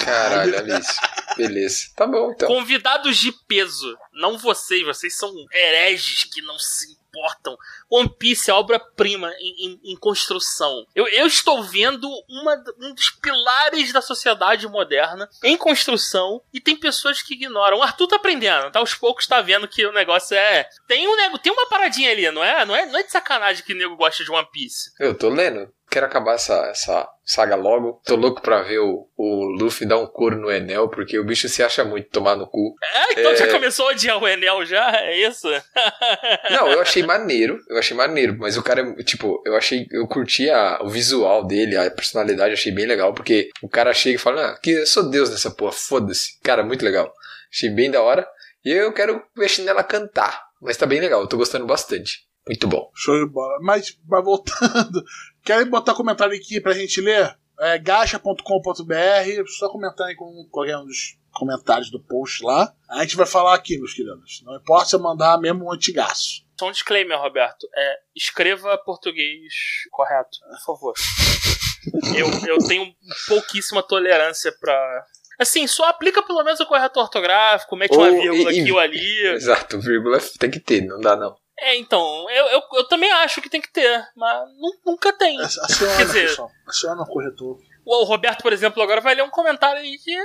Caralho, 0.04 0.56
Alice. 0.58 0.98
Beleza. 1.36 1.88
Tá 1.94 2.06
bom, 2.06 2.30
então. 2.30 2.48
Convidados 2.48 3.18
de 3.18 3.32
peso, 3.46 3.98
não 4.12 4.38
vocês, 4.38 4.82
vocês 4.84 5.16
são 5.16 5.30
hereges 5.52 6.24
que 6.24 6.40
não 6.40 6.58
se 6.58 6.96
importam. 7.14 7.56
One 7.90 8.08
Piece 8.08 8.50
é 8.50 8.54
obra-prima 8.54 9.30
em, 9.38 9.66
em- 9.66 9.80
em 9.92 9.96
construção. 9.96 10.86
Eu, 10.94 11.06
eu 11.08 11.26
estou 11.26 11.62
vendo 11.62 12.08
uma, 12.28 12.54
um 12.80 12.94
dos 12.94 13.10
pilares 13.10 13.92
da 13.92 14.02
sociedade 14.02 14.66
moderna 14.68 15.28
em 15.42 15.56
construção 15.56 16.42
e 16.52 16.60
tem 16.60 16.76
pessoas 16.76 17.22
que 17.22 17.34
ignoram. 17.34 17.78
O 17.78 17.82
Arthur 17.82 18.08
tá 18.08 18.16
aprendendo, 18.16 18.70
tá? 18.70 18.78
Aos 18.80 18.94
poucos 18.94 19.26
tá 19.26 19.40
vendo 19.40 19.68
que 19.68 19.86
o 19.86 19.92
negócio 19.92 20.36
é. 20.36 20.68
Tem 20.88 21.06
um 21.08 21.16
nego, 21.16 21.38
tem 21.38 21.52
uma 21.52 21.68
paradinha 21.68 22.10
ali, 22.10 22.30
não 22.30 22.42
é? 22.42 22.64
Não 22.64 22.74
é, 22.74 22.86
não 22.86 22.98
é 22.98 23.02
de 23.02 23.12
sacanagem 23.12 23.64
que 23.64 23.72
o 23.72 23.76
nego 23.76 23.96
gosta 23.96 24.24
de 24.24 24.30
One 24.30 24.48
Piece. 24.52 24.90
Eu 24.98 25.16
tô 25.16 25.28
lendo. 25.28 25.72
Quero 25.94 26.06
acabar 26.06 26.34
essa, 26.34 26.54
essa 26.66 27.08
saga 27.24 27.54
logo. 27.54 28.02
Tô 28.04 28.16
louco 28.16 28.42
pra 28.42 28.62
ver 28.62 28.80
o, 28.80 29.08
o 29.16 29.44
Luffy 29.44 29.86
dar 29.86 29.96
um 29.98 30.06
couro 30.08 30.36
no 30.36 30.50
Enel, 30.50 30.88
porque 30.88 31.16
o 31.16 31.24
bicho 31.24 31.48
se 31.48 31.62
acha 31.62 31.84
muito 31.84 32.08
tomar 32.10 32.34
no 32.34 32.48
cu. 32.48 32.74
É, 32.82 33.12
então 33.20 33.30
É. 33.30 33.36
já 33.36 33.48
começou 33.48 33.86
a 33.88 33.92
odiar 33.92 34.20
o 34.20 34.26
Enel 34.26 34.66
já? 34.66 34.90
É 34.96 35.16
isso? 35.16 35.46
Não, 36.50 36.68
eu 36.68 36.80
achei 36.80 37.04
maneiro. 37.04 37.60
Eu 37.68 37.78
achei 37.78 37.96
maneiro, 37.96 38.36
mas 38.40 38.56
o 38.56 38.62
cara, 38.64 38.92
tipo, 39.04 39.40
eu 39.46 39.54
achei. 39.56 39.86
Eu 39.92 40.06
curti 40.08 40.50
a- 40.50 40.80
o 40.82 40.88
visual 40.88 41.46
dele, 41.46 41.76
a 41.76 41.88
personalidade, 41.90 42.52
achei 42.54 42.72
bem 42.72 42.86
legal, 42.86 43.14
porque 43.14 43.50
o 43.62 43.68
cara 43.68 43.94
chega 43.94 44.16
e 44.16 44.20
fala, 44.20 44.48
ah, 44.50 44.58
que 44.60 44.70
eu 44.72 44.86
sou 44.86 45.08
Deus 45.08 45.30
nessa 45.30 45.50
porra, 45.52 45.70
foda-se. 45.72 46.40
Cara, 46.42 46.64
muito 46.64 46.84
legal. 46.84 47.12
Achei 47.52 47.70
bem 47.70 47.88
da 47.90 48.02
hora. 48.02 48.26
E 48.64 48.70
eu 48.72 48.92
quero 48.92 49.22
ver 49.36 49.44
a 49.44 49.48
Chinela 49.48 49.84
cantar. 49.84 50.42
Mas 50.60 50.76
tá 50.76 50.86
bem 50.86 50.98
legal, 50.98 51.20
eu 51.20 51.26
tô 51.28 51.36
gostando 51.36 51.66
bastante. 51.66 52.24
Muito 52.48 52.66
bom. 52.66 52.90
Show 52.94 53.24
de 53.24 53.30
bola. 53.32 53.58
Mas, 53.62 53.96
mas 54.08 54.24
voltando, 54.24 55.02
querem 55.44 55.66
botar 55.68 55.94
comentário 55.94 56.34
aqui 56.34 56.60
pra 56.60 56.72
gente 56.72 57.00
ler? 57.00 57.36
É 57.60 57.78
gacha.com.br, 57.78 59.46
só 59.58 59.68
comentar 59.68 60.08
aí 60.08 60.16
com 60.16 60.46
qualquer 60.50 60.76
um 60.78 60.84
dos 60.86 61.16
comentários 61.32 61.90
do 61.90 62.00
post 62.02 62.42
lá. 62.44 62.72
A 62.90 63.02
gente 63.02 63.16
vai 63.16 63.26
falar 63.26 63.54
aqui, 63.54 63.78
meus 63.78 63.92
queridos. 63.92 64.42
Não 64.44 64.56
importa 64.56 64.86
se 64.86 64.96
eu 64.96 65.00
mandar 65.00 65.38
mesmo 65.38 65.64
um 65.66 65.72
antigaço. 65.72 66.44
Só 66.58 66.68
um 66.68 66.72
disclaimer, 66.72 67.18
Roberto. 67.20 67.68
É, 67.76 67.96
escreva 68.14 68.76
português 68.78 69.52
correto, 69.90 70.38
por 70.48 70.64
favor. 70.74 70.94
eu, 72.16 72.48
eu 72.48 72.58
tenho 72.66 72.92
pouquíssima 73.28 73.82
tolerância 73.82 74.52
pra. 74.60 75.04
Assim, 75.38 75.66
só 75.66 75.88
aplica 75.88 76.22
pelo 76.22 76.44
menos 76.44 76.60
o 76.60 76.66
correto 76.66 77.00
ortográfico, 77.00 77.74
mete 77.76 77.96
uma 77.96 78.08
Ou- 78.08 78.20
vírgula 78.20 78.52
e- 78.52 78.60
aqui 78.60 78.72
ou 78.72 78.78
ali. 78.78 79.26
Exato, 79.34 79.80
vírgula 79.80 80.18
tem 80.38 80.50
que 80.50 80.60
ter, 80.60 80.80
não 80.82 81.00
dá 81.00 81.16
não. 81.16 81.36
É, 81.58 81.76
então, 81.76 82.28
eu, 82.30 82.46
eu, 82.46 82.62
eu 82.74 82.84
também 82.88 83.10
acho 83.12 83.40
que 83.40 83.48
tem 83.48 83.60
que 83.60 83.72
ter, 83.72 84.04
mas 84.16 84.48
nu- 84.58 84.76
nunca 84.84 85.12
tem. 85.12 85.40
Aciona, 85.40 85.96
Quer 85.96 86.06
dizer- 86.06 86.28
pessoal. 86.28 86.50
Aciona 86.66 87.02
o 87.02 87.06
corretor. 87.06 87.58
O 87.86 88.00
o 88.02 88.04
Roberto, 88.04 88.42
por 88.42 88.52
exemplo, 88.52 88.82
agora 88.82 89.00
vai 89.00 89.14
ler 89.14 89.22
um 89.22 89.30
comentário 89.30 89.78
aí 89.80 89.98
que 89.98 90.10
é 90.14 90.20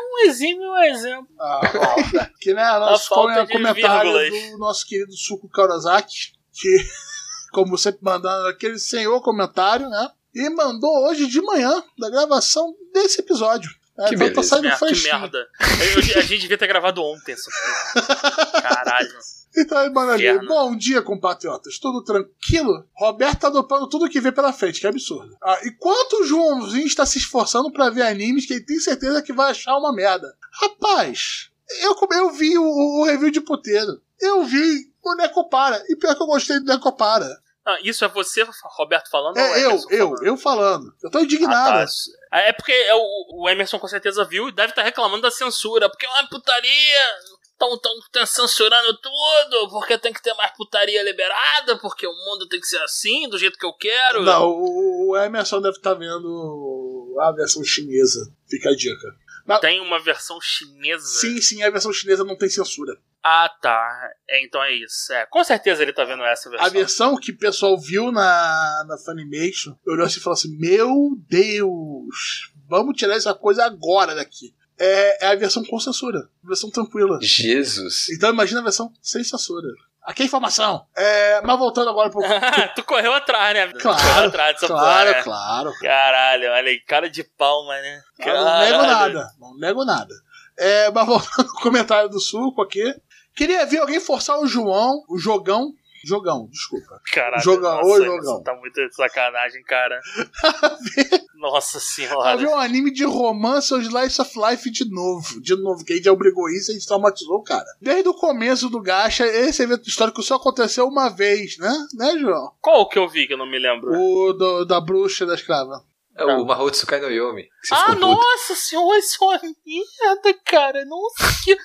um 0.00 0.18
exímio 0.26 0.74
exemplo. 0.78 1.28
Ah, 1.38 1.60
ó, 1.76 2.26
que 2.40 2.52
né, 2.54 2.64
nosso 2.78 3.08
falta 3.08 3.34
come- 3.34 3.46
de 3.46 3.52
comentário 3.52 4.12
vírgulas. 4.18 4.50
do 4.52 4.58
nosso 4.58 4.86
querido 4.86 5.12
Suco 5.14 5.48
Kawasaki, 5.48 6.32
que, 6.52 6.76
como 7.52 7.76
sempre, 7.78 8.00
mandando 8.02 8.48
aquele 8.48 8.78
senhor 8.78 9.20
comentário, 9.20 9.88
né? 9.88 10.10
E 10.34 10.48
mandou 10.50 11.06
hoje 11.06 11.26
de 11.28 11.40
manhã, 11.42 11.84
da 11.98 12.10
gravação 12.10 12.74
desse 12.92 13.20
episódio. 13.20 13.70
É, 13.96 14.08
Que 14.08 14.14
então 14.16 14.26
tá 14.28 14.32
beleza. 14.32 14.42
saindo 14.48 14.66
É, 14.68 14.92
que 14.92 15.02
merda. 15.02 15.38
Eu- 15.80 16.00
eu- 16.14 16.18
a 16.18 16.22
gente 16.22 16.40
devia 16.40 16.58
ter 16.58 16.66
gravado 16.66 17.00
ontem 17.04 17.32
essa 17.32 17.48
porra. 17.50 18.06
Caralho. 18.62 19.08
Então 19.56 19.78
aí, 19.78 19.88
mano, 19.90 20.12
ali. 20.12 20.46
Bom 20.46 20.76
dia, 20.76 21.00
compatriotas. 21.02 21.78
Tudo 21.78 22.02
tranquilo? 22.02 22.84
Roberto 22.94 23.40
tá 23.40 23.48
dopando 23.48 23.88
tudo 23.88 24.08
que 24.08 24.20
vê 24.20 24.32
pela 24.32 24.52
frente, 24.52 24.80
que 24.80 24.86
absurdo. 24.86 25.36
Ah, 25.42 25.58
enquanto 25.64 26.14
o 26.22 26.24
Joãozinho 26.26 26.86
está 26.86 27.06
se 27.06 27.18
esforçando 27.18 27.70
pra 27.72 27.90
ver 27.90 28.02
animes 28.02 28.46
que 28.46 28.54
ele 28.54 28.64
tem 28.64 28.78
certeza 28.80 29.22
que 29.22 29.32
vai 29.32 29.50
achar 29.52 29.76
uma 29.76 29.92
merda. 29.94 30.34
Rapaz, 30.60 31.50
eu, 31.80 31.96
eu 32.12 32.30
vi 32.32 32.58
o, 32.58 32.64
o 32.64 33.04
review 33.04 33.30
de 33.30 33.40
puteiro. 33.40 34.00
Eu 34.20 34.42
vi 34.44 34.90
o 35.02 35.14
Necopara. 35.14 35.82
E 35.88 35.96
pior 35.96 36.14
que 36.16 36.22
eu 36.22 36.26
gostei 36.26 36.58
do 36.58 36.66
Necopara. 36.66 37.28
Ah, 37.66 37.78
isso 37.82 38.04
é 38.04 38.08
você, 38.08 38.46
Roberto, 38.76 39.08
falando? 39.08 39.36
ou 39.38 39.42
É 39.42 39.64
eu, 39.64 39.70
eu, 39.70 40.08
falando? 40.08 40.26
eu 40.26 40.36
falando. 40.36 40.94
Eu 41.02 41.10
tô 41.10 41.18
Ah, 41.18 41.22
indignado. 41.22 41.86
tá. 42.30 42.38
É 42.40 42.52
porque 42.52 42.72
é 42.72 42.94
o, 42.94 43.42
o 43.42 43.48
Emerson 43.48 43.78
com 43.78 43.88
certeza 43.88 44.24
viu 44.24 44.48
e 44.48 44.52
deve 44.52 44.70
estar 44.72 44.82
reclamando 44.82 45.22
da 45.22 45.30
censura, 45.30 45.88
porque 45.88 46.04
é 46.04 46.08
uma 46.10 46.28
putaria. 46.28 47.08
Estão 47.54 47.78
tão, 47.78 47.92
tão 48.12 48.26
censurando 48.26 48.98
tudo, 48.98 49.70
porque 49.70 49.96
tem 49.96 50.12
que 50.12 50.20
ter 50.20 50.34
mais 50.34 50.52
putaria 50.56 51.02
liberada, 51.02 51.78
porque 51.78 52.06
o 52.06 52.12
mundo 52.12 52.48
tem 52.48 52.60
que 52.60 52.66
ser 52.66 52.82
assim, 52.82 53.28
do 53.28 53.38
jeito 53.38 53.58
que 53.58 53.64
eu 53.64 53.72
quero. 53.72 54.22
Não, 54.22 54.50
o, 54.50 55.16
Emerson 55.16 55.60
deve 55.60 55.76
estar 55.76 55.94
vendo 55.94 57.16
a 57.20 57.30
versão 57.32 57.62
chinesa. 57.62 58.32
Fica 58.48 58.70
a 58.70 58.76
dica. 58.76 59.16
Tem 59.60 59.80
uma 59.80 60.00
versão 60.00 60.40
chinesa. 60.40 61.06
Sim, 61.06 61.40
sim, 61.40 61.62
a 61.62 61.70
versão 61.70 61.92
chinesa 61.92 62.24
não 62.24 62.36
tem 62.36 62.48
censura. 62.48 62.98
Ah, 63.22 63.48
tá. 63.48 64.10
É, 64.28 64.44
então 64.44 64.62
é 64.62 64.72
isso. 64.74 65.12
É, 65.12 65.24
com 65.26 65.42
certeza 65.44 65.82
ele 65.82 65.92
tá 65.92 66.04
vendo 66.04 66.22
essa 66.24 66.50
versão. 66.50 66.66
A 66.66 66.70
versão 66.70 67.16
que 67.16 67.30
o 67.30 67.38
pessoal 67.38 67.78
viu 67.80 68.12
na, 68.12 68.84
na 68.86 68.98
Funimation 68.98 69.74
olhou 69.86 70.04
assim 70.04 70.18
e 70.18 70.22
falou 70.22 70.34
assim: 70.34 70.56
Meu 70.58 71.16
Deus, 71.28 72.52
vamos 72.68 72.96
tirar 72.96 73.16
essa 73.16 73.34
coisa 73.34 73.64
agora 73.64 74.14
daqui. 74.14 74.54
É, 74.78 75.26
é 75.26 75.28
a 75.28 75.34
versão 75.36 75.64
com 75.64 75.78
censura, 75.78 76.28
versão 76.42 76.70
tranquila. 76.70 77.18
Jesus. 77.20 78.08
Então 78.10 78.30
imagina 78.30 78.60
a 78.60 78.64
versão 78.64 78.92
sem 79.00 79.22
censura. 79.22 79.68
Aqui 80.02 80.22
é 80.22 80.26
informação. 80.26 80.86
É, 80.94 81.40
mas 81.42 81.58
voltando 81.58 81.88
agora 81.90 82.10
pro. 82.10 82.20
tu 82.76 82.82
correu 82.84 83.14
atrás, 83.14 83.54
né? 83.54 83.72
Claro, 83.80 84.02
correu 84.02 84.24
atrás 84.26 84.54
dessa 84.54 84.66
claro, 84.66 85.06
porra, 85.06 85.16
né? 85.16 85.22
claro. 85.22 85.72
Caralho, 85.80 86.50
olha 86.50 86.68
aí, 86.68 86.80
cara 86.80 87.08
de 87.08 87.24
palma, 87.24 87.74
né? 87.74 88.02
Eu 88.18 88.34
não 88.34 88.58
nego 88.58 88.78
Caralho. 88.78 89.14
nada, 89.14 89.30
não 89.38 89.56
nego 89.56 89.84
nada. 89.84 90.14
É, 90.56 90.90
mas 90.90 91.06
voltando 91.06 91.48
ao 91.48 91.62
comentário 91.62 92.08
do 92.10 92.20
Suco 92.20 92.60
aqui, 92.60 92.94
Queria 93.34 93.66
ver 93.66 93.78
alguém 93.78 93.98
forçar 93.98 94.38
o 94.38 94.46
João, 94.46 95.02
o 95.08 95.18
jogão. 95.18 95.72
Jogão, 96.06 96.48
desculpa. 96.50 97.00
Caralho, 97.12 97.42
Jogão, 97.42 97.76
nossa, 97.76 97.88
ô, 97.88 98.04
jogão. 98.04 98.42
Tá 98.42 98.54
muito 98.56 98.74
de 98.74 98.94
sacanagem, 98.94 99.62
cara. 99.64 100.00
Nossa 101.34 101.78
senhora. 101.78 102.36
ver 102.38 102.46
um 102.48 102.56
anime 102.58 102.90
de 102.90 103.04
romance 103.04 103.72
ou 103.74 103.80
slice 103.80 104.20
of 104.20 104.32
life 104.38 104.70
de 104.70 104.88
novo. 104.90 105.40
De 105.42 105.54
novo, 105.56 105.84
que 105.84 105.92
a 105.92 105.96
gente 105.96 106.08
obrigou 106.08 106.48
isso 106.48 106.70
e 106.70 106.72
a 106.72 106.74
gente 106.78 106.86
traumatizou 106.86 107.36
o 107.36 107.42
cara. 107.42 107.66
Desde 107.82 108.08
o 108.08 108.14
começo 108.14 108.70
do 108.70 108.80
Gacha, 108.80 109.26
esse 109.26 109.62
evento 109.62 109.86
histórico 109.88 110.22
só 110.22 110.36
aconteceu 110.36 110.86
uma 110.86 111.10
vez, 111.10 111.58
né? 111.58 111.72
Né, 111.94 112.16
João? 112.18 112.50
Qual 112.62 112.88
que 112.88 112.98
eu 112.98 113.06
vi 113.08 113.26
que 113.26 113.34
eu 113.34 113.38
não 113.38 113.50
me 113.50 113.58
lembro? 113.58 113.90
O 113.92 114.32
do- 114.32 114.64
da 114.64 114.80
bruxa 114.80 115.26
da 115.26 115.34
escrava. 115.34 115.82
É 116.16 116.24
o 116.24 116.44
Mahotsu 116.44 116.86
Kai 116.86 117.00
no 117.00 117.10
Yomi. 117.10 117.48
Ah, 117.72 117.94
nossa 117.96 118.54
senhora, 118.54 118.98
isso 118.98 119.16
é 119.20 119.26
uma 119.26 119.40
merda, 119.66 120.34
cara. 120.44 120.84
Nossa, 120.84 121.16
que. 121.44 121.56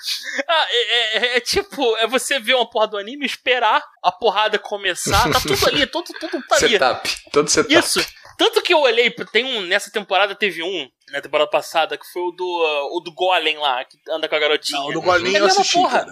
Ah, 0.47 0.66
é, 0.70 1.18
é- 1.18 1.38
é 1.38 1.39
tipo, 1.39 1.95
é 1.97 2.08
você 2.08 2.39
ver 2.39 2.56
uma 2.56 2.68
porra 2.70 2.88
do 2.88 2.97
anime, 2.97 3.26
esperar 3.26 3.84
a 4.02 4.12
porrada 4.12 4.58
começar, 4.58 5.32
tá 5.32 5.39
tudo 5.39 5.68
ali, 5.68 5.86
tudo, 5.86 6.12
tudo 6.20 6.41
tá 6.47 6.56
ali. 6.66 6.70
Setup. 6.70 7.22
Todo 7.32 7.47
setup. 7.47 7.74
Isso. 7.76 8.00
Tanto 8.40 8.62
que 8.64 8.74
eu 8.74 8.80
olhei, 8.80 9.12
tem 9.34 9.44
um. 9.44 9.62
Nessa 9.62 9.92
temporada 9.92 10.34
teve 10.34 10.64
um, 10.64 10.90
na 11.12 11.20
temporada 11.22 11.50
passada, 11.50 11.98
que 11.98 12.06
foi 12.12 12.22
o 12.22 12.32
do, 12.32 12.46
uh, 12.46 12.96
o 12.98 13.02
do 13.02 13.12
Golem 13.14 13.58
lá, 13.58 13.84
que 13.84 13.98
anda 14.10 14.30
com 14.30 14.36
a 14.36 14.40
garotinha. 14.40 14.80
Não, 14.80 14.88
o 14.88 14.94
do 14.94 15.02
Golinho 15.02 15.36
É 15.36 15.40
a 15.40 15.40
eu 15.42 15.46
mesma 15.48 15.62
assisti, 15.62 15.78
porra. 15.78 16.06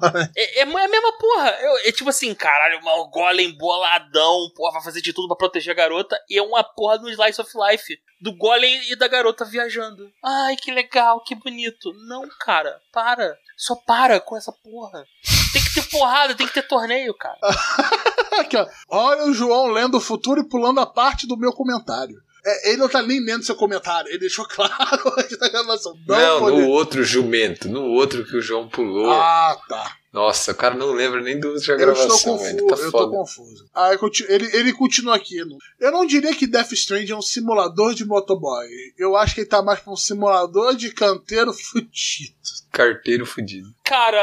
cara. 0.00 0.30
É, 0.34 0.60
é, 0.60 0.62
é 0.62 0.62
a 0.62 0.88
mesma 0.88 1.12
porra. 1.18 1.50
Eu- 1.60 1.76
é 1.88 1.92
tipo 1.92 2.08
assim, 2.08 2.34
caralho, 2.34 2.80
o 2.82 3.08
Golem 3.10 3.52
boladão, 3.58 4.50
porra, 4.56 4.72
vai 4.72 4.82
fazer 4.84 5.02
de 5.02 5.12
tudo 5.12 5.28
pra 5.28 5.36
proteger 5.36 5.72
a 5.72 5.76
garota. 5.76 6.18
E 6.30 6.38
é 6.38 6.42
uma 6.42 6.64
porra 6.64 6.98
do 6.98 7.10
Slice 7.10 7.40
of 7.42 7.50
Life. 7.54 7.98
Do 8.18 8.34
Golem 8.34 8.90
e 8.90 8.96
da 8.96 9.06
garota 9.06 9.44
viajando. 9.44 10.10
Ai, 10.24 10.56
que 10.56 10.72
legal, 10.72 11.22
que 11.22 11.34
bonito. 11.34 11.92
Não, 12.08 12.26
cara, 12.40 12.80
para. 12.90 13.36
Só 13.58 13.74
para 13.86 14.18
com 14.18 14.34
essa 14.34 14.50
porra. 14.50 15.04
Tem 15.52 15.62
que 15.62 15.74
ter 15.74 15.90
porrada, 15.90 16.34
tem 16.34 16.46
que 16.46 16.54
ter 16.54 16.66
torneio, 16.66 17.14
cara. 17.14 17.36
Aqui, 18.40 18.56
ó. 18.56 18.66
Olha 18.88 19.24
o 19.24 19.34
João 19.34 19.68
lendo 19.68 19.96
o 19.96 20.00
futuro 20.00 20.40
e 20.40 20.48
pulando 20.48 20.80
a 20.80 20.86
parte 20.86 21.26
do 21.26 21.36
meu 21.36 21.52
comentário. 21.52 22.16
É, 22.44 22.68
ele 22.70 22.76
não 22.78 22.88
tá 22.88 23.02
nem 23.02 23.18
lendo 23.24 23.44
seu 23.44 23.56
comentário, 23.56 24.08
ele 24.08 24.18
deixou 24.20 24.46
claro 24.48 25.12
antes 25.18 25.36
da 25.38 25.48
gravação. 25.48 25.94
Não, 26.06 26.16
Não, 26.18 26.38
pode- 26.40 26.56
no 26.60 26.68
outro 26.68 27.02
jumento. 27.02 27.68
No 27.68 27.82
outro 27.86 28.24
que 28.24 28.36
o 28.36 28.40
João 28.42 28.68
pulou. 28.68 29.10
Ah, 29.10 29.56
tá. 29.68 29.92
Nossa, 30.16 30.52
o 30.52 30.54
cara 30.54 30.74
não 30.74 30.92
lembra 30.92 31.20
nem 31.20 31.38
do 31.38 31.54
da 31.54 31.72
Eu 31.74 31.76
gravação, 31.78 32.38
velho. 32.38 32.62
confuso, 32.66 32.80
Tá 32.80 32.86
eu 32.86 32.90
tô 32.90 33.10
confuso. 33.10 33.68
Ah, 33.74 33.92
eu 33.92 34.10
ele, 34.30 34.56
ele 34.56 34.72
continua 34.72 35.14
aqui. 35.14 35.36
Eu 35.78 35.92
não 35.92 36.06
diria 36.06 36.34
que 36.34 36.46
Death 36.46 36.72
Stranding 36.72 37.12
é 37.12 37.16
um 37.16 37.20
simulador 37.20 37.92
de 37.92 38.06
motoboy. 38.06 38.66
Eu 38.96 39.14
acho 39.14 39.34
que 39.34 39.42
ele 39.42 39.48
tá 39.48 39.60
mais 39.62 39.78
pra 39.80 39.92
um 39.92 39.96
simulador 39.96 40.74
de 40.74 40.90
canteiro 40.90 41.52
fudido. 41.54 42.34
Carteiro 42.72 43.26
fudido. 43.26 43.68
Cara, 43.84 44.22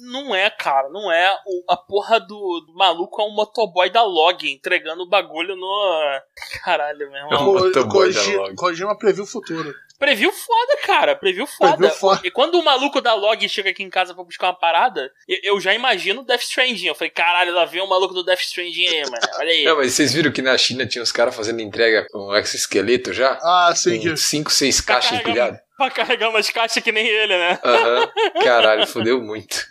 não 0.00 0.34
é, 0.34 0.50
cara, 0.50 0.88
não 0.88 1.10
é. 1.10 1.32
O- 1.46 1.64
a 1.72 1.76
porra 1.76 2.18
do, 2.18 2.60
do 2.66 2.74
maluco 2.74 3.22
é 3.22 3.24
um 3.24 3.34
motoboy 3.34 3.90
da 3.90 4.02
log, 4.02 4.44
entregando 4.52 5.02
o 5.04 5.08
bagulho 5.08 5.54
no. 5.54 6.20
Caralho, 6.64 6.98
meu 7.10 7.16
É 7.16 7.24
um 7.26 7.32
irmão. 7.32 7.54
Motoboy 7.54 8.12
da 8.12 8.22
Log. 8.22 8.54
Kojima 8.56 8.98
previu 8.98 9.22
o 9.22 9.26
futuro. 9.26 9.72
Previu 9.98 10.30
foda, 10.32 10.78
cara. 10.84 11.16
Previu 11.16 11.46
foda. 11.46 11.76
Previu 11.76 11.96
foda. 11.96 12.20
E 12.24 12.30
quando 12.30 12.54
o 12.54 12.64
maluco 12.64 13.00
da 13.00 13.14
log 13.14 13.48
chega 13.48 13.70
aqui 13.70 13.82
em 13.82 13.90
casa 13.90 14.14
pra 14.14 14.22
buscar 14.22 14.46
uma 14.48 14.54
parada, 14.58 15.10
eu, 15.26 15.38
eu 15.54 15.60
já 15.60 15.74
imagino 15.74 16.22
Death 16.24 16.42
Stranding. 16.42 16.86
Eu 16.86 16.94
falei, 16.94 17.10
caralho, 17.10 17.52
lá 17.52 17.64
vem 17.64 17.82
o 17.82 17.86
maluco 17.88 18.14
do 18.14 18.22
Death 18.24 18.40
Stranding 18.42 18.86
aí, 18.86 19.02
mano. 19.02 19.26
Olha 19.38 19.50
aí. 19.50 19.64
Não, 19.64 19.76
mas 19.76 19.92
vocês 19.94 20.12
viram 20.12 20.30
que 20.30 20.40
na 20.40 20.56
China 20.56 20.86
tinha 20.86 21.02
os 21.02 21.10
caras 21.10 21.34
fazendo 21.34 21.60
entrega 21.60 22.06
com 22.10 22.34
exoesqueleto 22.36 23.12
já? 23.12 23.38
Ah, 23.42 23.72
sim. 23.74 24.08
Com 24.08 24.16
5, 24.16 24.50
6 24.52 24.80
Pra 24.80 24.94
caixas 24.94 25.18
empilhadas? 25.20 25.58
Pra 25.76 25.90
carregar 25.90 26.30
umas 26.30 26.48
caixas 26.50 26.82
que 26.82 26.92
nem 26.92 27.06
ele, 27.06 27.36
né? 27.36 27.58
Aham. 27.64 28.10
Caralho, 28.44 28.86
fodeu 28.86 29.20
muito. 29.20 29.64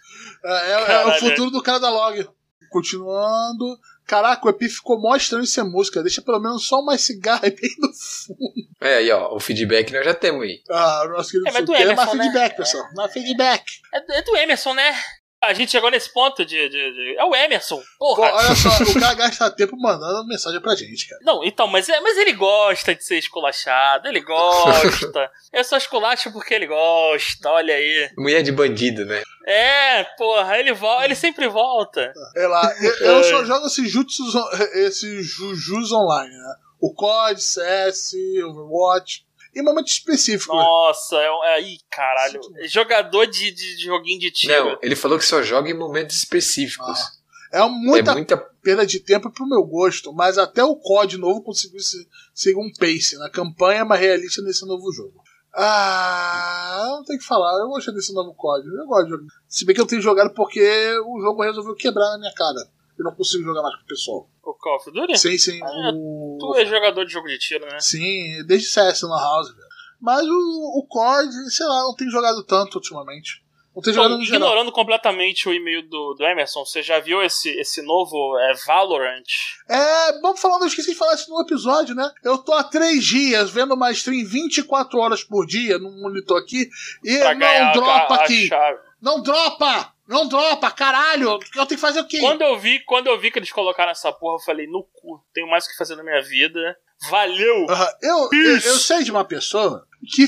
É, 0.45 0.71
é- 0.71 0.91
é 0.93 1.05
o 1.05 1.19
futuro 1.19 1.49
do 1.51 1.63
cara 1.63 1.79
da 1.79 1.89
log. 1.89 2.27
Continuando. 2.69 3.77
Caraca, 4.07 4.47
o 4.47 4.49
EP 4.49 4.61
ficou 4.69 4.99
mó 4.99 5.13
estranho 5.15 5.45
sem 5.45 5.63
música. 5.65 6.01
Deixa 6.01 6.21
pelo 6.21 6.39
menos 6.39 6.65
só 6.65 6.81
mais 6.81 7.01
cigarro 7.01 7.41
aí 7.43 7.51
bem 7.51 7.69
no 7.79 7.89
fundo. 7.93 8.67
É, 8.79 8.95
aí, 8.95 9.11
ó, 9.11 9.35
o 9.35 9.39
feedback 9.39 9.91
nós 9.91 10.05
já 10.05 10.13
temos 10.13 10.43
aí. 10.43 10.61
Ah, 10.69 11.03
o 11.05 11.09
nosso 11.09 11.29
querido 11.31 11.49
É, 11.49 11.51
mas 11.51 11.65
do 11.65 11.75
é 11.75 11.85
mais 11.85 11.91
Emerson, 11.91 12.15
né? 12.15 12.23
feedback, 12.23 12.55
pessoal. 12.57 12.85
Mais 12.95 13.11
feedback. 13.11 13.63
É, 13.93 13.99
do- 14.01 14.13
é 14.13 14.21
do 14.23 14.35
Emerson, 14.37 14.73
né? 14.73 14.95
A 15.39 15.53
gente 15.53 15.71
chegou 15.71 15.91
nesse 15.91 16.11
ponto 16.11 16.43
de. 16.43 16.67
de- 16.67 16.91
de- 16.93 17.15
É 17.17 17.23
o 17.23 17.35
Emerson. 17.35 17.79
Pô, 17.99 18.15
Porra. 18.15 18.33
olha 18.33 18.55
só, 18.55 18.69
o 18.83 18.99
cara 18.99 19.13
gasta 19.13 19.51
tempo 19.51 19.77
mandando 19.77 20.27
mensagem 20.27 20.59
pra 20.59 20.75
gente, 20.75 21.07
cara. 21.07 21.21
Não, 21.23 21.43
então, 21.43 21.67
mas, 21.67 21.87
é, 21.87 21.99
mas 22.01 22.17
ele 22.17 22.33
gosta 22.33 22.95
de 22.95 23.03
ser 23.03 23.19
esculachado, 23.19 24.07
ele 24.07 24.21
gosta. 24.21 25.31
Eu 25.53 25.63
só 25.63 25.77
esculacho 25.77 26.31
porque 26.31 26.53
ele 26.55 26.65
gosta, 26.65 27.49
olha 27.49 27.75
aí. 27.75 28.09
Mulher 28.17 28.41
de 28.41 28.51
bandido, 28.51 29.05
né? 29.05 29.21
É, 29.45 30.03
porra, 30.17 30.57
ele 30.57 30.73
volta, 30.73 31.05
ele 31.05 31.15
sempre 31.15 31.47
volta. 31.47 32.11
É 32.35 32.47
lá, 32.47 32.73
eu, 32.81 32.93
eu 32.97 33.23
só 33.23 33.45
jogo 33.45 33.67
esses 33.67 33.89
jutsus, 33.89 34.33
esses 34.73 35.25
jujus 35.25 35.91
online, 35.91 36.35
né? 36.35 36.55
O 36.81 36.93
COD, 36.93 37.41
CS, 37.41 38.11
Overwatch. 38.43 39.25
Em 39.59 39.63
momento 39.63 39.87
específico. 39.87 40.55
Nossa, 40.55 41.15
é, 41.17 41.31
um- 41.31 41.43
é 41.43 41.61
ih, 41.61 41.77
caralho. 41.89 42.39
Jogador 42.67 43.25
de, 43.25 43.51
de, 43.51 43.75
de 43.77 43.83
joguinho 43.85 44.19
de 44.19 44.29
tiro. 44.31 44.53
Não, 44.53 44.79
ele 44.81 44.95
falou 44.95 45.17
que 45.17 45.25
só 45.25 45.41
joga 45.41 45.69
em 45.69 45.73
momentos 45.73 46.15
específicos. 46.15 46.99
É 47.51 47.61
muita 47.67 48.11
É 48.11 48.13
muita. 48.13 48.37
perda 48.61 48.85
de 48.85 48.99
tempo 48.99 49.31
pro 49.31 49.47
meu 49.47 49.63
gosto, 49.63 50.13
mas 50.13 50.37
até 50.37 50.63
o 50.63 50.75
COD 50.75 51.17
novo 51.17 51.41
conseguiu 51.41 51.79
se- 51.79 52.07
seguir 52.35 52.59
um 52.59 52.71
pace 52.77 53.17
na 53.17 53.29
campanha 53.29 53.85
mais 53.85 54.01
realista 54.01 54.41
nesse 54.41 54.65
novo 54.65 54.91
jogo. 54.91 55.23
Ah, 55.91 56.83
não 56.97 57.03
tem 57.03 57.15
o 57.15 57.19
que 57.19 57.25
falar, 57.25 57.59
eu 57.61 57.67
gostei 57.69 57.93
desse 57.93 58.13
novo 58.13 58.33
COD. 58.35 58.67
Eu 58.67 58.85
gosto 58.85 59.05
de 59.05 59.09
jogar. 59.11 59.25
Se 59.47 59.65
bem 59.65 59.73
que 59.75 59.81
eu 59.81 59.87
tenho 59.87 60.01
jogado 60.01 60.33
porque 60.33 60.61
o 61.05 61.21
jogo 61.21 61.41
resolveu 61.43 61.73
quebrar 61.75 62.09
na 62.11 62.17
minha 62.19 62.33
cara. 62.33 62.59
Eu 62.97 63.03
não 63.05 63.15
consigo 63.15 63.43
jogar 63.43 63.61
mais 63.61 63.75
com 63.75 63.83
o 63.83 63.87
pessoal. 63.87 64.29
O 64.43 64.53
Call 64.53 64.75
of 64.77 64.91
Duty? 64.91 65.17
Sim, 65.19 65.37
sim. 65.37 65.59
Ah, 65.63 65.91
o... 65.93 66.37
Tu 66.39 66.55
é 66.55 66.65
jogador 66.65 67.05
de 67.05 67.11
jogo 67.13 67.27
de 67.27 67.37
tiro, 67.37 67.65
né? 67.65 67.79
Sim, 67.79 68.43
desde 68.47 68.67
CS 68.67 69.03
na 69.03 69.19
House, 69.19 69.49
velho. 69.49 69.67
Mas 70.01 70.25
o, 70.27 70.79
o 70.79 70.85
COD, 70.87 71.49
sei 71.51 71.65
lá, 71.65 71.81
não 71.83 71.95
tenho 71.95 72.11
jogado 72.11 72.43
tanto 72.43 72.75
ultimamente. 72.75 73.43
Não 73.75 73.81
tenho 73.83 73.95
jogado 73.95 74.17
no 74.17 74.25
geral. 74.25 74.41
ignorando 74.49 74.71
completamente 74.71 75.47
o 75.47 75.53
e-mail 75.53 75.87
do, 75.87 76.15
do 76.15 76.23
Emerson, 76.25 76.65
você 76.65 76.81
já 76.81 76.99
viu 76.99 77.21
esse, 77.21 77.49
esse 77.59 77.79
novo 77.83 78.35
é, 78.39 78.53
Valorant? 78.65 79.23
É, 79.69 80.19
vamos 80.19 80.39
falando, 80.39 80.61
eu 80.63 80.67
esqueci 80.67 80.91
de 80.91 80.97
falar 80.97 81.13
isso 81.13 81.29
no 81.29 81.39
episódio, 81.41 81.93
né? 81.93 82.11
Eu 82.23 82.39
tô 82.39 82.53
há 82.53 82.63
três 82.63 83.03
dias 83.05 83.51
vendo 83.51 83.75
uma 83.75 83.91
stream 83.91 84.25
24 84.25 84.97
horas 84.99 85.23
por 85.23 85.45
dia 85.45 85.77
no 85.77 85.91
monitor 85.91 86.39
aqui 86.41 86.67
e 87.03 87.19
Pra 87.19 87.33
não 87.33 87.39
ganhar 87.39 87.71
dropa 87.73 88.15
a, 88.15 88.17
a 88.17 88.23
aqui. 88.23 88.47
chave. 88.47 88.79
Não 88.99 89.21
dropa! 89.21 89.93
Não 90.07 90.27
dropa, 90.27 90.71
caralho! 90.71 91.31
Eu 91.31 91.65
tenho 91.65 91.67
que 91.67 91.77
fazer 91.77 91.99
o 91.99 92.07
quê? 92.07 92.19
Quando 92.19 92.41
eu 92.41 92.57
vi, 92.57 92.79
quando 92.85 93.07
eu 93.07 93.19
vi 93.19 93.29
que 93.29 93.39
eles 93.39 93.51
colocaram 93.51 93.91
essa 93.91 94.11
porra, 94.11 94.35
eu 94.35 94.45
falei, 94.45 94.65
no 94.67 94.83
cu, 94.83 95.21
tenho 95.33 95.47
mais 95.47 95.65
o 95.65 95.69
que 95.69 95.77
fazer 95.77 95.95
na 95.95 96.03
minha 96.03 96.21
vida. 96.21 96.77
Valeu! 97.09 97.67
Aham, 97.69 97.89
Eu, 98.01 98.29
eu, 98.31 98.59
eu 98.59 98.79
sei 98.79 99.03
de 99.03 99.11
uma 99.11 99.23
pessoa 99.25 99.87
que, 100.09 100.25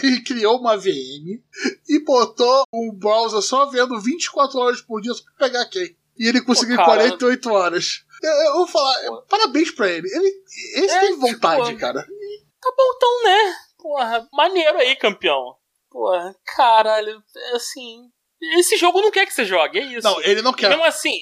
que 0.00 0.22
criou 0.24 0.58
uma 0.58 0.76
VM 0.76 1.42
e 1.88 2.04
botou 2.04 2.64
um 2.72 2.90
browser 2.92 3.42
só 3.42 3.66
vendo 3.66 4.00
24 4.00 4.58
horas 4.58 4.80
por 4.80 5.00
dia 5.00 5.12
só 5.12 5.22
pra 5.24 5.48
pegar 5.48 5.66
quem. 5.66 5.96
E 6.18 6.26
ele 6.28 6.40
conseguiu 6.40 6.76
Pô, 6.76 6.84
cara. 6.84 6.96
48 6.96 7.52
horas. 7.52 8.04
Eu, 8.22 8.32
eu 8.32 8.52
vou 8.54 8.66
falar, 8.66 9.22
parabéns 9.28 9.70
pra 9.70 9.90
ele. 9.90 10.08
Ele 10.10 10.44
esse 10.76 10.94
É, 10.94 11.00
tem 11.00 11.16
vontade, 11.16 11.66
tipo, 11.66 11.80
cara. 11.80 12.00
Tá 12.02 12.72
bom 12.74 12.92
então, 12.96 13.22
né? 13.24 13.56
Porra, 13.78 14.28
maneiro 14.32 14.78
aí, 14.78 14.96
campeão. 14.96 15.56
Porra, 15.90 16.34
caralho, 16.56 17.22
é 17.36 17.56
assim. 17.56 18.10
Esse 18.58 18.76
jogo 18.76 19.00
não 19.00 19.10
quer 19.10 19.26
que 19.26 19.32
você 19.32 19.44
jogue, 19.44 19.78
é 19.78 19.84
isso. 19.84 20.06
Não, 20.06 20.20
ele 20.22 20.42
não 20.42 20.52
quer. 20.52 20.68
Mesmo 20.68 20.84
assim. 20.84 21.18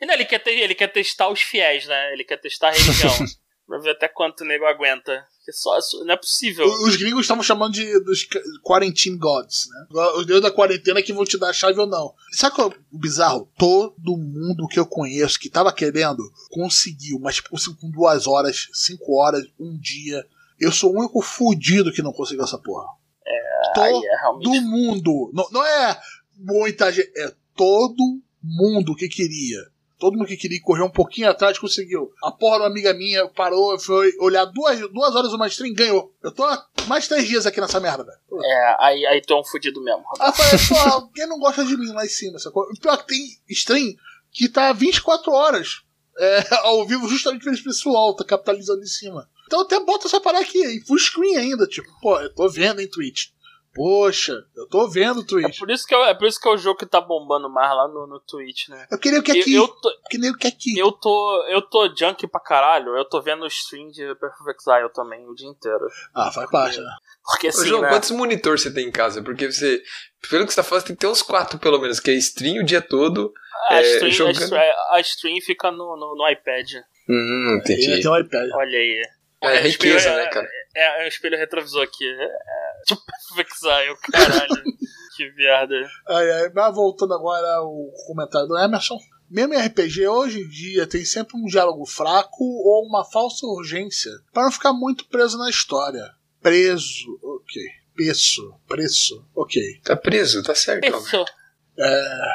Não, 0.00 0.14
ele, 0.14 0.24
quer 0.24 0.38
ter, 0.40 0.52
ele 0.52 0.74
quer 0.74 0.88
testar 0.88 1.28
os 1.28 1.40
fiéis, 1.40 1.86
né? 1.86 2.12
Ele 2.12 2.24
quer 2.24 2.36
testar 2.38 2.68
a 2.68 2.72
religião. 2.72 3.12
pra 3.66 3.78
ver 3.78 3.90
até 3.90 4.08
quanto 4.08 4.42
o 4.42 4.46
nego 4.46 4.66
aguenta. 4.66 5.24
Só, 5.50 5.80
só- 5.80 6.04
não 6.04 6.14
é 6.14 6.16
possível. 6.16 6.66
Os 6.66 6.96
gringos 6.96 7.22
estavam 7.22 7.42
chamando 7.42 7.72
de 7.72 7.98
dos 8.00 8.26
quarantine 8.62 9.16
gods, 9.16 9.66
né? 9.70 9.86
Os 10.16 10.26
deuses 10.26 10.42
da 10.42 10.50
quarentena 10.50 11.02
que 11.02 11.12
vão 11.12 11.24
te 11.24 11.38
dar 11.38 11.50
a 11.50 11.52
chave 11.52 11.78
ou 11.80 11.86
não. 11.86 12.14
Sabe 12.32 12.54
qual 12.54 12.70
é 12.70 12.74
o 12.92 12.98
bizarro? 12.98 13.50
Todo 13.58 14.16
mundo 14.16 14.68
que 14.68 14.78
eu 14.78 14.86
conheço 14.86 15.38
que 15.40 15.48
tava 15.50 15.72
querendo 15.72 16.22
conseguiu, 16.50 17.18
mas 17.18 17.36
tipo, 17.36 17.50
conseguiu 17.50 17.78
com 17.80 17.90
duas 17.90 18.26
horas, 18.26 18.68
cinco 18.72 19.18
horas, 19.20 19.44
um 19.58 19.76
dia. 19.78 20.24
Eu 20.60 20.70
sou 20.70 20.92
o 20.92 20.98
único 20.98 21.20
fudido 21.22 21.92
que 21.92 22.02
não 22.02 22.12
conseguiu 22.12 22.44
essa 22.44 22.58
porra. 22.58 22.86
É, 23.26 23.80
Aí 23.80 23.94
é 24.04 24.16
realmente. 24.20 24.60
mundo. 24.60 25.30
Não, 25.32 25.48
não 25.50 25.64
é 25.64 26.00
muita 26.42 26.92
gente, 26.92 27.10
é 27.16 27.32
todo 27.56 28.20
mundo 28.42 28.94
que 28.94 29.08
queria. 29.08 29.70
Todo 29.98 30.16
mundo 30.16 30.26
que 30.26 30.36
queria 30.36 30.60
correr 30.60 30.82
um 30.82 30.90
pouquinho 30.90 31.30
atrás 31.30 31.58
conseguiu. 31.58 32.12
A 32.24 32.32
porra 32.32 32.56
de 32.56 32.62
uma 32.62 32.68
amiga 32.68 32.92
minha 32.92 33.28
parou, 33.28 33.78
foi 33.78 34.12
olhar 34.18 34.44
duas, 34.46 34.80
duas 34.90 35.14
horas 35.14 35.32
uma 35.32 35.46
stream 35.46 35.72
ganhou. 35.72 36.12
Eu 36.20 36.32
tô 36.32 36.44
há 36.44 36.66
mais 36.88 37.06
três 37.06 37.28
dias 37.28 37.46
aqui 37.46 37.60
nessa 37.60 37.78
merda, 37.78 38.02
velho. 38.02 38.44
É, 38.44 38.76
aí, 38.80 39.06
aí 39.06 39.22
tu 39.22 39.32
é 39.32 39.40
um 39.40 39.44
fudido 39.44 39.80
mesmo. 39.80 40.02
Aí 40.18 40.28
eu 40.28 40.32
falei, 40.32 40.58
pô, 40.68 41.08
quem 41.14 41.26
não 41.28 41.38
gosta 41.38 41.64
de 41.64 41.76
mim 41.76 41.92
lá 41.92 42.04
em 42.04 42.08
cima? 42.08 42.40
Sacou? 42.40 42.66
Pior 42.80 42.96
que 42.98 43.06
tem 43.06 43.20
stream 43.48 43.94
que 44.32 44.48
tá 44.48 44.72
24 44.72 45.30
horas 45.30 45.82
é, 46.18 46.54
ao 46.66 46.84
vivo 46.86 47.08
justamente 47.08 47.48
esse 47.48 47.62
pessoal, 47.62 48.16
tá 48.16 48.24
capitalizando 48.24 48.82
em 48.82 48.86
cima. 48.86 49.28
Então 49.46 49.60
até 49.60 49.78
boto 49.78 50.06
essa 50.06 50.20
parada 50.20 50.44
aqui, 50.44 50.58
em 50.64 50.80
full 50.84 50.98
screen 50.98 51.36
ainda, 51.36 51.66
tipo, 51.66 51.88
pô, 52.00 52.18
eu 52.18 52.34
tô 52.34 52.48
vendo 52.48 52.80
em 52.80 52.88
Twitch. 52.88 53.28
Poxa, 53.74 54.34
eu 54.54 54.68
tô 54.68 54.86
vendo 54.88 55.18
o 55.20 55.22
É 55.22 55.26
Twitch. 55.26 55.58
por 55.58 55.70
isso 55.70 55.86
que, 55.86 55.94
é, 55.94 56.10
é 56.10 56.14
por 56.14 56.26
isso 56.28 56.38
que 56.40 56.46
é 56.46 56.52
o 56.52 56.56
jogo 56.58 56.78
que 56.78 56.84
tá 56.86 57.00
bombando 57.00 57.48
mais 57.48 57.70
lá 57.74 57.88
no, 57.88 58.06
no 58.06 58.20
Twitch, 58.20 58.68
né? 58.68 58.86
Eu 58.90 58.98
queria 58.98 59.20
o 59.20 59.22
que 59.22 59.32
é 59.32 59.36
Eu, 59.36 59.40
aqui. 59.40 59.54
eu, 59.54 59.68
tô, 59.68 59.90
Que 60.10 60.18
nem 60.18 60.30
o 60.30 60.36
que 60.36 60.46
é 60.46 60.50
aqui. 60.50 60.78
eu 60.78 60.92
tô. 60.92 61.44
Eu 61.48 61.62
tô 61.62 61.88
junk 61.96 62.26
pra 62.28 62.40
caralho. 62.40 62.96
Eu 62.96 63.04
tô 63.06 63.20
vendo 63.22 63.42
o 63.44 63.46
stream 63.46 63.88
de 63.88 64.14
Perfect 64.16 64.60
Exile 64.60 64.92
também 64.92 65.26
o 65.26 65.34
dia 65.34 65.48
inteiro. 65.48 65.86
Ah, 66.14 66.30
faz 66.30 66.50
parte, 66.50 66.78
né? 66.80 66.90
Porque 67.24 67.46
Ô, 67.46 67.50
assim, 67.50 67.66
João, 67.68 67.82
né? 67.82 67.88
quantos 67.88 68.10
monitores 68.10 68.60
você 68.62 68.72
tem 68.74 68.88
em 68.88 68.92
casa? 68.92 69.22
Porque 69.22 69.50
você, 69.50 69.82
pelo 70.30 70.44
que 70.46 70.52
você 70.52 70.56
tá 70.56 70.62
falando, 70.62 70.84
tem 70.84 70.94
que 70.96 71.00
ter 71.00 71.06
uns 71.06 71.22
quatro 71.22 71.58
pelo 71.58 71.78
menos, 71.80 71.98
que 71.98 72.10
é 72.10 72.14
stream 72.14 72.62
o 72.62 72.66
dia 72.66 72.82
todo. 72.82 73.32
A, 73.70 73.76
é, 73.76 73.82
stream, 73.82 74.06
a 74.08 74.10
jogando- 74.10 74.42
stream- 74.42 74.74
a 74.90 75.00
stream 75.00 75.36
fica 75.40 75.70
no, 75.70 75.96
no, 75.96 76.14
no 76.16 76.28
iPad. 76.30 76.68
Hum, 77.08 77.58
entendi. 77.60 78.00
tem 78.02 78.10
um 78.10 78.18
iPad. 78.18 78.48
Olha 78.54 78.78
aí. 78.78 79.02
É 79.42 79.62
o 79.62 79.66
espelho- 79.66 79.94
riqueza, 79.94 80.16
né, 80.16 80.26
cara? 80.28 80.48
É, 80.74 81.02
é 81.02 81.04
o 81.04 81.08
espelho 81.08 81.36
retrovisor 81.38 81.82
aqui. 81.82 82.04
É, 82.04 82.24
é, 82.24 82.82
tipo 82.86 83.02
Exile, 83.40 83.96
caralho. 84.10 84.62
que 85.16 85.32
merda. 85.34 85.74
Ai, 86.08 86.30
ai, 86.30 86.50
mas 86.54 86.74
voltando 86.74 87.14
agora 87.14 87.46
ao 87.56 87.72
comentário 88.06 88.48
do 88.48 88.58
Emerson. 88.58 88.98
Mesmo 89.30 89.54
em 89.54 89.66
RPG, 89.66 90.06
hoje 90.08 90.40
em 90.40 90.48
dia, 90.48 90.86
tem 90.86 91.04
sempre 91.06 91.36
um 91.38 91.46
diálogo 91.46 91.86
fraco 91.86 92.44
ou 92.44 92.86
uma 92.86 93.02
falsa 93.04 93.46
urgência 93.46 94.10
para 94.32 94.44
não 94.44 94.52
ficar 94.52 94.72
muito 94.74 95.06
preso 95.08 95.38
na 95.38 95.48
história. 95.48 96.10
Preso, 96.42 97.18
ok. 97.22 97.62
Peço, 97.96 98.54
preço, 98.68 99.26
ok. 99.34 99.62
Tá 99.84 99.96
preso, 99.96 100.42
tá 100.42 100.54
certo. 100.54 100.90
Roberto. 100.90 101.32
Pensou. 101.74 101.92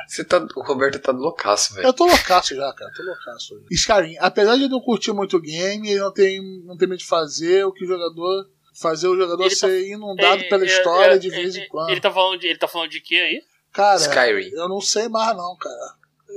Você 0.08 0.24
tá, 0.24 0.48
o 0.56 0.62
Roberto 0.64 1.00
tá 1.00 1.12
loucaço, 1.12 1.74
velho. 1.76 1.88
Eu 1.88 1.94
tô 1.94 2.06
loucaço 2.06 2.56
já, 2.56 2.74
cara. 2.74 2.92
Tô 2.96 3.04
loucaço. 3.04 3.56
hoje. 3.56 3.66
Skyrim, 3.72 4.16
apesar 4.20 4.56
de 4.58 4.68
não 4.68 4.80
curtir 4.82 5.14
muito 5.14 5.38
o 5.38 5.42
game, 5.42 5.90
ele 5.90 6.00
não 6.00 6.12
tem, 6.12 6.42
não 6.64 6.76
tem 6.78 6.88
medo 6.88 7.00
de 7.00 7.06
fazer 7.06 7.64
o 7.66 7.72
que 7.72 7.86
o 7.86 7.88
jogador. 7.88 8.50
Fazer 8.80 9.08
o 9.08 9.16
jogador 9.18 9.44
Ele 9.44 9.56
tá- 9.56 9.68
ser 9.68 9.88
inundado 9.90 10.44
É, 10.44 10.50
pela 10.50 10.64
é, 10.64 10.68
história 10.68 11.14
é, 11.16 11.18
de 11.18 11.30
vez 11.30 11.56
é, 11.56 11.60
em 11.66 11.68
quando. 11.68 11.90
Ele 11.90 12.00
tá 12.02 12.12
falando 12.12 12.40
de, 12.40 12.48
ele 12.48 12.60
tá 12.60 12.68
falando 12.68 12.92
de 12.92 13.02
quê 13.02 13.16
aí? 13.16 13.44
Cara, 13.74 14.00
Skyrim. 14.00 14.52
eu 14.54 14.70
não 14.70 14.80
sei 14.82 15.08
mais 15.08 15.36
não, 15.36 15.56
cara. 15.58 15.96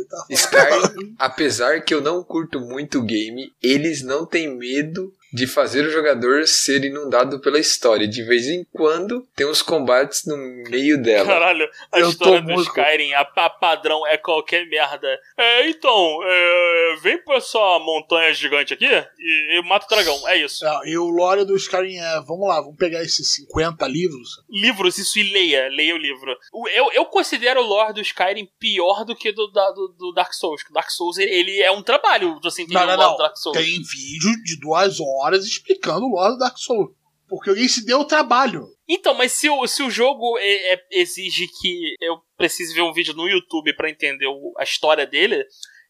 Tá 0.09 0.27
Skyrim, 0.31 1.15
apesar 1.19 1.83
que 1.83 1.93
eu 1.93 2.01
não 2.01 2.23
curto 2.25 2.59
muito 2.59 2.99
o 2.99 3.03
game, 3.03 3.53
eles 3.63 4.03
não 4.03 4.25
têm 4.25 4.57
medo 4.57 5.13
de 5.33 5.47
fazer 5.47 5.85
o 5.87 5.91
jogador 5.91 6.47
ser 6.47 6.85
inundado 6.85 7.41
pela 7.41 7.59
história. 7.59 8.07
De 8.09 8.23
vez 8.23 8.47
em 8.49 8.65
quando 8.73 9.27
tem 9.35 9.47
uns 9.47 9.63
combates 9.63 10.25
no 10.27 10.37
meio 10.69 11.01
dela. 11.01 11.27
Caralho, 11.27 11.69
a 11.93 12.01
Eu 12.01 12.11
história 12.11 12.41
do 12.43 12.53
muito- 12.53 12.69
Skyrim, 12.69 13.13
a, 13.15 13.21
a 13.21 13.51
padrão 13.51 14.07
é 14.07 14.17
qualquer 14.17 14.67
merda. 14.67 15.07
É, 15.39 15.69
então, 15.69 16.19
é, 16.25 16.97
vem 17.03 17.23
pra 17.23 17.37
essa 17.37 17.59
montanha 17.79 18.33
gigante 18.35 18.75
aqui 18.75 18.87
e, 18.87 19.59
e 19.59 19.63
mata 19.69 19.87
o 19.87 19.89
dragão. 19.89 20.29
É 20.29 20.37
isso. 20.37 20.67
Ah, 20.67 20.81
e 20.85 20.97
o 20.99 21.09
lore 21.09 21.45
do 21.45 21.57
Skyrim 21.57 21.97
é, 21.97 22.21
vamos 22.27 22.49
lá, 22.49 22.61
vamos 22.61 22.77
pegar 22.77 23.03
esses 23.03 23.29
50 23.35 23.87
livros. 23.87 24.43
Livros, 24.49 24.99
isso 24.99 25.19
e 25.19 25.33
leia, 25.33 25.69
leia 25.69 25.95
o 25.95 25.99
livro. 25.99 26.37
Eu, 26.75 26.91
eu 26.93 27.05
considero 27.07 27.61
o 27.61 27.67
lore 27.67 27.93
do 27.95 28.01
Skyrim 28.01 28.49
pior 28.59 29.05
do 29.05 29.15
que 29.15 29.31
do, 29.33 29.47
do, 29.47 29.95
do 29.99 30.13
Dark 30.13 30.33
Souls. 30.33 30.63
O 30.69 30.73
Dark 30.73 30.91
Souls, 30.91 31.19
ele, 31.19 31.31
ele 31.31 31.61
é 31.63 31.71
um 31.71 31.83
trabalho, 31.83 32.39
você 32.43 32.63
entender 32.63 32.79
Não, 32.81 32.87
não, 32.87 32.95
o 32.95 32.97
lore 32.97 33.09
não. 33.11 33.17
do 33.17 33.23
Dark 33.23 33.37
Souls. 33.37 33.57
Tem 33.57 33.67
vídeo 33.83 34.43
de 34.45 34.59
duas 34.61 34.99
horas 35.01 35.20
explicando 35.45 36.07
o 36.07 36.11
lore 36.11 36.33
do 36.35 36.39
Dark 36.39 36.57
Souls. 36.59 36.91
Porque 37.29 37.51
alguém 37.51 37.69
se 37.69 37.85
deu 37.87 38.01
o 38.01 38.05
trabalho. 38.05 38.67
Então, 38.89 39.15
mas 39.15 39.31
se 39.33 39.49
o, 39.49 39.65
se 39.69 39.83
o 39.85 39.91
jogo 39.91 40.37
é- 40.39 40.73
é- 40.75 40.87
exige 40.91 41.47
que 41.47 41.95
eu 42.01 42.17
precise 42.37 42.75
ver 42.75 42.83
um 42.83 42.93
vídeo 42.93 43.15
no 43.15 43.29
YouTube 43.29 43.75
pra 43.77 43.89
entender 43.89 44.27
o- 44.27 44.53
a 44.59 44.65
história 44.65 45.07
dele, 45.07 45.45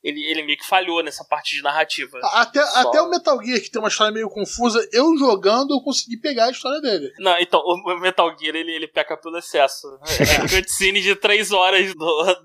ele, 0.05 0.22
ele 0.26 0.43
meio 0.43 0.59
que 0.59 0.66
falhou 0.66 1.03
nessa 1.03 1.24
parte 1.24 1.57
de 1.57 1.62
narrativa. 1.62 2.18
Até, 2.33 2.62
Só. 2.62 2.89
até 2.89 3.01
o 3.01 3.09
Metal 3.09 3.43
Gear, 3.43 3.61
que 3.61 3.70
tem 3.70 3.81
uma 3.81 3.89
história 3.89 4.12
meio 4.12 4.28
confusa, 4.28 4.87
eu 4.93 5.16
jogando, 5.18 5.72
eu 5.74 5.81
consegui 5.81 6.18
pegar 6.18 6.47
a 6.47 6.51
história 6.51 6.81
dele. 6.83 7.11
Não, 7.18 7.39
então, 7.39 7.61
o 7.64 8.01
Metal 8.01 8.35
Gear, 8.39 8.55
ele, 8.57 8.72
ele 8.72 8.89
peca 8.89 9.16
pelo 9.16 9.39
excesso. 9.39 9.87
É 10.18 10.47
cutscene 10.62 11.01
de 11.01 11.14
3 11.16 11.53
horas 11.53 11.95
do... 11.95 12.45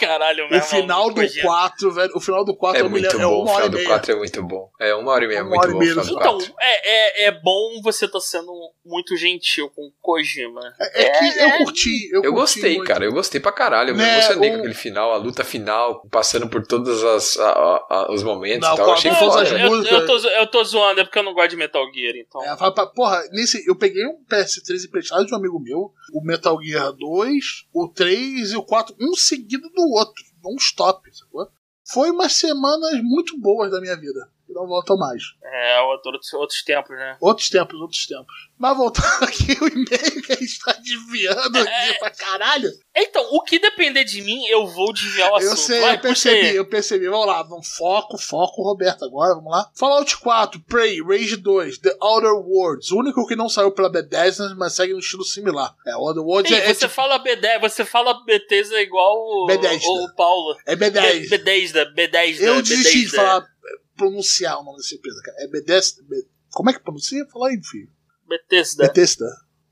Caralho, 0.00 0.48
meu 0.48 0.58
O 0.58 0.62
final 0.62 1.10
do 1.10 1.20
4, 1.42 1.92
velho, 1.92 2.12
o 2.16 2.20
final 2.20 2.44
do 2.44 2.56
4 2.56 2.78
É 2.78 2.80
eu 2.80 2.84
me 2.86 2.90
muito 3.00 3.04
lembro, 3.04 3.20
é 3.20 3.24
bom, 3.24 3.32
o 3.34 3.42
uma 3.42 3.52
hora 3.52 3.54
final 3.54 3.66
e 3.66 3.70
do 3.70 3.76
meia. 3.76 3.88
4 3.88 4.12
é 4.12 4.16
muito 4.16 4.42
bom. 4.42 4.70
É 4.80 4.94
uma 4.94 5.12
hora 5.12 5.24
e 5.24 5.28
meia, 5.28 5.38
é 5.38 5.42
Uma 5.42 5.48
muito 5.50 5.60
hora 5.62 5.70
e 5.70 5.72
bom 5.74 5.78
meia 5.80 5.90
o 5.92 5.94
final 5.94 6.06
no 6.06 6.12
do 6.14 6.20
Então, 6.20 6.38
4. 6.38 6.54
é, 6.60 7.24
é, 7.24 7.24
é 7.26 7.30
bom 7.32 7.80
você 7.82 8.08
tá 8.08 8.20
sendo 8.20 8.52
muito 8.84 9.16
gentil 9.16 9.70
com 9.70 9.82
o 9.82 9.92
Kojima. 10.00 10.60
É, 10.80 11.02
é 11.02 11.10
que 11.18 11.38
eu 11.38 11.58
curti, 11.64 12.08
eu, 12.12 12.22
Eu 12.24 12.32
curti 12.32 12.34
gostei, 12.34 12.76
muito. 12.76 12.88
cara, 12.88 13.04
eu 13.04 13.12
gostei 13.12 13.40
pra 13.40 13.52
caralho. 13.52 13.90
Eu 13.90 13.94
me 13.94 14.02
Né, 14.02 14.14
emocionei 14.18 14.48
o- 14.50 14.52
com 14.54 14.58
aquele 14.60 14.74
final, 14.74 15.12
a 15.12 15.16
luta 15.16 15.44
final, 15.44 16.02
passando 16.10 16.48
por 16.48 16.66
todos 16.66 17.02
as, 17.04 17.36
a- 17.38 17.48
a- 17.50 17.86
a- 17.90 18.12
os 18.12 18.22
momentos 18.22 18.66
Não, 18.68 18.74
e 18.74 18.76
tal. 18.76 18.86
Eu 18.88 18.92
achei 18.94 19.10
todas 19.14 19.48
foda. 19.48 19.60
eu, 19.62 19.70
músicas- 19.70 20.00
eu, 20.00 20.06
tô, 20.06 20.18
zo- 20.18 20.28
eu 20.28 20.46
tô 20.46 20.64
zoando, 20.64 21.00
é 21.00 21.04
porque 21.04 21.18
eu 21.18 21.22
não 21.22 21.34
gosto 21.34 21.50
de 21.50 21.56
Metal 21.56 21.84
Gear, 21.92 22.14
então. 22.16 22.42
É, 22.42 22.86
porra, 22.94 23.22
nesse, 23.32 23.66
eu 23.68 23.76
peguei 23.76 24.04
um 24.06 24.18
PS3 24.28 24.84
emprestado 24.84 25.24
de 25.24 25.32
um 25.32 25.36
amigo 25.36 25.58
meu, 25.60 25.92
o 26.12 26.20
Metal 26.24 26.56
Gear 26.62 26.92
2, 26.92 27.44
o 27.72 27.88
3 27.88 28.52
e 28.52 28.56
o 28.56 28.62
4, 28.62 28.94
um 29.00 29.14
seguido 29.14 29.68
do 29.70 29.83
outro, 29.90 30.24
não 30.42 30.56
stop, 30.56 31.08
sacou? 31.16 31.48
Foi 31.86 32.10
umas 32.10 32.34
semanas 32.34 33.02
muito 33.02 33.38
boas 33.38 33.70
da 33.70 33.80
minha 33.80 33.96
vida. 33.96 34.30
Não 34.54 34.66
voltam 34.66 34.96
mais. 34.96 35.22
É, 35.42 35.80
outros, 35.80 36.32
outros 36.34 36.62
tempos, 36.62 36.96
né? 36.96 37.16
Outros 37.20 37.48
tempos, 37.50 37.80
outros 37.80 38.06
tempos. 38.06 38.32
Mas 38.56 38.76
voltando 38.76 39.24
aqui, 39.24 39.52
o 39.60 39.66
e-mail 39.68 40.22
que 40.22 40.32
a 40.32 40.36
gente 40.36 40.58
tá 40.60 40.72
desviando 40.74 41.58
É. 41.58 41.88
aqui 41.90 41.98
pra 41.98 42.10
caralho. 42.10 42.70
Então, 42.96 43.26
o 43.32 43.42
que 43.42 43.58
depender 43.58 44.04
de 44.04 44.22
mim, 44.22 44.46
eu 44.46 44.66
vou 44.66 44.92
desviar 44.92 45.30
o 45.32 45.36
assunto. 45.36 45.50
Eu 45.50 45.56
sei, 45.56 45.80
Vai, 45.80 45.96
eu 45.96 46.00
percebi, 46.00 46.54
eu 46.56 46.64
percebi. 46.64 47.08
Vamos 47.08 47.26
lá, 47.26 47.42
vamos 47.42 47.68
foco, 47.76 48.16
foco, 48.16 48.62
Roberto, 48.62 49.04
agora, 49.04 49.34
vamos 49.34 49.50
lá. 49.50 49.68
Fallout 49.74 50.16
4, 50.18 50.60
Prey, 50.68 51.02
Rage 51.02 51.36
2, 51.36 51.78
The 51.78 51.96
Outer 52.00 52.32
Worlds. 52.34 52.90
O 52.92 52.98
único 53.00 53.26
que 53.26 53.34
não 53.34 53.48
saiu 53.48 53.72
pela 53.72 53.90
Bethesda, 53.90 54.54
mas 54.56 54.74
segue 54.74 54.92
no 54.92 55.00
estilo 55.00 55.24
similar. 55.24 55.74
É, 55.86 55.94
Outer 55.96 56.22
Worlds 56.22 56.52
Ei, 56.52 56.58
é, 56.58 56.70
é 56.70 56.74
você 56.74 56.80
tipo- 56.86 56.92
fala 56.94 57.18
B10, 57.22 57.60
você 57.60 57.84
fala 57.84 58.24
Bethesda 58.24 58.80
igual 58.80 59.12
o, 59.16 59.46
Bethesda. 59.46 59.88
o 59.88 60.14
Paulo. 60.14 60.56
é 60.64 60.76
Be- 60.76 60.90
B10. 60.90 61.28
Bethesda, 61.28 61.84
Bethesda, 61.94 62.44
Eu 62.44 62.62
desisti 62.62 62.82
de 62.82 63.04
Bethesda. 63.06 63.16
falar, 63.16 63.53
pronunciar 63.96 64.58
o 64.58 64.64
nome 64.64 64.78
dessa 64.78 64.94
empresa, 64.94 65.20
cara. 65.22 65.36
É 65.42 65.48
Bethesda. 65.48 66.02
Be- 66.04 66.26
Como 66.52 66.70
é 66.70 66.72
que 66.72 66.80
pronuncia? 66.80 67.26
Fala 67.32 67.48
aí, 67.48 67.60
filho. 67.62 67.90
Bethesda. 68.28 68.86
Bethesda. 68.86 69.26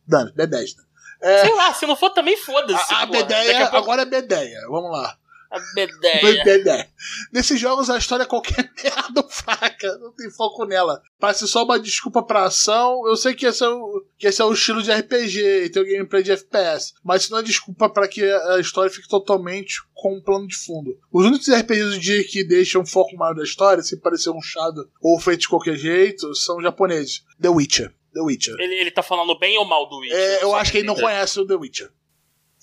Dane, 0.06 0.32
Bethesda. 0.32 0.82
É, 1.20 1.42
Sei 1.42 1.54
lá, 1.54 1.72
se 1.74 1.86
não 1.86 1.94
for 1.96 2.10
também 2.10 2.36
foda-se. 2.36 2.92
a, 2.94 3.02
a 3.02 3.06
Bedeia, 3.06 3.66
agora 3.68 4.02
é 4.02 4.04
Bedeia. 4.04 4.60
Vamos 4.68 4.90
lá. 4.90 5.16
A 5.52 5.60
Bedeia. 5.74 6.88
Nesses 7.30 7.60
jogos 7.60 7.90
a 7.90 7.98
história 7.98 8.22
é 8.22 8.26
qualquer 8.26 8.70
merda 8.82 9.22
fraca, 9.28 9.98
não 9.98 10.12
tem 10.12 10.30
foco 10.30 10.64
nela. 10.64 11.02
Parece 11.20 11.46
só 11.46 11.64
uma 11.64 11.78
desculpa 11.78 12.22
pra 12.22 12.44
ação. 12.44 13.06
Eu 13.06 13.16
sei 13.16 13.34
que 13.34 13.44
esse 13.44 13.62
é 13.62 13.68
o, 13.68 14.04
que 14.18 14.26
esse 14.26 14.40
é 14.40 14.44
o 14.44 14.52
estilo 14.52 14.82
de 14.82 14.90
RPG 14.90 15.64
e 15.64 15.70
tem 15.70 15.82
o 15.82 15.86
gameplay 15.86 16.22
de 16.22 16.32
FPS, 16.32 16.94
mas 17.04 17.22
isso 17.22 17.32
não 17.32 17.38
é 17.38 17.42
desculpa 17.42 17.88
pra 17.88 18.08
que 18.08 18.22
a 18.24 18.58
história 18.58 18.90
fique 18.90 19.08
totalmente 19.08 19.82
com 19.94 20.16
um 20.16 20.22
plano 20.22 20.48
de 20.48 20.56
fundo. 20.56 20.98
Os 21.12 21.26
únicos 21.26 21.48
RPGs 21.48 21.90
do 21.90 21.98
dia 21.98 22.24
que 22.24 22.42
deixam 22.42 22.82
um 22.82 22.86
foco 22.86 23.14
maior 23.16 23.34
da 23.34 23.44
história, 23.44 23.82
se 23.82 23.96
parecer 23.98 24.30
um 24.30 24.40
chado 24.40 24.90
ou 25.00 25.20
feito 25.20 25.40
de 25.40 25.48
qualquer 25.48 25.76
jeito, 25.76 26.34
são 26.34 26.62
japoneses. 26.62 27.24
The 27.40 27.50
Witcher. 27.50 27.92
The 28.14 28.20
Witcher. 28.20 28.56
Ele, 28.58 28.74
ele 28.74 28.90
tá 28.90 29.02
falando 29.02 29.38
bem 29.38 29.58
ou 29.58 29.64
mal 29.64 29.88
do 29.88 29.98
Witcher? 29.98 30.16
É, 30.16 30.42
eu 30.42 30.54
acho 30.54 30.72
que 30.72 30.78
ele 30.78 30.86
não 30.86 30.94
conhece 30.94 31.38
o 31.38 31.46
The 31.46 31.54
Witcher. 31.54 31.90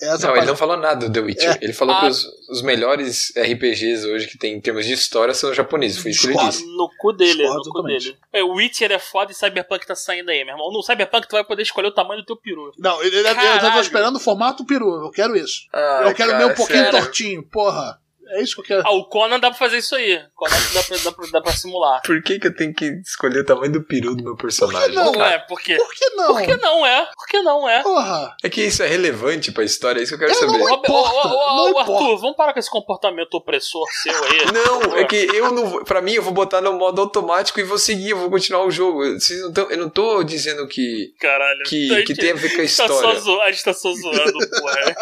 Essa 0.02 0.12
Não, 0.14 0.20
parte- 0.28 0.38
ele 0.38 0.46
não 0.48 0.56
falou 0.56 0.78
nada 0.78 1.08
do 1.08 1.12
The 1.14 1.20
Witcher. 1.20 1.52
É. 1.52 1.58
Ele 1.62 1.74
falou 1.74 1.94
Ah. 1.96 2.00
que 2.02 2.08
os, 2.08 2.26
os 2.50 2.62
melhores 2.62 3.34
RPGs 3.36 4.06
hoje 4.08 4.28
que 4.28 4.38
tem 4.38 4.54
em 4.54 4.62
termos 4.62 4.86
de 4.86 4.94
história 4.94 5.34
são 5.34 5.54
japoneses. 5.54 5.98
Foi 5.98 6.12
isso 6.12 6.28
que 6.28 6.34
ele 6.38 6.46
disse. 6.48 6.66
No 6.66 6.90
cu 6.98 7.12
dele, 7.12 7.46
no 7.48 7.62
cu 7.64 7.84
dele. 7.84 8.18
É, 8.32 8.42
o 8.44 8.54
Witcher 8.54 8.92
é 8.92 9.00
foda 9.00 9.32
e 9.32 9.36
Cyberpunk 9.36 9.86
tá 9.86 9.96
saindo 9.96 10.30
aí, 10.32 10.44
meu 10.46 10.54
irmão. 10.54 10.72
No 10.72 10.82
Cyberpunk 10.82 11.28
tu 11.28 11.34
vai 11.34 11.44
poder 11.44 11.64
escolher 11.64 11.88
o 11.90 11.94
tamanho 11.94 12.22
do 12.22 12.26
teu 12.26 12.38
peru. 12.38 12.72
Não, 12.78 13.02
ele, 13.04 13.16
ele, 13.18 13.28
eu 13.28 13.34
já 13.34 13.72
tô 13.74 13.82
esperando 13.82 14.16
o 14.16 14.20
formato 14.20 14.66
peru. 14.66 15.04
Eu 15.06 15.12
quero 15.12 15.36
isso. 15.36 15.64
Ah, 15.74 16.04
eu 16.06 16.14
quero 16.14 16.30
o 16.30 16.32
cara, 16.34 16.38
meu 16.38 16.48
um 16.50 16.56
pouquinho 16.56 16.84
sério. 16.86 17.00
tortinho, 17.00 17.44
porra. 17.44 18.00
É 18.32 18.42
isso 18.42 18.56
que 18.56 18.62
eu 18.62 18.66
quero. 18.66 18.84
Ah, 18.88 18.92
o 18.96 19.06
Conan 19.06 19.40
dá 19.40 19.50
pra 19.50 19.58
fazer 19.60 19.78
isso 19.78 19.96
aí. 19.96 20.20
Conan 20.36 20.56
dá 20.74 20.84
pra, 20.84 20.98
dá 20.98 21.12
pra, 21.12 21.26
dá 21.32 21.42
pra 21.42 21.52
simular. 21.54 22.02
Por 22.06 22.22
que, 22.22 22.40
que 22.40 22.48
eu 22.48 22.56
tenho 22.56 22.74
que 22.74 22.86
escolher 23.06 23.40
o 23.40 23.46
tamanho 23.46 23.72
do 23.72 23.84
peru 23.84 24.16
do 24.16 24.24
meu 24.24 24.36
personagem? 24.36 24.94
não? 24.96 25.06
Não 25.06 25.12
cara? 25.14 25.34
é, 25.36 25.40
por 25.40 25.60
quê? 25.62 25.76
Por 25.76 25.94
que 25.94 26.10
não? 26.12 26.28
Por 26.28 26.42
que 26.44 26.56
não 26.58 26.86
é? 26.86 27.06
Por 27.16 27.28
que 27.28 27.42
não 27.42 27.70
é? 27.70 27.82
Porra. 27.84 28.36
É 28.44 28.50
que 28.50 28.62
isso 28.62 28.84
é 28.84 28.88
relevante 28.88 29.52
pra 29.52 29.64
história, 29.64 30.00
é 30.00 30.04
isso 30.04 30.18
que 30.18 30.24
eu 30.24 30.28
quero 30.28 30.40
Eu 30.40 30.48
não 30.48 30.54
saber. 30.54 30.64
Não 30.64 30.76
importa, 30.78 30.92
ô, 30.92 31.30
ô, 31.30 31.30
ô, 31.30 31.56
não 31.72 31.80
Arthur, 31.80 31.94
importa. 31.96 32.22
vamos 32.22 32.36
parar 32.38 32.54
com 32.54 32.60
esse 32.60 32.70
comportamento 32.70 33.34
opressor 33.36 33.86
seu 34.04 34.24
aí. 34.26 34.46
Não, 34.54 34.98
é 34.98 35.04
que 35.06 35.16
eu 35.16 35.52
não 35.52 35.66
vou. 35.68 35.84
Pra 35.84 36.02
mim, 36.02 36.14
eu 36.14 36.22
vou 36.24 36.34
botar 36.34 36.62
no 36.62 36.74
modo 36.74 37.02
automático 37.02 37.60
e 37.60 37.64
vou 37.64 37.78
seguir, 37.78 38.12
eu 38.12 38.18
vou 38.18 38.30
continuar 38.30 38.64
o 38.66 38.72
jogo. 38.72 39.04
Vocês 39.20 39.42
não 39.42 39.52
tão, 39.52 39.70
eu 39.72 39.78
não 39.78 39.90
tô 39.90 40.24
dizendo 40.24 40.68
que, 40.68 41.14
Caralho. 41.20 41.64
que, 41.66 41.92
a 41.92 42.02
que 42.04 42.08
gente 42.08 42.16
tem 42.20 42.32
a 42.32 42.36
ver 42.36 42.50
com 42.56 42.62
a 42.62 42.66
tá 42.66 42.70
só 42.70 42.86
história. 42.96 43.20
zo- 43.20 43.42
a 43.42 43.52
gente 43.52 43.64
tá 43.64 43.74
só 43.74 43.92
zoando, 43.94 44.34
porra. 44.62 44.96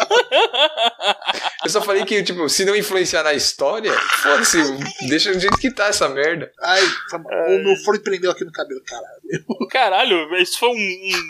Eu 1.64 1.70
só 1.70 1.82
falei 1.82 2.04
que, 2.04 2.22
tipo, 2.22 2.48
se 2.48 2.64
não 2.64 2.74
influenciar 2.74 3.17
na 3.22 3.34
história, 3.34 3.92
foda-se, 4.22 4.58
deixa 5.08 5.32
do 5.32 5.38
jeito 5.40 5.56
que 5.58 5.70
tá 5.70 5.86
essa 5.86 6.08
merda. 6.08 6.50
Ai, 6.60 6.80
tá 7.10 7.16
o 7.18 7.58
meu 7.64 7.76
fone 7.84 7.98
prendeu 8.00 8.30
aqui 8.30 8.44
no 8.44 8.52
cabelo, 8.52 8.80
caralho. 8.84 9.68
Caralho, 9.70 10.36
isso 10.36 10.58
foi 10.58 10.68
um, 10.68 10.72
um- 10.72 11.28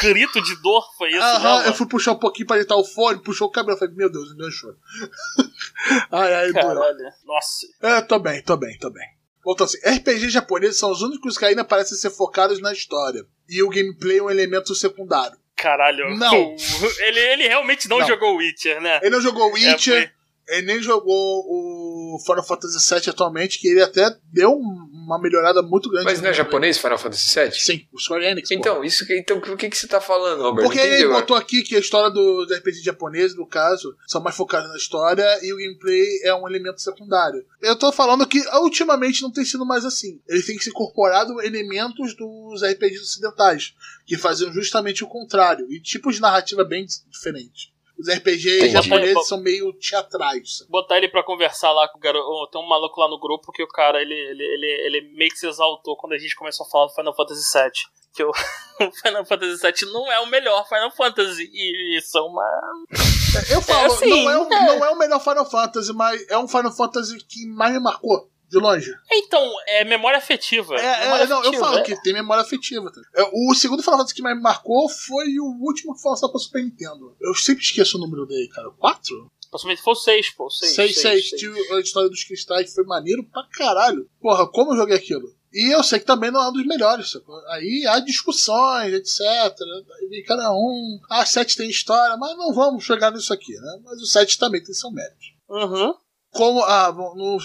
grito 0.00 0.40
de 0.42 0.54
dor, 0.62 0.82
foi 0.96 1.10
isso? 1.10 1.20
Aham, 1.20 1.64
eu 1.66 1.74
fui 1.74 1.86
puxar 1.86 2.12
um 2.12 2.18
pouquinho 2.18 2.46
pra 2.46 2.56
deitar 2.56 2.76
o 2.76 2.84
fone, 2.84 3.22
puxou 3.22 3.48
o 3.48 3.50
cabelo. 3.50 3.76
Falei, 3.78 3.94
meu 3.94 4.10
Deus, 4.10 4.30
me 4.32 4.38
deu 4.38 4.50
choro. 4.50 4.76
ai, 6.10 6.34
ai. 6.34 6.52
Caralho. 6.52 6.98
Nossa. 7.24 7.66
É, 7.82 8.00
tô 8.00 8.18
bem, 8.18 8.42
tô 8.42 8.56
bem, 8.56 8.76
tô 8.78 8.90
bem. 8.90 9.06
Voltando 9.44 9.68
assim, 9.68 9.78
RPG 9.78 10.28
japoneses 10.30 10.78
são 10.78 10.90
os 10.90 11.00
únicos 11.02 11.38
que 11.38 11.44
ainda 11.44 11.64
parecem 11.64 11.96
ser 11.96 12.10
focados 12.10 12.60
na 12.60 12.72
história. 12.72 13.24
E 13.48 13.62
o 13.62 13.68
gameplay 13.70 14.18
é 14.18 14.22
um 14.22 14.30
elemento 14.30 14.74
secundário. 14.74 15.36
Caralho. 15.56 16.16
Não. 16.16 16.32
Ele, 17.00 17.20
ele 17.20 17.48
realmente 17.48 17.86
não, 17.88 17.98
Não. 17.98 18.06
jogou 18.06 18.36
Witcher, 18.36 18.80
né? 18.80 18.98
Ele 19.02 19.10
não 19.10 19.20
jogou 19.20 19.50
É, 19.50 19.52
Witcher, 19.52 20.02
foi- 20.02 20.10
ele 20.50 20.66
nem 20.66 20.82
jogou 20.82 21.14
o 21.14 22.18
Final 22.24 22.42
Fantasy 22.44 22.94
VII 22.94 23.10
atualmente, 23.10 23.58
que 23.58 23.68
ele 23.68 23.82
até 23.82 24.16
deu 24.32 24.50
um- 24.52 24.90
uma 25.10 25.20
melhorada 25.20 25.60
muito 25.60 25.88
grande. 25.90 26.04
Mas 26.04 26.20
não 26.20 26.30
é 26.30 26.32
japonês 26.32 26.78
Final 26.78 26.96
Fantasy 26.98 27.40
VII? 27.40 27.52
Sim, 27.52 27.86
o 27.92 27.98
Square 27.98 28.24
Enix. 28.24 28.50
Então, 28.52 28.84
isso 28.84 29.04
que, 29.04 29.18
então, 29.18 29.38
o 29.38 29.56
que, 29.56 29.68
que 29.68 29.76
você 29.76 29.88
tá 29.88 30.00
falando, 30.00 30.42
Roberto? 30.42 30.66
Porque 30.68 30.78
ele 30.78 31.08
botou 31.08 31.36
aqui 31.36 31.62
que 31.62 31.74
a 31.74 31.80
história 31.80 32.10
do, 32.10 32.44
do 32.46 32.54
RPG 32.54 32.80
japonês, 32.82 33.34
no 33.34 33.44
caso, 33.46 33.96
são 34.06 34.20
mais 34.20 34.36
focados 34.36 34.68
na 34.70 34.76
história 34.76 35.26
e 35.44 35.52
o 35.52 35.56
gameplay 35.56 36.20
é 36.22 36.32
um 36.34 36.46
elemento 36.48 36.80
secundário. 36.80 37.44
Eu 37.60 37.74
tô 37.76 37.90
falando 37.90 38.24
que 38.26 38.38
ultimamente 38.58 39.22
não 39.22 39.32
tem 39.32 39.44
sido 39.44 39.66
mais 39.66 39.84
assim. 39.84 40.20
Ele 40.28 40.42
tem 40.42 40.56
se 40.60 40.70
incorporado 40.70 41.40
elementos 41.42 42.14
dos 42.16 42.62
RPGs 42.62 43.02
ocidentais, 43.02 43.74
que 44.06 44.16
faziam 44.16 44.52
justamente 44.52 45.02
o 45.02 45.08
contrário, 45.08 45.66
e 45.72 45.80
tipos 45.80 46.16
de 46.16 46.20
narrativa 46.20 46.64
bem 46.64 46.86
diferentes. 47.08 47.70
Os 48.00 48.08
RPGs 48.08 48.56
Entendi. 48.56 48.72
japoneses 48.72 49.28
são 49.28 49.38
meio 49.40 49.72
teatrais. 49.74 50.64
Botar 50.70 50.96
ele 50.96 51.08
pra 51.08 51.22
conversar 51.22 51.70
lá 51.72 51.86
com 51.88 51.98
o 51.98 52.00
garoto. 52.00 52.50
Tem 52.50 52.60
um 52.60 52.66
maluco 52.66 52.98
lá 52.98 53.08
no 53.08 53.20
grupo 53.20 53.52
que 53.52 53.62
o 53.62 53.68
cara, 53.68 54.00
ele, 54.00 54.14
ele, 54.14 54.42
ele, 54.42 54.66
ele 54.86 55.14
meio 55.14 55.30
que 55.30 55.38
se 55.38 55.46
exaltou 55.46 55.96
quando 55.96 56.14
a 56.14 56.18
gente 56.18 56.34
começou 56.34 56.66
a 56.66 56.70
falar 56.70 56.86
do 56.86 56.94
Final 56.94 57.14
Fantasy 57.14 57.42
VII. 57.52 57.70
Que 58.14 58.24
o, 58.24 58.32
Final 59.02 59.24
Fantasy 59.26 59.60
VII 59.60 59.92
não 59.92 60.10
é 60.10 60.18
o 60.20 60.26
melhor 60.26 60.66
Final 60.66 60.90
Fantasy. 60.90 61.50
E 61.52 61.98
isso 61.98 62.16
é 62.16 62.22
uma. 62.22 62.86
Eu 63.50 63.60
falo, 63.60 63.92
assim, 63.92 64.24
não, 64.24 64.30
é 64.30 64.38
o, 64.38 64.52
é. 64.52 64.66
não 64.66 64.84
é 64.86 64.90
o 64.90 64.98
melhor 64.98 65.20
Final 65.20 65.48
Fantasy, 65.48 65.92
mas 65.92 66.26
é 66.28 66.38
um 66.38 66.48
Final 66.48 66.72
Fantasy 66.72 67.18
que 67.18 67.46
mais 67.46 67.72
me 67.72 67.80
marcou, 67.80 68.30
de 68.50 68.58
longe. 68.58 68.92
Então, 69.12 69.48
é 69.68 69.84
memória 69.84 70.18
afetiva. 70.18 70.74
É, 70.76 71.04
memória 71.04 71.24
é, 71.24 71.26
não, 71.26 71.36
eu 71.36 71.40
afetiva, 71.42 71.64
falo 71.64 71.78
é. 71.78 71.82
que 71.82 72.02
tem 72.02 72.12
memória 72.12 72.42
afetiva. 72.42 72.90
tá? 72.92 73.00
É, 73.14 73.30
O 73.32 73.54
segundo 73.54 73.82
Final 73.82 73.98
Fantasy 73.98 74.14
que 74.14 74.22
mais 74.22 74.36
me 74.36 74.42
marcou 74.42 74.88
foi 74.88 75.38
o 75.38 75.56
último 75.60 75.94
que 75.94 76.02
foi 76.02 76.10
lançado 76.10 76.30
pra 76.30 76.40
Super 76.40 76.62
Nintendo. 76.64 77.16
Eu 77.20 77.34
sempre 77.34 77.62
esqueço 77.62 77.96
o 77.96 78.00
número 78.00 78.26
dele, 78.26 78.48
cara. 78.48 78.70
Quatro? 78.72 79.30
Possivelmente 79.50 79.82
foi 79.82 79.92
o 79.92 79.96
6, 79.96 80.30
pô. 80.30 80.50
6, 80.50 80.74
Seis, 80.74 81.00
seis. 81.00 81.24
Tinha 81.30 81.52
a 81.76 81.80
história 81.80 82.08
dos 82.08 82.22
cristais 82.24 82.72
foi 82.72 82.84
maneiro 82.84 83.24
pra 83.24 83.44
caralho. 83.52 84.08
Porra, 84.20 84.46
como 84.48 84.72
eu 84.72 84.76
joguei 84.76 84.96
aquilo? 84.96 85.34
E 85.52 85.74
eu 85.74 85.82
sei 85.82 85.98
que 85.98 86.06
também 86.06 86.30
não 86.30 86.40
é 86.40 86.48
um 86.48 86.52
dos 86.52 86.64
melhores. 86.64 87.12
Aí 87.48 87.84
há 87.88 87.98
discussões, 87.98 88.92
etc. 88.94 89.20
E 90.10 90.22
cada 90.22 90.52
um. 90.52 91.00
Ah, 91.10 91.26
7 91.26 91.56
tem 91.56 91.68
história, 91.68 92.16
mas 92.16 92.36
não 92.36 92.54
vamos 92.54 92.84
chegar 92.84 93.10
nisso 93.10 93.32
aqui, 93.32 93.52
né? 93.54 93.80
Mas 93.84 94.00
o 94.00 94.06
7 94.06 94.38
também 94.38 94.62
tem 94.62 94.72
seu 94.72 94.90
mérito. 94.92 95.16
Uhum. 95.48 95.92
Como 96.30 96.62
ah, 96.64 96.92
no 96.92 97.38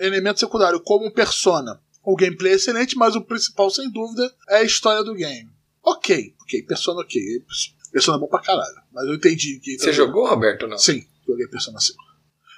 elemento 0.00 0.40
secundário, 0.40 0.80
como 0.80 1.10
persona. 1.12 1.80
O 2.02 2.16
gameplay 2.16 2.52
é 2.52 2.56
excelente, 2.56 2.96
mas 2.96 3.14
o 3.16 3.20
principal, 3.20 3.68
sem 3.70 3.90
dúvida, 3.90 4.32
é 4.48 4.56
a 4.58 4.62
história 4.62 5.04
do 5.04 5.14
game. 5.14 5.50
Ok, 5.82 6.34
ok, 6.42 6.62
persona 6.62 7.00
ok. 7.00 7.20
Persona 7.92 8.16
é 8.16 8.20
bom 8.20 8.26
pra 8.28 8.40
caralho. 8.40 8.76
Mas 8.92 9.06
eu 9.06 9.14
entendi 9.14 9.58
que. 9.60 9.78
Você 9.78 9.92
jogou, 9.92 10.26
Roberto, 10.28 10.66
não? 10.66 10.78
Sim, 10.78 11.06
joguei 11.26 11.46
Persona 11.48 11.78
5. 11.80 11.98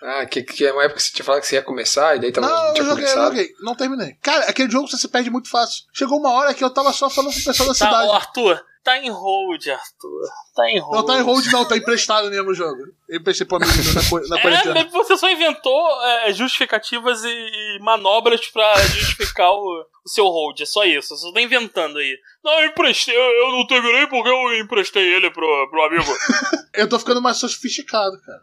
Ah, 0.03 0.25
que, 0.25 0.43
que 0.43 0.65
é 0.65 0.73
uma 0.73 0.83
época 0.85 0.99
que 0.99 1.05
você 1.07 1.13
tinha 1.13 1.25
falado 1.25 1.43
que 1.43 1.47
você 1.47 1.57
ia 1.57 1.63
começar 1.63 2.17
e 2.17 2.21
daí 2.21 2.33
tava, 2.33 2.47
não, 2.49 2.55
não 2.57 2.69
eu 2.69 2.75
tinha 2.75 2.87
joguei, 2.87 3.05
eu 3.05 3.09
começado. 3.09 3.29
joguei. 3.37 3.55
Não 3.61 3.75
terminei. 3.75 4.17
Cara, 4.23 4.45
aquele 4.47 4.71
jogo 4.71 4.89
você 4.89 4.97
se 4.97 5.09
perde 5.09 5.29
muito 5.31 5.51
fácil. 5.51 5.85
Chegou 5.93 6.19
uma 6.19 6.31
hora 6.33 6.55
que 6.55 6.65
eu 6.65 6.71
tava 6.71 6.91
só 6.93 7.11
falando 7.11 7.35
com 7.35 7.41
o 7.41 7.45
pessoal 7.45 7.69
da 7.69 7.75
Tá, 7.75 7.85
cidade. 7.85 8.09
ô, 8.09 8.13
Arthur, 8.13 8.65
tá 8.83 8.99
em 8.99 9.11
hold, 9.11 9.67
Arthur. 9.69 10.29
Tá 10.55 10.71
em 10.71 10.79
hold. 10.79 10.95
Não 10.97 11.07
tá 11.07 11.19
em 11.19 11.23
hold, 11.23 11.47
não, 11.47 11.65
tá 11.65 11.77
emprestado 11.77 12.31
mesmo 12.31 12.51
o 12.51 12.55
jogo. 12.55 12.83
Eu 13.09 13.19
emprestei 13.19 13.47
pro 13.47 13.57
amigo 13.57 13.73
na, 13.73 14.29
na 14.29 14.39
É, 14.39 14.43
quarentena. 14.43 14.75
mas 14.75 14.93
você 14.93 15.17
só 15.17 15.29
inventou 15.31 16.05
é, 16.05 16.33
justificativas 16.33 17.23
e, 17.25 17.79
manobras 17.81 18.47
pra 18.49 18.75
justificar 18.87 19.51
o, 19.53 19.87
o 20.05 20.09
seu 20.09 20.27
hold. 20.27 20.61
É 20.61 20.67
só 20.67 20.85
isso. 20.85 21.09
Você 21.17 21.23
só 21.27 21.33
tá 21.33 21.41
inventando 21.41 21.99
aí. 21.99 22.19
Não, 22.45 22.53
eu 22.61 22.67
emprestei. 22.69 23.17
Eu, 23.17 23.21
eu 23.23 23.53
não 23.53 23.67
terminei 23.67 24.07
porque 24.07 24.29
eu 24.29 24.59
emprestei 24.61 25.03
ele 25.15 25.31
pro, 25.31 25.69
pro 25.71 25.83
amigo. 25.85 26.05
Eu 26.73 26.89
tô 26.89 26.99
ficando 27.01 27.21
mais 27.21 27.37
sofisticado, 27.37 28.17
cara. 28.25 28.41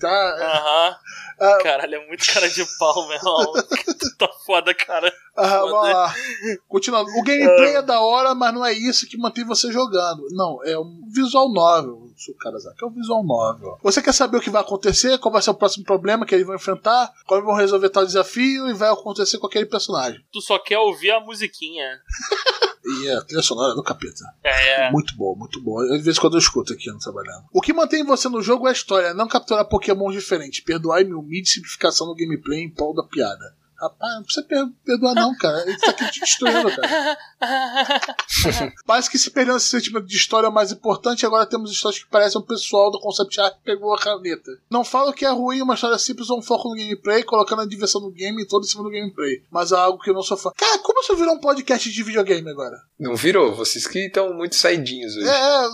Tá. 0.00 0.08
Aham. 0.08 0.96
Ah. 1.38 1.58
Caralho, 1.62 1.94
é 1.94 2.06
muito 2.06 2.26
cara 2.32 2.48
de 2.48 2.64
pau, 2.78 3.08
meu 3.08 3.18
tá 4.18 4.28
foda, 4.44 4.74
cara. 4.74 5.12
Ah, 5.36 5.60
Foda. 5.60 5.70
vamos 5.70 5.90
lá. 5.92 6.14
Continuando. 6.68 7.10
O 7.10 7.22
gameplay 7.22 7.76
é 7.76 7.82
da 7.82 8.00
hora, 8.00 8.34
mas 8.34 8.54
não 8.54 8.64
é 8.64 8.72
isso 8.72 9.06
que 9.06 9.18
mantém 9.18 9.44
você 9.44 9.70
jogando. 9.70 10.26
Não, 10.30 10.58
é 10.64 10.78
um 10.78 11.02
visual 11.12 11.52
novel, 11.52 12.05
Sukarazaki. 12.16 12.82
É 12.82 12.86
um 12.86 12.90
visual 12.90 13.24
novel. 13.24 13.78
Você 13.82 14.02
quer 14.02 14.12
saber 14.12 14.38
o 14.38 14.40
que 14.40 14.50
vai 14.50 14.62
acontecer, 14.62 15.18
qual 15.18 15.32
vai 15.32 15.42
ser 15.42 15.50
o 15.50 15.54
próximo 15.54 15.84
problema 15.84 16.26
que 16.26 16.34
eles 16.34 16.46
vão 16.46 16.56
enfrentar, 16.56 17.12
como 17.26 17.42
vão 17.42 17.54
resolver 17.54 17.90
tal 17.90 18.06
desafio 18.06 18.68
e 18.68 18.72
vai 18.72 18.90
acontecer 18.90 19.38
com 19.38 19.46
aquele 19.46 19.66
personagem. 19.66 20.20
Tu 20.32 20.40
só 20.40 20.58
quer 20.58 20.78
ouvir 20.78 21.10
a 21.10 21.20
musiquinha. 21.20 22.00
E 22.86 23.08
é 23.08 23.16
a 23.16 23.20
trilha 23.22 23.42
sonora 23.42 23.74
do 23.74 23.82
capeta. 23.82 24.24
É. 24.44 24.90
Muito 24.92 25.16
boa, 25.16 25.36
muito 25.36 25.60
boa. 25.60 25.84
Eu, 25.84 25.96
De 25.96 26.04
vez 26.04 26.16
em 26.16 26.20
quando 26.20 26.34
eu 26.34 26.38
escuto 26.38 26.72
aqui 26.72 26.88
no 26.88 27.00
trabalhando. 27.00 27.44
O 27.52 27.60
que 27.60 27.72
mantém 27.72 28.04
você 28.04 28.28
no 28.28 28.40
jogo 28.40 28.68
é 28.68 28.70
a 28.70 28.72
história, 28.72 29.12
não 29.12 29.26
capturar 29.26 29.64
pokémons 29.64 30.14
diferentes. 30.14 30.60
Perdoar 30.60 31.04
minha 31.04 31.18
humilde 31.18 31.48
simplificação 31.48 32.06
no 32.06 32.14
gameplay 32.14 32.60
em 32.60 32.70
prol 32.70 32.94
da 32.94 33.02
piada. 33.02 33.56
Rapaz, 33.80 34.14
não 34.16 34.22
precisa 34.22 34.46
per- 34.46 34.68
perdoar 34.84 35.14
não, 35.14 35.36
cara. 35.36 35.62
Ele 35.62 35.76
tá 35.78 35.90
aqui 35.90 36.10
te 36.10 36.20
destruindo, 36.20 36.70
cara. 36.74 37.18
Parece 38.86 39.10
que 39.10 39.18
se 39.18 39.30
perdeu 39.30 39.56
esse 39.56 39.66
sentimento 39.68 40.06
de 40.06 40.16
história 40.16 40.50
mais 40.50 40.72
importante, 40.72 41.26
agora 41.26 41.46
temos 41.46 41.70
histórias 41.70 42.02
que 42.02 42.08
parecem 42.10 42.40
um 42.40 42.44
pessoal 42.44 42.90
do 42.90 43.00
concept 43.00 43.40
art 43.40 43.54
que 43.54 43.64
pegou 43.64 43.94
a 43.94 43.98
caneta. 43.98 44.50
Não 44.70 44.84
falo 44.84 45.12
que 45.12 45.24
é 45.24 45.30
ruim 45.30 45.60
uma 45.62 45.74
história 45.74 45.98
simples 45.98 46.30
ou 46.30 46.38
um 46.38 46.42
foco 46.42 46.68
no 46.68 46.76
gameplay, 46.76 47.22
colocando 47.22 47.62
a 47.62 47.66
diversão 47.66 48.00
no 48.00 48.10
game 48.10 48.42
e 48.42 48.46
todo 48.46 48.64
em 48.64 48.68
cima 48.68 48.82
do 48.82 48.90
gameplay. 48.90 49.42
Mas 49.50 49.72
é 49.72 49.76
algo 49.76 49.98
que 50.02 50.10
eu 50.10 50.14
não 50.14 50.22
sou 50.22 50.36
fã. 50.36 50.50
Cara, 50.56 50.78
como 50.78 51.00
isso 51.00 51.16
virou 51.16 51.34
um 51.34 51.40
podcast 51.40 51.90
de 51.90 52.02
videogame 52.02 52.48
agora? 52.50 52.76
Não 52.98 53.14
virou? 53.14 53.54
Vocês 53.54 53.86
que 53.86 54.06
estão 54.06 54.32
muito 54.32 54.54
saidinhos 54.56 55.16
hoje. 55.16 55.28
É, 55.28 55.30
é, 55.32 55.66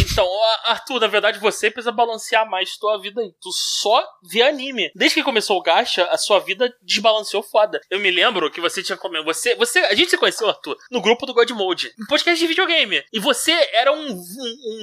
Então, 0.10 0.26
Arthur, 0.64 1.00
na 1.00 1.06
verdade 1.06 1.38
você 1.38 1.70
precisa 1.70 1.92
balancear 1.92 2.48
mais 2.48 2.76
tua 2.76 2.98
vida 3.00 3.20
aí. 3.20 3.32
Tu 3.40 3.50
só 3.52 4.02
vê 4.22 4.42
anime. 4.42 4.90
Desde 4.94 5.16
que 5.16 5.22
começou 5.24 5.58
o 5.58 5.62
gacha, 5.62 6.04
a 6.06 6.16
sua 6.16 6.38
vida 6.40 6.72
desbalanceou 6.82 7.42
foda. 7.50 7.80
Eu 7.90 7.98
me 7.98 8.10
lembro 8.10 8.50
que 8.50 8.60
você 8.60 8.82
tinha 8.82 8.96
comido. 8.96 9.24
Você, 9.24 9.54
você, 9.56 9.78
a 9.80 9.94
gente 9.94 10.10
se 10.10 10.16
conheceu, 10.18 10.48
Arthur, 10.48 10.76
no 10.90 11.00
grupo 11.00 11.26
do 11.26 11.34
God 11.34 11.50
Mode, 11.50 11.92
um 12.00 12.06
podcast 12.06 12.38
de 12.38 12.46
videogame. 12.46 13.02
E 13.12 13.18
você 13.18 13.52
era 13.72 13.92
um, 13.92 14.06
um, 14.10 14.14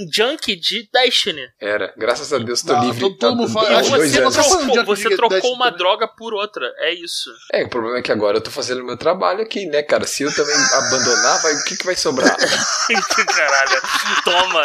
um 0.04 0.08
junkie 0.12 0.56
de 0.56 0.90
Destiny. 0.92 1.48
Era. 1.60 1.94
Graças 1.98 2.32
a 2.34 2.38
Deus 2.38 2.62
tô 2.62 2.74
Não, 2.74 2.86
livre. 2.86 3.00
todo- 3.02 3.18
todo 3.18 3.36
mundo 3.36 3.52
fala- 3.54 3.82
E 3.82 3.90
você 3.90 4.08
você 4.08 4.20
anos. 4.20 4.36
trocou, 4.36 4.86
você 4.86 5.16
trocou 5.16 5.54
uma 5.54 5.66
também. 5.66 5.78
droga 5.80 6.08
por 6.08 6.34
outra. 6.34 6.72
É 6.80 6.94
isso. 6.94 7.30
É, 7.54 7.64
o 7.64 7.70
problema 7.70 7.98
é 8.00 8.02
que 8.02 8.12
agora 8.12 8.38
eu 8.38 8.42
tô 8.42 8.52
fazendo 8.52 8.84
meu 8.84 8.98
trabalho 8.98 9.42
aqui, 9.42 9.66
né, 9.66 9.82
cara? 9.84 10.06
Se 10.06 10.24
eu 10.24 10.34
também 10.34 10.56
abandonar, 10.74 11.42
vai, 11.42 11.54
o 11.54 11.64
que, 11.64 11.78
que 11.78 11.86
vai 11.86 11.96
sobrar? 11.96 12.36
Caralho. 13.28 13.82
Toma. 14.24 14.62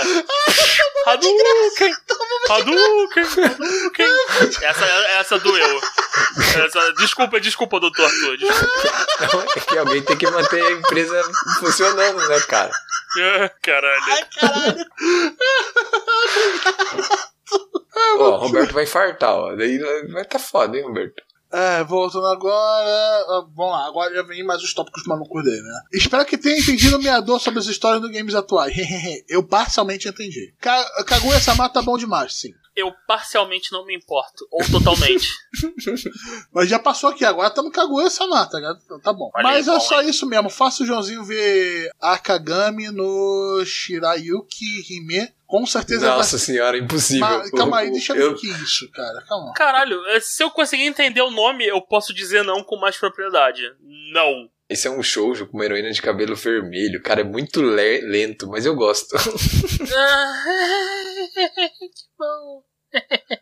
Hadouken. 1.06 1.92
Hadouken. 2.48 3.24
Hadouken. 3.24 4.06
Essa, 4.62 4.84
essa 5.18 5.38
doeu. 5.38 5.80
Essa, 6.64 6.92
desculpa, 6.94 7.40
desculpa, 7.40 7.80
doutor 7.92 8.04
Arthur. 8.04 8.38
É 9.56 9.60
que 9.60 9.78
alguém 9.78 10.02
tem 10.02 10.16
que 10.16 10.30
manter 10.30 10.64
a 10.64 10.72
empresa 10.72 11.22
funcionando, 11.60 12.28
né, 12.28 12.40
cara? 12.40 12.70
Ah, 13.18 13.50
Caralho. 13.62 14.02
caralho. 14.40 14.86
Ó, 18.18 18.30
o 18.30 18.36
Roberto 18.38 18.72
vai 18.72 18.84
infartar, 18.84 19.34
ó. 19.34 19.54
Daí 19.54 19.78
vai 20.12 20.24
tá 20.24 20.38
foda, 20.38 20.76
hein, 20.76 20.84
Roberto? 20.84 21.22
É, 21.52 21.84
voltando 21.84 22.26
agora. 22.26 22.54
ah, 23.28 23.44
Vamos 23.54 23.72
lá, 23.72 23.86
agora 23.86 24.14
já 24.14 24.22
vem 24.22 24.42
mais 24.42 24.62
os 24.62 24.72
tópicos 24.72 25.04
malucos 25.06 25.44
dele, 25.44 25.60
né? 25.60 25.80
Espero 25.92 26.24
que 26.24 26.38
tenha 26.38 26.58
entendido 26.58 26.98
minha 26.98 27.20
dor 27.20 27.38
sobre 27.40 27.60
as 27.60 27.66
histórias 27.66 28.00
dos 28.00 28.10
games 28.10 28.34
atuais. 28.34 28.72
Eu 29.28 29.42
parcialmente 29.46 30.08
entendi. 30.08 30.54
Ka 30.60 30.82
Kaguya 31.04 31.38
Sama 31.40 31.68
tá 31.68 31.82
bom 31.82 31.98
demais, 31.98 32.34
sim. 32.40 32.54
Eu 32.74 32.90
parcialmente 33.06 33.70
não 33.72 33.84
me 33.84 33.94
importo. 33.94 34.46
Ou 34.50 34.60
totalmente. 34.70 35.28
Mas 36.52 36.68
já 36.68 36.78
passou 36.78 37.10
aqui, 37.10 37.24
agora 37.24 37.50
tá 37.50 37.62
no 37.62 37.70
Kaguya 37.70 38.08
Sama, 38.08 38.46
tá 38.46 38.56
ligado? 38.58 38.78
Bom. 39.14 39.30
Olha 39.34 39.42
Mas 39.42 39.68
é 39.68 39.72
bom, 39.72 39.80
só 39.80 40.00
hein? 40.02 40.08
isso 40.08 40.26
mesmo. 40.26 40.48
Faça 40.48 40.82
o 40.82 40.86
Joãozinho 40.86 41.22
ver 41.24 41.90
Akagami 42.00 42.90
no 42.90 43.62
Shirayuki 43.64 44.84
Hime. 44.88 45.28
Com 45.46 45.66
certeza 45.66 46.06
Nossa 46.08 46.38
senhora, 46.38 46.78
impossível. 46.78 47.26
vai. 47.26 47.38
Mas, 47.40 47.50
calma 47.50 47.78
aí, 47.80 47.90
deixa 47.90 48.14
eu 48.14 48.16
eu, 48.16 48.28
ver 48.30 48.36
o 48.36 48.38
que 48.40 48.50
é 48.50 48.56
isso, 48.64 48.90
cara. 48.90 49.22
Calma. 49.28 49.52
Caralho, 49.52 50.00
eh, 50.06 50.20
se 50.20 50.42
eu 50.42 50.50
conseguir 50.50 50.84
entender 50.84 51.20
o 51.20 51.30
nome, 51.30 51.66
eu 51.66 51.78
posso 51.82 52.14
dizer 52.14 52.42
não 52.42 52.64
com 52.64 52.78
mais 52.78 52.96
propriedade. 52.96 53.60
Não. 54.14 54.48
Esse 54.66 54.88
é 54.88 54.90
um 54.90 55.02
shoujo 55.02 55.46
com 55.46 55.58
uma 55.58 55.66
heroína 55.66 55.90
de 55.90 56.00
cabelo 56.00 56.34
vermelho. 56.34 57.02
Cara, 57.02 57.20
é 57.20 57.24
muito 57.24 57.60
le- 57.60 58.00
lento, 58.00 58.48
mas 58.48 58.64
eu 58.64 58.74
gosto. 58.74 59.14
Que 61.78 62.04
bom. 62.18 62.62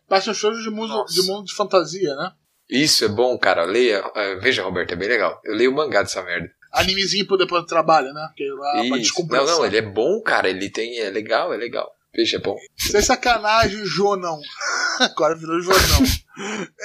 Baixa 0.08 0.32
shows 0.32 0.62
de 0.62 0.70
mundo, 0.70 0.88
Nossa. 0.88 1.12
de 1.14 1.22
mundo 1.26 1.44
de 1.46 1.54
fantasia, 1.54 2.14
né? 2.14 2.32
Isso 2.68 3.04
é 3.04 3.08
bom, 3.08 3.36
cara. 3.36 3.64
Leia. 3.64 4.04
eh, 4.14 4.36
veja, 4.36 4.62
Roberto, 4.62 4.92
é 4.92 4.96
bem 4.96 5.08
legal. 5.08 5.40
Eu 5.44 5.54
leio 5.56 5.72
o 5.72 5.74
mangá 5.74 6.02
dessa 6.02 6.22
merda. 6.22 6.48
Animezinho 6.72 7.26
pro 7.26 7.36
depois 7.36 7.62
do 7.64 7.66
trabalho, 7.68 8.12
né? 8.12 8.24
Porque 8.28 8.48
lá 8.48 8.72
pra 8.88 8.96
Isso. 8.98 9.26
Não, 9.28 9.44
não, 9.44 9.66
ele 9.66 9.78
é 9.78 9.82
bom, 9.82 10.22
cara. 10.22 10.48
Ele 10.48 10.70
tem. 10.70 11.00
É 11.00 11.10
legal, 11.10 11.52
é 11.52 11.56
legal. 11.56 11.90
Veja, 12.14 12.36
é 12.36 12.40
bom. 12.40 12.56
Sem 12.76 13.02
sacanagem, 13.02 13.84
Jonão. 13.84 14.40
Agora 15.00 15.34
virou 15.34 15.60
Jonão. 15.60 15.78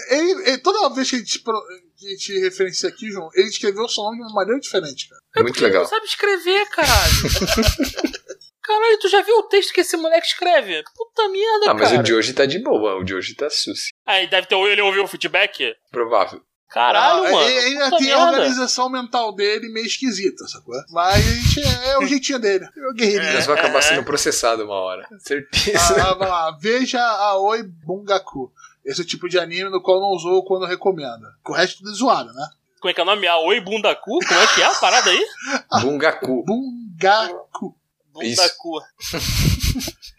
ele, 0.10 0.32
ele- 0.50 0.58
toda 0.58 0.90
vez 0.94 1.08
que 1.10 1.16
a 1.18 1.20
gente, 1.20 1.40
pro- 1.40 1.64
que 1.98 2.08
a 2.08 2.10
gente 2.10 2.40
referencia 2.40 2.90
aqui, 2.90 3.12
João, 3.12 3.30
ele 3.36 3.48
escreveu 3.48 3.84
o 3.84 3.90
seu 3.90 4.04
nome 4.06 4.18
de 4.18 4.24
uma 4.24 4.34
maneira 4.34 4.60
diferente, 4.60 5.08
cara. 5.08 5.22
É 5.36 5.42
muito 5.44 5.54
Porque 5.54 5.66
ele 5.66 5.72
legal. 5.74 5.84
não 5.84 5.90
sabe 5.90 6.06
escrever, 6.08 6.66
caralho. 6.70 7.14
Caralho, 8.66 9.00
tu 9.00 9.08
já 9.10 9.22
viu 9.22 9.38
o 9.38 9.44
texto 9.44 9.72
que 9.74 9.82
esse 9.82 9.96
moleque 9.96 10.26
escreve? 10.28 10.84
Puta 10.96 11.28
merda, 11.30 11.72
Ah, 11.72 11.74
mas 11.76 11.90
cara. 11.90 12.00
o 12.00 12.04
de 12.04 12.14
hoje 12.14 12.34
tá 12.34 12.46
de 12.46 12.60
boa, 12.60 12.96
o 12.96 13.04
de 13.04 13.14
hoje 13.14 13.36
tá 13.36 13.50
suci. 13.50 13.90
Aí 14.06 14.28
deve 14.28 14.48
ter 14.48 14.56
ele 14.56 14.82
ouviu 14.82 15.04
o 15.04 15.08
feedback? 15.08 15.76
Provável. 15.92 16.42
Caralho, 16.68 17.26
Ah, 17.26 17.32
mano. 17.32 17.48
ele 17.48 17.60
Ainda 17.68 17.86
puta 17.92 17.98
tem 18.00 18.12
a 18.12 18.18
merda. 18.18 18.32
organização 18.32 18.90
mental 18.90 19.32
dele 19.34 19.70
meio 19.70 19.86
esquisita, 19.86 20.46
sacou? 20.48 20.74
Mas 20.90 21.16
a 21.16 21.20
gente, 21.20 21.62
é 21.88 21.98
o 22.00 22.06
jeitinho 22.08 22.40
dele. 22.40 22.66
É 22.76 22.88
o 22.90 22.94
guerreirinho. 22.94 23.34
Nós 23.34 23.46
vamos 23.46 23.62
acabar 23.62 23.80
é. 23.80 23.82
sendo 23.84 24.04
processado 24.04 24.66
uma 24.66 24.76
hora. 24.76 25.08
Certeza. 25.20 25.78
Ah, 26.02 26.14
vamos 26.14 26.28
lá. 26.28 26.58
Veja 26.60 27.00
a 27.02 27.38
Oi 27.38 27.64
Bungaku. 27.64 28.52
Esse 28.84 29.02
é 29.02 29.04
o 29.04 29.08
tipo 29.08 29.30
de 29.30 29.40
anime 29.40 29.70
no 29.70 29.82
qual 29.82 30.02
não 30.02 30.10
usou 30.10 30.44
quando 30.44 30.66
recomenda. 30.66 31.28
Com 31.44 31.54
o 31.54 31.56
resto 31.56 31.78
tudo 31.78 31.92
é 31.92 31.94
zoado, 31.94 32.34
né? 32.34 32.48
Como 32.82 32.90
é 32.92 32.94
que 32.94 33.00
é 33.00 33.04
o 33.04 33.06
nome? 33.06 33.26
A 33.28 33.38
Oi 33.40 33.60
Bundaku? 33.62 34.20
Como 34.28 34.40
é 34.40 34.48
que 34.48 34.62
é 34.62 34.66
a 34.66 34.74
parada 34.76 35.10
aí? 35.10 35.26
Bungaku. 35.82 36.44
Bungaku. 36.46 37.76
Bundaku. 38.20 38.82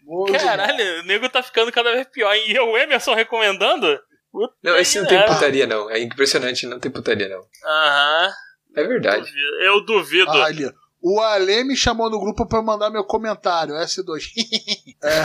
Muito 0.05 0.33
Caralho, 0.39 1.01
o 1.01 1.03
nego 1.05 1.29
tá 1.29 1.43
ficando 1.43 1.73
cada 1.73 1.93
vez 1.93 2.07
pior. 2.09 2.35
E 2.35 2.59
o 2.59 2.77
Emerson 2.77 3.15
recomendando? 3.15 3.99
Puta 4.31 4.55
Não, 4.63 4.77
esse 4.77 5.01
não 5.01 5.07
tem 5.07 5.25
putaria, 5.25 5.67
não. 5.67 5.91
É 5.91 5.99
impressionante, 5.99 6.67
não 6.67 6.79
tem 6.79 6.91
putaria, 6.91 7.29
não. 7.29 7.45
Aham. 7.65 8.33
É 8.77 8.85
verdade. 8.85 9.21
duvido. 9.25 9.57
Eu 9.63 9.85
duvido. 9.85 10.31
Ah, 10.31 10.45
ali. 10.45 10.71
O 11.09 11.21
Ale 11.21 11.63
me 11.63 11.77
chamou 11.77 12.11
no 12.11 12.19
grupo 12.19 12.45
pra 12.47 12.61
mandar 12.61 12.91
meu 12.91 13.05
comentário, 13.05 13.75
S2. 13.77 14.25
É, 15.05 15.25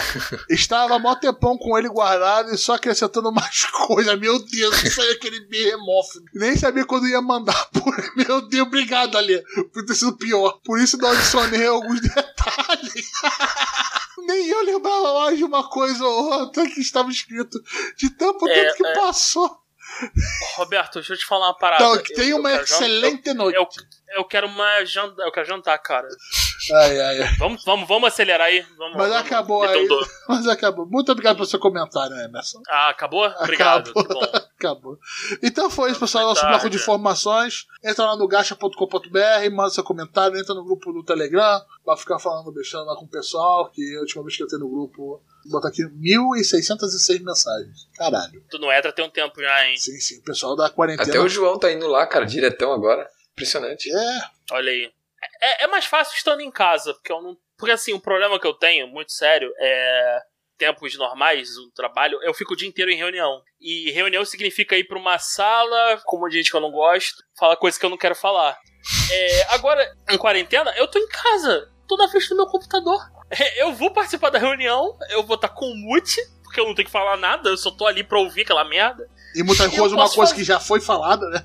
estava 0.54 1.00
mó 1.00 1.16
tempão 1.16 1.58
com 1.58 1.76
ele 1.78 1.88
guardado 1.90 2.54
e 2.54 2.58
só 2.58 2.76
acrescentando 2.76 3.32
mais 3.34 3.64
coisa. 3.66 4.16
Meu 4.16 4.38
Deus, 4.38 4.84
isso 4.84 5.02
aí 5.02 5.08
é 5.08 5.12
aquele 5.14 5.40
behemoth. 5.48 6.22
Nem 6.36 6.56
sabia 6.56 6.86
quando 6.86 7.08
ia 7.08 7.22
mandar 7.22 7.66
por 7.74 7.96
Meu 8.16 8.48
Deus, 8.48 8.68
obrigado, 8.68 9.18
Ale. 9.18 9.42
Por 9.74 9.84
ter 9.86 9.96
sido 9.96 10.16
pior. 10.18 10.60
Por 10.64 10.78
isso 10.80 10.98
não 10.98 11.10
adicionei 11.10 11.66
alguns 11.66 12.00
detalhes. 12.02 13.12
Nem 14.20 14.50
eu 14.50 14.64
lembrava 14.66 15.14
mais 15.22 15.38
de 15.38 15.44
uma 15.46 15.68
coisa 15.68 16.06
ou 16.06 16.32
outra 16.42 16.68
que 16.70 16.82
estava 16.82 17.10
escrito. 17.10 17.58
De 17.98 18.10
tanto 18.12 18.48
É, 18.48 18.54
tempo 18.66 18.76
que 18.78 18.86
é. 18.88 18.94
passou. 18.94 19.61
Roberto, 20.56 20.96
deixa 20.96 21.14
eu 21.14 21.18
te 21.18 21.26
falar 21.26 21.48
uma 21.48 21.58
parada. 21.58 21.84
Então, 21.84 22.04
que 22.04 22.14
Eu- 22.14 22.16
tenha 22.18 22.30
eu 22.32 22.38
uma 22.38 22.50
jan- 22.52 22.62
excelente 22.62 23.34
noite. 23.34 23.56
Eu, 23.58 23.68
eu 24.18 24.26
quero 24.26 24.48
uma 24.48 24.84
janta, 24.86 25.22
eu 25.22 25.32
quero 25.32 25.48
jantar, 25.48 25.78
cara. 25.80 26.08
Ai, 26.74 27.00
ai, 27.00 27.22
ai. 27.24 27.36
Vamos, 27.38 27.64
vamos, 27.66 27.88
vamos 27.88 28.08
acelerar 28.08 28.48
aí. 28.48 28.62
Vamos, 28.78 28.98
Mas 28.98 29.10
vamos. 29.10 29.26
acabou 29.26 29.64
aí. 29.64 29.88
Mas 30.28 30.48
acabou. 30.48 30.86
Muito 30.86 31.12
obrigado 31.12 31.36
pelo 31.38 31.48
seu 31.48 31.60
comentário, 31.60 32.16
Emerson. 32.18 32.62
Ah, 32.70 32.90
acabou? 32.90 33.26
Obrigado. 33.40 33.92
Acabou. 33.92 34.22
Acabou. 34.62 35.00
Então 35.42 35.72
foi 35.72 35.90
isso, 35.90 36.00
pessoal. 36.00 36.24
Nosso 36.26 36.46
bloco 36.46 36.70
de 36.70 36.78
informações. 36.78 37.66
Entra 37.84 38.06
lá 38.06 38.16
no 38.16 38.28
gacha.com.br, 38.28 39.52
manda 39.52 39.70
seu 39.72 39.84
comentário, 39.84 40.38
entra 40.38 40.54
no 40.54 40.64
grupo 40.64 40.94
do 40.94 41.04
Telegram, 41.04 41.60
vai 41.84 41.98
ficar 41.98 42.20
falando, 42.20 42.52
deixando 42.52 42.86
lá 42.86 42.96
com 42.96 43.06
o 43.06 43.10
pessoal, 43.10 43.72
que 43.72 43.82
a 43.98 44.02
última 44.02 44.24
vez 44.24 44.38
que 44.38 44.44
eu 44.44 44.46
entrei 44.46 44.60
no 44.60 44.70
grupo, 44.70 45.20
botar 45.46 45.70
aqui 45.70 45.84
1.606 45.84 47.24
mensagens. 47.24 47.88
Caralho. 47.96 48.44
Tu 48.50 48.60
não 48.60 48.72
entra 48.72 48.92
tem 48.92 49.06
um 49.06 49.10
tempo 49.10 49.42
já, 49.42 49.68
hein? 49.68 49.78
Sim, 49.78 50.00
sim. 50.00 50.20
O 50.20 50.24
pessoal 50.24 50.56
da 50.56 50.70
quarentena. 50.70 51.10
Até 51.10 51.20
o 51.20 51.30
João 51.30 51.58
tá 51.58 51.72
indo 51.72 51.88
lá, 51.88 52.06
cara, 52.06 52.26
diretão 52.26 52.72
agora. 52.72 53.08
Impressionante. 53.34 53.90
É, 53.92 54.22
Olha 54.52 54.72
aí. 54.72 54.92
É, 55.42 55.64
é 55.64 55.68
mais 55.68 55.86
fácil 55.86 56.16
estando 56.16 56.42
em 56.42 56.52
casa, 56.52 56.94
porque 56.94 57.12
eu 57.12 57.22
não. 57.22 57.38
Porque 57.58 57.72
assim, 57.72 57.94
o 57.94 58.00
problema 58.00 58.40
que 58.40 58.48
eu 58.48 58.54
tenho, 58.54 58.88
muito 58.88 59.12
sério, 59.12 59.52
é. 59.58 60.20
Tempos 60.58 60.96
normais, 60.96 61.58
o 61.58 61.72
trabalho, 61.72 62.20
eu 62.22 62.36
fico 62.36 62.54
o 62.54 62.56
dia 62.56 62.68
inteiro 62.68 62.92
em 62.92 62.96
reunião. 62.96 63.42
E 63.60 63.90
reunião 63.90 64.24
significa 64.24 64.78
ir 64.78 64.84
pra 64.84 65.00
uma 65.00 65.18
sala 65.18 66.00
com 66.06 66.18
um 66.18 66.20
monte 66.20 66.34
de 66.34 66.38
gente 66.38 66.52
que 66.52 66.56
eu 66.56 66.62
não 66.62 66.70
gosto, 66.70 67.24
falar 67.36 67.56
coisas 67.56 67.80
que 67.80 67.86
eu 67.86 67.90
não 67.90 67.98
quero 67.98 68.14
falar. 68.14 68.60
É, 69.12 69.54
agora, 69.56 69.84
em 70.10 70.20
quarentena, 70.20 70.72
eu 70.78 70.88
tô 70.88 71.00
em 71.00 71.08
casa, 71.08 71.68
tô 71.88 71.98
na 71.98 72.08
frente 72.08 72.30
do 72.30 72.36
meu 72.36 72.46
computador. 72.46 73.02
É, 73.32 73.64
Eu 73.64 73.74
vou 73.74 73.92
participar 73.92 74.30
da 74.30 74.38
reunião, 74.40 74.96
eu 75.10 75.24
vou 75.24 75.36
estar 75.36 75.50
com 75.50 75.74
mute, 75.76 76.20
porque 76.44 76.60
eu 76.60 76.66
não 76.68 76.76
tenho 76.76 76.86
que 76.86 76.92
falar 76.92 77.18
nada, 77.18 77.50
eu 77.50 77.58
só 77.58 77.72
tô 77.72 77.88
ali 77.88 78.04
pra 78.04 78.20
ouvir 78.20 78.42
aquela 78.42 78.64
merda. 78.66 79.08
e 79.36 79.42
muita 79.44 79.70
coisa, 79.70 79.96
uma 79.96 80.04
coisa 80.10 80.18
fazer- 80.32 80.36
que 80.36 80.44
já 80.44 80.60
foi 80.60 80.82
falada, 80.82 81.30
né? 81.30 81.42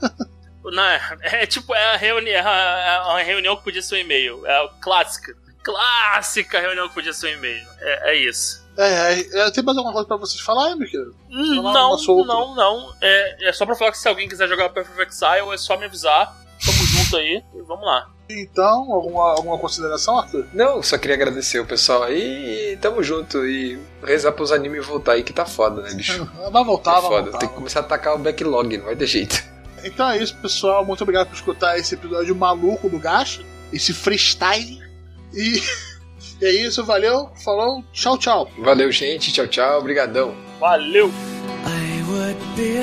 Na, 0.64 0.94
é 1.22 1.46
tipo, 1.46 1.72
é 1.74 1.94
a, 1.94 1.96
reuni 1.96 2.30
é 2.30 2.40
a, 2.40 3.02
a 3.02 3.18
reunião 3.22 3.56
que 3.56 3.62
podia 3.62 3.80
ser 3.80 3.94
um 3.94 3.98
e-mail. 3.98 4.44
É 4.44 4.64
a 4.64 4.68
clássica. 4.80 5.32
Clássica 5.62 6.60
reunião 6.60 6.88
que 6.88 6.94
podia 6.94 7.12
ser 7.12 7.28
um 7.28 7.38
e-mail. 7.38 7.64
É, 7.80 8.10
é 8.10 8.16
isso. 8.16 8.66
É, 8.76 9.20
é, 9.46 9.50
tem 9.52 9.62
mais 9.64 9.78
alguma 9.78 9.92
coisa 9.92 10.08
pra 10.08 10.16
vocês 10.16 10.40
falarem, 10.40 10.76
meu 10.76 10.88
querido? 10.90 11.14
Falar 11.56 11.72
não, 11.72 11.92
uma 11.96 12.24
não, 12.26 12.54
não. 12.54 12.94
É, 13.00 13.48
é 13.48 13.52
só 13.52 13.64
pra 13.64 13.74
falar 13.76 13.92
que 13.92 13.98
se 13.98 14.08
alguém 14.08 14.28
quiser 14.28 14.48
jogar 14.48 14.68
Perfect 14.70 15.12
Exile, 15.14 15.54
é 15.54 15.56
só 15.56 15.76
me 15.78 15.84
avisar. 15.86 16.36
Tamo 17.10 17.12
junto 17.12 17.16
aí. 17.16 17.42
E 17.54 17.62
vamos 17.62 17.84
lá. 17.86 18.10
Então, 18.28 18.92
alguma, 18.92 19.30
alguma 19.34 19.58
consideração, 19.58 20.18
Arthur? 20.18 20.46
Não, 20.52 20.82
só 20.82 20.98
queria 20.98 21.14
agradecer 21.14 21.60
o 21.60 21.66
pessoal 21.66 22.02
aí 22.02 22.72
e 22.72 22.76
tamo 22.78 23.02
junto. 23.02 23.46
E 23.46 23.78
rezar 24.02 24.32
pros 24.32 24.50
animes 24.50 24.84
voltar 24.84 25.12
aí 25.12 25.22
que 25.22 25.32
tá 25.32 25.44
foda, 25.46 25.82
né, 25.82 25.94
bicho? 25.94 26.24
Vai 26.50 26.64
voltar, 26.64 26.94
Tá 26.94 27.00
vai 27.00 27.08
foda. 27.10 27.22
voltar. 27.22 27.38
Tem 27.38 27.48
que 27.48 27.54
começar 27.54 27.80
a 27.80 27.82
atacar 27.82 28.14
o 28.14 28.18
backlog, 28.18 28.76
não 28.78 28.86
vai 28.86 28.96
ter 28.96 29.06
jeito. 29.06 29.44
Então 29.84 30.10
é 30.10 30.18
isso, 30.18 30.36
pessoal. 30.38 30.84
Muito 30.84 31.02
obrigado 31.02 31.28
por 31.28 31.34
escutar 31.36 31.78
esse 31.78 31.94
episódio 31.94 32.34
maluco 32.34 32.88
do 32.88 32.98
Gacha, 32.98 33.42
esse 33.72 33.92
freestyle. 33.94 34.80
E 35.32 35.62
é 36.42 36.50
isso, 36.50 36.84
valeu, 36.84 37.30
falou, 37.44 37.84
tchau, 37.92 38.18
tchau. 38.18 38.50
Valeu, 38.58 38.90
gente. 38.90 39.32
Tchau, 39.32 39.46
tchau. 39.46 39.78
Obrigadão. 39.78 40.34
Valeu! 40.58 41.08
I 41.68 42.02
would 42.10 42.38
be 42.56 42.78